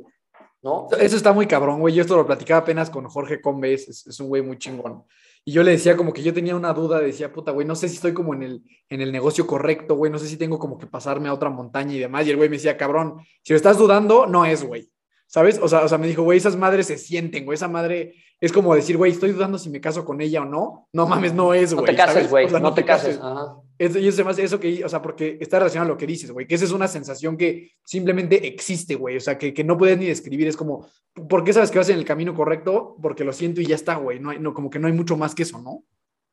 ¿No? 0.62 0.88
Eso 0.98 1.16
está 1.16 1.32
muy 1.32 1.46
cabrón, 1.46 1.80
güey. 1.80 1.94
Yo 1.94 2.00
esto 2.00 2.16
lo 2.16 2.26
platicaba 2.26 2.62
apenas 2.62 2.88
con 2.88 3.06
Jorge 3.08 3.42
Combes, 3.42 3.88
es, 3.88 4.06
es 4.06 4.18
un 4.20 4.28
güey 4.28 4.42
muy 4.42 4.58
chingón. 4.58 5.04
Y 5.44 5.52
yo 5.52 5.62
le 5.62 5.72
decía 5.72 5.96
como 5.96 6.12
que 6.12 6.22
yo 6.22 6.34
tenía 6.34 6.56
una 6.56 6.72
duda, 6.72 6.98
decía, 6.98 7.32
puta, 7.32 7.52
güey, 7.52 7.66
no 7.66 7.74
sé 7.74 7.88
si 7.88 7.96
estoy 7.96 8.12
como 8.12 8.34
en 8.34 8.42
el, 8.42 8.62
en 8.88 9.00
el 9.00 9.12
negocio 9.12 9.46
correcto, 9.46 9.96
güey, 9.96 10.10
no 10.10 10.18
sé 10.18 10.26
si 10.26 10.36
tengo 10.36 10.58
como 10.58 10.78
que 10.78 10.86
pasarme 10.86 11.28
a 11.28 11.34
otra 11.34 11.50
montaña 11.50 11.94
y 11.94 11.98
demás. 11.98 12.26
Y 12.26 12.30
el 12.30 12.36
güey 12.36 12.48
me 12.48 12.56
decía, 12.56 12.76
cabrón, 12.76 13.20
si 13.42 13.52
lo 13.52 13.56
estás 13.58 13.78
dudando, 13.78 14.26
no 14.26 14.44
es, 14.46 14.64
güey. 14.64 14.90
¿Sabes? 15.26 15.60
O 15.62 15.68
sea, 15.68 15.84
o 15.84 15.88
sea, 15.88 15.98
me 15.98 16.06
dijo, 16.06 16.22
güey, 16.22 16.38
esas 16.38 16.56
madres 16.56 16.86
se 16.86 16.96
sienten, 16.96 17.44
güey, 17.44 17.56
esa 17.56 17.68
madre 17.68 18.14
es 18.40 18.52
como 18.52 18.74
decir, 18.74 18.96
güey, 18.96 19.12
estoy 19.12 19.32
dudando 19.32 19.58
si 19.58 19.68
me 19.70 19.80
caso 19.80 20.04
con 20.04 20.20
ella 20.20 20.42
o 20.42 20.44
no. 20.44 20.88
No 20.92 21.06
mames, 21.06 21.34
no 21.34 21.54
es, 21.54 21.72
No 21.72 21.80
güey. 21.82 21.90
te 21.92 21.96
cases, 21.96 22.30
güey. 22.30 22.46
O 22.46 22.48
sea, 22.48 22.60
no, 22.60 22.72
te 22.74 22.84
cases. 22.84 23.18
Ajá. 23.20 23.56
Eso, 23.78 23.98
y 23.98 24.08
eso, 24.08 24.16
además, 24.16 24.38
eso 24.38 24.58
que, 24.60 24.84
o 24.84 24.88
sea, 24.88 25.00
porque 25.02 25.38
está 25.40 25.58
relacionado 25.58 25.90
a 25.90 25.94
lo 25.94 25.98
que 25.98 26.06
dices, 26.06 26.30
güey, 26.32 26.46
que 26.46 26.54
esa 26.56 26.64
es 26.64 26.72
una 26.72 26.88
sensación 26.88 27.36
que 27.36 27.72
simplemente 27.84 28.46
existe, 28.46 28.94
güey, 28.96 29.16
o 29.16 29.20
sea, 29.20 29.38
que, 29.38 29.54
que 29.54 29.62
no 29.64 29.76
puedes 29.78 29.96
ni 29.98 30.06
describir, 30.06 30.48
es 30.48 30.56
como, 30.56 30.86
¿por 31.28 31.44
qué 31.44 31.52
sabes 31.52 31.70
que 31.70 31.78
vas 31.78 31.88
en 31.88 31.98
el 31.98 32.04
camino 32.04 32.34
correcto? 32.34 32.96
Porque 33.00 33.22
lo 33.24 33.32
siento 33.32 33.60
y 33.60 33.66
ya 33.66 33.76
está, 33.76 33.94
güey, 33.96 34.18
no, 34.18 34.30
hay- 34.30 34.38
no, 34.40 34.52
como 34.54 34.68
que 34.70 34.78
no 34.80 34.86
hay 34.88 34.92
mucho 34.92 35.16
más 35.16 35.34
que 35.34 35.44
eso, 35.44 35.60
¿no? 35.60 35.84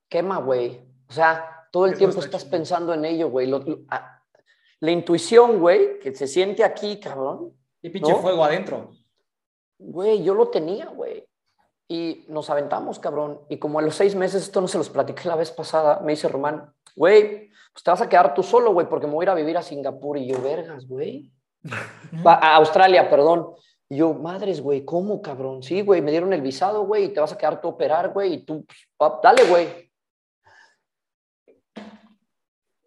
Quema, 0.10 0.38
güey. 0.40 0.80
O 1.08 1.14
sea, 1.14 1.68
todo 1.72 1.86
el 1.86 1.92
Eso 1.92 2.00
tiempo 2.00 2.16
está 2.20 2.26
estás 2.38 2.42
chido. 2.44 2.52
pensando 2.52 2.94
en 2.96 3.06
ello, 3.06 3.30
güey. 3.30 3.48
La 4.80 4.92
intuición, 4.92 5.60
güey, 5.60 6.00
que 6.00 6.14
se 6.16 6.28
siente 6.28 6.64
aquí, 6.64 7.00
cabrón. 7.00 7.54
Y 7.82 7.90
pinche 7.90 8.12
¿No? 8.12 8.20
fuego 8.20 8.44
adentro. 8.44 8.92
Güey, 9.78 10.24
yo 10.24 10.34
lo 10.34 10.48
tenía, 10.50 10.88
güey. 10.88 11.28
Y 11.88 12.26
nos 12.30 12.50
aventamos, 12.50 13.00
cabrón. 13.00 13.42
Y 13.50 13.58
como 13.58 13.80
a 13.80 13.82
los 13.82 13.96
seis 13.96 14.16
meses, 14.16 14.44
esto 14.44 14.62
no 14.62 14.68
se 14.68 14.78
los 14.78 14.90
platiqué 14.90 15.28
la 15.28 15.36
vez 15.36 15.52
pasada, 15.52 16.00
me 16.00 16.14
dice 16.14 16.28
Román, 16.28 16.74
güey, 16.96 17.50
pues 17.74 17.84
te 17.84 17.92
vas 17.92 18.02
a 18.02 18.10
quedar 18.10 18.34
tú 18.34 18.42
solo, 18.42 18.74
güey, 18.74 18.88
porque 18.88 19.06
me 19.06 19.14
voy 19.14 19.24
a 19.24 19.26
ir 19.26 19.30
a 19.30 19.36
vivir 19.36 19.58
a 19.58 19.62
Singapur. 19.62 20.18
Y 20.18 20.28
yo, 20.28 20.42
vergas, 20.42 20.88
güey. 20.88 21.32
A 22.24 22.56
Australia, 22.56 23.10
perdón. 23.10 23.54
Y 23.90 23.98
yo, 23.98 24.14
madres, 24.14 24.62
güey, 24.62 24.84
¿cómo, 24.84 25.22
cabrón? 25.22 25.62
Sí, 25.62 25.82
güey, 25.82 26.02
me 26.02 26.12
dieron 26.12 26.34
el 26.34 26.42
visado, 26.42 26.86
güey, 26.86 27.06
y 27.06 27.10
te 27.10 27.20
vas 27.20 27.34
a 27.34 27.38
quedar 27.38 27.62
tú 27.62 27.68
a 27.68 27.72
operar, 27.72 28.14
güey, 28.14 28.34
y 28.34 28.46
tú, 28.46 28.66
pues, 28.98 29.12
dale, 29.22 29.44
güey. 29.44 29.92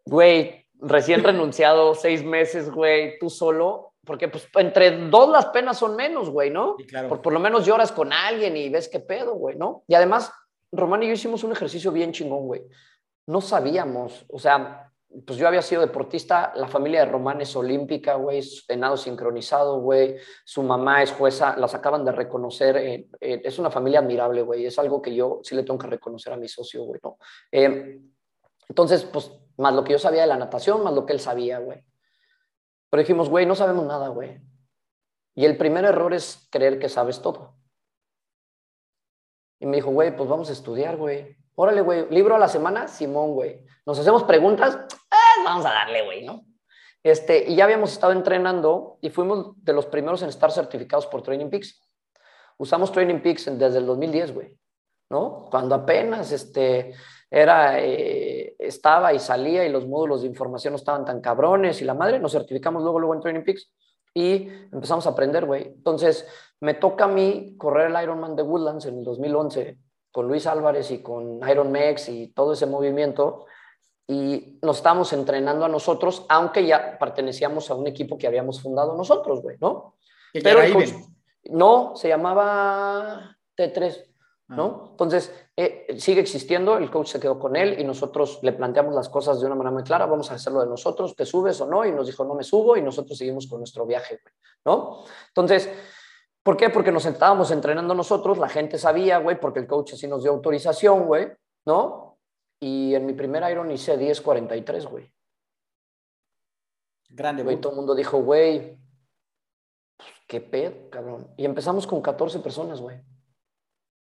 Güey, 0.05 0.67
recién 0.81 1.23
renunciado, 1.23 1.95
seis 1.95 2.25
meses, 2.25 2.71
güey, 2.71 3.19
tú 3.19 3.31
solo, 3.31 3.88
porque 4.09 4.29
pues 4.29 4.49
entre 4.55 5.09
dos 5.09 5.29
las 5.29 5.47
penas 5.47 5.79
son 5.79 5.95
menos, 5.95 6.31
güey, 6.31 6.51
¿no? 6.51 6.77
Sí, 6.79 6.87
claro. 6.87 7.11
Por, 7.11 7.21
por 7.21 7.33
lo 7.35 7.39
menos 7.39 7.67
lloras 7.67 7.93
con 7.93 8.11
alguien 8.11 8.57
y 8.57 8.71
ves 8.71 8.89
qué 8.89 9.01
pedo, 9.01 9.35
güey, 9.35 9.57
¿no? 9.57 9.85
Y 9.87 9.95
además, 9.95 10.33
Román 10.73 11.03
y 11.03 11.09
yo 11.09 11.13
hicimos 11.13 11.45
un 11.45 11.53
ejercicio 11.53 11.93
bien 11.93 12.13
chingón, 12.13 12.47
güey. 12.47 12.63
No 13.27 13.43
sabíamos, 13.43 14.25
o 14.31 14.39
sea, 14.39 14.91
pues 15.27 15.39
yo 15.39 15.47
había 15.47 15.61
sido 15.61 15.83
deportista, 15.83 16.53
la 16.57 16.69
familia 16.69 17.01
de 17.01 17.13
Román 17.13 17.43
es 17.43 17.55
olímpica, 17.55 18.15
güey, 18.15 18.39
es 18.39 18.67
sincronizado, 18.97 19.81
güey, 19.81 20.17
su 20.45 20.63
mamá 20.63 21.03
es 21.03 21.13
jueza, 21.13 21.55
las 21.59 21.75
acaban 21.75 22.05
de 22.05 22.13
reconocer, 22.13 22.77
eh, 22.79 23.09
eh, 23.21 23.43
es 23.45 23.59
una 23.59 23.71
familia 23.71 24.01
admirable, 24.01 24.41
güey, 24.41 24.65
es 24.65 24.79
algo 24.79 25.03
que 25.03 25.15
yo 25.15 25.41
sí 25.43 25.55
le 25.55 25.65
tengo 25.65 25.79
que 25.79 25.87
reconocer 25.87 26.33
a 26.33 26.37
mi 26.37 26.49
socio, 26.49 26.85
güey, 26.85 27.01
¿no? 27.03 27.19
Eh, 27.53 28.01
entonces, 28.69 29.05
pues, 29.05 29.31
más 29.59 29.75
lo 29.75 29.83
que 29.83 29.93
yo 29.93 29.99
sabía 29.99 30.23
de 30.23 30.29
la 30.29 30.37
natación, 30.37 30.83
más 30.83 30.95
lo 30.95 31.05
que 31.05 31.15
él 31.15 31.21
sabía, 31.21 31.59
güey. 31.59 31.83
Pero 32.91 33.01
dijimos, 33.01 33.29
güey, 33.29 33.47
no 33.47 33.55
sabemos 33.55 33.85
nada, 33.87 34.09
güey. 34.09 34.41
Y 35.35 35.45
el 35.45 35.57
primer 35.57 35.85
error 35.85 36.15
es 36.15 36.49
creer 36.51 36.79
que 36.79 36.89
sabes 36.89 37.23
todo. 37.23 37.55
Y 39.61 39.67
me 39.67 39.77
dijo, 39.77 39.91
güey, 39.91 40.17
pues 40.17 40.29
vamos 40.29 40.51
a 40.51 40.53
estudiar, 40.53 40.97
güey. 40.97 41.37
Órale, 41.55 41.81
güey, 41.81 42.07
libro 42.11 42.37
a 42.37 42.39
la 42.39 42.49
semana, 42.49 42.87
Simón, 42.89 43.35
güey. 43.35 43.65
Nos 43.85 43.99
hacemos 43.99 44.23
preguntas, 44.25 44.77
eh, 44.77 45.43
vamos 45.45 45.67
a 45.67 45.71
darle, 45.71 46.05
güey, 46.05 46.25
¿no? 46.25 46.45
Este, 47.03 47.51
y 47.51 47.57
ya 47.57 47.65
habíamos 47.65 47.93
estado 47.93 48.13
entrenando 48.13 48.99
y 49.01 49.11
fuimos 49.11 49.53
de 49.65 49.73
los 49.73 49.87
primeros 49.87 50.23
en 50.23 50.29
estar 50.29 50.53
certificados 50.53 51.07
por 51.07 51.23
Training 51.23 51.51
Peaks. 51.51 51.81
Usamos 52.59 52.93
Training 52.93 53.21
Peaks 53.21 53.47
desde 53.59 53.79
el 53.79 53.87
2010, 53.87 54.35
güey, 54.35 54.57
¿no? 55.11 55.47
Cuando 55.51 55.75
apenas 55.75 56.33
este, 56.33 56.95
era, 57.31 57.81
eh, 57.81 58.48
estaba 58.59 59.13
y 59.15 59.19
salía 59.19 59.65
y 59.65 59.71
los 59.71 59.87
módulos 59.87 60.23
de 60.23 60.29
información 60.29 60.73
no 60.73 60.77
estaban 60.77 61.05
tan 61.05 61.21
cabrones 61.21 61.81
y 61.81 61.85
la 61.85 61.95
madre, 61.95 62.19
nos 62.19 62.33
certificamos 62.33 62.83
luego, 62.83 62.99
luego 62.99 63.15
en 63.15 63.21
Training 63.21 63.45
Peaks 63.45 63.71
y 64.15 64.49
empezamos 64.73 65.07
a 65.07 65.11
aprender, 65.11 65.45
güey. 65.47 65.63
Entonces, 65.69 66.27
me 66.61 66.75
toca 66.75 67.05
a 67.05 67.09
mí 67.09 67.55
correr 67.57 67.91
el 67.91 68.03
Ironman 68.03 68.35
de 68.35 68.43
Woodlands 68.43 68.87
en 68.87 68.99
el 68.99 69.05
2011 69.05 69.79
con 70.11 70.27
Luis 70.27 70.47
Álvarez 70.47 70.91
y 70.91 71.03
con 71.03 71.41
Iron 71.49 71.71
Mex 71.71 72.09
y 72.09 72.29
todo 72.33 72.55
ese 72.55 72.67
movimiento 72.67 73.47
y 74.09 74.59
nos 74.63 74.79
estábamos 74.79 75.13
entrenando 75.13 75.67
a 75.67 75.69
nosotros, 75.69 76.25
aunque 76.31 76.67
ya 76.67 76.99
pertenecíamos 76.99 77.71
a 77.71 77.75
un 77.75 77.87
equipo 77.87 78.17
que 78.17 78.27
habíamos 78.27 78.61
fundado 78.63 78.97
nosotros, 78.97 79.43
güey, 79.43 79.57
¿no? 79.61 79.97
Pero 80.33 80.63
el 80.63 80.73
coach- 80.73 80.95
no, 81.51 81.93
se 81.95 82.09
llamaba 82.09 83.37
T3, 83.57 84.05
¿no? 84.49 84.83
Ah. 84.85 84.89
Entonces, 84.93 85.33
eh, 85.57 85.95
sigue 85.99 86.21
existiendo, 86.21 86.79
el 86.79 86.91
coach 86.91 87.09
se 87.09 87.21
quedó 87.21 87.39
con 87.39 87.55
él 87.57 87.79
y 87.79 87.85
nosotros 87.85 88.39
le 88.43 88.53
planteamos 88.53 88.95
las 88.95 89.09
cosas 89.09 89.41
de 89.41 89.47
una 89.47 89.55
manera 89.55 89.73
muy 89.73 89.83
clara, 89.83 90.07
vamos 90.07 90.31
a 90.31 90.35
hacerlo 90.35 90.61
de 90.61 90.67
nosotros, 90.67 91.15
¿te 91.15 91.27
subes 91.27 91.61
o 91.61 91.67
no? 91.67 91.85
Y 91.85 91.93
nos 91.93 92.07
dijo, 92.07 92.25
no 92.25 92.35
me 92.35 92.43
subo 92.45 92.77
y 92.77 92.83
nosotros 92.83 93.19
seguimos 93.19 93.47
con 93.47 93.61
nuestro 93.61 93.85
viaje, 93.85 94.21
güey, 94.23 94.35
¿no? 94.65 95.05
Entonces, 95.29 95.69
¿por 96.43 96.57
qué? 96.57 96.71
Porque 96.71 96.93
nos 96.93 97.05
estábamos 97.05 97.51
entrenando 97.51 97.95
nosotros, 97.95 98.39
la 98.39 98.49
gente 98.49 98.79
sabía, 98.79 99.19
güey, 99.19 99.39
porque 99.39 99.61
el 99.61 99.67
coach 99.67 99.93
así 99.95 100.07
nos 100.09 100.23
dio 100.23 100.33
autorización, 100.33 101.07
güey, 101.07 101.29
¿no? 101.67 102.19
Y 102.61 102.95
en 102.95 103.07
mi 103.07 103.13
primer 103.13 103.49
Iron 103.51 103.71
hice 103.71 103.99
10.43, 103.99 104.89
güey. 104.89 105.13
Grande, 107.11 107.43
Güey, 107.43 107.57
güey. 107.57 107.61
todo 107.61 107.73
el 107.73 107.77
mundo 107.77 107.95
dijo, 107.95 108.19
güey, 108.19 108.79
pues, 109.97 110.11
qué 110.27 110.41
pedo, 110.41 110.91
cabrón. 110.91 111.33
Y 111.37 111.45
empezamos 111.45 111.87
con 111.87 112.01
14 112.03 112.41
personas, 112.41 112.81
güey. 112.81 113.01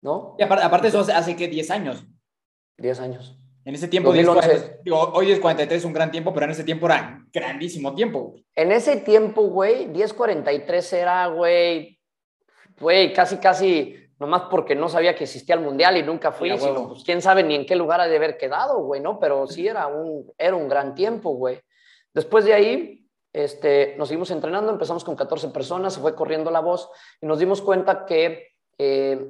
¿No? 0.03 0.35
Y 0.39 0.43
aparte, 0.43 0.65
aparte 0.65 0.89
eso 0.89 1.01
hace, 1.01 1.13
hace 1.13 1.37
que 1.37 1.49
10 1.49 1.71
años. 1.71 2.05
10 2.79 3.01
años. 3.01 3.37
En 3.65 3.75
ese 3.75 3.89
tiempo, 3.89 4.09
2011. 4.11 4.49
10, 4.49 4.83
digo, 4.85 4.99
hoy 5.13 5.27
10.43 5.27 5.71
es 5.73 5.85
un 5.85 5.93
gran 5.93 6.11
tiempo, 6.11 6.33
pero 6.33 6.47
en 6.47 6.53
ese 6.53 6.65
tiempo 6.65 6.87
era 6.87 7.23
grandísimo 7.33 7.95
tiempo. 7.95 8.21
güey. 8.31 8.47
En 8.55 8.73
ese 8.73 8.97
tiempo, 8.97 9.43
güey, 9.43 9.87
10.43 9.93 10.93
era, 10.95 11.27
güey, 11.27 11.99
güey, 12.81 13.13
casi, 13.13 13.37
casi, 13.37 13.95
nomás 14.19 14.45
porque 14.51 14.75
no 14.75 14.89
sabía 14.89 15.15
que 15.15 15.25
existía 15.25 15.55
el 15.57 15.61
Mundial 15.61 15.99
y 15.99 16.03
nunca 16.03 16.33
fui, 16.33 16.49
Sí, 16.49 16.55
a 16.55 16.57
huevo. 16.59 16.75
sino, 16.77 16.89
pues, 16.89 17.05
quién 17.05 17.21
sabe 17.21 17.43
ni 17.43 17.55
en 17.55 17.67
qué 17.67 17.77
lugar 17.77 18.01
ha 18.01 18.09
de 18.09 18.17
haber 18.17 18.39
quedado, 18.39 18.83
güey, 18.83 19.03
¿no? 19.03 19.19
Pero 19.21 19.47
sí 19.47 19.69
era 19.69 19.87
un, 19.87 20.33
era 20.39 20.57
un 20.57 20.67
gran 20.67 20.95
tiempo, 20.95 21.31
güey. 21.33 21.61
Después 22.15 22.47
de 22.47 22.55
ahí, 22.55 23.07
este, 23.33 23.95
nos 23.99 24.09
seguimos 24.09 24.31
entrenando, 24.31 24.73
empezamos 24.73 25.05
con 25.05 25.15
14 25.15 25.49
personas, 25.49 25.93
se 25.95 26.01
fue 26.01 26.15
corriendo 26.15 26.51
la 26.51 26.61
voz 26.61 26.89
y 27.21 27.27
nos 27.27 27.39
dimos 27.39 27.61
cuenta 27.61 28.07
que 28.07 28.49
eh, 28.79 29.21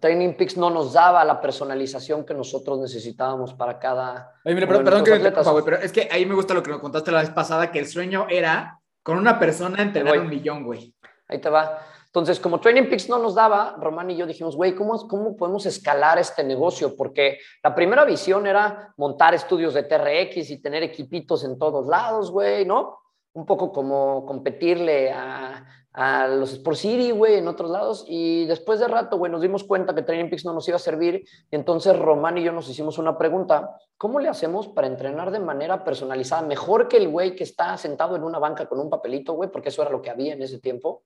Training 0.00 0.34
Peaks 0.34 0.56
no 0.56 0.70
nos 0.70 0.92
daba 0.92 1.24
la 1.24 1.40
personalización 1.40 2.24
que 2.24 2.34
nosotros 2.34 2.78
necesitábamos 2.78 3.54
para 3.54 3.78
cada... 3.78 4.34
Oye, 4.44 4.54
mira, 4.54 4.66
uno 4.66 4.84
perdón, 4.84 5.04
que 5.04 5.10
nuestros 5.10 5.10
me 5.10 5.16
atletas. 5.16 5.46
interrumpa, 5.46 5.50
güey, 5.52 5.64
pero 5.64 5.76
es 5.78 5.92
que 5.92 6.08
ahí 6.10 6.26
me 6.26 6.34
gusta 6.34 6.54
lo 6.54 6.62
que 6.62 6.70
nos 6.70 6.80
contaste 6.80 7.10
la 7.10 7.20
vez 7.20 7.30
pasada, 7.30 7.70
que 7.70 7.78
el 7.78 7.86
sueño 7.86 8.26
era 8.28 8.80
con 9.02 9.18
una 9.18 9.38
persona 9.38 9.82
entrenar 9.82 10.18
un 10.18 10.28
millón, 10.28 10.64
güey. 10.64 10.94
Ahí 11.28 11.40
te 11.40 11.50
va. 11.50 11.78
Entonces, 12.06 12.40
como 12.40 12.58
Training 12.58 12.88
Peaks 12.88 13.08
no 13.08 13.18
nos 13.18 13.34
daba, 13.34 13.76
Román 13.78 14.10
y 14.10 14.16
yo 14.16 14.26
dijimos, 14.26 14.56
güey, 14.56 14.74
¿cómo, 14.74 15.06
¿cómo 15.06 15.36
podemos 15.36 15.66
escalar 15.66 16.18
este 16.18 16.42
negocio? 16.42 16.96
Porque 16.96 17.38
la 17.62 17.74
primera 17.74 18.04
visión 18.04 18.46
era 18.46 18.94
montar 18.96 19.34
estudios 19.34 19.74
de 19.74 19.82
TRX 19.82 20.50
y 20.50 20.62
tener 20.62 20.82
equipitos 20.82 21.44
en 21.44 21.58
todos 21.58 21.86
lados, 21.86 22.30
güey, 22.30 22.64
¿no? 22.64 22.98
Un 23.34 23.44
poco 23.44 23.70
como 23.72 24.24
competirle 24.24 25.12
a, 25.12 25.64
a 26.00 26.28
los 26.28 26.52
Sport 26.52 26.76
City, 26.76 27.10
güey, 27.10 27.34
en 27.34 27.48
otros 27.48 27.72
lados. 27.72 28.04
Y 28.06 28.46
después 28.46 28.78
de 28.78 28.86
rato, 28.86 29.18
güey, 29.18 29.32
nos 29.32 29.42
dimos 29.42 29.64
cuenta 29.64 29.96
que 29.96 30.02
Training 30.02 30.30
Peaks 30.30 30.44
no 30.44 30.52
nos 30.52 30.68
iba 30.68 30.76
a 30.76 30.78
servir. 30.78 31.24
Y 31.50 31.56
entonces 31.56 31.98
Román 31.98 32.38
y 32.38 32.44
yo 32.44 32.52
nos 32.52 32.68
hicimos 32.68 32.98
una 32.98 33.18
pregunta. 33.18 33.76
¿Cómo 33.96 34.20
le 34.20 34.28
hacemos 34.28 34.68
para 34.68 34.86
entrenar 34.86 35.32
de 35.32 35.40
manera 35.40 35.82
personalizada? 35.82 36.42
Mejor 36.42 36.86
que 36.86 36.98
el 36.98 37.08
güey 37.08 37.34
que 37.34 37.42
está 37.42 37.76
sentado 37.76 38.14
en 38.14 38.22
una 38.22 38.38
banca 38.38 38.66
con 38.66 38.78
un 38.78 38.88
papelito, 38.88 39.32
güey, 39.32 39.50
porque 39.50 39.70
eso 39.70 39.82
era 39.82 39.90
lo 39.90 40.00
que 40.00 40.10
había 40.10 40.34
en 40.34 40.42
ese 40.42 40.60
tiempo 40.60 41.02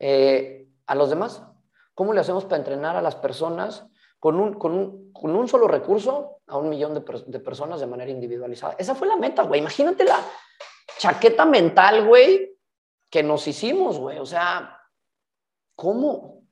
eh, 0.00 0.66
a 0.88 0.96
los 0.96 1.10
demás? 1.10 1.44
¿Cómo 1.94 2.12
le 2.12 2.18
hacemos 2.18 2.42
para 2.44 2.56
entrenar 2.56 2.96
a 2.96 3.02
las 3.02 3.14
personas 3.14 3.86
con 4.18 4.40
un, 4.40 4.54
con 4.54 4.72
un, 4.72 5.12
con 5.12 5.36
un 5.36 5.46
solo 5.46 5.68
recurso 5.68 6.38
a 6.48 6.58
un 6.58 6.70
millón 6.70 6.92
de, 6.92 7.04
de 7.24 7.38
personas 7.38 7.78
de 7.78 7.86
manera 7.86 8.10
individualizada? 8.10 8.74
Esa 8.78 8.96
fue 8.96 9.06
la 9.06 9.16
meta, 9.16 9.44
güey. 9.44 9.60
Imagínate 9.60 10.02
la 10.02 10.18
chaqueta 10.98 11.44
mental, 11.44 12.04
güey, 12.04 12.53
que 13.14 13.22
nos 13.22 13.46
hicimos, 13.46 13.96
güey. 13.96 14.18
O 14.18 14.26
sea, 14.26 14.76
¿cómo? 15.76 16.42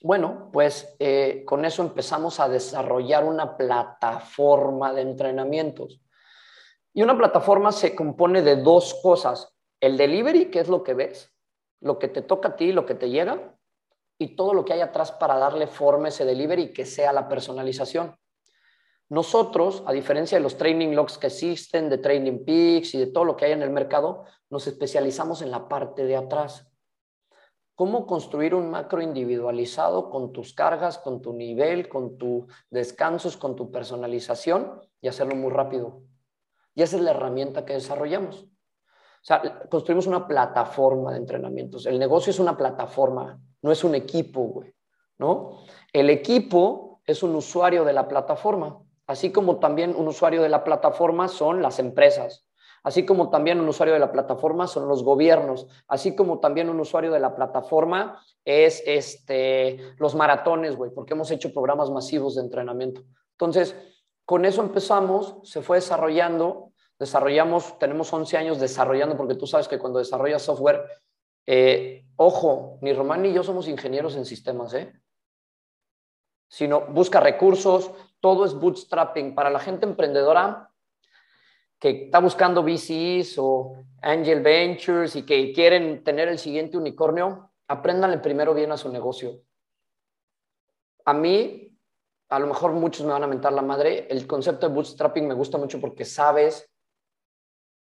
Bueno, 0.00 0.48
pues 0.50 0.96
eh, 0.98 1.44
con 1.44 1.66
eso 1.66 1.82
empezamos 1.82 2.40
a 2.40 2.48
desarrollar 2.48 3.24
una 3.24 3.58
plataforma 3.58 4.94
de 4.94 5.02
entrenamientos. 5.02 6.00
Y 6.94 7.02
una 7.02 7.14
plataforma 7.14 7.72
se 7.72 7.94
compone 7.94 8.40
de 8.40 8.56
dos 8.56 9.00
cosas. 9.02 9.54
El 9.82 9.98
delivery, 9.98 10.50
que 10.50 10.60
es 10.60 10.68
lo 10.68 10.82
que 10.82 10.94
ves, 10.94 11.30
lo 11.82 11.98
que 11.98 12.08
te 12.08 12.22
toca 12.22 12.48
a 12.48 12.56
ti, 12.56 12.72
lo 12.72 12.86
que 12.86 12.94
te 12.94 13.10
llega, 13.10 13.54
y 14.16 14.34
todo 14.34 14.54
lo 14.54 14.64
que 14.64 14.72
hay 14.72 14.80
atrás 14.80 15.12
para 15.12 15.36
darle 15.36 15.66
forma 15.66 16.06
a 16.06 16.08
ese 16.08 16.24
delivery 16.24 16.72
que 16.72 16.86
sea 16.86 17.12
la 17.12 17.28
personalización. 17.28 18.16
Nosotros, 19.12 19.82
a 19.84 19.92
diferencia 19.92 20.38
de 20.38 20.42
los 20.42 20.56
training 20.56 20.94
logs 20.94 21.18
que 21.18 21.26
existen, 21.26 21.90
de 21.90 21.98
Training 21.98 22.46
Peaks 22.46 22.94
y 22.94 22.98
de 22.98 23.08
todo 23.08 23.26
lo 23.26 23.36
que 23.36 23.44
hay 23.44 23.52
en 23.52 23.60
el 23.60 23.68
mercado, 23.68 24.24
nos 24.48 24.66
especializamos 24.66 25.42
en 25.42 25.50
la 25.50 25.68
parte 25.68 26.06
de 26.06 26.16
atrás. 26.16 26.66
¿Cómo 27.74 28.06
construir 28.06 28.54
un 28.54 28.70
macro 28.70 29.02
individualizado 29.02 30.08
con 30.08 30.32
tus 30.32 30.54
cargas, 30.54 30.96
con 30.96 31.20
tu 31.20 31.34
nivel, 31.34 31.90
con 31.90 32.16
tus 32.16 32.46
descansos, 32.70 33.36
con 33.36 33.54
tu 33.54 33.70
personalización 33.70 34.80
y 35.02 35.08
hacerlo 35.08 35.36
muy 35.36 35.50
rápido? 35.50 36.00
Y 36.74 36.80
esa 36.80 36.96
es 36.96 37.02
la 37.02 37.10
herramienta 37.10 37.66
que 37.66 37.74
desarrollamos. 37.74 38.44
O 38.44 39.24
sea, 39.24 39.68
construimos 39.68 40.06
una 40.06 40.26
plataforma 40.26 41.12
de 41.12 41.18
entrenamientos. 41.18 41.84
El 41.84 41.98
negocio 41.98 42.30
es 42.30 42.38
una 42.38 42.56
plataforma, 42.56 43.38
no 43.60 43.72
es 43.72 43.84
un 43.84 43.94
equipo, 43.94 44.40
güey, 44.44 44.72
¿no? 45.18 45.58
El 45.92 46.08
equipo 46.08 47.02
es 47.04 47.22
un 47.22 47.34
usuario 47.34 47.84
de 47.84 47.92
la 47.92 48.08
plataforma, 48.08 48.82
así 49.12 49.30
como 49.30 49.58
también 49.58 49.94
un 49.96 50.08
usuario 50.08 50.42
de 50.42 50.48
la 50.48 50.64
plataforma 50.64 51.28
son 51.28 51.62
las 51.62 51.78
empresas, 51.78 52.46
así 52.82 53.04
como 53.04 53.30
también 53.30 53.60
un 53.60 53.68
usuario 53.68 53.94
de 53.94 54.00
la 54.00 54.10
plataforma 54.10 54.66
son 54.66 54.88
los 54.88 55.04
gobiernos, 55.04 55.66
así 55.86 56.16
como 56.16 56.40
también 56.40 56.68
un 56.68 56.80
usuario 56.80 57.12
de 57.12 57.20
la 57.20 57.34
plataforma 57.34 58.20
es 58.44 58.82
este, 58.86 59.78
los 59.98 60.14
maratones, 60.14 60.76
güey, 60.76 60.90
porque 60.92 61.14
hemos 61.14 61.30
hecho 61.30 61.52
programas 61.52 61.90
masivos 61.90 62.34
de 62.34 62.42
entrenamiento. 62.42 63.02
Entonces, 63.32 63.76
con 64.24 64.44
eso 64.44 64.62
empezamos, 64.62 65.36
se 65.44 65.62
fue 65.62 65.76
desarrollando, 65.76 66.72
desarrollamos, 66.98 67.78
tenemos 67.78 68.12
11 68.12 68.36
años 68.36 68.60
desarrollando, 68.60 69.16
porque 69.16 69.34
tú 69.34 69.46
sabes 69.46 69.68
que 69.68 69.78
cuando 69.78 69.98
desarrollas 69.98 70.42
software, 70.42 70.84
eh, 71.46 72.06
ojo, 72.16 72.78
ni 72.80 72.92
Román 72.92 73.22
ni 73.22 73.32
yo 73.32 73.42
somos 73.42 73.68
ingenieros 73.68 74.16
en 74.16 74.24
sistemas, 74.24 74.72
¿eh? 74.74 74.92
Sino 76.52 76.82
busca 76.82 77.18
recursos, 77.18 77.90
todo 78.20 78.44
es 78.44 78.52
bootstrapping. 78.52 79.34
Para 79.34 79.48
la 79.48 79.58
gente 79.58 79.86
emprendedora 79.86 80.70
que 81.78 82.04
está 82.04 82.18
buscando 82.18 82.62
VCs 82.62 83.38
o 83.38 83.72
Angel 84.02 84.42
Ventures 84.42 85.16
y 85.16 85.22
que 85.22 85.50
quieren 85.54 86.04
tener 86.04 86.28
el 86.28 86.38
siguiente 86.38 86.76
unicornio, 86.76 87.50
apréndanle 87.68 88.18
primero 88.18 88.52
bien 88.52 88.70
a 88.70 88.76
su 88.76 88.92
negocio. 88.92 89.40
A 91.06 91.14
mí, 91.14 91.74
a 92.28 92.38
lo 92.38 92.48
mejor 92.48 92.72
muchos 92.72 93.06
me 93.06 93.12
van 93.12 93.24
a 93.24 93.26
mentar 93.26 93.54
la 93.54 93.62
madre, 93.62 94.06
el 94.10 94.26
concepto 94.26 94.68
de 94.68 94.74
bootstrapping 94.74 95.26
me 95.26 95.34
gusta 95.34 95.56
mucho 95.56 95.80
porque 95.80 96.04
sabes 96.04 96.70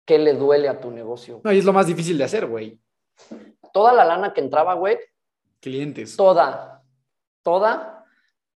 qué 0.06 0.20
le 0.20 0.34
duele 0.34 0.68
a 0.68 0.78
tu 0.78 0.92
negocio. 0.92 1.40
No, 1.42 1.52
y 1.52 1.58
es 1.58 1.64
lo 1.64 1.72
más 1.72 1.88
difícil 1.88 2.16
de 2.16 2.24
hacer, 2.24 2.46
güey. 2.46 2.80
Toda 3.72 3.92
la 3.92 4.04
lana 4.04 4.32
que 4.32 4.40
entraba, 4.40 4.74
güey, 4.74 5.00
Clientes. 5.58 6.16
toda, 6.16 6.84
toda, 7.42 8.01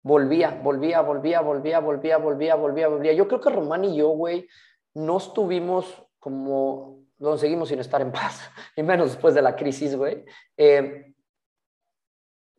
volvía, 0.06 0.52
volvía, 0.64 1.02
volvía, 1.02 1.42
volvía, 1.42 1.80
volvía, 1.80 2.18
volvía, 2.20 2.56
volvía, 2.56 2.88
volvía. 2.88 3.14
Yo 3.14 3.28
creo 3.28 3.42
que 3.42 3.50
Román 3.50 3.86
y 3.86 3.98
yo, 3.98 4.10
güey, 4.10 4.48
no 4.94 5.18
estuvimos 5.18 6.00
como, 6.20 7.00
no 7.18 7.38
seguimos 7.38 7.70
sin 7.70 7.80
estar 7.80 8.02
en 8.02 8.12
paz, 8.12 8.40
y 8.76 8.84
menos 8.84 9.10
después 9.10 9.34
de 9.34 9.42
la 9.42 9.56
crisis, 9.56 9.96
güey. 9.96 10.24
Eh, 10.58 11.16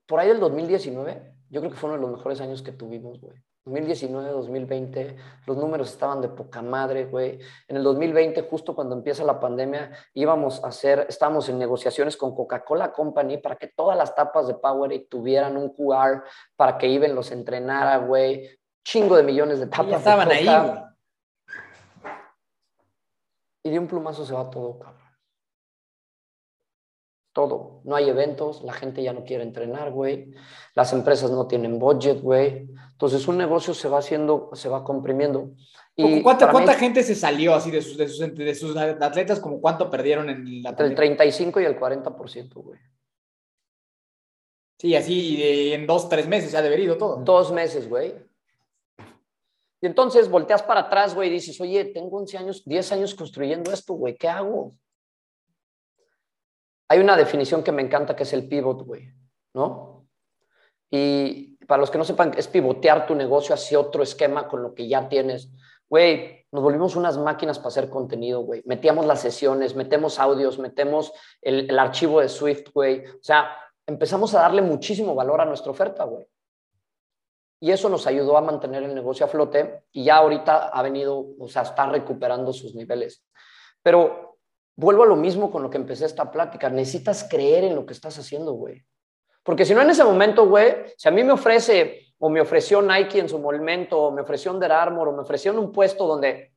por 0.06 0.18
ahí 0.18 0.26
del 0.26 0.40
2019, 0.40 1.34
yo 1.48 1.60
creo 1.60 1.70
que 1.70 1.78
fue 1.78 1.88
uno 1.88 1.98
de 1.98 2.02
los 2.02 2.16
mejores 2.18 2.40
años 2.40 2.62
que 2.62 2.72
tuvimos, 2.72 3.20
güey. 3.20 3.40
2019, 3.66 4.30
2020, 4.30 5.16
los 5.44 5.56
números 5.56 5.90
estaban 5.90 6.20
de 6.20 6.28
poca 6.28 6.62
madre, 6.62 7.06
güey. 7.06 7.40
En 7.66 7.76
el 7.76 7.82
2020, 7.82 8.42
justo 8.42 8.76
cuando 8.76 8.94
empieza 8.94 9.24
la 9.24 9.40
pandemia, 9.40 9.90
íbamos 10.14 10.62
a 10.62 10.68
hacer, 10.68 11.04
estábamos 11.08 11.48
en 11.48 11.58
negociaciones 11.58 12.16
con 12.16 12.32
Coca-Cola 12.32 12.92
Company 12.92 13.38
para 13.38 13.56
que 13.56 13.66
todas 13.66 13.98
las 13.98 14.14
tapas 14.14 14.46
de 14.46 14.54
Powerade 14.54 15.08
tuvieran 15.10 15.56
un 15.56 15.70
QR 15.70 16.22
para 16.54 16.78
que 16.78 16.86
Iben 16.86 17.16
los 17.16 17.32
entrenara, 17.32 17.96
güey. 17.98 18.48
Chingo 18.84 19.16
de 19.16 19.24
millones 19.24 19.58
de 19.58 19.66
tapas. 19.66 19.88
Ya 19.88 19.96
estaban 19.96 20.28
de 20.28 20.34
ahí, 20.36 20.46
güey. 20.46 20.82
Y 23.64 23.70
de 23.70 23.78
un 23.80 23.88
plumazo 23.88 24.24
se 24.24 24.32
va 24.32 24.48
todo, 24.48 24.78
cabrón. 24.78 25.05
Todo. 27.36 27.82
No 27.84 27.96
hay 27.96 28.08
eventos, 28.08 28.62
la 28.62 28.72
gente 28.72 29.02
ya 29.02 29.12
no 29.12 29.22
quiere 29.22 29.42
entrenar, 29.42 29.90
güey. 29.90 30.30
Las 30.74 30.94
empresas 30.94 31.30
no 31.30 31.46
tienen 31.46 31.78
budget, 31.78 32.22
güey. 32.22 32.66
Entonces 32.92 33.28
un 33.28 33.36
negocio 33.36 33.74
se 33.74 33.90
va 33.90 33.98
haciendo, 33.98 34.48
se 34.54 34.70
va 34.70 34.82
comprimiendo. 34.82 35.50
Y 35.94 36.22
¿Cuánta, 36.22 36.46
para 36.46 36.52
cuánta 36.52 36.72
mí, 36.72 36.78
gente 36.78 37.02
se 37.02 37.14
salió 37.14 37.54
así 37.54 37.70
de 37.70 37.82
sus, 37.82 37.98
de 37.98 38.08
sus, 38.08 38.34
de 38.34 38.54
sus 38.54 38.74
atletas? 38.74 39.38
Como 39.38 39.60
cuánto 39.60 39.90
perdieron 39.90 40.30
en 40.30 40.62
la 40.62 40.70
Entre 40.70 40.86
el 40.86 40.94
pandemia? 40.94 41.16
35 41.18 41.60
y 41.60 41.64
el 41.66 41.78
40%, 41.78 42.54
güey. 42.54 42.80
Sí, 44.78 44.96
así 44.96 45.36
y 45.36 45.72
en 45.74 45.86
dos, 45.86 46.08
tres 46.08 46.26
meses 46.26 46.52
se 46.52 46.56
ha 46.56 46.62
deberido 46.62 46.96
todo. 46.96 47.16
Dos 47.16 47.52
meses, 47.52 47.86
güey. 47.86 48.14
Y 49.82 49.86
entonces 49.86 50.30
volteas 50.30 50.62
para 50.62 50.80
atrás, 50.80 51.14
güey, 51.14 51.28
y 51.28 51.32
dices, 51.32 51.60
oye, 51.60 51.84
tengo 51.84 52.16
11 52.16 52.38
años, 52.38 52.64
10 52.64 52.92
años 52.92 53.14
construyendo 53.14 53.70
esto, 53.70 53.92
güey, 53.92 54.16
¿qué 54.16 54.26
hago? 54.26 54.74
Hay 56.88 57.00
una 57.00 57.16
definición 57.16 57.62
que 57.62 57.72
me 57.72 57.82
encanta 57.82 58.14
que 58.14 58.22
es 58.22 58.32
el 58.32 58.48
pivot, 58.48 58.82
güey, 58.82 59.12
¿no? 59.54 60.06
Y 60.90 61.56
para 61.66 61.80
los 61.80 61.90
que 61.90 61.98
no 61.98 62.04
sepan, 62.04 62.32
es 62.36 62.48
pivotear 62.48 63.06
tu 63.06 63.14
negocio 63.14 63.54
hacia 63.54 63.80
otro 63.80 64.02
esquema 64.02 64.46
con 64.48 64.62
lo 64.62 64.74
que 64.74 64.88
ya 64.88 65.08
tienes. 65.08 65.50
Güey, 65.88 66.46
nos 66.52 66.62
volvimos 66.62 66.96
unas 66.96 67.18
máquinas 67.18 67.58
para 67.58 67.68
hacer 67.68 67.90
contenido, 67.90 68.40
güey. 68.40 68.62
Metíamos 68.66 69.06
las 69.06 69.20
sesiones, 69.20 69.74
metemos 69.74 70.18
audios, 70.18 70.58
metemos 70.58 71.12
el, 71.42 71.76
archivo 71.78 72.20
de 72.20 72.28
Swift, 72.28 72.70
güey. 72.72 73.04
O 73.06 73.22
sea, 73.22 73.50
empezamos 73.86 74.34
a 74.34 74.40
darle 74.40 74.62
muchísimo 74.62 75.14
valor 75.14 75.40
a 75.40 75.44
nuestra 75.44 75.70
oferta, 75.70 76.04
güey. 76.04 76.26
Y 77.60 77.70
eso 77.70 77.88
nos 77.88 78.06
ayudó 78.06 78.36
a 78.36 78.42
mantener 78.42 78.82
el 78.82 78.94
negocio 78.94 79.26
a 79.26 79.28
flote 79.28 79.84
y 79.90 80.04
ya 80.04 80.16
ahorita 80.16 80.68
ha 80.68 80.82
venido, 80.82 81.26
o 81.38 81.48
sea, 81.48 81.62
está 81.62 81.86
recuperando 81.86 82.52
sus 82.52 82.74
niveles. 82.74 83.24
Pero 83.82 84.35
vuelvo 84.76 85.02
a 85.02 85.06
lo 85.06 85.16
mismo 85.16 85.50
con 85.50 85.62
lo 85.62 85.70
que 85.70 85.78
empecé 85.78 86.04
esta 86.04 86.30
plática. 86.30 86.68
Necesitas 86.68 87.26
creer 87.28 87.64
en 87.64 87.74
lo 87.74 87.84
que 87.84 87.94
estás 87.94 88.18
haciendo, 88.18 88.52
güey. 88.52 88.84
Porque 89.42 89.64
si 89.64 89.74
no 89.74 89.82
en 89.82 89.90
ese 89.90 90.04
momento, 90.04 90.46
güey, 90.46 90.74
si 90.96 91.08
a 91.08 91.12
mí 91.12 91.24
me 91.24 91.32
ofrece 91.32 92.06
o 92.18 92.28
me 92.28 92.40
ofreció 92.40 92.80
Nike 92.82 93.18
en 93.18 93.28
su 93.28 93.38
momento, 93.38 94.00
o 94.00 94.10
me 94.10 94.22
ofreció 94.22 94.52
Under 94.52 94.72
Armour, 94.72 95.08
o 95.08 95.12
me 95.12 95.22
ofreció 95.22 95.52
en 95.52 95.58
un 95.58 95.72
puesto 95.72 96.06
donde, 96.06 96.54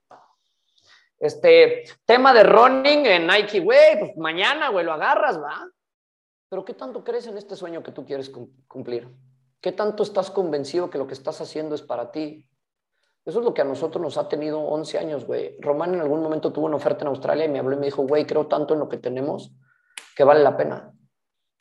este, 1.20 1.84
tema 2.06 2.34
de 2.34 2.44
running 2.44 3.06
en 3.06 3.28
Nike, 3.28 3.60
güey, 3.60 4.00
pues 4.00 4.18
mañana, 4.18 4.70
güey, 4.70 4.86
lo 4.86 4.94
agarras, 4.94 5.42
¿va? 5.42 5.70
Pero 6.50 6.66
¿qué 6.66 6.74
tanto 6.74 7.04
crees 7.04 7.28
en 7.28 7.38
este 7.38 7.56
sueño 7.56 7.84
que 7.84 7.92
tú 7.92 8.06
quieres 8.06 8.32
cumplir? 8.68 9.08
¿Qué 9.62 9.72
tanto 9.72 10.04
estás 10.04 10.32
convencido 10.32 10.90
que 10.90 10.98
lo 10.98 11.06
que 11.06 11.14
estás 11.14 11.42
haciendo 11.42 11.76
es 11.76 11.82
para 11.82 12.12
ti? 12.12 12.50
Eso 13.30 13.40
es 13.40 13.46
lo 13.46 13.54
que 13.54 13.62
a 13.62 13.66
nosotros 13.66 14.02
nos 14.02 14.18
ha 14.18 14.28
tenido 14.28 14.60
11 14.60 14.98
años, 14.98 15.26
güey. 15.26 15.56
Román 15.60 15.94
en 15.94 16.02
algún 16.02 16.24
momento 16.24 16.52
tuvo 16.52 16.66
una 16.66 16.78
oferta 16.78 17.04
en 17.04 17.10
Australia 17.10 17.46
y 17.46 17.50
me 17.50 17.60
habló 17.60 17.76
y 17.76 17.80
me 17.80 17.86
dijo, 17.86 18.02
güey, 18.02 18.26
creo 18.26 18.48
tanto 18.48 18.74
en 18.74 18.80
lo 18.80 18.90
que 18.90 18.98
tenemos 18.98 19.54
que 20.16 20.24
vale 20.24 20.42
la 20.42 20.58
pena. 20.58 20.92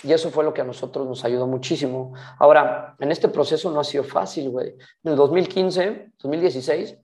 Y 0.02 0.12
eso 0.14 0.30
fue 0.30 0.44
lo 0.44 0.54
que 0.54 0.62
a 0.62 0.64
nosotros 0.64 1.06
nos 1.06 1.24
ayudó 1.26 1.46
muchísimo. 1.46 2.14
Ahora, 2.38 2.96
en 2.98 3.12
este 3.12 3.28
proceso 3.28 3.70
no 3.70 3.80
ha 3.80 3.84
sido 3.84 4.02
fácil, 4.02 4.48
güey. 4.48 4.68
En 5.02 5.10
el 5.10 5.16
2015, 5.16 6.12
2016, 6.18 6.96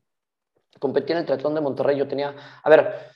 competí 0.81 1.13
en 1.13 1.19
el 1.19 1.27
triatlón 1.27 1.55
de 1.55 1.61
Monterrey. 1.61 1.99
Yo 1.99 2.09
tenía, 2.09 2.35
a 2.63 2.71
ver, 2.71 3.11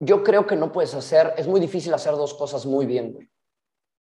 yo 0.00 0.24
creo 0.24 0.48
que 0.48 0.56
no 0.56 0.72
puedes 0.72 0.94
hacer, 0.94 1.32
es 1.36 1.46
muy 1.46 1.60
difícil 1.60 1.94
hacer 1.94 2.14
dos 2.14 2.34
cosas 2.34 2.66
muy 2.66 2.86
bien, 2.86 3.12
güey. 3.12 3.30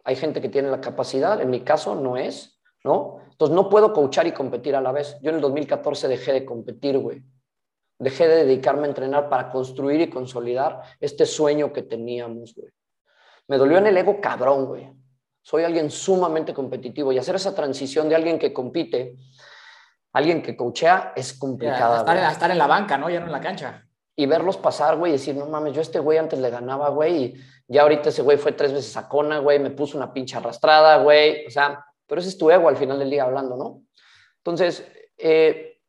Hay 0.04 0.16
gente 0.16 0.40
que 0.40 0.50
tiene 0.50 0.70
la 0.70 0.82
capacidad, 0.82 1.42
en 1.42 1.50
mi 1.50 1.62
caso 1.62 1.96
no 1.96 2.16
es, 2.16 2.62
¿no? 2.84 3.22
Entonces 3.40 3.56
no 3.56 3.70
puedo 3.70 3.94
coachar 3.94 4.28
y 4.28 4.34
competir 4.34 4.76
a 4.76 4.82
la 4.82 4.92
vez. 4.92 5.18
Yo 5.22 5.30
en 5.30 5.38
el 5.38 5.42
2014 5.42 6.10
dejé 6.10 6.34
de 6.34 6.46
competir, 6.46 6.98
güey. 6.98 7.24
Dejé 7.98 8.28
de 8.28 8.44
dedicarme 8.44 8.84
a 8.84 8.88
entrenar 8.88 9.30
para 9.30 9.50
construir 9.50 10.02
y 10.02 10.10
consolidar 10.10 10.82
este 11.00 11.26
sueño 11.26 11.72
que 11.72 11.84
teníamos, 11.84 12.54
güey. 12.54 12.70
Me 13.48 13.58
dolió 13.58 13.78
en 13.78 13.88
el 13.88 13.96
ego 13.96 14.20
cabrón, 14.20 14.66
güey. 14.66 14.92
Soy 15.42 15.64
alguien 15.64 15.90
sumamente 15.90 16.54
competitivo 16.54 17.14
y 17.14 17.18
hacer 17.18 17.36
esa 17.36 17.56
transición 17.56 18.10
de 18.10 18.16
alguien 18.16 18.38
que 18.38 18.52
compite, 18.52 19.16
alguien 20.12 20.42
que 20.42 20.58
coachea, 20.58 21.14
es 21.16 21.32
complicada. 21.32 22.00
estar, 22.00 22.18
estar, 22.18 22.52
en 22.52 22.58
la 22.58 22.68
banca, 22.68 22.98
¿no? 22.98 23.10
Ya 23.10 23.22
no 23.22 23.28
en 23.28 23.32
la 23.32 23.40
cancha. 23.40 23.88
Y 24.18 24.26
verlos 24.26 24.58
pasar, 24.58 24.98
güey, 24.98 25.14
y 25.14 25.16
decir, 25.16 25.34
no 25.34 25.46
mames, 25.46 25.72
yo 25.72 25.80
a 25.80 25.84
este 25.84 26.00
güey 26.00 26.18
antes 26.18 26.40
le 26.40 26.50
ganaba, 26.50 26.90
güey, 26.90 27.24
y 27.24 27.34
ya 27.70 27.84
ahorita 27.84 28.10
ese 28.10 28.22
güey 28.22 28.38
fue 28.38 28.52
tres 28.52 28.74
veces 28.74 28.98
a 28.98 29.08
Cona, 29.08 29.40
güey, 29.40 29.60
me 29.60 29.70
puso 29.70 29.96
una 29.96 30.12
pinche 30.12 30.36
arrastrada, 30.36 30.98
güey. 30.98 31.46
O 31.48 31.50
sea, 31.50 31.86
pero 32.10 32.20
ese 32.20 32.30
es 32.30 32.38
tu 32.38 32.52
ego 32.52 32.68
al 32.68 32.76
final 32.76 33.00
del 33.00 33.10
día 33.10 33.24
hablando, 33.24 33.56
¿no? 33.56 33.84
Entonces, 34.38 34.86
eh, 35.18 35.80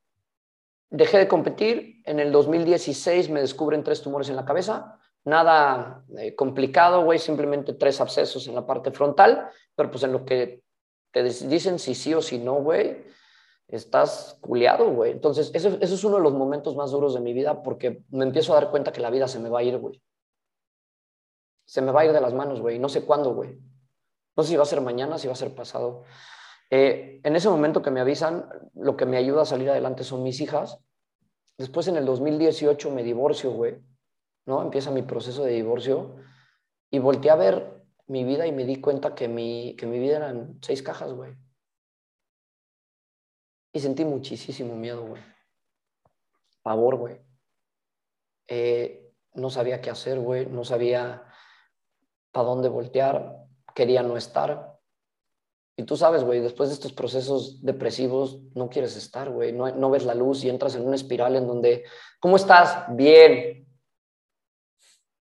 dejé 0.91 1.19
de 1.19 1.27
competir. 1.29 2.03
En 2.05 2.21
el 2.21 2.31
2016 2.31 3.31
me 3.31 3.41
descubren 3.41 3.83
tres 3.83 4.03
tumores 4.03 4.29
en 4.29 4.37
la 4.37 4.45
cabeza. 4.45 4.99
Nada 5.25 6.05
eh, 6.19 6.35
complicado, 6.37 7.03
güey, 7.05 7.19
simplemente 7.19 7.73
tres 7.73 8.01
abscesos 8.01 8.47
en 8.47 8.55
la 8.55 8.67
parte 8.67 8.91
frontal, 8.91 9.49
pero 9.75 9.91
pues 9.91 10.05
en 10.05 10.13
lo 10.13 10.25
que 10.25 10.63
te 11.11 11.23
dicen 11.23 11.79
si 11.79 11.95
sí 11.95 12.15
o 12.15 12.23
si 12.23 12.39
no, 12.39 12.55
güey, 12.55 13.05
estás 13.67 14.39
culiado, 14.41 14.91
güey. 14.91 15.13
Entonces, 15.13 15.51
ese 15.55 15.79
es 15.81 16.05
uno 16.05 16.17
de 16.17 16.23
los 16.23 16.35
momentos 16.35 16.77
más 16.77 16.91
duros 16.91 17.15
de 17.15 17.21
mi 17.21 17.33
vida 17.33 17.63
porque 17.63 18.05
me 18.11 18.25
empiezo 18.25 18.53
a 18.53 18.61
dar 18.61 18.71
cuenta 18.71 18.93
que 18.93 19.01
la 19.01 19.11
vida 19.11 19.27
se 19.27 19.39
me 19.39 19.49
va 19.49 19.61
a 19.61 19.63
ir, 19.63 19.79
güey 19.79 20.01
se 21.71 21.83
me 21.83 21.93
va 21.93 22.01
a 22.01 22.05
ir 22.05 22.13
de 22.13 22.21
las 22.21 22.35
manos, 22.35 22.61
güey. 22.61 22.81
No 22.81 22.89
sé 22.89 23.05
cuándo, 23.05 23.33
güey. 23.33 23.57
No 24.37 24.43
sé 24.43 24.51
si 24.51 24.57
va 24.57 24.63
a 24.63 24.67
ser 24.67 24.81
mañana, 24.81 25.19
si 25.19 25.27
va 25.27 25.33
a 25.33 25.37
ser 25.37 25.55
pasado. 25.55 26.05
Eh, 26.71 27.21
en 27.25 27.37
ese 27.37 27.49
momento 27.49 27.83
que 27.83 27.91
me 27.91 28.01
avisan, 28.01 28.49
lo 28.75 28.97
que 28.97 29.07
me 29.07 29.17
ayuda 29.17 29.43
a 29.43 29.47
salir 29.47 29.71
adelante 29.71 30.05
son 30.05 30.23
mis 30.23 30.41
hijas. 30.41 30.79
Después 31.59 31.89
en 31.89 31.97
el 31.97 32.07
2018 32.07 32.91
me 32.91 33.03
divorcio, 33.03 33.51
güey. 33.51 33.79
¿No? 34.47 34.63
Empieza 34.63 34.91
mi 34.91 35.03
proceso 35.03 35.45
de 35.45 35.53
divorcio 35.53 36.17
y 36.91 36.99
volteé 36.99 37.31
a 37.31 37.37
ver 37.37 37.85
mi 38.07 38.25
vida 38.25 38.47
y 38.47 38.53
me 38.53 38.65
di 38.65 38.81
cuenta 38.81 39.15
que 39.15 39.29
mi, 39.29 39.77
que 39.77 39.87
mi 39.87 39.99
vida 39.99 40.17
eran 40.17 40.59
seis 40.63 40.83
cajas, 40.83 41.13
güey. 41.13 41.37
Y 43.73 43.81
sentí 43.81 44.05
muchísimo 44.05 44.75
miedo, 44.75 45.07
güey. 45.07 45.23
Pavor, 46.63 46.97
güey. 46.97 47.21
Eh, 48.49 49.13
no 49.35 49.51
sabía 49.51 49.81
qué 49.81 49.91
hacer, 49.91 50.19
güey. 50.19 50.47
No 50.47 50.65
sabía 50.65 51.25
para 52.33 52.49
dónde 52.49 52.69
voltear, 52.69 53.47
quería 53.81 54.03
no 54.03 54.19
estar. 54.19 54.79
Y 55.75 55.85
tú 55.85 55.97
sabes, 55.97 56.23
güey, 56.23 56.41
después 56.41 56.69
de 56.69 56.75
estos 56.75 56.93
procesos 56.93 57.63
depresivos, 57.63 58.39
no 58.55 58.69
quieres 58.69 58.95
estar, 58.95 59.31
güey, 59.31 59.55
no, 59.55 59.75
no 59.75 59.89
ves 59.89 60.05
la 60.05 60.15
luz 60.15 60.45
y 60.45 60.51
entras 60.51 60.75
en 60.75 60.87
una 60.87 60.97
espiral 60.97 61.35
en 61.35 61.47
donde, 61.47 61.85
¿cómo 62.21 62.37
estás? 62.37 62.85
Bien. 62.95 63.67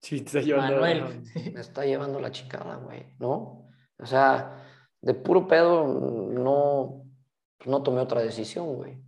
Sí, 0.02 0.22
te 0.22 0.28
está 0.28 0.40
llevando. 0.40 0.80
Manuel. 0.80 1.22
Me 1.54 1.60
está 1.60 1.86
llevando 1.86 2.22
la 2.22 2.32
chicada, 2.32 2.78
güey, 2.78 3.18
¿no? 3.20 3.68
O 4.00 4.06
sea, 4.06 4.66
de 5.02 5.14
puro 5.16 5.46
pedo 5.46 5.86
no, 5.86 7.04
no 7.66 7.84
tomé 7.84 8.00
otra 8.00 8.22
decisión, 8.22 8.74
güey, 8.76 9.04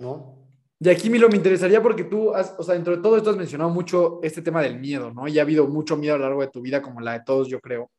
¿no? 0.00 0.46
Y 0.78 0.90
aquí, 0.90 1.08
Milo, 1.08 1.30
me 1.30 1.36
interesaría 1.36 1.80
porque 1.80 2.04
tú, 2.04 2.34
has, 2.34 2.54
o 2.58 2.62
sea, 2.62 2.74
dentro 2.74 2.94
de 2.94 3.02
todo 3.02 3.16
esto 3.16 3.30
has 3.30 3.36
mencionado 3.38 3.70
mucho 3.70 4.20
este 4.22 4.42
tema 4.42 4.60
del 4.60 4.78
miedo, 4.78 5.10
¿no? 5.10 5.28
Y 5.28 5.38
ha 5.38 5.42
habido 5.42 5.66
mucho 5.66 5.96
miedo 5.96 6.16
a 6.16 6.18
lo 6.18 6.24
largo 6.24 6.42
de 6.42 6.48
tu 6.48 6.60
vida, 6.60 6.82
como 6.82 7.00
la 7.00 7.14
de 7.14 7.24
todos, 7.24 7.48
yo 7.48 7.58
creo. 7.58 7.90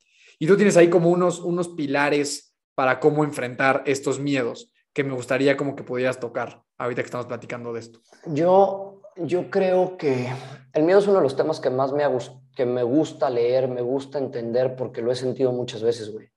Y 0.44 0.46
tú 0.46 0.58
tienes 0.58 0.76
ahí 0.76 0.89
como 0.89 1.10
unos, 1.10 1.39
unos 1.39 1.70
pilares 1.70 2.54
para 2.76 3.00
cómo 3.00 3.24
enfrentar 3.24 3.82
estos 3.86 4.20
miedos 4.20 4.74
que 4.91 5.06
me 5.06 5.14
gustaría 5.14 5.56
como 5.56 5.74
que 5.74 5.84
pudieras 5.84 6.20
tocar 6.20 6.62
ahorita 6.78 7.02
que 7.02 7.06
estamos 7.06 7.28
platicando 7.28 7.72
de 7.72 7.80
esto. 7.80 8.02
Yo, 8.26 9.00
yo 9.16 9.50
creo 9.50 9.96
que 9.96 10.28
el 10.74 10.84
miedo 10.84 11.00
es 11.00 11.08
uno 11.08 11.20
de 11.20 11.24
los 11.24 11.38
temas 11.38 11.62
que 11.62 11.70
más 11.70 11.94
me, 11.94 12.04
que 12.58 12.66
me 12.66 12.84
gusta 12.84 13.30
leer, 13.30 13.70
me 13.70 13.82
gusta 13.82 14.18
entender 14.18 14.76
porque 14.76 15.02
lo 15.02 15.14
he 15.14 15.16
sentido 15.16 15.54
muchas 15.54 15.82
veces, 15.82 16.12
güey, 16.12 16.28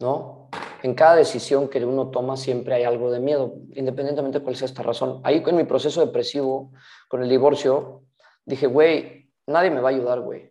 ¿no? 0.00 0.50
en 0.82 0.94
cada 0.94 1.14
decisión 1.14 1.68
que 1.68 1.84
uno 1.84 2.10
toma 2.10 2.36
siempre 2.36 2.74
hay 2.74 2.82
algo 2.82 3.12
de 3.12 3.20
miedo, 3.20 3.54
independientemente 3.74 4.40
de 4.40 4.44
cuál 4.44 4.56
sea 4.56 4.66
esta 4.66 4.82
razón. 4.82 5.20
Ahí 5.22 5.40
en 5.46 5.56
mi 5.56 5.62
proceso 5.62 6.04
depresivo, 6.04 6.72
con 7.08 7.22
el 7.22 7.28
divorcio, 7.28 8.02
dije, 8.44 8.66
güey, 8.66 9.30
nadie 9.46 9.70
me 9.70 9.80
va 9.80 9.90
a 9.90 9.92
ayudar, 9.92 10.18
güey. 10.18 10.50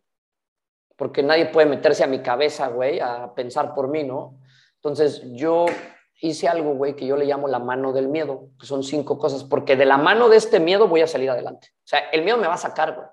Porque 0.96 1.24
nadie 1.24 1.48
puede 1.48 1.68
meterse 1.68 2.04
a 2.04 2.08
mi 2.08 2.22
cabeza, 2.22 2.68
güey, 2.68 3.00
a 3.00 3.34
pensar 3.34 3.74
por 3.74 3.89
mí, 3.89 4.04
¿no? 4.04 4.39
Entonces 4.76 5.22
yo 5.34 5.66
hice 6.22 6.48
algo, 6.48 6.76
güey, 6.76 6.96
que 6.96 7.06
yo 7.06 7.18
le 7.18 7.26
llamo 7.26 7.48
la 7.48 7.60
mano 7.60 7.91
del 7.91 8.08
miedo, 8.08 8.50
que 8.60 8.66
son 8.66 8.84
cinco 8.84 9.18
cosas, 9.18 9.43
porque 9.43 9.76
de 9.76 9.86
la 9.86 9.98
mano 9.98 10.30
de 10.30 10.38
este 10.38 10.60
miedo 10.60 10.88
voy 10.88 11.02
a 11.02 11.08
salir 11.08 11.30
adelante. 11.30 11.70
O 11.78 11.88
sea, 11.88 12.00
el 12.12 12.24
miedo 12.24 12.38
me 12.38 12.48
va 12.48 12.54
a 12.54 12.58
sacar, 12.58 12.96
güey. 12.96 13.08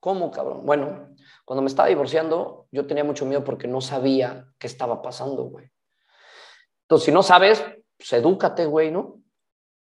¿Cómo, 0.00 0.30
cabrón? 0.30 0.64
Bueno, 0.64 1.10
cuando 1.44 1.62
me 1.62 1.68
estaba 1.68 1.88
divorciando, 1.88 2.66
yo 2.72 2.86
tenía 2.86 3.04
mucho 3.04 3.26
miedo 3.26 3.44
porque 3.44 3.68
no 3.68 3.80
sabía 3.80 4.46
qué 4.58 4.66
estaba 4.66 5.02
pasando, 5.02 5.44
güey. 5.44 5.70
Entonces, 6.84 7.04
si 7.04 7.12
no 7.12 7.22
sabes, 7.22 7.62
pues 7.98 8.66
güey, 8.66 8.90
¿no? 8.90 9.20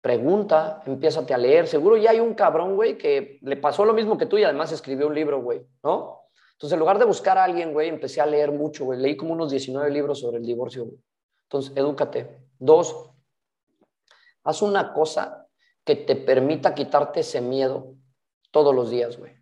Pregunta, 0.00 0.82
empiézate 0.86 1.34
a 1.34 1.38
leer. 1.38 1.66
Seguro 1.66 1.96
ya 1.96 2.10
hay 2.10 2.20
un 2.20 2.34
cabrón, 2.34 2.74
güey, 2.74 2.96
que 2.96 3.38
le 3.42 3.56
pasó 3.56 3.84
lo 3.84 3.92
mismo 3.92 4.16
que 4.16 4.26
tú 4.26 4.38
y 4.38 4.44
además 4.44 4.72
escribió 4.72 5.08
un 5.08 5.14
libro, 5.14 5.42
güey, 5.42 5.66
¿no? 5.82 6.17
Entonces, 6.58 6.72
en 6.72 6.80
lugar 6.80 6.98
de 6.98 7.04
buscar 7.04 7.38
a 7.38 7.44
alguien, 7.44 7.72
güey, 7.72 7.88
empecé 7.88 8.20
a 8.20 8.26
leer 8.26 8.50
mucho, 8.50 8.84
güey. 8.84 8.98
Leí 8.98 9.16
como 9.16 9.32
unos 9.32 9.52
19 9.52 9.92
libros 9.92 10.18
sobre 10.18 10.38
el 10.38 10.44
divorcio, 10.44 10.86
güey. 10.86 10.98
Entonces, 11.44 11.72
edúcate. 11.76 12.36
Dos, 12.58 13.12
haz 14.42 14.60
una 14.60 14.92
cosa 14.92 15.46
que 15.84 15.94
te 15.94 16.16
permita 16.16 16.74
quitarte 16.74 17.20
ese 17.20 17.40
miedo 17.40 17.94
todos 18.50 18.74
los 18.74 18.90
días, 18.90 19.16
güey. 19.18 19.34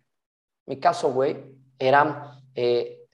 Mi 0.67 0.79
caso, 0.79 1.11
güey, 1.11 1.43
era 1.79 2.39
eh, 2.53 3.07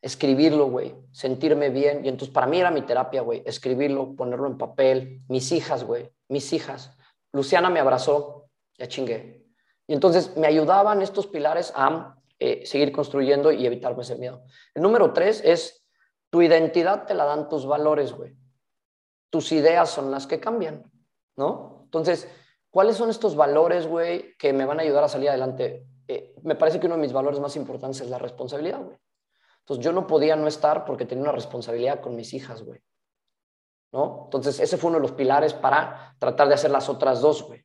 escribirlo, 0.00 0.68
güey, 0.70 0.94
sentirme 1.10 1.68
bien. 1.68 2.06
Y 2.06 2.08
entonces 2.08 2.32
para 2.32 2.46
mí 2.46 2.58
era 2.58 2.70
mi 2.70 2.80
terapia, 2.80 3.20
güey, 3.20 3.42
escribirlo, 3.44 4.16
ponerlo 4.16 4.46
en 4.46 4.56
papel. 4.56 5.20
Mis 5.28 5.52
hijas, 5.52 5.84
güey, 5.84 6.10
mis 6.28 6.54
hijas. 6.54 6.96
Luciana 7.32 7.68
me 7.68 7.80
abrazó, 7.80 8.46
ya 8.78 8.88
chingué. 8.88 9.44
Y 9.86 9.92
entonces 9.92 10.34
me 10.38 10.46
ayudaban 10.46 11.02
estos 11.02 11.26
pilares 11.26 11.70
a 11.76 12.16
eh, 12.44 12.66
seguir 12.66 12.90
construyendo 12.90 13.52
y 13.52 13.64
evitarme 13.64 14.02
ese 14.02 14.16
miedo. 14.16 14.42
El 14.74 14.82
número 14.82 15.12
tres 15.12 15.40
es 15.44 15.86
Tu 16.28 16.42
identidad 16.42 17.06
te 17.06 17.14
la 17.14 17.24
dan 17.24 17.48
tus 17.48 17.66
valores, 17.66 18.12
güey. 18.12 18.36
Tus 19.30 19.52
ideas 19.52 19.88
son 19.88 20.10
las 20.10 20.26
que 20.26 20.40
cambian, 20.40 20.82
¿no? 21.36 21.82
Entonces, 21.84 22.28
¿cuáles 22.68 22.96
son 22.96 23.10
estos 23.10 23.36
valores, 23.36 23.86
güey, 23.86 24.36
que 24.38 24.52
me 24.52 24.64
van 24.64 24.80
a 24.80 24.82
ayudar 24.82 25.04
a 25.04 25.08
salir 25.08 25.28
adelante? 25.28 25.86
Eh, 26.08 26.34
me 26.42 26.56
parece 26.56 26.80
que 26.80 26.86
uno 26.86 26.96
de 26.96 27.02
mis 27.02 27.12
valores 27.12 27.38
más 27.38 27.54
importantes 27.54 28.00
es 28.00 28.10
la 28.10 28.18
responsabilidad, 28.18 28.82
güey. 28.82 28.98
Entonces, 29.60 29.84
yo 29.84 29.92
no 29.92 30.08
podía 30.08 30.34
no 30.34 30.48
estar 30.48 30.84
porque 30.84 31.06
tenía 31.06 31.22
una 31.22 31.32
responsabilidad 31.32 32.00
con 32.00 32.16
mis 32.16 32.34
hijas, 32.34 32.64
güey. 32.64 32.80
¿No? 33.92 34.22
Entonces, 34.24 34.58
ese 34.58 34.78
fue 34.78 34.88
uno 34.88 34.98
de 34.98 35.02
los 35.02 35.12
pilares 35.12 35.54
para 35.54 36.16
tratar 36.18 36.48
de 36.48 36.54
hacer 36.54 36.72
las 36.72 36.88
otras 36.88 37.20
dos, 37.20 37.44
güey. 37.44 37.64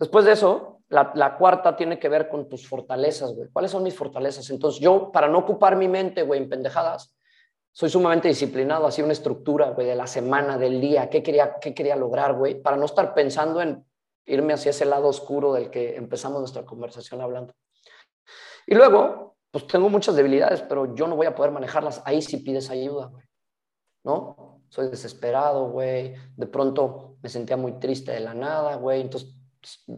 Después 0.00 0.24
de 0.24 0.32
eso, 0.32 0.73
la, 0.88 1.36
cuarta 1.36 1.76
tiene 1.76 1.98
que 1.98 2.08
ver 2.08 2.28
con 2.28 2.48
tus 2.48 2.68
fortalezas, 2.68 3.34
güey. 3.34 3.48
¿Cuáles 3.52 3.70
son 3.70 3.82
mis 3.82 3.94
fortalezas? 3.94 4.48
Entonces, 4.50 4.80
yo, 4.80 5.10
para 5.10 5.28
no 5.28 5.38
ocupar 5.38 5.76
mi 5.76 5.88
mente, 5.88 6.22
güey, 6.22 6.42
en 6.42 6.48
pendejadas, 6.48 7.14
soy 7.72 7.90
sumamente 7.90 8.28
disciplinado, 8.28 8.86
así 8.86 9.02
una 9.02 9.12
estructura, 9.12 9.70
güey, 9.70 9.86
de 9.86 9.96
la 9.96 10.06
semana, 10.06 10.56
del 10.58 10.80
día, 10.80 11.10
qué 11.10 11.22
quería, 11.22 11.58
qué 11.60 11.74
quería 11.74 11.96
lograr, 11.96 12.34
güey, 12.34 12.60
para 12.60 12.76
no 12.76 12.84
estar 12.84 13.14
pensando 13.14 13.60
en 13.60 13.84
irme 14.26 14.52
hacia 14.52 14.70
ese 14.70 14.84
lado 14.84 15.08
oscuro 15.08 15.52
del 15.54 15.70
que 15.70 15.96
empezamos 15.96 16.38
nuestra 16.38 16.64
conversación 16.64 17.20
hablando. 17.20 17.54
Y 18.66 18.74
luego, 18.74 19.36
pues 19.50 19.66
tengo 19.66 19.88
muchas 19.88 20.16
debilidades, 20.16 20.62
pero 20.62 20.94
yo 20.94 21.06
no 21.06 21.16
voy 21.16 21.26
a 21.26 21.34
poder 21.34 21.52
manejarlas. 21.52 22.02
Ahí 22.04 22.22
sí 22.22 22.38
pides 22.38 22.70
ayuda, 22.70 23.06
güey. 23.06 23.24
¿No? 24.04 24.60
Soy 24.68 24.88
desesperado, 24.88 25.70
güey. 25.70 26.14
De 26.36 26.46
pronto 26.46 27.16
me 27.22 27.28
sentía 27.28 27.56
muy 27.56 27.78
triste 27.78 28.12
de 28.12 28.20
la 28.20 28.34
nada, 28.34 28.76
güey. 28.76 29.00
Entonces 29.00 29.34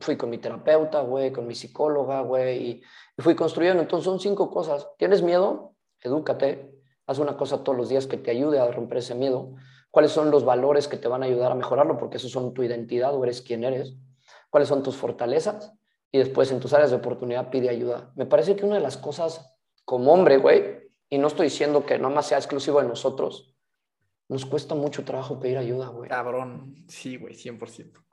fui 0.01 0.17
con 0.17 0.31
mi 0.31 0.39
terapeuta, 0.39 1.01
güey, 1.01 1.33
con 1.33 1.47
mi 1.47 1.55
psicóloga, 1.55 2.21
güey, 2.21 2.71
y, 2.71 2.83
fui 3.19 3.35
construyendo. 3.35 3.83
Entonces 3.83 4.05
son 4.05 4.21
cinco 4.21 4.51
cosas. 4.51 4.89
¿Tienes 4.99 5.23
miedo? 5.23 5.75
Edúcate. 6.03 6.73
Haz 7.07 7.19
una 7.19 7.37
cosa 7.37 7.63
todos 7.63 7.79
los 7.79 7.89
días 7.89 8.07
que 8.07 8.17
te 8.17 8.31
ayude 8.31 8.59
a 8.59 8.71
romper 8.71 8.99
ese 8.99 9.15
miedo. 9.15 9.55
¿Cuáles 9.91 10.13
son 10.13 10.31
los 10.31 10.45
valores 10.45 10.89
que 10.89 10.97
te 10.97 11.09
van 11.09 11.23
a 11.23 11.27
ayudar 11.27 11.53
a 11.53 11.55
mejorarlo? 11.55 11.97
Porque 11.97 12.19
esos 12.19 12.31
son 12.31 12.53
tu 12.53 12.63
identidad 12.63 13.15
o 13.15 13.25
eres 13.25 13.43
quien 13.43 13.65
eres. 13.65 13.97
¿Cuáles 14.51 14.69
son 14.69 14.83
tus 14.83 14.97
fortalezas? 14.97 15.73
Y 16.13 16.19
después 16.19 16.51
en 16.51 16.61
tus 16.61 16.73
áreas 16.73 16.91
de 16.91 16.97
oportunidad 16.97 17.51
pide 17.51 17.69
ayuda. 17.69 18.13
Me 18.17 18.27
parece 18.27 18.57
que 18.57 18.65
una 18.65 18.77
de 18.77 18.83
las 18.83 18.97
cosas 18.97 19.57
como 19.85 20.13
hombre, 20.13 20.37
güey, 20.39 20.91
y 21.09 21.19
no 21.19 21.29
estoy 21.29 21.47
diciendo 21.47 21.87
que 21.87 21.97
nada 21.99 22.15
más 22.15 22.27
sea 22.27 22.39
exclusivo 22.39 22.81
de 22.83 22.89
nosotros, 22.89 23.57
nos 24.29 24.45
cuesta 24.45 24.75
mucho 24.75 25.05
trabajo 25.05 25.39
pedir 25.39 25.59
ayuda, 25.59 25.89
güey. 25.89 26.11
Cabrón, 26.11 26.85
sí, 26.89 27.17
güey, 27.17 27.35
100%. 27.35 28.06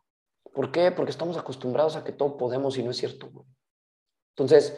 ¿Por 0.53 0.71
qué? 0.71 0.91
Porque 0.91 1.11
estamos 1.11 1.37
acostumbrados 1.37 1.95
a 1.95 2.03
que 2.03 2.11
todo 2.11 2.37
podemos 2.37 2.77
y 2.77 2.83
no 2.83 2.91
es 2.91 2.97
cierto, 2.97 3.29
güey. 3.31 3.45
Entonces, 4.35 4.77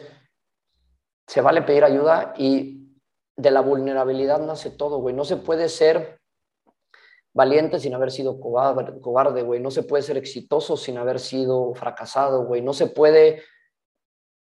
se 1.26 1.40
vale 1.40 1.62
pedir 1.62 1.84
ayuda 1.84 2.34
y 2.36 2.94
de 3.36 3.50
la 3.50 3.60
vulnerabilidad 3.60 4.40
nace 4.40 4.70
todo, 4.70 4.98
güey. 4.98 5.14
No 5.14 5.24
se 5.24 5.36
puede 5.36 5.68
ser 5.68 6.18
valiente 7.34 7.78
sin 7.78 7.92
haber 7.92 8.10
sido 8.10 8.40
cobarde, 8.40 9.42
güey. 9.42 9.60
No 9.60 9.70
se 9.70 9.82
puede 9.82 10.02
ser 10.02 10.16
exitoso 10.16 10.76
sin 10.76 10.96
haber 10.96 11.20
sido 11.20 11.74
fracasado, 11.74 12.44
güey. 12.44 12.62
No 12.62 12.72
se 12.72 12.86
puede... 12.86 13.42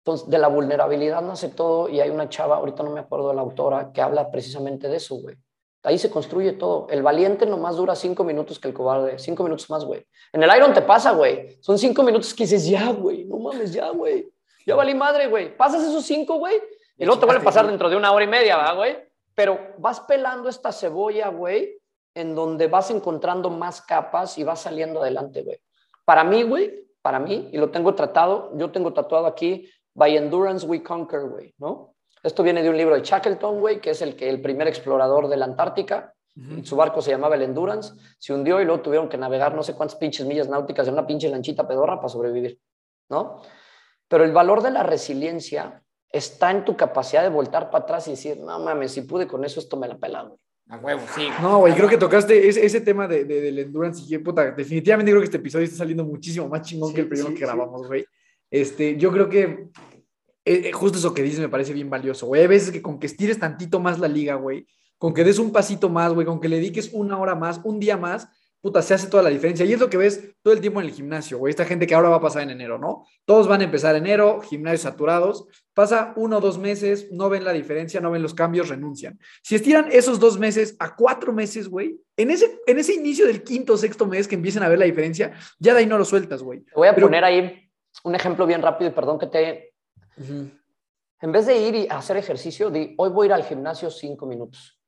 Entonces, 0.04 0.30
de 0.30 0.40
la 0.40 0.48
vulnerabilidad 0.48 1.22
nace 1.22 1.50
todo 1.50 1.90
y 1.90 2.00
hay 2.00 2.10
una 2.10 2.30
chava, 2.30 2.56
ahorita 2.56 2.82
no 2.82 2.90
me 2.90 3.02
acuerdo 3.02 3.30
de 3.30 3.36
la 3.36 3.42
autora, 3.42 3.92
que 3.92 4.02
habla 4.02 4.32
precisamente 4.32 4.88
de 4.88 4.96
eso, 4.96 5.16
güey. 5.18 5.36
Ahí 5.84 5.98
se 5.98 6.10
construye 6.10 6.54
todo. 6.54 6.88
El 6.90 7.02
valiente 7.02 7.46
nomás 7.46 7.78
dura 7.78 7.96
cinco 7.96 8.24
minutos 8.24 8.60
que 8.60 8.68
el 8.68 8.74
cobarde. 8.74 9.18
Cinco 9.18 9.44
minutos 9.44 9.70
más, 9.70 9.86
güey. 9.86 10.06
En 10.34 10.44
el 10.44 10.56
Iron 10.56 10.74
te 10.74 10.82
pasa, 10.82 11.12
güey. 11.12 11.58
Son 11.62 11.78
cinco 11.78 12.04
minutos 12.04 12.34
que 12.34 12.44
dices, 12.44 12.68
ya, 12.68 12.92
güey. 12.92 13.26
No 13.26 13.38
mames, 13.38 13.72
ya, 13.74 13.90
güey. 13.90 14.30
Ya 14.66 14.76
valí 14.76 14.94
madre, 14.94 15.28
güey. 15.28 15.56
Pasas 15.56 15.84
esos 15.84 16.06
cinco, 16.06 16.38
güey. 16.38 16.62
Y 16.98 17.06
luego 17.06 17.20
te 17.20 17.26
vuelve 17.26 17.42
a 17.42 17.46
pasar 17.46 17.66
dentro 17.66 17.90
de 17.90 17.96
una 17.96 18.12
hora 18.12 18.26
y 18.26 18.28
media, 18.28 18.58
¿verdad, 18.58 18.76
güey? 18.76 18.98
Pero 19.34 19.58
vas 19.78 20.02
pelando 20.02 20.50
esta 20.50 20.74
cebolla, 20.74 21.30
güey, 21.30 21.82
en 22.14 22.36
donde 22.36 22.68
vas 22.68 22.92
encontrando 22.92 23.50
más 23.50 23.82
capas 23.82 24.38
y 24.38 24.44
vas 24.44 24.60
saliendo 24.60 25.02
adelante, 25.02 25.44
güey. 25.44 25.62
Para 26.04 26.26
mí, 26.26 26.44
güey, 26.44 26.90
para 27.02 27.20
mí, 27.20 27.50
y 27.54 27.58
lo 27.58 27.72
tengo 27.72 27.96
tratado, 27.96 28.52
yo 28.58 28.70
tengo 28.72 28.92
tatuado 28.92 29.28
aquí, 29.28 29.70
By 29.94 30.18
Endurance 30.18 30.68
We 30.68 30.84
Conquer, 30.84 31.22
güey, 31.22 31.54
¿no? 31.58 31.96
Esto 32.24 32.44
viene 32.44 32.62
de 32.64 32.70
un 32.70 32.78
libro 32.78 32.96
de 32.96 33.02
Shackleton, 33.02 33.60
güey, 33.60 33.80
que 33.80 33.92
es 33.92 34.02
el, 34.02 34.16
que, 34.16 34.30
el 34.30 34.42
primer 34.42 34.68
explorador 34.68 35.28
de 35.28 35.38
la 35.38 35.46
Antártica. 35.46 36.14
Su 36.64 36.78
barco 36.78 37.02
se 37.02 37.12
llamaba 37.12 37.36
el 37.36 37.42
Endurance, 37.42 37.94
se 38.18 38.34
hundió 38.34 38.62
y 38.62 38.66
luego 38.66 38.82
tuvieron 38.82 39.10
que 39.10 39.18
navegar 39.18 39.54
no 39.54 39.62
sé 39.62 39.74
cuántas 39.74 39.98
pinches 39.98 40.26
millas 40.26 40.48
náuticas 40.48 40.88
en 40.88 40.94
una 40.94 41.06
pinche 41.06 41.28
lanchita 41.28 41.68
pedorra 41.68 41.98
para 41.98 42.08
sobrevivir, 42.08 42.58
¿no? 43.10 43.42
Pero 44.08 44.24
el 44.24 44.32
valor 44.32 44.64
de 44.64 44.72
la 44.72 44.84
resiliencia 44.84 45.84
está 46.10 46.52
en 46.52 46.64
tu 46.64 46.78
capacidad 46.78 47.24
de 47.24 47.30
voltar 47.30 47.70
para 47.70 47.84
atrás 47.84 48.08
y 48.08 48.12
decir, 48.12 48.38
no 48.38 48.58
mames, 48.60 48.94
si 48.94 49.02
pude 49.02 49.28
con 49.28 49.44
eso, 49.44 49.60
esto 49.60 49.76
me 49.76 49.90
la 49.90 49.98
pela, 49.98 50.24
güey. 50.24 50.40
A 50.70 50.78
huevo, 50.78 51.02
sí. 51.14 51.28
No, 51.42 51.60
güey, 51.60 51.74
creo 51.74 51.90
que 51.90 51.98
tocaste 51.98 52.48
ese, 52.48 52.66
ese 52.66 52.80
tema 52.82 53.08
de, 53.08 53.26
de, 53.26 53.42
del 53.42 53.60
endurance 53.60 54.04
y 54.08 54.18
puta, 54.20 54.52
definitivamente 54.52 55.12
creo 55.12 55.22
que 55.22 55.26
este 55.26 55.38
episodio 55.38 55.66
está 55.66 55.78
saliendo 55.78 56.06
muchísimo 56.06 56.48
más 56.48 56.62
chingón 56.62 56.90
Sí, 56.90 56.96
que 56.96 57.02
el 57.02 57.10
primero 57.10 57.30
sí, 57.30 57.34
que 57.34 57.40
sí. 57.40 57.46
grabamos, 57.46 57.86
güey. 57.86 58.06
Este, 58.50 58.96
yo 58.96 59.12
creo 59.12 59.28
que 59.28 59.70
eh, 60.46 60.62
eh, 60.66 60.72
justo 60.72 60.98
eso 60.98 61.14
que 61.14 61.24
dices 61.24 61.40
me 61.40 61.50
parece 61.50 61.74
bien 61.74 61.90
valioso, 61.90 62.26
güey. 62.28 62.42
Hay 62.42 62.48
veces 62.48 62.72
que 62.72 62.82
con 62.82 63.00
que 63.00 63.08
estires 63.08 63.40
tantito 63.40 63.80
más 63.80 64.00
la 64.00 64.08
liga, 64.08 64.36
güey, 64.36 64.68
con 64.98 65.14
que 65.14 65.24
des 65.24 65.40
un 65.40 65.52
pasito 65.52 65.90
más, 65.90 66.14
güey, 66.14 66.26
con 66.26 66.40
que 66.40 66.50
le 66.50 66.58
dediques 66.58 66.90
una 66.94 67.18
hora 67.20 67.36
más, 67.36 67.62
un 67.64 67.80
día 67.80 67.98
más, 67.98 68.28
puta, 68.62 68.82
se 68.82 68.94
hace 68.94 69.08
toda 69.08 69.24
la 69.24 69.30
diferencia. 69.30 69.66
Y 69.66 69.72
es 69.72 69.80
lo 69.80 69.90
que 69.90 69.96
ves 69.96 70.36
todo 70.42 70.54
el 70.54 70.60
tiempo 70.60 70.82
en 70.82 70.88
el 70.88 70.92
gimnasio, 70.92 71.38
güey. 71.38 71.52
Esta 71.52 71.64
gente 71.64 71.88
que 71.88 71.96
ahora 71.96 72.10
va 72.10 72.18
a 72.18 72.22
pasar 72.22 72.42
en 72.42 72.50
enero, 72.50 72.78
¿no? 72.78 73.06
Todos 73.24 73.48
van 73.48 73.62
a 73.62 73.64
empezar 73.64 73.96
enero, 73.96 74.42
gimnasios 74.42 74.82
saturados. 74.82 75.46
Pasa 75.74 76.12
uno 76.18 76.40
o 76.40 76.42
dos 76.42 76.58
meses, 76.58 77.08
no 77.12 77.30
ven 77.30 77.46
la 77.46 77.54
diferencia, 77.54 78.02
no 78.02 78.12
ven 78.12 78.22
los 78.22 78.34
cambios, 78.34 78.68
renuncian. 78.68 79.18
Si 79.44 79.56
estiran 79.56 79.88
esos 79.92 80.20
dos 80.20 80.38
meses 80.38 80.76
a 80.80 80.94
cuatro 80.98 81.32
meses, 81.32 81.70
güey, 81.70 82.02
en 82.18 82.32
ese, 82.32 82.60
en 82.68 82.80
ese 82.80 82.94
inicio 82.96 83.26
del 83.28 83.44
quinto 83.44 83.74
o 83.74 83.78
sexto 83.78 84.06
mes 84.06 84.28
que 84.28 84.36
empiecen 84.36 84.64
a 84.64 84.68
ver 84.68 84.80
la 84.80 84.86
diferencia, 84.86 85.32
ya 85.58 85.74
de 85.74 85.80
ahí 85.80 85.86
no 85.86 85.98
lo 85.98 86.04
sueltas, 86.04 86.44
güey. 86.44 86.66
Voy 86.76 86.90
a 86.90 86.96
Pero- 86.96 87.08
poner 87.08 87.24
ahí 87.24 87.70
un 88.04 88.16
ejemplo 88.16 88.46
bien 88.46 88.62
rápido 88.62 88.90
y 88.90 88.94
perdón 88.94 89.20
que 89.20 89.28
te... 89.28 89.69
En 90.20 91.32
vez 91.32 91.46
de 91.46 91.58
ir 91.58 91.76
y 91.76 91.88
hacer 91.90 92.18
ejercicio, 92.18 92.70
di, 92.70 92.96
hoy 92.98 93.10
voy 93.10 93.26
a 93.26 93.28
ir 93.28 93.34
al 93.34 93.44
gimnasio 93.44 93.90
cinco 93.90 94.26
minutos. 94.26 94.80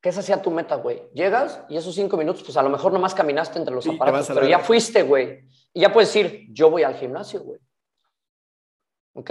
Que 0.00 0.08
esa 0.08 0.22
sea 0.22 0.40
tu 0.40 0.50
meta, 0.50 0.76
güey. 0.76 1.10
Llegas 1.12 1.62
y 1.68 1.76
esos 1.76 1.94
cinco 1.94 2.16
minutos, 2.16 2.42
pues 2.42 2.56
a 2.56 2.62
lo 2.62 2.70
mejor 2.70 2.92
nomás 2.92 3.14
caminaste 3.14 3.58
entre 3.58 3.74
los 3.74 3.84
Sí, 3.84 3.94
aparatos, 3.94 4.28
pero 4.28 4.46
ya 4.46 4.58
fuiste, 4.58 5.02
güey. 5.02 5.46
Y 5.74 5.80
ya 5.80 5.92
puedes 5.92 6.12
decir, 6.12 6.46
yo 6.50 6.70
voy 6.70 6.82
al 6.82 6.94
gimnasio, 6.94 7.42
güey. 7.42 7.60
¿Ok? 9.14 9.30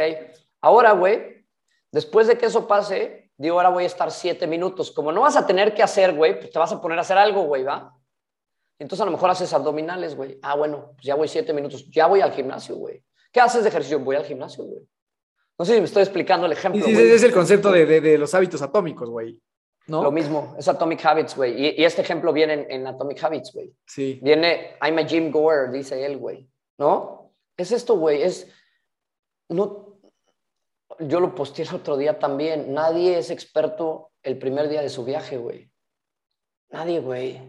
Ahora, 0.62 0.92
güey, 0.92 1.46
después 1.92 2.28
de 2.28 2.38
que 2.38 2.46
eso 2.46 2.68
pase, 2.68 3.32
digo, 3.38 3.58
ahora 3.58 3.70
voy 3.70 3.84
a 3.86 3.88
estar 3.88 4.12
siete 4.12 4.46
minutos. 4.46 4.92
Como 4.92 5.12
no 5.12 5.22
vas 5.22 5.38
a 5.38 5.48
tener 5.48 5.74
que 5.74 5.82
hacer, 5.82 6.14
güey, 6.16 6.40
pues 6.40 6.52
te 6.52 6.60
vas 6.60 6.72
a 6.72 6.82
poner 6.82 7.00
a 7.00 7.02
hacer 7.02 7.18
algo, 7.18 7.44
güey, 7.44 7.64
¿va? 7.64 7.96
Entonces 8.78 9.02
a 9.02 9.06
lo 9.06 9.12
mejor 9.12 9.32
haces 9.32 9.52
abdominales, 9.54 10.16
güey. 10.16 10.40
Ah, 10.42 10.56
bueno, 10.56 10.92
pues 10.94 11.04
ya 11.04 11.16
voy 11.16 11.28
siete 11.28 11.52
minutos. 11.52 11.90
Ya 11.90 12.06
voy 12.08 12.22
al 12.22 12.32
gimnasio, 12.32 12.76
güey. 12.76 13.04
¿Qué 13.32 13.40
haces 13.40 13.64
de 13.64 13.70
ejercicio? 13.70 14.00
Voy 14.00 14.16
al 14.16 14.26
gimnasio, 14.26 14.64
güey. 14.64 14.82
No 15.58 15.66
sé 15.66 15.74
si 15.76 15.80
me 15.80 15.86
estoy 15.86 16.04
explicando 16.04 16.46
el 16.46 16.54
ejemplo. 16.54 16.84
Sí, 16.86 16.92
es 16.94 17.24
el 17.24 17.34
concepto 17.34 17.72
de, 17.72 17.86
de- 17.86 18.02
de 18.02 18.18
los 18.18 18.34
hábitos 18.34 18.62
atómicos, 18.62 19.10
güey. 19.10 19.40
¿No? 19.88 20.04
Lo 20.04 20.12
mismo, 20.12 20.56
es 20.58 20.68
Atomic 20.68 21.04
Habits, 21.04 21.36
güey. 21.36 21.66
Y, 21.66 21.82
y 21.82 21.84
este 21.84 22.02
ejemplo 22.02 22.32
viene 22.32 22.54
en, 22.54 22.72
en 22.72 22.88
Atomic 22.88 23.24
Habits, 23.24 23.52
güey. 23.54 23.74
Sí. 23.88 24.20
Viene, 24.22 24.78
I'm 24.82 24.98
a 25.00 25.02
gym 25.04 25.32
goer, 25.32 25.72
dice 25.72 26.06
él, 26.06 26.18
güey. 26.18 26.48
¿No? 26.78 27.34
Es 27.58 27.72
esto, 27.72 27.96
güey. 27.98 28.22
Es. 28.22 28.48
No. 29.50 30.00
Yo 31.00 31.20
lo 31.20 31.34
posteé 31.34 31.66
el 31.66 31.76
otro 31.76 31.98
día 31.98 32.20
también. 32.20 32.72
Nadie 32.74 33.18
es 33.18 33.32
experto 33.32 34.12
el 34.22 34.38
primer 34.38 34.70
día 34.70 34.82
de 34.82 34.90
su 34.90 35.04
viaje, 35.04 35.38
güey. 35.38 35.72
Nadie, 36.70 37.00
güey. 37.00 37.42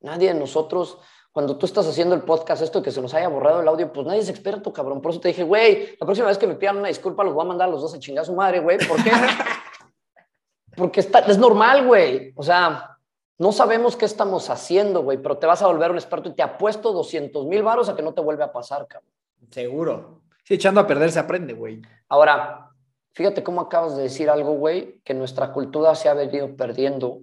Nadie 0.00 0.32
de 0.32 0.38
nosotros. 0.38 0.98
Cuando 1.32 1.56
tú 1.56 1.66
estás 1.66 1.86
haciendo 1.86 2.14
el 2.14 2.22
podcast, 2.22 2.62
esto 2.62 2.80
de 2.80 2.84
que 2.84 2.90
se 2.90 3.00
nos 3.00 3.14
haya 3.14 3.28
borrado 3.28 3.60
el 3.60 3.68
audio, 3.68 3.92
pues 3.92 4.06
nadie 4.06 4.20
es 4.20 4.28
experto, 4.28 4.72
cabrón. 4.72 5.00
Por 5.00 5.12
eso 5.12 5.20
te 5.20 5.28
dije, 5.28 5.44
güey, 5.44 5.96
la 6.00 6.06
próxima 6.06 6.28
vez 6.28 6.38
que 6.38 6.46
me 6.46 6.54
pidan 6.54 6.78
una 6.78 6.88
disculpa, 6.88 7.22
los 7.22 7.34
voy 7.34 7.44
a 7.44 7.48
mandar 7.48 7.68
a 7.68 7.70
los 7.70 7.80
dos 7.80 7.94
a 7.94 7.98
chingar 7.98 8.22
a 8.22 8.26
su 8.26 8.34
madre, 8.34 8.60
güey. 8.60 8.78
¿Por 8.78 9.02
qué? 9.02 9.12
Porque 10.76 11.00
está, 11.00 11.20
es 11.20 11.38
normal, 11.38 11.86
güey. 11.86 12.32
O 12.34 12.42
sea, 12.42 12.98
no 13.38 13.52
sabemos 13.52 13.96
qué 13.96 14.04
estamos 14.04 14.50
haciendo, 14.50 15.02
güey, 15.02 15.18
pero 15.18 15.38
te 15.38 15.46
vas 15.46 15.62
a 15.62 15.68
volver 15.68 15.90
un 15.90 15.96
experto 15.96 16.28
y 16.28 16.34
te 16.34 16.42
apuesto 16.42 16.92
200 16.92 17.46
mil 17.46 17.62
varos 17.62 17.88
a 17.88 17.94
que 17.94 18.02
no 18.02 18.12
te 18.12 18.20
vuelve 18.20 18.42
a 18.42 18.52
pasar, 18.52 18.86
cabrón. 18.88 19.10
Seguro. 19.50 20.22
Sí, 20.44 20.54
echando 20.54 20.80
a 20.80 20.86
perder 20.86 21.12
se 21.12 21.20
aprende, 21.20 21.52
güey. 21.52 21.80
Ahora, 22.08 22.70
fíjate 23.12 23.42
cómo 23.42 23.60
acabas 23.60 23.96
de 23.96 24.04
decir 24.04 24.28
algo, 24.28 24.54
güey, 24.54 25.00
que 25.04 25.14
nuestra 25.14 25.52
cultura 25.52 25.94
se 25.94 26.08
ha 26.08 26.14
venido 26.14 26.56
perdiendo. 26.56 27.20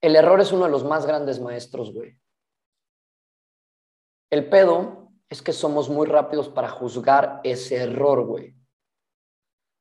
El 0.00 0.16
error 0.16 0.40
es 0.40 0.52
uno 0.52 0.64
de 0.64 0.70
los 0.70 0.84
más 0.84 1.06
grandes 1.06 1.40
maestros, 1.40 1.94
güey. 1.94 2.18
El 4.30 4.48
pedo 4.48 5.12
es 5.28 5.42
que 5.42 5.52
somos 5.52 5.88
muy 5.88 6.06
rápidos 6.06 6.48
para 6.48 6.68
juzgar 6.68 7.40
ese 7.44 7.76
error, 7.76 8.24
güey. 8.26 8.54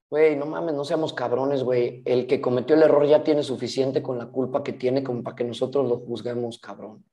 Güey, 0.10 0.36
no 0.36 0.46
mames, 0.46 0.76
no 0.76 0.86
seamos 0.86 1.14
cabrones, 1.14 1.64
güey. 1.64 2.04
El 2.06 2.28
que 2.28 2.40
cometió 2.40 2.76
el 2.76 2.84
error 2.84 3.08
ya 3.08 3.24
tiene 3.24 3.44
suficiente 3.44 4.04
con 4.04 4.18
la 4.18 4.28
culpa 4.28 4.64
que 4.64 4.74
tiene 4.74 5.04
como 5.04 5.24
para 5.24 5.36
que 5.36 5.44
nosotros 5.44 5.88
lo 5.88 5.98
juzguemos, 5.98 6.60
cabrón. 6.60 7.04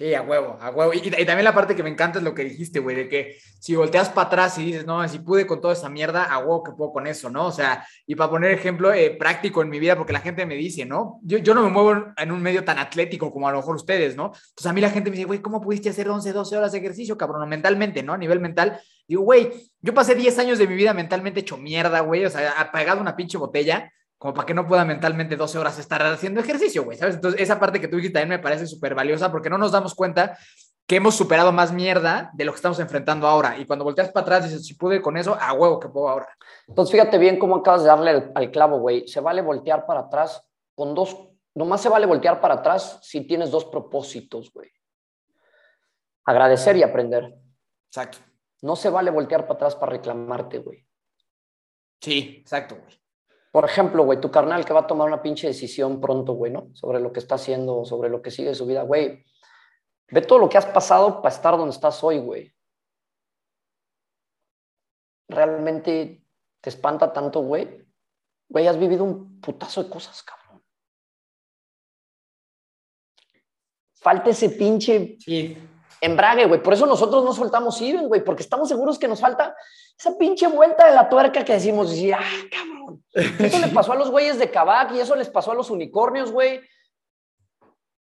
Sí, 0.00 0.14
a 0.14 0.22
huevo, 0.22 0.56
a 0.62 0.70
huevo. 0.70 0.94
Y, 0.94 1.10
también 1.10 1.44
la 1.44 1.52
parte 1.52 1.76
que 1.76 1.82
me 1.82 1.90
encanta 1.90 2.20
es 2.20 2.24
lo 2.24 2.34
que 2.34 2.42
dijiste, 2.42 2.80
güey, 2.80 2.96
de 2.96 3.06
que 3.06 3.36
si 3.58 3.76
volteas 3.76 4.08
para 4.08 4.28
atrás 4.28 4.56
y 4.56 4.64
dices, 4.64 4.86
no, 4.86 5.06
si 5.06 5.18
pude 5.18 5.46
con 5.46 5.60
toda 5.60 5.74
esa 5.74 5.90
mierda, 5.90 6.24
a 6.24 6.38
huevo 6.38 6.62
que 6.62 6.72
puedo 6.72 6.90
con 6.90 7.06
eso, 7.06 7.28
¿no? 7.28 7.48
O 7.48 7.52
sea, 7.52 7.86
y 8.06 8.14
para 8.14 8.30
poner 8.30 8.50
ejemplo 8.52 8.94
eh, 8.94 9.10
práctico 9.10 9.60
en 9.60 9.68
mi 9.68 9.78
vida, 9.78 9.98
porque 9.98 10.14
la 10.14 10.20
gente 10.20 10.46
me 10.46 10.54
dice, 10.54 10.86
¿no? 10.86 11.20
Yo, 11.22 11.36
yo 11.36 11.52
no 11.52 11.62
me 11.62 11.68
muevo 11.68 12.14
en 12.16 12.32
un 12.32 12.40
medio 12.40 12.64
tan 12.64 12.78
atlético 12.78 13.30
como 13.30 13.46
a 13.46 13.52
lo 13.52 13.58
mejor 13.58 13.76
ustedes, 13.76 14.16
¿no? 14.16 14.32
Entonces 14.32 14.66
a 14.66 14.72
mí 14.72 14.80
la 14.80 14.88
gente 14.88 15.10
me 15.10 15.16
dice, 15.16 15.26
güey, 15.26 15.42
¿cómo 15.42 15.60
pudiste 15.60 15.90
hacer 15.90 16.08
11, 16.08 16.32
12 16.32 16.56
horas 16.56 16.72
de 16.72 16.78
ejercicio, 16.78 17.18
cabrón? 17.18 17.46
Mentalmente, 17.46 18.02
¿no? 18.02 18.14
A 18.14 18.16
nivel 18.16 18.40
mental. 18.40 18.80
Digo, 19.06 19.20
güey, 19.20 19.52
yo 19.82 19.92
pasé 19.92 20.14
10 20.14 20.38
años 20.38 20.58
de 20.58 20.66
mi 20.66 20.76
vida 20.76 20.94
mentalmente 20.94 21.40
hecho 21.40 21.58
mierda, 21.58 22.00
güey, 22.00 22.24
o 22.24 22.30
sea, 22.30 22.52
apagado 22.52 23.02
una 23.02 23.16
pinche 23.16 23.36
botella 23.36 23.92
como 24.20 24.34
para 24.34 24.44
que 24.44 24.52
no 24.52 24.68
pueda 24.68 24.84
mentalmente 24.84 25.34
12 25.34 25.56
horas 25.56 25.78
estar 25.78 26.02
haciendo 26.02 26.40
ejercicio, 26.40 26.84
güey, 26.84 26.98
¿sabes? 26.98 27.14
Entonces, 27.14 27.40
esa 27.40 27.58
parte 27.58 27.80
que 27.80 27.88
tú 27.88 27.96
dijiste 27.96 28.18
también 28.18 28.38
me 28.38 28.42
parece 28.42 28.66
súper 28.66 28.94
valiosa 28.94 29.32
porque 29.32 29.48
no 29.48 29.56
nos 29.56 29.72
damos 29.72 29.94
cuenta 29.94 30.36
que 30.86 30.96
hemos 30.96 31.14
superado 31.14 31.52
más 31.52 31.72
mierda 31.72 32.30
de 32.34 32.44
lo 32.44 32.52
que 32.52 32.56
estamos 32.56 32.78
enfrentando 32.80 33.26
ahora. 33.26 33.56
Y 33.56 33.64
cuando 33.64 33.82
volteas 33.82 34.10
para 34.10 34.24
atrás 34.24 34.44
dices, 34.44 34.66
si 34.66 34.74
pude 34.74 35.00
con 35.00 35.16
eso, 35.16 35.38
a 35.40 35.54
huevo 35.54 35.80
que 35.80 35.88
puedo 35.88 36.10
ahora. 36.10 36.28
Entonces, 36.68 36.92
fíjate 36.92 37.16
bien 37.16 37.38
cómo 37.38 37.56
acabas 37.56 37.80
de 37.80 37.88
darle 37.88 38.10
al, 38.10 38.32
al 38.34 38.50
clavo, 38.50 38.78
güey. 38.78 39.08
Se 39.08 39.20
vale 39.20 39.40
voltear 39.40 39.86
para 39.86 40.00
atrás 40.00 40.46
con 40.74 40.94
dos, 40.94 41.30
nomás 41.54 41.80
se 41.80 41.88
vale 41.88 42.04
voltear 42.04 42.42
para 42.42 42.56
atrás 42.56 42.98
si 43.00 43.22
tienes 43.22 43.50
dos 43.50 43.64
propósitos, 43.64 44.52
güey. 44.52 44.70
Agradecer 46.26 46.76
y 46.76 46.82
aprender. 46.82 47.38
Exacto. 47.88 48.18
No 48.60 48.76
se 48.76 48.90
vale 48.90 49.10
voltear 49.10 49.44
para 49.44 49.54
atrás 49.54 49.76
para 49.76 49.92
reclamarte, 49.92 50.58
güey. 50.58 50.86
Sí, 52.02 52.36
exacto, 52.42 52.76
güey. 52.76 53.00
Por 53.50 53.64
ejemplo, 53.64 54.04
güey, 54.04 54.20
tu 54.20 54.30
carnal 54.30 54.64
que 54.64 54.72
va 54.72 54.80
a 54.80 54.86
tomar 54.86 55.08
una 55.08 55.22
pinche 55.22 55.48
decisión 55.48 56.00
pronto, 56.00 56.34
güey, 56.34 56.52
¿no? 56.52 56.68
Sobre 56.74 57.00
lo 57.00 57.12
que 57.12 57.18
está 57.18 57.34
haciendo, 57.34 57.84
sobre 57.84 58.08
lo 58.08 58.22
que 58.22 58.30
sigue 58.30 58.54
su 58.54 58.66
vida, 58.66 58.82
güey. 58.82 59.24
Ve 60.08 60.22
todo 60.22 60.38
lo 60.38 60.48
que 60.48 60.58
has 60.58 60.66
pasado 60.66 61.20
para 61.20 61.34
estar 61.34 61.56
donde 61.56 61.74
estás 61.74 62.02
hoy, 62.04 62.18
güey. 62.18 62.52
Realmente 65.28 66.24
te 66.60 66.70
espanta 66.70 67.12
tanto, 67.12 67.40
güey. 67.40 67.86
Güey, 68.48 68.66
has 68.66 68.78
vivido 68.78 69.04
un 69.04 69.40
putazo 69.40 69.82
de 69.82 69.90
cosas, 69.90 70.22
cabrón. 70.22 70.62
Falta 73.94 74.30
ese 74.30 74.50
pinche 74.50 75.16
Sí. 75.20 75.56
Embrague, 76.00 76.46
güey. 76.46 76.62
Por 76.62 76.72
eso 76.74 76.86
nosotros 76.86 77.24
no 77.24 77.32
soltamos 77.32 77.80
Even, 77.80 78.08
güey, 78.08 78.24
porque 78.24 78.42
estamos 78.42 78.68
seguros 78.68 78.98
que 78.98 79.08
nos 79.08 79.20
falta 79.20 79.54
esa 79.98 80.16
pinche 80.16 80.46
vuelta 80.46 80.86
de 80.86 80.94
la 80.94 81.08
tuerca 81.08 81.44
que 81.44 81.52
decimos, 81.54 81.94
y, 81.94 82.12
ah, 82.12 82.20
cabrón. 82.50 83.04
Eso 83.38 83.58
le 83.58 83.68
pasó 83.68 83.92
a 83.92 83.96
los 83.96 84.10
güeyes 84.10 84.38
de 84.38 84.50
Kabak 84.50 84.92
y 84.92 85.00
eso 85.00 85.14
les 85.14 85.28
pasó 85.28 85.52
a 85.52 85.54
los 85.54 85.70
unicornios, 85.70 86.32
güey. 86.32 86.60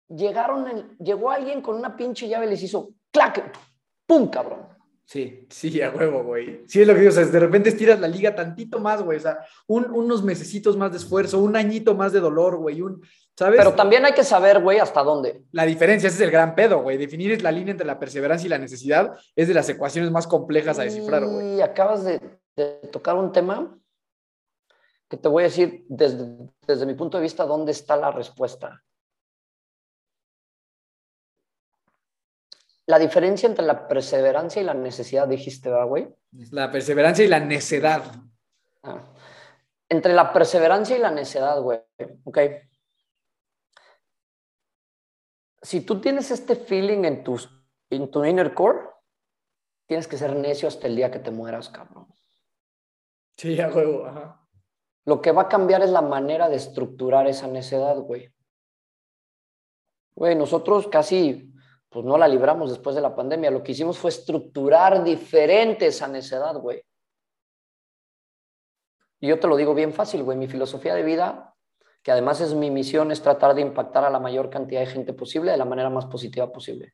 Llegaron, 0.07 0.67
en- 0.67 0.97
llegó 0.97 1.31
alguien 1.31 1.61
con 1.61 1.75
una 1.75 1.95
pinche 1.95 2.27
llave 2.27 2.47
y 2.47 2.49
les 2.49 2.63
hizo 2.63 2.89
clac, 3.11 3.57
pum, 4.05 4.29
cabrón. 4.29 4.67
Sí, 5.11 5.47
sí, 5.49 5.81
a 5.81 5.89
huevo, 5.89 6.23
güey. 6.23 6.61
Sí, 6.67 6.81
es 6.81 6.87
lo 6.87 6.93
que 6.93 6.99
digo, 6.99 7.09
o 7.11 7.15
sea, 7.15 7.25
de 7.25 7.39
repente 7.39 7.69
estiras 7.69 7.99
la 7.99 8.07
liga 8.07 8.35
tantito 8.35 8.79
más, 8.79 9.01
güey, 9.01 9.17
o 9.17 9.21
sea, 9.21 9.39
un- 9.65 9.89
unos 9.89 10.23
mesecitos 10.23 10.77
más 10.77 10.91
de 10.91 10.97
esfuerzo, 10.97 11.39
un 11.39 11.55
añito 11.55 11.95
más 11.95 12.13
de 12.13 12.19
dolor, 12.19 12.57
güey, 12.57 12.81
un, 12.83 13.01
¿sabes? 13.35 13.57
Pero 13.57 13.73
también 13.73 14.05
hay 14.05 14.13
que 14.13 14.23
saber, 14.23 14.61
güey, 14.61 14.77
hasta 14.77 15.01
dónde. 15.01 15.41
La 15.51 15.65
diferencia, 15.65 16.07
ese 16.09 16.17
es 16.17 16.21
el 16.21 16.29
gran 16.31 16.53
pedo, 16.53 16.83
güey. 16.83 16.97
Definir 16.97 17.31
es 17.31 17.41
la 17.41 17.51
línea 17.51 17.71
entre 17.71 17.87
la 17.87 17.97
perseverancia 17.97 18.45
y 18.45 18.49
la 18.49 18.59
necesidad 18.59 19.13
es 19.35 19.47
de 19.47 19.55
las 19.55 19.67
ecuaciones 19.67 20.11
más 20.11 20.27
complejas 20.27 20.77
a 20.77 20.83
descifrar, 20.83 21.25
güey. 21.25 21.55
Y 21.55 21.61
acabas 21.61 22.03
de, 22.03 22.21
de 22.55 22.65
tocar 22.91 23.15
un 23.15 23.31
tema 23.31 23.75
que 25.09 25.17
te 25.17 25.27
voy 25.27 25.41
a 25.41 25.47
decir 25.47 25.85
desde, 25.89 26.27
desde 26.67 26.85
mi 26.85 26.93
punto 26.93 27.17
de 27.17 27.23
vista 27.23 27.45
dónde 27.47 27.71
está 27.71 27.97
la 27.97 28.11
respuesta. 28.11 28.83
La 32.89 32.97
diferencia 32.97 33.47
entre 33.47 33.63
la 33.63 33.87
perseverancia 33.87 34.59
y 34.59 34.65
la 34.65 34.73
necesidad, 34.73 35.27
dijiste, 35.27 35.69
¿verdad, 35.69 35.85
güey? 35.85 36.07
La 36.49 36.71
perseverancia 36.71 37.23
y 37.23 37.27
la 37.27 37.39
necedad. 37.39 38.01
Ah. 38.81 39.03
Entre 39.87 40.11
la 40.11 40.33
perseverancia 40.33 40.97
y 40.97 40.99
la 40.99 41.11
necedad, 41.11 41.61
güey. 41.61 41.79
Ok. 42.23 42.39
Si 45.61 45.81
tú 45.81 46.01
tienes 46.01 46.31
este 46.31 46.55
feeling 46.55 47.05
en, 47.05 47.23
tus, 47.23 47.47
en 47.91 48.09
tu 48.09 48.25
inner 48.25 48.55
core, 48.55 48.79
tienes 49.85 50.07
que 50.07 50.17
ser 50.17 50.35
necio 50.35 50.67
hasta 50.67 50.87
el 50.87 50.95
día 50.95 51.11
que 51.11 51.19
te 51.19 51.29
mueras, 51.29 51.69
cabrón. 51.69 52.07
Sí, 53.37 53.61
a 53.61 53.69
huevo, 53.69 54.07
ajá. 54.07 54.47
Lo 55.05 55.21
que 55.21 55.31
va 55.31 55.43
a 55.43 55.47
cambiar 55.47 55.83
es 55.83 55.91
la 55.91 56.01
manera 56.01 56.49
de 56.49 56.55
estructurar 56.55 57.27
esa 57.27 57.45
necedad, 57.45 57.97
güey. 57.97 58.33
Güey, 60.15 60.35
nosotros 60.35 60.87
casi, 60.87 61.53
pues 61.89 62.05
no 62.05 62.17
la 62.17 62.27
libramos 62.27 62.69
después 62.69 62.95
de 62.95 63.01
la 63.01 63.15
pandemia. 63.15 63.51
Lo 63.51 63.63
que 63.63 63.71
hicimos 63.71 63.97
fue 63.97 64.11
estructurar 64.11 65.03
diferente 65.03 65.87
esa 65.87 66.07
necedad, 66.07 66.55
güey. 66.55 66.83
Y 69.19 69.27
yo 69.27 69.39
te 69.39 69.47
lo 69.47 69.55
digo 69.55 69.73
bien 69.73 69.93
fácil, 69.93 70.23
güey. 70.23 70.37
Mi 70.37 70.47
filosofía 70.47 70.93
de 70.93 71.03
vida, 71.03 71.55
que 72.03 72.11
además 72.11 72.41
es 72.41 72.53
mi 72.53 72.69
misión, 72.69 73.11
es 73.11 73.21
tratar 73.21 73.55
de 73.55 73.61
impactar 73.61 74.05
a 74.05 74.09
la 74.09 74.19
mayor 74.19 74.49
cantidad 74.49 74.81
de 74.81 74.87
gente 74.87 75.13
posible 75.13 75.51
de 75.51 75.57
la 75.57 75.65
manera 75.65 75.89
más 75.89 76.05
positiva 76.05 76.51
posible. 76.51 76.93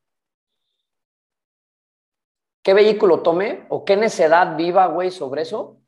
¿Qué 2.63 2.73
vehículo 2.73 3.21
tome 3.21 3.67
o 3.69 3.85
qué 3.85 3.95
necedad 3.95 4.57
viva, 4.57 4.87
güey, 4.87 5.11
sobre 5.11 5.43
eso? 5.43 5.81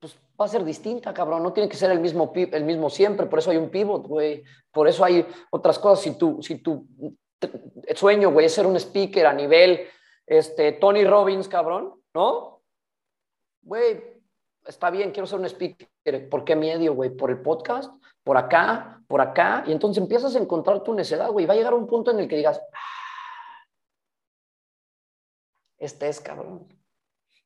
pues 0.00 0.16
va 0.40 0.46
a 0.46 0.48
ser 0.48 0.64
distinta, 0.64 1.12
cabrón. 1.12 1.42
No 1.42 1.52
tiene 1.52 1.68
que 1.68 1.76
ser 1.76 1.90
el 1.90 2.00
mismo, 2.00 2.32
el 2.34 2.64
mismo 2.64 2.88
siempre. 2.88 3.26
Por 3.26 3.38
eso 3.38 3.50
hay 3.50 3.58
un 3.58 3.68
pivot, 3.68 4.06
güey. 4.06 4.42
Por 4.72 4.88
eso 4.88 5.04
hay 5.04 5.26
otras 5.50 5.78
cosas. 5.78 6.02
Si 6.02 6.16
tu, 6.16 6.42
si 6.42 6.62
tu 6.62 6.86
sueño, 7.94 8.30
güey, 8.30 8.46
es 8.46 8.54
ser 8.54 8.66
un 8.66 8.76
speaker 8.76 9.26
a 9.26 9.32
nivel 9.32 9.86
este, 10.26 10.72
Tony 10.72 11.04
Robbins, 11.04 11.48
cabrón, 11.48 12.00
¿no? 12.14 12.62
Güey, 13.62 14.02
está 14.66 14.90
bien, 14.90 15.10
quiero 15.10 15.26
ser 15.26 15.38
un 15.40 15.46
speaker. 15.46 15.88
¿Por 16.28 16.44
qué 16.44 16.56
medio, 16.56 16.94
güey? 16.94 17.10
¿Por 17.10 17.30
el 17.30 17.40
podcast? 17.42 17.92
¿Por 18.22 18.36
acá? 18.36 19.02
¿Por 19.06 19.20
acá? 19.20 19.64
Y 19.66 19.72
entonces 19.72 20.02
empiezas 20.02 20.34
a 20.34 20.38
encontrar 20.38 20.82
tu 20.82 20.94
necedad, 20.94 21.30
güey. 21.30 21.46
Va 21.46 21.54
a 21.54 21.56
llegar 21.56 21.74
un 21.74 21.86
punto 21.86 22.10
en 22.10 22.20
el 22.20 22.28
que 22.28 22.36
digas, 22.36 22.60
"Ah, 22.72 23.66
este 25.78 26.08
es, 26.08 26.20
cabrón. 26.20 26.68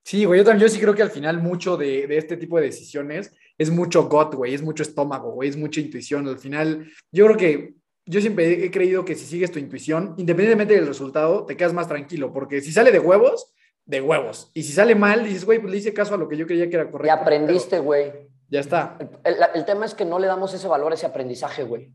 Sí, 0.03 0.25
güey, 0.25 0.41
yo 0.41 0.45
también, 0.45 0.69
yo 0.69 0.75
sí 0.75 0.81
creo 0.81 0.95
que 0.95 1.03
al 1.03 1.11
final 1.11 1.39
mucho 1.41 1.77
de, 1.77 2.07
de 2.07 2.19
este 2.19 2.37
tipo 2.37 2.59
de 2.59 2.66
decisiones 2.66 3.35
es 3.57 3.71
mucho 3.71 4.09
gut, 4.09 4.35
güey, 4.35 4.55
es 4.55 4.62
mucho 4.62 4.83
estómago, 4.83 5.31
güey, 5.33 5.49
es 5.49 5.57
mucha 5.57 5.81
intuición. 5.81 6.29
Al 6.29 6.39
final, 6.39 6.91
yo 7.11 7.25
creo 7.27 7.37
que 7.37 7.75
yo 8.07 8.21
siempre 8.21 8.65
he 8.65 8.71
creído 8.71 9.05
que 9.05 9.15
si 9.15 9.25
sigues 9.27 9.51
tu 9.51 9.59
intuición, 9.59 10.15
independientemente 10.19 10.75
del 10.75 10.87
resultado, 10.87 11.47
te 11.47 11.57
quedas 11.57 11.73
más 11.73 11.89
tranquilo, 11.89 12.33
porque 12.33 12.61
si 12.61 12.71
sale 12.73 12.93
de 12.93 12.99
huevos, 12.99 13.53
de 13.87 14.01
huevos. 14.01 14.51
Y 14.55 14.63
si 14.63 14.73
sale 14.73 14.95
mal, 14.95 15.25
dices, 15.25 15.45
güey, 15.45 15.59
pues 15.59 15.71
le 15.71 15.79
hice 15.79 15.93
caso 15.95 16.15
a 16.15 16.17
lo 16.19 16.29
que 16.29 16.37
yo 16.37 16.47
creía 16.47 16.69
que 16.69 16.77
era 16.77 16.85
Y 16.85 16.91
correcto. 16.91 17.15
aprendiste, 17.15 17.79
güey. 17.81 18.13
Ya 18.49 18.61
está. 18.61 18.97
El, 19.25 19.35
el- 19.35 19.45
el 19.55 19.65
tema 19.65 19.85
es 19.87 19.95
que 19.95 20.05
no 20.05 20.19
le 20.19 20.27
damos 20.27 20.53
ese 20.55 20.69
valor, 20.69 20.93
ese 20.93 21.07
aprendizaje, 21.07 21.65
güey. 21.65 21.93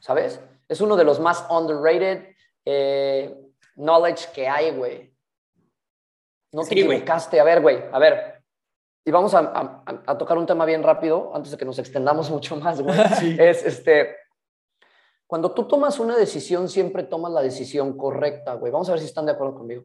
¿Sabes? 0.00 0.40
Es 0.68 0.80
uno 0.80 0.96
de 0.96 1.04
los 1.04 1.20
más 1.20 1.44
underrated 1.50 2.34
eh, 2.64 3.34
knowledge 3.76 4.28
que 4.34 4.48
hay, 4.48 4.70
güey. 4.72 5.12
No 6.52 6.62
te 6.62 6.74
Sí, 6.74 6.82
güey. 6.82 6.98
equivocaste. 6.98 7.40
A 7.40 7.44
ver, 7.44 7.60
güey, 7.60 7.78
a 7.92 7.98
ver. 7.98 8.42
Y 9.04 9.10
vamos 9.10 9.34
a, 9.34 9.38
a- 9.40 10.02
a 10.06 10.18
tocar 10.18 10.38
un 10.38 10.46
tema 10.46 10.64
bien 10.64 10.82
rápido 10.82 11.32
antes 11.34 11.50
de 11.52 11.56
que 11.56 11.64
nos 11.64 11.78
extendamos 11.78 12.30
mucho 12.30 12.56
más, 12.56 12.80
güey. 12.80 12.98
Sí. 13.18 13.36
Es 13.38 13.64
este. 13.64 14.16
Cuando 15.26 15.52
tú 15.52 15.66
tomas 15.66 15.98
una 15.98 16.16
decisión, 16.16 16.68
siempre 16.68 17.04
tomas 17.04 17.32
la 17.32 17.42
decisión 17.42 17.96
correcta, 17.96 18.54
güey. 18.54 18.70
Vamos 18.70 18.88
a 18.88 18.92
ver 18.92 19.00
si 19.00 19.06
están 19.06 19.26
de 19.26 19.32
acuerdo 19.32 19.54
conmigo. 19.54 19.84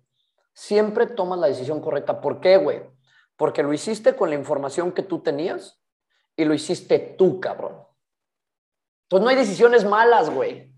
Siempre 0.53 1.07
tomas 1.07 1.39
la 1.39 1.47
decisión 1.47 1.79
correcta. 1.81 2.19
¿Por 2.19 2.41
qué, 2.41 2.57
güey? 2.57 2.81
Porque 3.35 3.63
lo 3.63 3.71
hiciste 3.71 4.15
con 4.15 4.29
la 4.29 4.35
información 4.35 4.91
que 4.91 5.03
tú 5.03 5.19
tenías 5.19 5.79
y 6.35 6.45
lo 6.45 6.53
hiciste 6.53 6.99
tú, 6.99 7.39
cabrón. 7.39 7.85
Entonces 9.03 9.23
no 9.23 9.29
hay 9.29 9.35
decisiones 9.35 9.85
malas, 9.85 10.29
güey. 10.29 10.73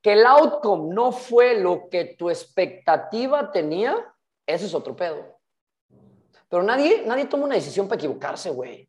Que 0.00 0.14
el 0.14 0.24
outcome 0.24 0.94
no 0.94 1.12
fue 1.12 1.60
lo 1.60 1.88
que 1.90 2.16
tu 2.16 2.30
expectativa 2.30 3.52
tenía, 3.52 4.14
ese 4.46 4.66
es 4.66 4.74
otro 4.74 4.96
pedo. 4.96 5.38
Pero 6.48 6.62
nadie, 6.62 7.02
nadie 7.06 7.26
toma 7.26 7.44
una 7.44 7.54
decisión 7.54 7.88
para 7.88 7.98
equivocarse, 7.98 8.50
güey. 8.50 8.88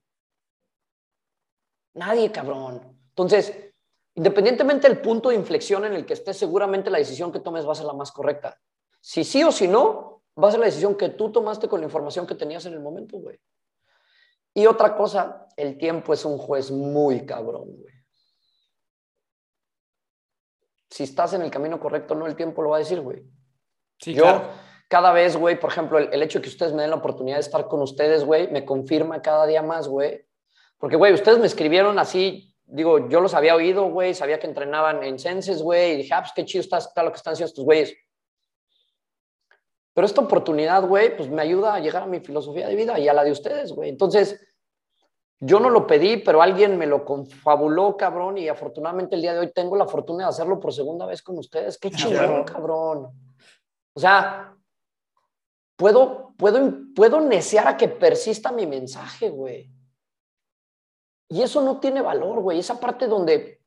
Nadie, 1.94 2.32
cabrón. 2.32 3.00
Entonces, 3.10 3.73
independientemente 4.16 4.88
del 4.88 5.02
punto 5.02 5.30
de 5.30 5.36
inflexión 5.36 5.86
en 5.86 5.94
el 5.94 6.06
que 6.06 6.14
estés, 6.14 6.38
seguramente 6.38 6.90
la 6.90 7.00
decisión 7.00 7.32
que 7.32 7.40
tomes 7.40 7.68
va 7.68 7.72
a 7.72 7.76
ser 7.76 7.86
la 7.86 7.94
más 7.94 8.12
correcta. 8.12 8.60
Si 9.02 9.24
sí 9.24 9.44
o 9.44 9.52
si 9.52 9.68
no, 9.68 10.24
va 10.42 10.48
a 10.48 10.52
ser 10.52 10.60
la 10.60 10.68
decisión 10.68 10.96
que 10.96 11.10
tú 11.10 11.32
tomaste 11.32 11.68
con 11.68 11.80
la 11.80 11.86
información 11.86 12.26
que 12.28 12.36
tenías 12.36 12.66
en 12.66 12.74
el 12.74 12.80
momento, 12.80 13.18
güey. 13.18 13.40
Y 14.54 14.68
otra 14.68 14.96
cosa, 14.96 15.48
el 15.58 15.78
tiempo 15.78 16.14
es 16.14 16.26
un 16.26 16.38
juez 16.38 16.72
muy 16.72 17.26
cabrón, 17.26 17.76
güey. 17.76 17.94
Si 20.90 21.04
estás 21.04 21.34
en 21.34 21.42
el 21.42 21.50
camino 21.50 21.80
correcto, 21.80 22.14
no 22.14 22.28
el 22.28 22.36
tiempo 22.36 22.62
lo 22.62 22.70
va 22.70 22.76
a 22.76 22.80
decir, 22.80 23.02
güey. 23.02 23.26
Sí, 24.00 24.14
Yo, 24.14 24.24
claro. 24.24 24.50
cada 24.88 25.12
vez, 25.12 25.36
güey, 25.36 25.60
por 25.60 25.72
ejemplo, 25.72 25.98
el, 25.98 26.14
el 26.14 26.22
hecho 26.22 26.38
de 26.38 26.44
que 26.44 26.50
ustedes 26.50 26.72
me 26.72 26.84
den 26.84 26.92
la 26.92 26.98
oportunidad 26.98 27.38
de 27.38 27.42
estar 27.42 27.68
con 27.68 27.82
ustedes, 27.82 28.24
güey, 28.24 28.52
me 28.52 28.64
confirma 28.64 29.24
cada 29.24 29.48
día 29.48 29.64
más, 29.64 29.88
güey. 29.88 30.28
Porque, 30.78 30.96
güey, 30.96 31.14
ustedes 31.14 31.40
me 31.40 31.48
escribieron 31.48 31.98
así 31.98 32.53
digo, 32.66 33.10
yo 33.10 33.22
los 33.22 33.34
había 33.34 33.56
oído, 33.56 33.86
güey, 33.86 34.14
sabía 34.14 34.40
que 34.40 34.48
entrenaban 34.48 35.04
en 35.04 35.20
Senses, 35.20 35.62
güey, 35.62 35.94
y 35.94 35.98
dije, 35.98 36.14
ah, 36.14 36.22
pues 36.22 36.34
qué 36.36 36.46
chido 36.46 36.62
está, 36.62 36.78
está 36.78 37.04
lo 37.04 37.12
que 37.12 37.18
están 37.18 37.34
haciendo 37.34 37.50
estos 37.50 37.66
güeyes. 37.66 37.96
Pero 39.94 40.08
esta 40.08 40.22
oportunidad, 40.22 40.88
güey, 40.88 41.16
pues 41.16 41.30
me 41.30 41.42
ayuda 41.42 41.76
a 41.76 41.80
llegar 41.80 42.04
a 42.04 42.08
mi 42.08 42.20
filosofía 42.20 42.68
de 42.68 42.76
vida 42.76 42.98
y 42.98 43.08
a 43.08 43.14
la 43.14 43.24
de 43.24 43.32
ustedes, 43.32 43.72
güey. 43.72 43.90
Entonces, 43.90 44.40
yo 45.40 45.60
no 45.60 45.70
lo 45.70 45.86
pedí, 45.86 46.18
pero 46.18 46.42
alguien 46.42 46.78
me 46.78 46.88
lo 46.88 47.06
confabuló, 47.06 47.96
cabrón, 47.96 48.38
y 48.38 48.48
afortunadamente 48.48 49.16
el 49.16 49.22
día 49.22 49.34
de 49.34 49.40
hoy 49.40 49.52
tengo 49.52 49.76
la 49.76 49.86
fortuna 49.86 50.24
de 50.24 50.30
hacerlo 50.30 50.60
por 50.60 50.74
segunda 50.74 51.06
vez 51.06 51.22
con 51.22 51.38
ustedes. 51.38 51.78
Qué 51.78 51.92
chingón, 51.92 52.44
cabrón. 52.46 53.10
O 53.94 54.00
sea, 54.00 54.56
puedo, 55.76 56.34
puedo, 56.38 56.74
puedo 56.96 57.20
necear 57.20 57.68
a 57.68 57.78
que 57.78 57.88
persista 57.90 58.52
mi 58.52 58.66
mensaje, 58.66 59.30
güey. 59.30 59.70
Y 61.34 61.42
eso 61.42 61.62
no 61.62 61.80
tiene 61.80 62.02
valor, 62.02 62.42
güey. 62.42 62.60
Esa 62.60 62.80
parte 62.80 63.08
donde 63.08 63.60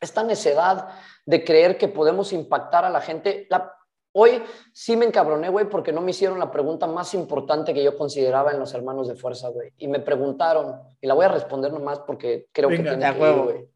esta 0.00 0.22
necedad 0.22 0.88
de 1.26 1.44
creer 1.44 1.76
que 1.76 1.88
podemos 1.88 2.32
impactar 2.32 2.84
a 2.84 2.90
la 2.90 3.00
gente, 3.00 3.46
la, 3.50 3.76
Hoy 4.14 4.42
sí 4.74 4.94
me 4.94 5.06
encabroné, 5.06 5.48
güey, 5.48 5.68
porque 5.70 5.90
no 5.90 6.02
me 6.02 6.10
hicieron 6.10 6.38
la 6.38 6.50
pregunta 6.50 6.86
más 6.86 7.14
importante 7.14 7.72
que 7.72 7.82
yo 7.82 7.96
consideraba 7.96 8.52
en 8.52 8.58
los 8.58 8.74
hermanos 8.74 9.08
de 9.08 9.14
fuerza, 9.14 9.48
güey. 9.48 9.72
Y 9.78 9.88
me 9.88 10.00
preguntaron, 10.00 10.82
y 11.00 11.06
la 11.06 11.14
voy 11.14 11.24
a 11.24 11.28
responder 11.28 11.72
nomás 11.72 12.00
porque 12.00 12.48
creo 12.52 12.68
que 12.68 12.80
tiene 12.80 13.08
ir, 13.08 13.34
güey. 13.42 13.68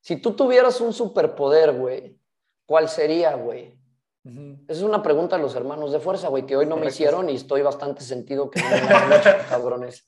Si 0.00 0.16
tú 0.16 0.32
tuvieras 0.32 0.80
un 0.80 0.94
superpoder, 0.94 1.72
güey, 1.72 2.18
¿cuál 2.64 2.88
sería, 2.88 3.34
güey? 3.34 3.78
Esa 4.24 4.78
es 4.78 4.82
una 4.82 5.02
pregunta 5.02 5.36
de 5.36 5.42
los 5.42 5.54
hermanos 5.54 5.92
de 5.92 6.00
fuerza, 6.00 6.28
güey, 6.28 6.46
que 6.46 6.56
hoy 6.56 6.64
no 6.64 6.76
me 6.78 6.86
hicieron 6.86 7.28
y 7.28 7.34
estoy 7.34 7.60
bastante 7.60 8.02
sentido 8.02 8.50
que 8.50 8.62
no 8.62 8.68
me 8.70 8.76
han 8.76 9.46
cabrones. 9.50 10.06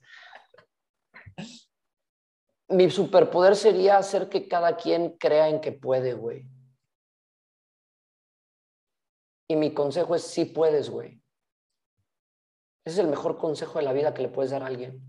Mi 2.68 2.90
superpoder 2.90 3.54
sería 3.54 3.98
hacer 3.98 4.28
que 4.28 4.48
cada 4.48 4.76
quien 4.76 5.16
crea 5.18 5.48
en 5.48 5.60
que 5.60 5.72
puede, 5.72 6.14
güey. 6.14 6.48
Y 9.48 9.56
mi 9.56 9.72
consejo 9.72 10.14
es, 10.14 10.22
sí 10.22 10.44
puedes, 10.44 10.90
güey. 10.90 11.22
Ese 12.84 12.94
es 12.94 12.98
el 12.98 13.08
mejor 13.08 13.38
consejo 13.38 13.78
de 13.78 13.84
la 13.84 13.92
vida 13.92 14.14
que 14.14 14.22
le 14.22 14.28
puedes 14.28 14.50
dar 14.50 14.62
a 14.62 14.66
alguien. 14.66 15.00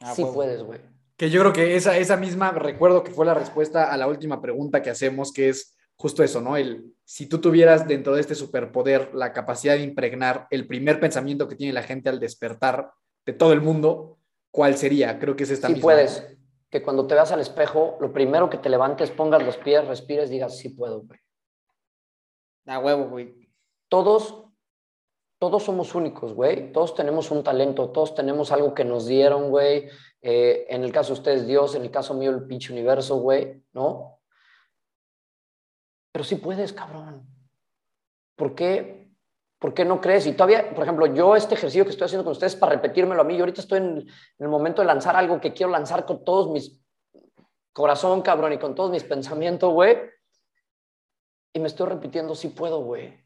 Ah, 0.00 0.14
sí 0.14 0.24
puedes, 0.24 0.62
güey. 0.62 0.80
Que 1.16 1.30
yo 1.30 1.40
creo 1.40 1.52
que 1.52 1.76
esa, 1.76 1.96
esa 1.96 2.16
misma, 2.16 2.50
recuerdo 2.52 3.04
que 3.04 3.12
fue 3.12 3.26
la 3.26 3.34
respuesta 3.34 3.92
a 3.92 3.96
la 3.96 4.06
última 4.06 4.40
pregunta 4.40 4.82
que 4.82 4.90
hacemos, 4.90 5.32
que 5.32 5.48
es 5.48 5.76
justo 5.96 6.22
eso, 6.22 6.40
¿no? 6.40 6.56
El, 6.56 6.92
si 7.04 7.26
tú 7.26 7.40
tuvieras 7.40 7.86
dentro 7.86 8.14
de 8.14 8.20
este 8.20 8.34
superpoder 8.34 9.14
la 9.14 9.32
capacidad 9.32 9.74
de 9.74 9.82
impregnar 9.82 10.46
el 10.50 10.66
primer 10.66 10.98
pensamiento 11.00 11.48
que 11.48 11.56
tiene 11.56 11.72
la 11.72 11.82
gente 11.82 12.08
al 12.08 12.20
despertar 12.20 12.92
de 13.24 13.32
todo 13.32 13.52
el 13.52 13.60
mundo, 13.60 14.18
¿cuál 14.54 14.76
sería? 14.76 15.18
Creo 15.18 15.34
que 15.34 15.42
es 15.42 15.50
esta 15.50 15.66
sí 15.66 15.74
puedes. 15.74 16.24
Que 16.70 16.80
cuando 16.80 17.08
te 17.08 17.14
veas 17.14 17.32
al 17.32 17.40
espejo, 17.40 17.98
lo 18.00 18.12
primero 18.12 18.48
que 18.48 18.58
te 18.58 18.68
levantes, 18.68 19.10
pongas 19.10 19.44
los 19.44 19.56
pies, 19.56 19.84
respires, 19.84 20.30
digas, 20.30 20.56
sí 20.56 20.68
puedo, 20.68 21.02
güey. 21.02 21.18
A 22.66 22.78
huevo, 22.78 23.08
güey. 23.08 23.50
Todos, 23.88 24.44
todos 25.40 25.64
somos 25.64 25.96
únicos, 25.96 26.34
güey. 26.34 26.72
Todos 26.72 26.94
tenemos 26.94 27.32
un 27.32 27.42
talento, 27.42 27.90
todos 27.90 28.14
tenemos 28.14 28.52
algo 28.52 28.74
que 28.74 28.84
nos 28.84 29.06
dieron, 29.06 29.50
güey. 29.50 29.88
Eh, 30.22 30.66
en 30.68 30.84
el 30.84 30.92
caso 30.92 31.14
de 31.14 31.18
ustedes, 31.18 31.46
Dios, 31.48 31.74
en 31.74 31.82
el 31.82 31.90
caso 31.90 32.14
mío, 32.14 32.30
el 32.30 32.46
pinche 32.46 32.72
universo, 32.72 33.16
güey, 33.16 33.60
¿no? 33.72 34.20
Pero 36.12 36.24
sí 36.24 36.36
puedes, 36.36 36.72
cabrón. 36.72 37.26
¿Por 38.36 38.54
qué? 38.54 39.03
¿Por 39.64 39.72
qué 39.72 39.82
no 39.82 39.98
crees? 39.98 40.26
Y 40.26 40.32
todavía, 40.32 40.74
por 40.74 40.82
ejemplo, 40.82 41.06
yo 41.06 41.34
este 41.36 41.54
ejercicio 41.54 41.84
que 41.84 41.90
estoy 41.92 42.04
haciendo 42.04 42.22
con 42.22 42.32
ustedes 42.32 42.54
para 42.54 42.74
repetírmelo 42.74 43.22
a 43.22 43.24
mí, 43.24 43.34
yo 43.34 43.44
ahorita 43.44 43.62
estoy 43.62 43.78
en, 43.78 43.96
en 43.96 44.06
el 44.38 44.48
momento 44.48 44.82
de 44.82 44.86
lanzar 44.86 45.16
algo 45.16 45.40
que 45.40 45.54
quiero 45.54 45.72
lanzar 45.72 46.04
con 46.04 46.22
todos 46.22 46.50
mis 46.50 46.84
corazón, 47.72 48.20
cabrón, 48.20 48.52
y 48.52 48.58
con 48.58 48.74
todos 48.74 48.90
mis 48.90 49.04
pensamientos, 49.04 49.72
güey. 49.72 49.96
Y 51.54 51.60
me 51.60 51.68
estoy 51.68 51.88
repitiendo, 51.88 52.34
sí 52.34 52.48
puedo, 52.48 52.80
güey. 52.80 53.18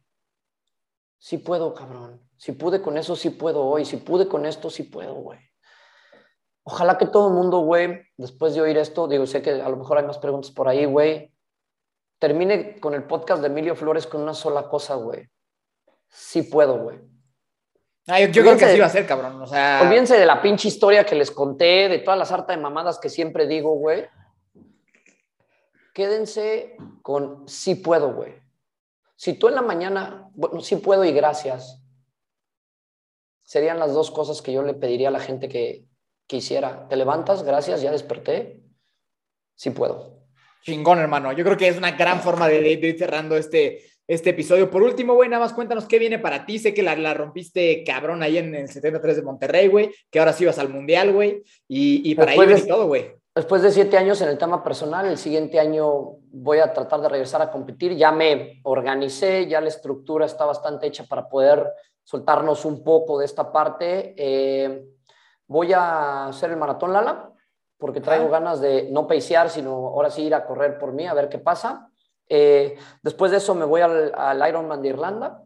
Sí 1.18 1.38
puedo, 1.38 1.74
cabrón. 1.74 2.22
Si 2.36 2.52
pude 2.52 2.80
con 2.82 2.96
eso, 2.98 3.16
sí 3.16 3.30
puedo 3.30 3.64
hoy. 3.64 3.84
Si 3.84 3.96
pude 3.96 4.28
con 4.28 4.46
esto, 4.46 4.70
sí 4.70 4.84
puedo, 4.84 5.14
güey. 5.14 5.40
Ojalá 6.62 6.98
que 6.98 7.06
todo 7.06 7.30
el 7.30 7.34
mundo, 7.34 7.58
güey, 7.62 8.00
después 8.16 8.54
de 8.54 8.60
oír 8.60 8.78
esto, 8.78 9.08
digo, 9.08 9.26
sé 9.26 9.42
que 9.42 9.60
a 9.60 9.68
lo 9.68 9.76
mejor 9.76 9.98
hay 9.98 10.06
más 10.06 10.18
preguntas 10.18 10.52
por 10.52 10.68
ahí, 10.68 10.84
güey, 10.84 11.34
termine 12.20 12.78
con 12.78 12.94
el 12.94 13.02
podcast 13.08 13.42
de 13.42 13.48
Emilio 13.48 13.74
Flores 13.74 14.06
con 14.06 14.22
una 14.22 14.34
sola 14.34 14.68
cosa, 14.68 14.94
güey. 14.94 15.28
Sí 16.08 16.42
puedo, 16.42 16.78
güey. 16.78 16.98
Ah, 18.06 18.20
yo, 18.20 18.42
creo 18.42 18.56
que 18.56 18.64
así 18.64 18.78
va 18.78 18.86
a 18.86 18.90
ser, 18.90 19.06
cabrón. 19.06 19.40
O 19.42 19.46
sea... 19.46 19.80
Olvídense 19.82 20.16
de 20.16 20.24
la 20.24 20.40
pinche 20.40 20.68
historia 20.68 21.04
que 21.04 21.14
les 21.14 21.30
conté, 21.30 21.88
de 21.88 21.98
todas 21.98 22.18
las 22.18 22.32
hartas 22.32 22.56
de 22.56 22.62
mamadas 22.62 22.98
que 22.98 23.10
siempre 23.10 23.46
digo, 23.46 23.74
güey 23.74 24.08
quédense 25.98 26.76
con 27.02 27.48
sí 27.48 27.74
puedo, 27.74 28.14
güey. 28.14 28.32
Si 29.16 29.32
tú 29.32 29.48
en 29.48 29.56
la 29.56 29.62
mañana, 29.62 30.30
bueno, 30.32 30.60
sí 30.60 30.76
puedo 30.76 31.04
y 31.04 31.10
gracias, 31.10 31.82
serían 33.42 33.80
las 33.80 33.92
dos 33.94 34.12
cosas 34.12 34.40
que 34.40 34.52
yo 34.52 34.62
le 34.62 34.74
pediría 34.74 35.08
a 35.08 35.10
la 35.10 35.18
gente 35.18 35.48
que, 35.48 35.88
quisiera. 36.28 36.86
Te 36.88 36.94
levantas, 36.94 37.42
gracias, 37.42 37.82
ya 37.82 37.90
desperté, 37.90 38.62
sí 39.56 39.70
puedo. 39.70 40.28
Chingón, 40.62 41.00
hermano. 41.00 41.32
Yo 41.32 41.42
creo 41.42 41.56
que 41.56 41.66
es 41.66 41.76
una 41.76 41.90
gran 41.92 42.20
forma 42.20 42.46
de, 42.46 42.70
ir 42.70 42.96
cerrando 42.96 43.36
este, 43.36 43.82
este 44.08 44.30
episodio. 44.30 44.70
Por 44.70 44.82
último, 44.82 45.14
güey, 45.14 45.28
nada 45.28 45.44
más 45.44 45.52
cuéntanos 45.52 45.84
qué 45.84 45.98
viene 45.98 46.18
para 46.18 46.46
ti. 46.46 46.58
Sé 46.58 46.72
que 46.72 46.82
la, 46.82 46.96
la 46.96 47.14
rompiste 47.14 47.84
cabrón 47.84 48.22
ahí 48.22 48.38
en 48.38 48.54
el 48.54 48.68
73 48.68 49.16
de 49.16 49.22
Monterrey, 49.22 49.68
güey, 49.68 49.94
que 50.10 50.18
ahora 50.18 50.32
sí 50.32 50.46
vas 50.46 50.58
al 50.58 50.70
Mundial, 50.70 51.12
güey, 51.12 51.42
y, 51.68 52.10
y 52.10 52.14
para 52.14 52.32
ahí 52.32 52.38
viene 52.38 52.62
todo, 52.62 52.86
güey. 52.86 53.14
Después 53.34 53.62
de 53.62 53.70
siete 53.70 53.96
años 53.96 54.20
en 54.20 54.30
el 54.30 54.38
tema 54.38 54.64
personal, 54.64 55.06
el 55.06 55.16
siguiente 55.16 55.60
año 55.60 56.16
voy 56.32 56.58
a 56.58 56.72
tratar 56.72 57.00
de 57.02 57.08
regresar 57.08 57.40
a 57.40 57.52
competir. 57.52 57.94
Ya 57.94 58.10
me 58.10 58.60
organicé, 58.64 59.46
ya 59.46 59.60
la 59.60 59.68
estructura 59.68 60.26
está 60.26 60.44
bastante 60.44 60.88
hecha 60.88 61.04
para 61.04 61.28
poder 61.28 61.70
soltarnos 62.02 62.64
un 62.64 62.82
poco 62.82 63.18
de 63.18 63.26
esta 63.26 63.52
parte. 63.52 64.14
Eh, 64.16 64.82
voy 65.46 65.72
a 65.72 66.26
hacer 66.26 66.50
el 66.50 66.56
maratón 66.56 66.92
Lala, 66.92 67.30
porque 67.76 68.00
traigo 68.00 68.28
ganas 68.28 68.60
de 68.60 68.88
no 68.90 69.06
peisear, 69.06 69.50
sino 69.50 69.70
ahora 69.70 70.10
sí 70.10 70.22
ir 70.22 70.34
a 70.34 70.44
correr 70.44 70.76
por 70.78 70.92
mí, 70.92 71.06
a 71.06 71.14
ver 71.14 71.28
qué 71.28 71.38
pasa. 71.38 71.87
Eh, 72.28 72.76
después 73.02 73.30
de 73.30 73.38
eso 73.38 73.54
me 73.54 73.64
voy 73.64 73.80
al, 73.80 74.12
al 74.14 74.48
Ironman 74.48 74.82
de 74.82 74.88
Irlanda. 74.88 75.42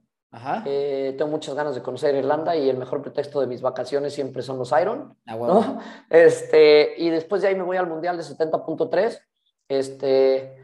Eh, 0.64 1.14
tengo 1.18 1.30
muchas 1.30 1.54
ganas 1.54 1.74
de 1.74 1.82
conocer 1.82 2.14
Irlanda 2.14 2.56
y 2.56 2.70
el 2.70 2.78
mejor 2.78 3.02
pretexto 3.02 3.40
de 3.40 3.46
mis 3.46 3.60
vacaciones 3.60 4.14
siempre 4.14 4.42
son 4.42 4.59
los 4.59 4.72
Iron. 4.80 5.14
Ah, 5.26 5.78
este, 6.09 6.94
y 6.96 7.10
después 7.10 7.42
de 7.42 7.48
ahí 7.48 7.54
me 7.54 7.62
voy 7.62 7.76
al 7.76 7.86
Mundial 7.86 8.16
de 8.16 8.22
70.3 8.22 9.20
este, 9.68 10.56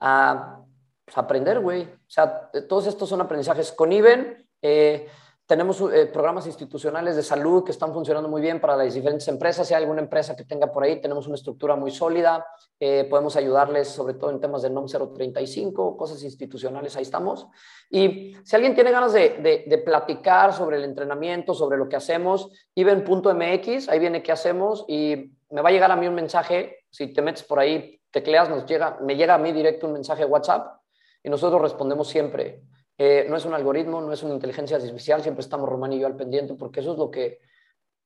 a 0.00 0.60
pues, 1.04 1.16
aprender, 1.16 1.60
güey. 1.60 1.84
O 1.84 2.10
sea, 2.10 2.50
todos 2.68 2.86
estos 2.86 3.08
son 3.08 3.22
aprendizajes 3.22 3.72
con 3.72 3.92
Iben. 3.92 4.46
Eh, 4.60 5.08
tenemos 5.46 5.78
eh, 5.92 6.06
programas 6.06 6.46
institucionales 6.46 7.16
de 7.16 7.22
salud 7.22 7.64
que 7.64 7.72
están 7.72 7.92
funcionando 7.92 8.30
muy 8.30 8.40
bien 8.40 8.60
para 8.60 8.76
las 8.76 8.94
diferentes 8.94 9.28
empresas. 9.28 9.68
Si 9.68 9.74
hay 9.74 9.82
alguna 9.82 10.00
empresa 10.00 10.34
que 10.34 10.44
tenga 10.44 10.72
por 10.72 10.84
ahí, 10.84 11.00
tenemos 11.02 11.26
una 11.26 11.34
estructura 11.34 11.76
muy 11.76 11.90
sólida. 11.90 12.46
Eh, 12.80 13.06
podemos 13.10 13.36
ayudarles 13.36 13.88
sobre 13.88 14.14
todo 14.14 14.30
en 14.30 14.40
temas 14.40 14.62
de 14.62 14.70
NOM 14.70 14.86
035, 14.86 15.98
cosas 15.98 16.22
institucionales, 16.22 16.96
ahí 16.96 17.02
estamos. 17.02 17.46
Y 17.90 18.34
si 18.42 18.56
alguien 18.56 18.74
tiene 18.74 18.90
ganas 18.90 19.12
de, 19.12 19.64
de, 19.66 19.78
platicar 19.78 20.54
sobre 20.54 20.78
el 20.78 20.84
entrenamiento, 20.84 21.52
sobre 21.52 21.76
lo 21.76 21.90
que 21.90 21.96
hacemos, 21.96 22.50
iben.mx, 22.74 23.88
ahí 23.90 23.98
viene 23.98 24.22
qué 24.22 24.32
hacemos 24.32 24.86
y 24.88 25.30
me 25.50 25.60
va 25.60 25.68
a 25.68 25.72
llegar 25.72 25.90
a 25.90 25.96
mí 25.96 26.08
un 26.08 26.14
mensaje. 26.14 26.86
Si 26.90 27.12
te 27.12 27.20
metes 27.20 27.42
por 27.42 27.58
ahí, 27.58 28.00
tecleas, 28.10 28.48
nos 28.48 28.64
llega, 28.64 28.98
me 29.02 29.14
llega 29.14 29.34
a 29.34 29.38
mí 29.38 29.52
directo 29.52 29.86
un 29.86 29.92
mensaje 29.92 30.24
WhatsApp 30.24 30.80
y 31.22 31.28
nosotros 31.28 31.60
respondemos 31.60 32.08
siempre. 32.08 32.62
Eh, 32.96 33.26
no 33.28 33.36
es 33.36 33.44
un 33.44 33.54
algoritmo, 33.54 34.00
no 34.00 34.12
es 34.12 34.22
una 34.22 34.34
inteligencia 34.34 34.76
artificial, 34.76 35.22
siempre 35.22 35.42
estamos 35.42 35.68
Román 35.68 35.92
y 35.92 35.98
yo 35.98 36.06
al 36.06 36.16
pendiente, 36.16 36.54
porque 36.54 36.80
eso 36.80 36.92
es 36.92 36.98
lo 36.98 37.10
que 37.10 37.40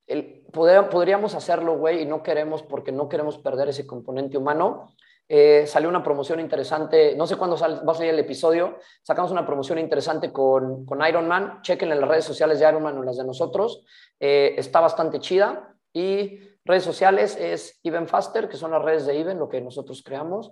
el, 0.07 0.43
podríamos 0.51 1.35
hacerlo, 1.35 1.77
güey, 1.77 2.01
y 2.01 2.05
no 2.05 2.23
queremos 2.23 2.63
porque 2.63 2.91
no 2.91 3.07
queremos 3.07 3.37
perder 3.37 3.69
ese 3.69 3.85
componente 3.85 4.37
humano. 4.37 4.95
Eh, 5.31 5.67
salió 5.67 5.87
una 5.87 6.01
promoción 6.01 6.39
interesante, 6.39 7.15
no 7.15 7.27
sé 7.27 7.35
cuándo 7.35 7.55
va 7.55 7.91
a 7.91 7.95
salir 7.95 8.13
el 8.13 8.19
episodio, 8.19 8.77
sacamos 9.03 9.31
una 9.31 9.45
promoción 9.45 9.77
interesante 9.77 10.33
con, 10.33 10.87
con 10.87 11.05
Iron 11.07 11.27
Man, 11.27 11.59
chequen 11.61 11.91
en 11.91 11.99
las 12.01 12.09
redes 12.09 12.25
sociales 12.25 12.59
de 12.59 12.67
Iron 12.67 12.81
Man 12.81 12.97
o 12.97 13.03
las 13.03 13.17
de 13.17 13.25
nosotros, 13.25 13.85
eh, 14.19 14.55
está 14.57 14.79
bastante 14.79 15.19
chida. 15.19 15.75
Y 15.93 16.39
redes 16.65 16.83
sociales 16.83 17.37
es 17.39 17.79
Even 17.83 18.07
Faster, 18.07 18.49
que 18.49 18.57
son 18.57 18.71
las 18.71 18.81
redes 18.81 19.05
de 19.05 19.19
Even, 19.19 19.37
lo 19.37 19.49
que 19.49 19.61
nosotros 19.61 20.01
creamos, 20.03 20.51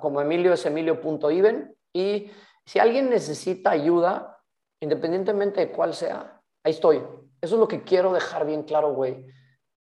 como 0.00 0.20
Emilio 0.20 0.52
es 0.52 0.66
emilio.even 0.66 1.74
y 1.94 2.30
si 2.70 2.78
alguien 2.78 3.10
necesita 3.10 3.72
ayuda, 3.72 4.44
independientemente 4.78 5.58
de 5.58 5.72
cuál 5.72 5.92
sea, 5.92 6.40
ahí 6.62 6.70
estoy. 6.70 6.98
Eso 7.40 7.56
es 7.56 7.58
lo 7.58 7.66
que 7.66 7.82
quiero 7.82 8.12
dejar 8.12 8.46
bien 8.46 8.62
claro, 8.62 8.94
güey. 8.94 9.26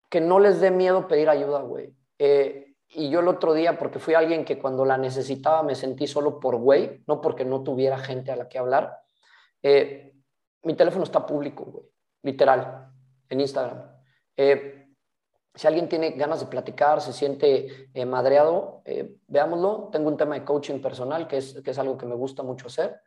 Que 0.09 0.23
no 0.23 0.40
les 0.40 0.62
dé 0.62 0.70
miedo 0.70 1.07
pedir 1.07 1.28
ayuda, 1.28 1.61
güey. 1.61 1.94
Eh, 2.19 2.74
y 2.89 3.11
yo 3.11 3.20
el 3.20 3.28
otro 3.28 3.52
día, 3.52 3.77
porque 3.77 3.98
fui 3.98 4.15
alguien 4.15 4.47
que 4.47 4.59
cuando 4.59 4.86
la 4.86 4.97
necesitaba 4.97 5.62
me 5.62 5.74
sentí 5.74 6.07
solo 6.07 6.40
por 6.40 6.57
güey, 6.57 7.05
no 7.07 7.20
porque 7.20 7.44
no 7.44 7.62
tuviera 7.62 7.98
gente 7.98 8.32
a 8.32 8.36
la 8.36 8.48
que 8.48 8.59
hablar. 8.59 8.98
Eh, 9.62 10.15
mi 10.62 10.73
teléfono 10.73 11.05
está 11.05 11.27
público, 11.27 11.66
güey, 11.66 11.85
literal, 12.23 12.90
en 13.28 13.40
Instagram. 13.43 13.93
Eh, 14.39 14.80
Si 15.55 15.66
alguien 15.66 15.89
tiene 15.89 16.10
ganas 16.10 16.40
de 16.40 16.47
platicar, 16.47 17.01
se 17.01 17.12
siente 17.12 17.89
eh, 17.93 18.06
madreado, 18.06 18.82
eh, 18.85 19.16
veámoslo. 19.27 19.89
Tengo 19.90 20.09
un 20.09 20.16
tema 20.16 20.35
de 20.35 20.44
coaching 20.44 20.81
personal, 20.81 21.27
que 21.27 21.39
es, 21.39 21.60
que 21.62 21.70
es 21.72 21.78
algo 21.78 21.98
que 21.98 22.06
me 22.06 22.14
gusta 22.14 22.43
mucho 22.43 22.68
hacer. 22.68 23.01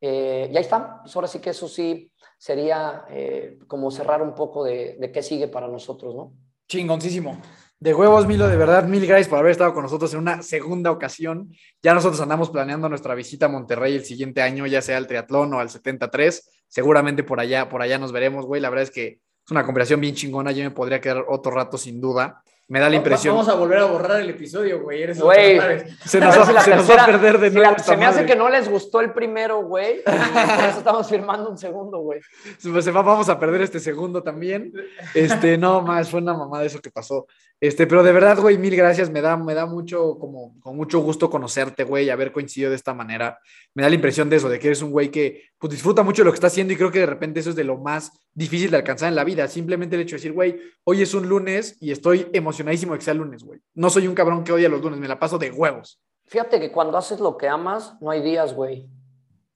Eh, 0.00 0.48
y 0.50 0.56
ahí 0.56 0.62
está. 0.62 1.02
Pues 1.02 1.14
ahora 1.14 1.28
sí 1.28 1.40
que 1.40 1.50
eso 1.50 1.68
sí 1.68 2.10
sería 2.38 3.04
eh, 3.10 3.58
como 3.66 3.90
cerrar 3.90 4.22
un 4.22 4.34
poco 4.34 4.64
de, 4.64 4.96
de 4.98 5.12
qué 5.12 5.22
sigue 5.22 5.48
para 5.48 5.68
nosotros, 5.68 6.14
¿no? 6.14 6.32
Chingoncísimo. 6.68 7.40
De 7.78 7.94
huevos, 7.94 8.26
Milo, 8.26 8.46
de 8.46 8.56
verdad, 8.56 8.84
mil 8.84 9.06
gracias 9.06 9.28
por 9.28 9.38
haber 9.38 9.52
estado 9.52 9.72
con 9.72 9.82
nosotros 9.82 10.12
en 10.12 10.20
una 10.20 10.42
segunda 10.42 10.90
ocasión. 10.90 11.50
Ya 11.82 11.94
nosotros 11.94 12.20
andamos 12.20 12.50
planeando 12.50 12.88
nuestra 12.90 13.14
visita 13.14 13.46
a 13.46 13.48
Monterrey 13.48 13.94
el 13.94 14.04
siguiente 14.04 14.42
año, 14.42 14.66
ya 14.66 14.82
sea 14.82 14.98
al 14.98 15.06
triatlón 15.06 15.54
o 15.54 15.60
al 15.60 15.70
73. 15.70 16.64
Seguramente 16.68 17.24
por 17.24 17.40
allá, 17.40 17.68
por 17.68 17.80
allá 17.80 17.98
nos 17.98 18.12
veremos, 18.12 18.44
güey. 18.44 18.60
La 18.60 18.68
verdad 18.68 18.84
es 18.84 18.90
que 18.90 19.20
es 19.50 19.52
una 19.52 19.66
conversación 19.66 20.00
bien 20.00 20.14
chingona. 20.14 20.52
Yo 20.52 20.62
me 20.62 20.70
podría 20.70 21.00
quedar 21.00 21.24
otro 21.26 21.50
rato 21.50 21.76
sin 21.76 22.00
duda. 22.00 22.40
Me 22.68 22.78
da 22.78 22.88
la 22.88 22.94
impresión. 22.94 23.34
Vamos 23.34 23.48
a 23.52 23.56
volver 23.56 23.78
a 23.78 23.86
borrar 23.86 24.20
el 24.20 24.30
episodio, 24.30 24.80
güey. 24.80 25.02
Eres 25.02 25.20
Güey. 25.20 25.58
Se 26.04 26.20
nos, 26.20 26.38
va, 26.38 26.46
si 26.46 26.52
la 26.52 26.60
se 26.60 26.76
nos 26.76 26.88
va 26.88 27.02
a 27.02 27.06
perder 27.06 27.38
de 27.40 27.48
si 27.50 27.56
nuevo. 27.56 27.72
la- 27.72 27.78
se 27.80 27.96
me 27.96 28.06
hace 28.06 28.24
que 28.24 28.36
no 28.36 28.48
les 28.48 28.68
gustó 28.68 29.00
el 29.00 29.12
primero, 29.12 29.62
güey. 29.64 30.04
Por 30.04 30.14
eso 30.14 30.78
estamos 30.78 31.08
firmando 31.08 31.50
un 31.50 31.58
segundo, 31.58 31.98
güey. 31.98 32.20
Pues 32.72 32.84
se 32.84 32.92
va- 32.92 33.02
vamos 33.02 33.28
a 33.28 33.40
perder 33.40 33.62
este 33.62 33.80
segundo 33.80 34.22
también. 34.22 34.72
Este, 35.14 35.58
no, 35.58 35.82
más, 35.82 36.08
fue 36.10 36.20
una 36.20 36.32
mamada 36.34 36.64
eso 36.64 36.78
que 36.80 36.92
pasó. 36.92 37.26
Este, 37.60 37.86
pero 37.86 38.02
de 38.02 38.12
verdad, 38.12 38.38
güey, 38.40 38.56
mil 38.56 38.74
gracias. 38.74 39.10
Me 39.10 39.20
da, 39.20 39.36
me 39.36 39.52
da 39.52 39.66
mucho, 39.66 40.18
como, 40.18 40.58
con 40.60 40.76
mucho 40.76 41.00
gusto 41.00 41.28
conocerte, 41.28 41.84
güey, 41.84 42.06
y 42.06 42.10
haber 42.10 42.32
coincidido 42.32 42.70
de 42.70 42.76
esta 42.76 42.94
manera. 42.94 43.38
Me 43.74 43.82
da 43.82 43.90
la 43.90 43.94
impresión 43.94 44.30
de 44.30 44.36
eso, 44.36 44.48
de 44.48 44.58
que 44.58 44.68
eres 44.68 44.80
un 44.80 44.90
güey 44.90 45.10
que 45.10 45.44
pues, 45.58 45.70
disfruta 45.70 46.02
mucho 46.02 46.22
de 46.22 46.26
lo 46.26 46.32
que 46.32 46.36
está 46.36 46.46
haciendo 46.46 46.72
y 46.72 46.76
creo 46.76 46.90
que 46.90 47.00
de 47.00 47.06
repente 47.06 47.40
eso 47.40 47.50
es 47.50 47.56
de 47.56 47.64
lo 47.64 47.76
más 47.76 48.12
difícil 48.32 48.70
de 48.70 48.78
alcanzar 48.78 49.10
en 49.10 49.14
la 49.14 49.24
vida. 49.24 49.46
Simplemente 49.46 49.96
el 49.96 50.02
hecho 50.02 50.16
de 50.16 50.20
decir, 50.20 50.32
güey, 50.32 50.58
hoy 50.84 51.02
es 51.02 51.12
un 51.12 51.28
lunes 51.28 51.76
y 51.80 51.90
estoy 51.90 52.28
emocionadísimo 52.32 52.94
de 52.94 52.98
que 52.98 53.04
sea 53.04 53.14
lunes, 53.14 53.44
güey. 53.44 53.60
No 53.74 53.90
soy 53.90 54.08
un 54.08 54.14
cabrón 54.14 54.42
que 54.42 54.52
odia 54.52 54.70
los 54.70 54.80
lunes, 54.80 54.98
me 54.98 55.08
la 55.08 55.18
paso 55.18 55.36
de 55.36 55.50
huevos. 55.50 56.00
Fíjate 56.24 56.60
que 56.60 56.72
cuando 56.72 56.96
haces 56.96 57.20
lo 57.20 57.36
que 57.36 57.48
amas, 57.48 58.00
no 58.00 58.10
hay 58.10 58.22
días, 58.22 58.54
güey. 58.54 58.88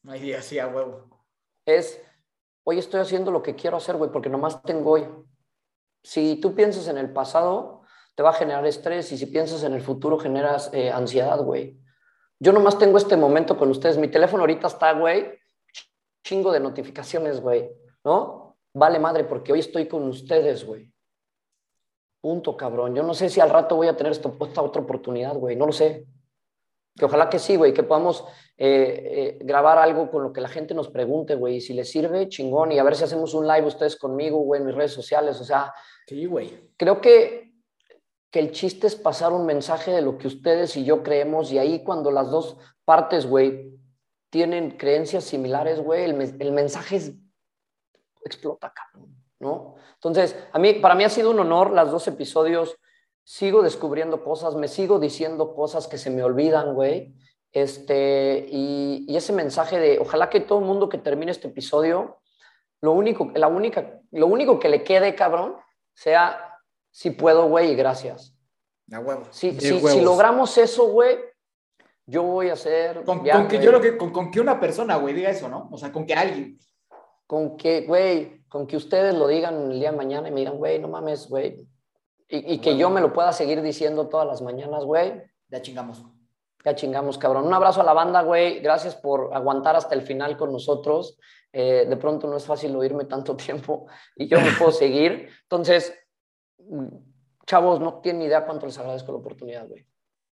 No 0.03 0.13
hay 0.13 0.21
día 0.21 0.41
así 0.41 0.59
a 0.59 0.67
huevo. 0.67 1.09
Es, 1.65 2.03
hoy 2.65 2.79
estoy 2.79 3.01
haciendo 3.01 3.31
lo 3.31 3.43
que 3.43 3.55
quiero 3.55 3.79
hacer, 3.79 3.97
güey, 3.97 4.11
porque 4.11 4.29
nomás 4.29 4.61
tengo 4.63 4.91
hoy. 4.91 5.07
Si 6.03 6.37
tú 6.37 6.55
piensas 6.55 6.89
en 6.89 6.99
el 6.99 7.11
pasado, 7.11 7.84
te 8.15 8.23
va 8.23 8.31
a 8.31 8.35
generar 8.35 8.65
estrés 8.67 9.11
y 9.13 9.19
si 9.19 9.27
piensas 9.27 9.65
en 9.65 9.75
el 9.75 9.83
futuro, 9.83 10.19
generas 10.19 10.71
eh, 10.73 10.91
ansiedad, 10.91 11.39
güey. 11.41 11.79
Yo 12.39 12.53
nomás 12.53 12.79
tengo 12.79 12.99
este 12.99 13.17
momento 13.17 13.57
con 13.57 13.71
ustedes. 13.71 13.97
Mi 13.99 14.09
teléfono 14.09 14.43
ahorita 14.43 14.67
está, 14.67 14.93
güey, 14.93 15.39
chingo 16.25 16.53
de 16.53 16.61
notificaciones, 16.61 17.41
güey, 17.41 17.71
¿no? 18.05 18.57
Vale 18.75 18.99
madre, 18.99 19.25
porque 19.25 19.53
hoy 19.53 19.61
estoy 19.61 19.87
con 19.87 20.05
ustedes, 20.09 20.65
güey. 20.65 20.93
Punto, 22.21 22.57
cabrón. 22.57 22.95
Yo 22.95 23.03
no 23.03 23.15
sé 23.15 23.29
si 23.29 23.41
al 23.41 23.51
rato 23.51 23.77
voy 23.77 23.87
a 23.87 23.97
tener 23.97 24.13
esta 24.13 24.29
otra 24.29 24.83
oportunidad, 24.83 25.35
güey. 25.35 25.57
No 25.57 25.67
lo 25.67 25.73
sé. 25.73 26.07
Que 26.97 27.05
ojalá 27.05 27.29
que 27.29 27.39
sí, 27.39 27.57
güey, 27.57 27.75
que 27.75 27.83
podamos 27.83 28.25
eh, 28.57 29.37
eh, 29.37 29.39
grabar 29.43 29.79
algo 29.79 30.11
con 30.11 30.23
lo 30.23 30.33
que 30.33 30.41
la 30.41 30.49
gente 30.49 30.75
nos 30.75 30.89
pregunte, 30.89 31.35
güey. 31.35 31.57
Y 31.57 31.61
si 31.61 31.75
les 31.75 31.91
sirve, 31.91 32.29
chingón. 32.29 32.73
Y 32.73 32.79
a 32.79 32.85
ver 32.85 32.97
si 32.97 33.05
hacemos 33.05 33.35
un 33.35 33.47
live 33.47 33.67
ustedes 33.67 33.97
conmigo, 33.97 34.39
güey, 34.39 34.61
en 34.61 34.67
mis 34.67 34.75
redes 34.75 34.93
sociales. 34.93 35.41
O 35.41 35.45
sea, 35.45 35.73
Sí, 36.07 36.27
güey. 36.27 36.71
creo 36.77 37.01
que, 37.01 37.44
que 38.35 38.41
el 38.41 38.51
chiste 38.51 38.89
es 38.89 38.97
pasar 38.97 39.33
un 39.33 39.47
mensaje 39.47 39.93
de 39.93 40.03
lo 40.03 40.19
que 40.19 40.27
ustedes 40.27 40.77
y 40.77 40.85
yo 40.85 41.05
creemos. 41.05 41.53
Y 41.53 41.59
ahí 41.59 41.85
cuando 41.85 42.11
las 42.11 42.33
dos 42.33 42.57
partes, 42.85 43.27
güey, 43.27 43.79
tienen 44.29 44.73
creencias 44.73 45.23
similares, 45.23 45.79
güey, 45.79 46.03
el, 46.03 46.35
el 46.41 46.51
mensaje 46.51 46.97
es, 46.97 47.13
explota, 48.25 48.75
cabrón, 48.75 49.15
¿no? 49.39 49.77
Entonces, 49.95 50.37
a 50.53 50.59
mí, 50.59 50.73
para 50.73 50.97
mí 50.97 51.05
ha 51.05 51.11
sido 51.11 51.31
un 51.31 51.39
honor 51.39 51.71
las 51.71 51.93
dos 51.93 52.09
episodios. 52.09 52.77
Sigo 53.23 53.63
descubriendo 53.63 54.25
cosas, 54.25 54.57
me 54.57 54.67
sigo 54.67 54.99
diciendo 54.99 55.55
cosas 55.55 55.87
que 55.87 55.97
se 55.97 56.11
me 56.11 56.25
olvidan, 56.25 56.75
güey. 56.75 57.15
Este, 57.53 58.49
y, 58.51 59.05
y 59.07 59.17
ese 59.17 59.33
mensaje 59.33 59.79
de, 59.79 60.01
ojalá 60.01 60.29
que 60.29 60.41
todo 60.41 60.59
el 60.59 60.65
mundo 60.65 60.89
que 60.89 60.99
termine 60.99 61.31
este 61.31 61.47
episodio, 61.47 62.19
lo 62.81 62.91
único, 62.95 63.31
la 63.37 63.47
única, 63.47 64.01
lo 64.11 64.27
único 64.27 64.59
que 64.59 64.71
le 64.71 64.83
quede, 64.83 65.15
cabrón, 65.15 65.55
sea, 65.95 66.54
si 66.95 67.11
puedo, 67.11 67.49
güey, 67.49 67.73
y 67.73 67.75
gracias. 67.75 68.37
A 68.93 69.01
huevo. 69.01 69.25
Si, 69.31 69.51
De 69.51 69.61
si, 69.61 69.81
si 69.81 70.01
logramos 70.01 70.57
eso, 70.57 70.87
güey, 70.87 71.19
yo 72.07 72.23
voy 72.23 72.51
a 72.51 72.53
hacer... 72.53 73.03
Con, 73.05 73.25
ya, 73.25 73.35
con 73.35 73.49
que 73.49 73.59
yo 73.59 73.71
creo 73.71 73.81
que 73.81 73.97
con, 73.97 74.13
con 74.13 74.31
que 74.31 74.41
una 74.41 74.61
persona, 74.61 74.95
güey, 74.97 75.13
diga 75.13 75.29
eso, 75.29 75.49
¿no? 75.49 75.69
O 75.73 75.77
sea, 75.77 75.91
con 75.91 76.07
que 76.07 76.15
alguien. 76.15 76.57
con 77.27 77.57
que, 77.57 77.81
güey, 77.81 78.45
con 78.47 78.69
que 78.69 78.77
ustedes 78.77 79.13
lo 79.13 79.27
digan 79.27 79.73
el 79.73 79.81
día 79.81 79.91
de 79.91 79.97
mañana 79.97 80.29
y 80.29 80.31
me 80.31 80.41
digan, 80.41 80.57
güey, 80.57 80.79
no 80.79 80.87
mames, 80.87 81.29
güey. 81.29 81.67
Y, 82.29 82.55
y 82.55 82.59
que 82.59 82.77
yo 82.77 82.89
me 82.91 83.01
lo 83.01 83.13
pueda 83.13 83.33
seguir 83.33 83.61
diciendo 83.61 84.09
todas 84.09 84.29
las 84.29 84.41
mañanas, 84.41 84.85
güey. 84.85 85.21
Ya 85.49 85.61
chingamos. 85.61 86.01
Ya 86.65 86.77
chingamos, 86.77 87.19
cabrón. 87.19 87.45
Un 87.45 87.55
abrazo 87.55 87.81
a 87.81 87.85
la 87.85 87.93
banda, 87.93 88.23
güey. 88.23 88.61
Gracias 88.61 88.95
por 88.95 89.35
aguantar 89.35 89.75
hasta 89.75 89.97
el 89.97 90.03
final 90.03 90.37
con 90.37 90.53
nosotros. 90.53 91.19
Eh, 91.53 91.87
de 91.89 91.97
pronto 91.97 92.29
no 92.29 92.37
es 92.37 92.45
fácil 92.45 92.75
oírme 92.77 93.05
tanto 93.07 93.35
tiempo 93.47 93.87
y 94.15 94.29
yo 94.29 94.41
me 94.41 94.53
puedo 94.53 94.71
seguir. 94.71 95.29
Entonces, 95.43 95.93
chavos, 97.47 97.81
no 97.81 98.01
tienen 98.01 98.21
ni 98.21 98.27
idea 98.27 98.45
cuánto 98.45 98.67
les 98.67 98.79
agradezco 98.79 99.13
la 99.13 99.19
oportunidad, 99.19 99.69
güey. 99.69 99.87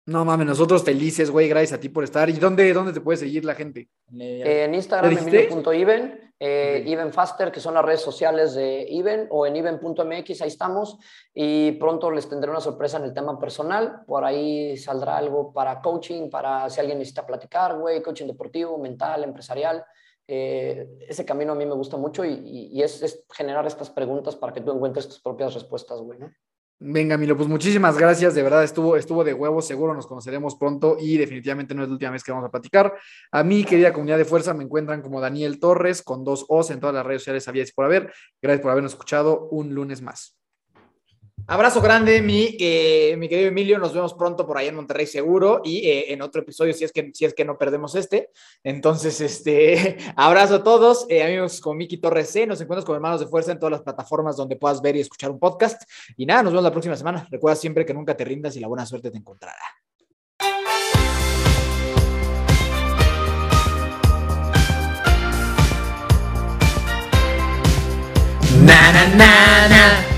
No 0.06 0.24
mames, 0.24 0.46
nosotros 0.46 0.82
felices, 0.84 1.30
güey, 1.30 1.48
gracias 1.48 1.74
a 1.74 1.80
ti 1.80 1.90
por 1.90 2.02
estar. 2.02 2.30
¿Y 2.30 2.34
dónde, 2.34 2.72
dónde 2.72 2.94
te 2.94 3.00
puede 3.02 3.18
seguir 3.18 3.44
la 3.44 3.54
gente? 3.54 3.90
Eh, 4.18 4.64
en 4.64 4.74
Instagram, 4.74 5.18
emilio.even, 5.18 6.32
eh, 6.40 6.80
Ok. 6.80 6.88
Even 6.88 7.12
Faster, 7.12 7.52
que 7.52 7.60
son 7.60 7.74
las 7.74 7.84
redes 7.84 8.00
sociales 8.00 8.54
de 8.54 8.86
Even, 8.88 9.26
o 9.30 9.46
en 9.46 9.56
even.mx, 9.56 10.40
ahí 10.40 10.48
estamos. 10.48 10.96
Y 11.34 11.72
pronto 11.72 12.10
les 12.10 12.26
tendré 12.26 12.50
una 12.50 12.60
sorpresa 12.60 12.96
en 12.96 13.04
el 13.04 13.12
tema 13.12 13.38
personal. 13.38 14.02
Por 14.06 14.24
ahí 14.24 14.78
saldrá 14.78 15.18
algo 15.18 15.52
para 15.52 15.82
coaching, 15.82 16.30
para 16.30 16.70
si 16.70 16.80
alguien 16.80 16.98
necesita 16.98 17.26
platicar, 17.26 17.76
güey, 17.76 18.02
coaching 18.02 18.28
deportivo, 18.28 18.78
mental, 18.78 19.24
empresarial. 19.24 19.84
Eh, 20.30 20.86
ese 21.08 21.24
camino 21.24 21.52
a 21.52 21.54
mí 21.54 21.64
me 21.64 21.72
gusta 21.72 21.96
mucho 21.96 22.22
y, 22.22 22.82
es, 22.82 23.24
generar 23.34 23.66
estas 23.66 23.88
preguntas 23.88 24.36
para 24.36 24.52
que 24.52 24.60
tú 24.60 24.72
encuentres 24.72 25.08
tus 25.08 25.20
propias 25.20 25.54
respuestas, 25.54 25.98
güey. 26.00 26.18
Venga, 26.80 27.16
Milo, 27.16 27.36
pues 27.36 27.48
muchísimas 27.48 27.98
gracias, 27.98 28.36
de 28.36 28.42
verdad 28.42 28.62
estuvo, 28.62 28.96
estuvo 28.96 29.24
de 29.24 29.34
huevos, 29.34 29.66
seguro 29.66 29.94
nos 29.94 30.06
conoceremos 30.06 30.54
pronto 30.54 30.96
y 31.00 31.16
definitivamente 31.16 31.74
no 31.74 31.82
es 31.82 31.88
la 31.88 31.94
última 31.94 32.12
vez 32.12 32.22
que 32.22 32.30
vamos 32.30 32.46
a 32.46 32.52
platicar. 32.52 32.94
A 33.32 33.42
mi 33.42 33.64
querida 33.64 33.92
comunidad 33.92 34.18
de 34.18 34.24
fuerza 34.24 34.54
me 34.54 34.62
encuentran 34.62 35.02
como 35.02 35.20
Daniel 35.20 35.58
Torres 35.58 36.02
con 36.02 36.22
dos 36.22 36.44
O's 36.48 36.70
en 36.70 36.78
todas 36.78 36.94
las 36.94 37.04
redes 37.04 37.22
sociales, 37.22 37.42
sabíais 37.42 37.72
por 37.72 37.86
haber. 37.86 38.12
Gracias 38.40 38.62
por 38.62 38.70
habernos 38.70 38.92
escuchado 38.92 39.48
un 39.48 39.74
lunes 39.74 40.02
más. 40.02 40.37
Abrazo 41.50 41.80
grande, 41.80 42.20
mi, 42.20 42.58
eh, 42.60 43.16
mi 43.16 43.26
querido 43.26 43.48
Emilio. 43.48 43.78
Nos 43.78 43.94
vemos 43.94 44.12
pronto 44.12 44.46
por 44.46 44.58
ahí 44.58 44.68
en 44.68 44.74
Monterrey 44.74 45.06
seguro 45.06 45.62
y 45.64 45.78
eh, 45.88 46.12
en 46.12 46.20
otro 46.20 46.42
episodio 46.42 46.74
si 46.74 46.84
es 46.84 46.92
que, 46.92 47.10
si 47.14 47.24
es 47.24 47.32
que 47.32 47.46
no 47.46 47.56
perdemos 47.56 47.94
este. 47.94 48.30
Entonces, 48.62 49.18
este, 49.22 49.96
abrazo 50.14 50.56
a 50.56 50.62
todos. 50.62 51.06
Eh, 51.08 51.22
amigos 51.22 51.62
con 51.62 51.78
Miki 51.78 51.96
Torres 51.96 52.28
C. 52.28 52.46
Nos 52.46 52.60
encuentras 52.60 52.84
con 52.84 52.96
Hermanos 52.96 53.20
de 53.20 53.28
Fuerza 53.28 53.52
en 53.52 53.58
todas 53.58 53.72
las 53.72 53.80
plataformas 53.80 54.36
donde 54.36 54.56
puedas 54.56 54.82
ver 54.82 54.96
y 54.96 55.00
escuchar 55.00 55.30
un 55.30 55.38
podcast. 55.38 55.82
Y 56.18 56.26
nada, 56.26 56.42
nos 56.42 56.52
vemos 56.52 56.64
la 56.64 56.70
próxima 56.70 56.96
semana. 56.96 57.26
Recuerda 57.30 57.56
siempre 57.56 57.86
que 57.86 57.94
nunca 57.94 58.14
te 58.14 58.26
rindas 58.26 58.54
y 58.54 58.60
la 58.60 58.68
buena 58.68 58.84
suerte 58.84 59.10
te 59.10 59.16
encontrará. 59.16 59.56
Na 68.66 68.92
na 68.92 69.68
na 69.68 70.17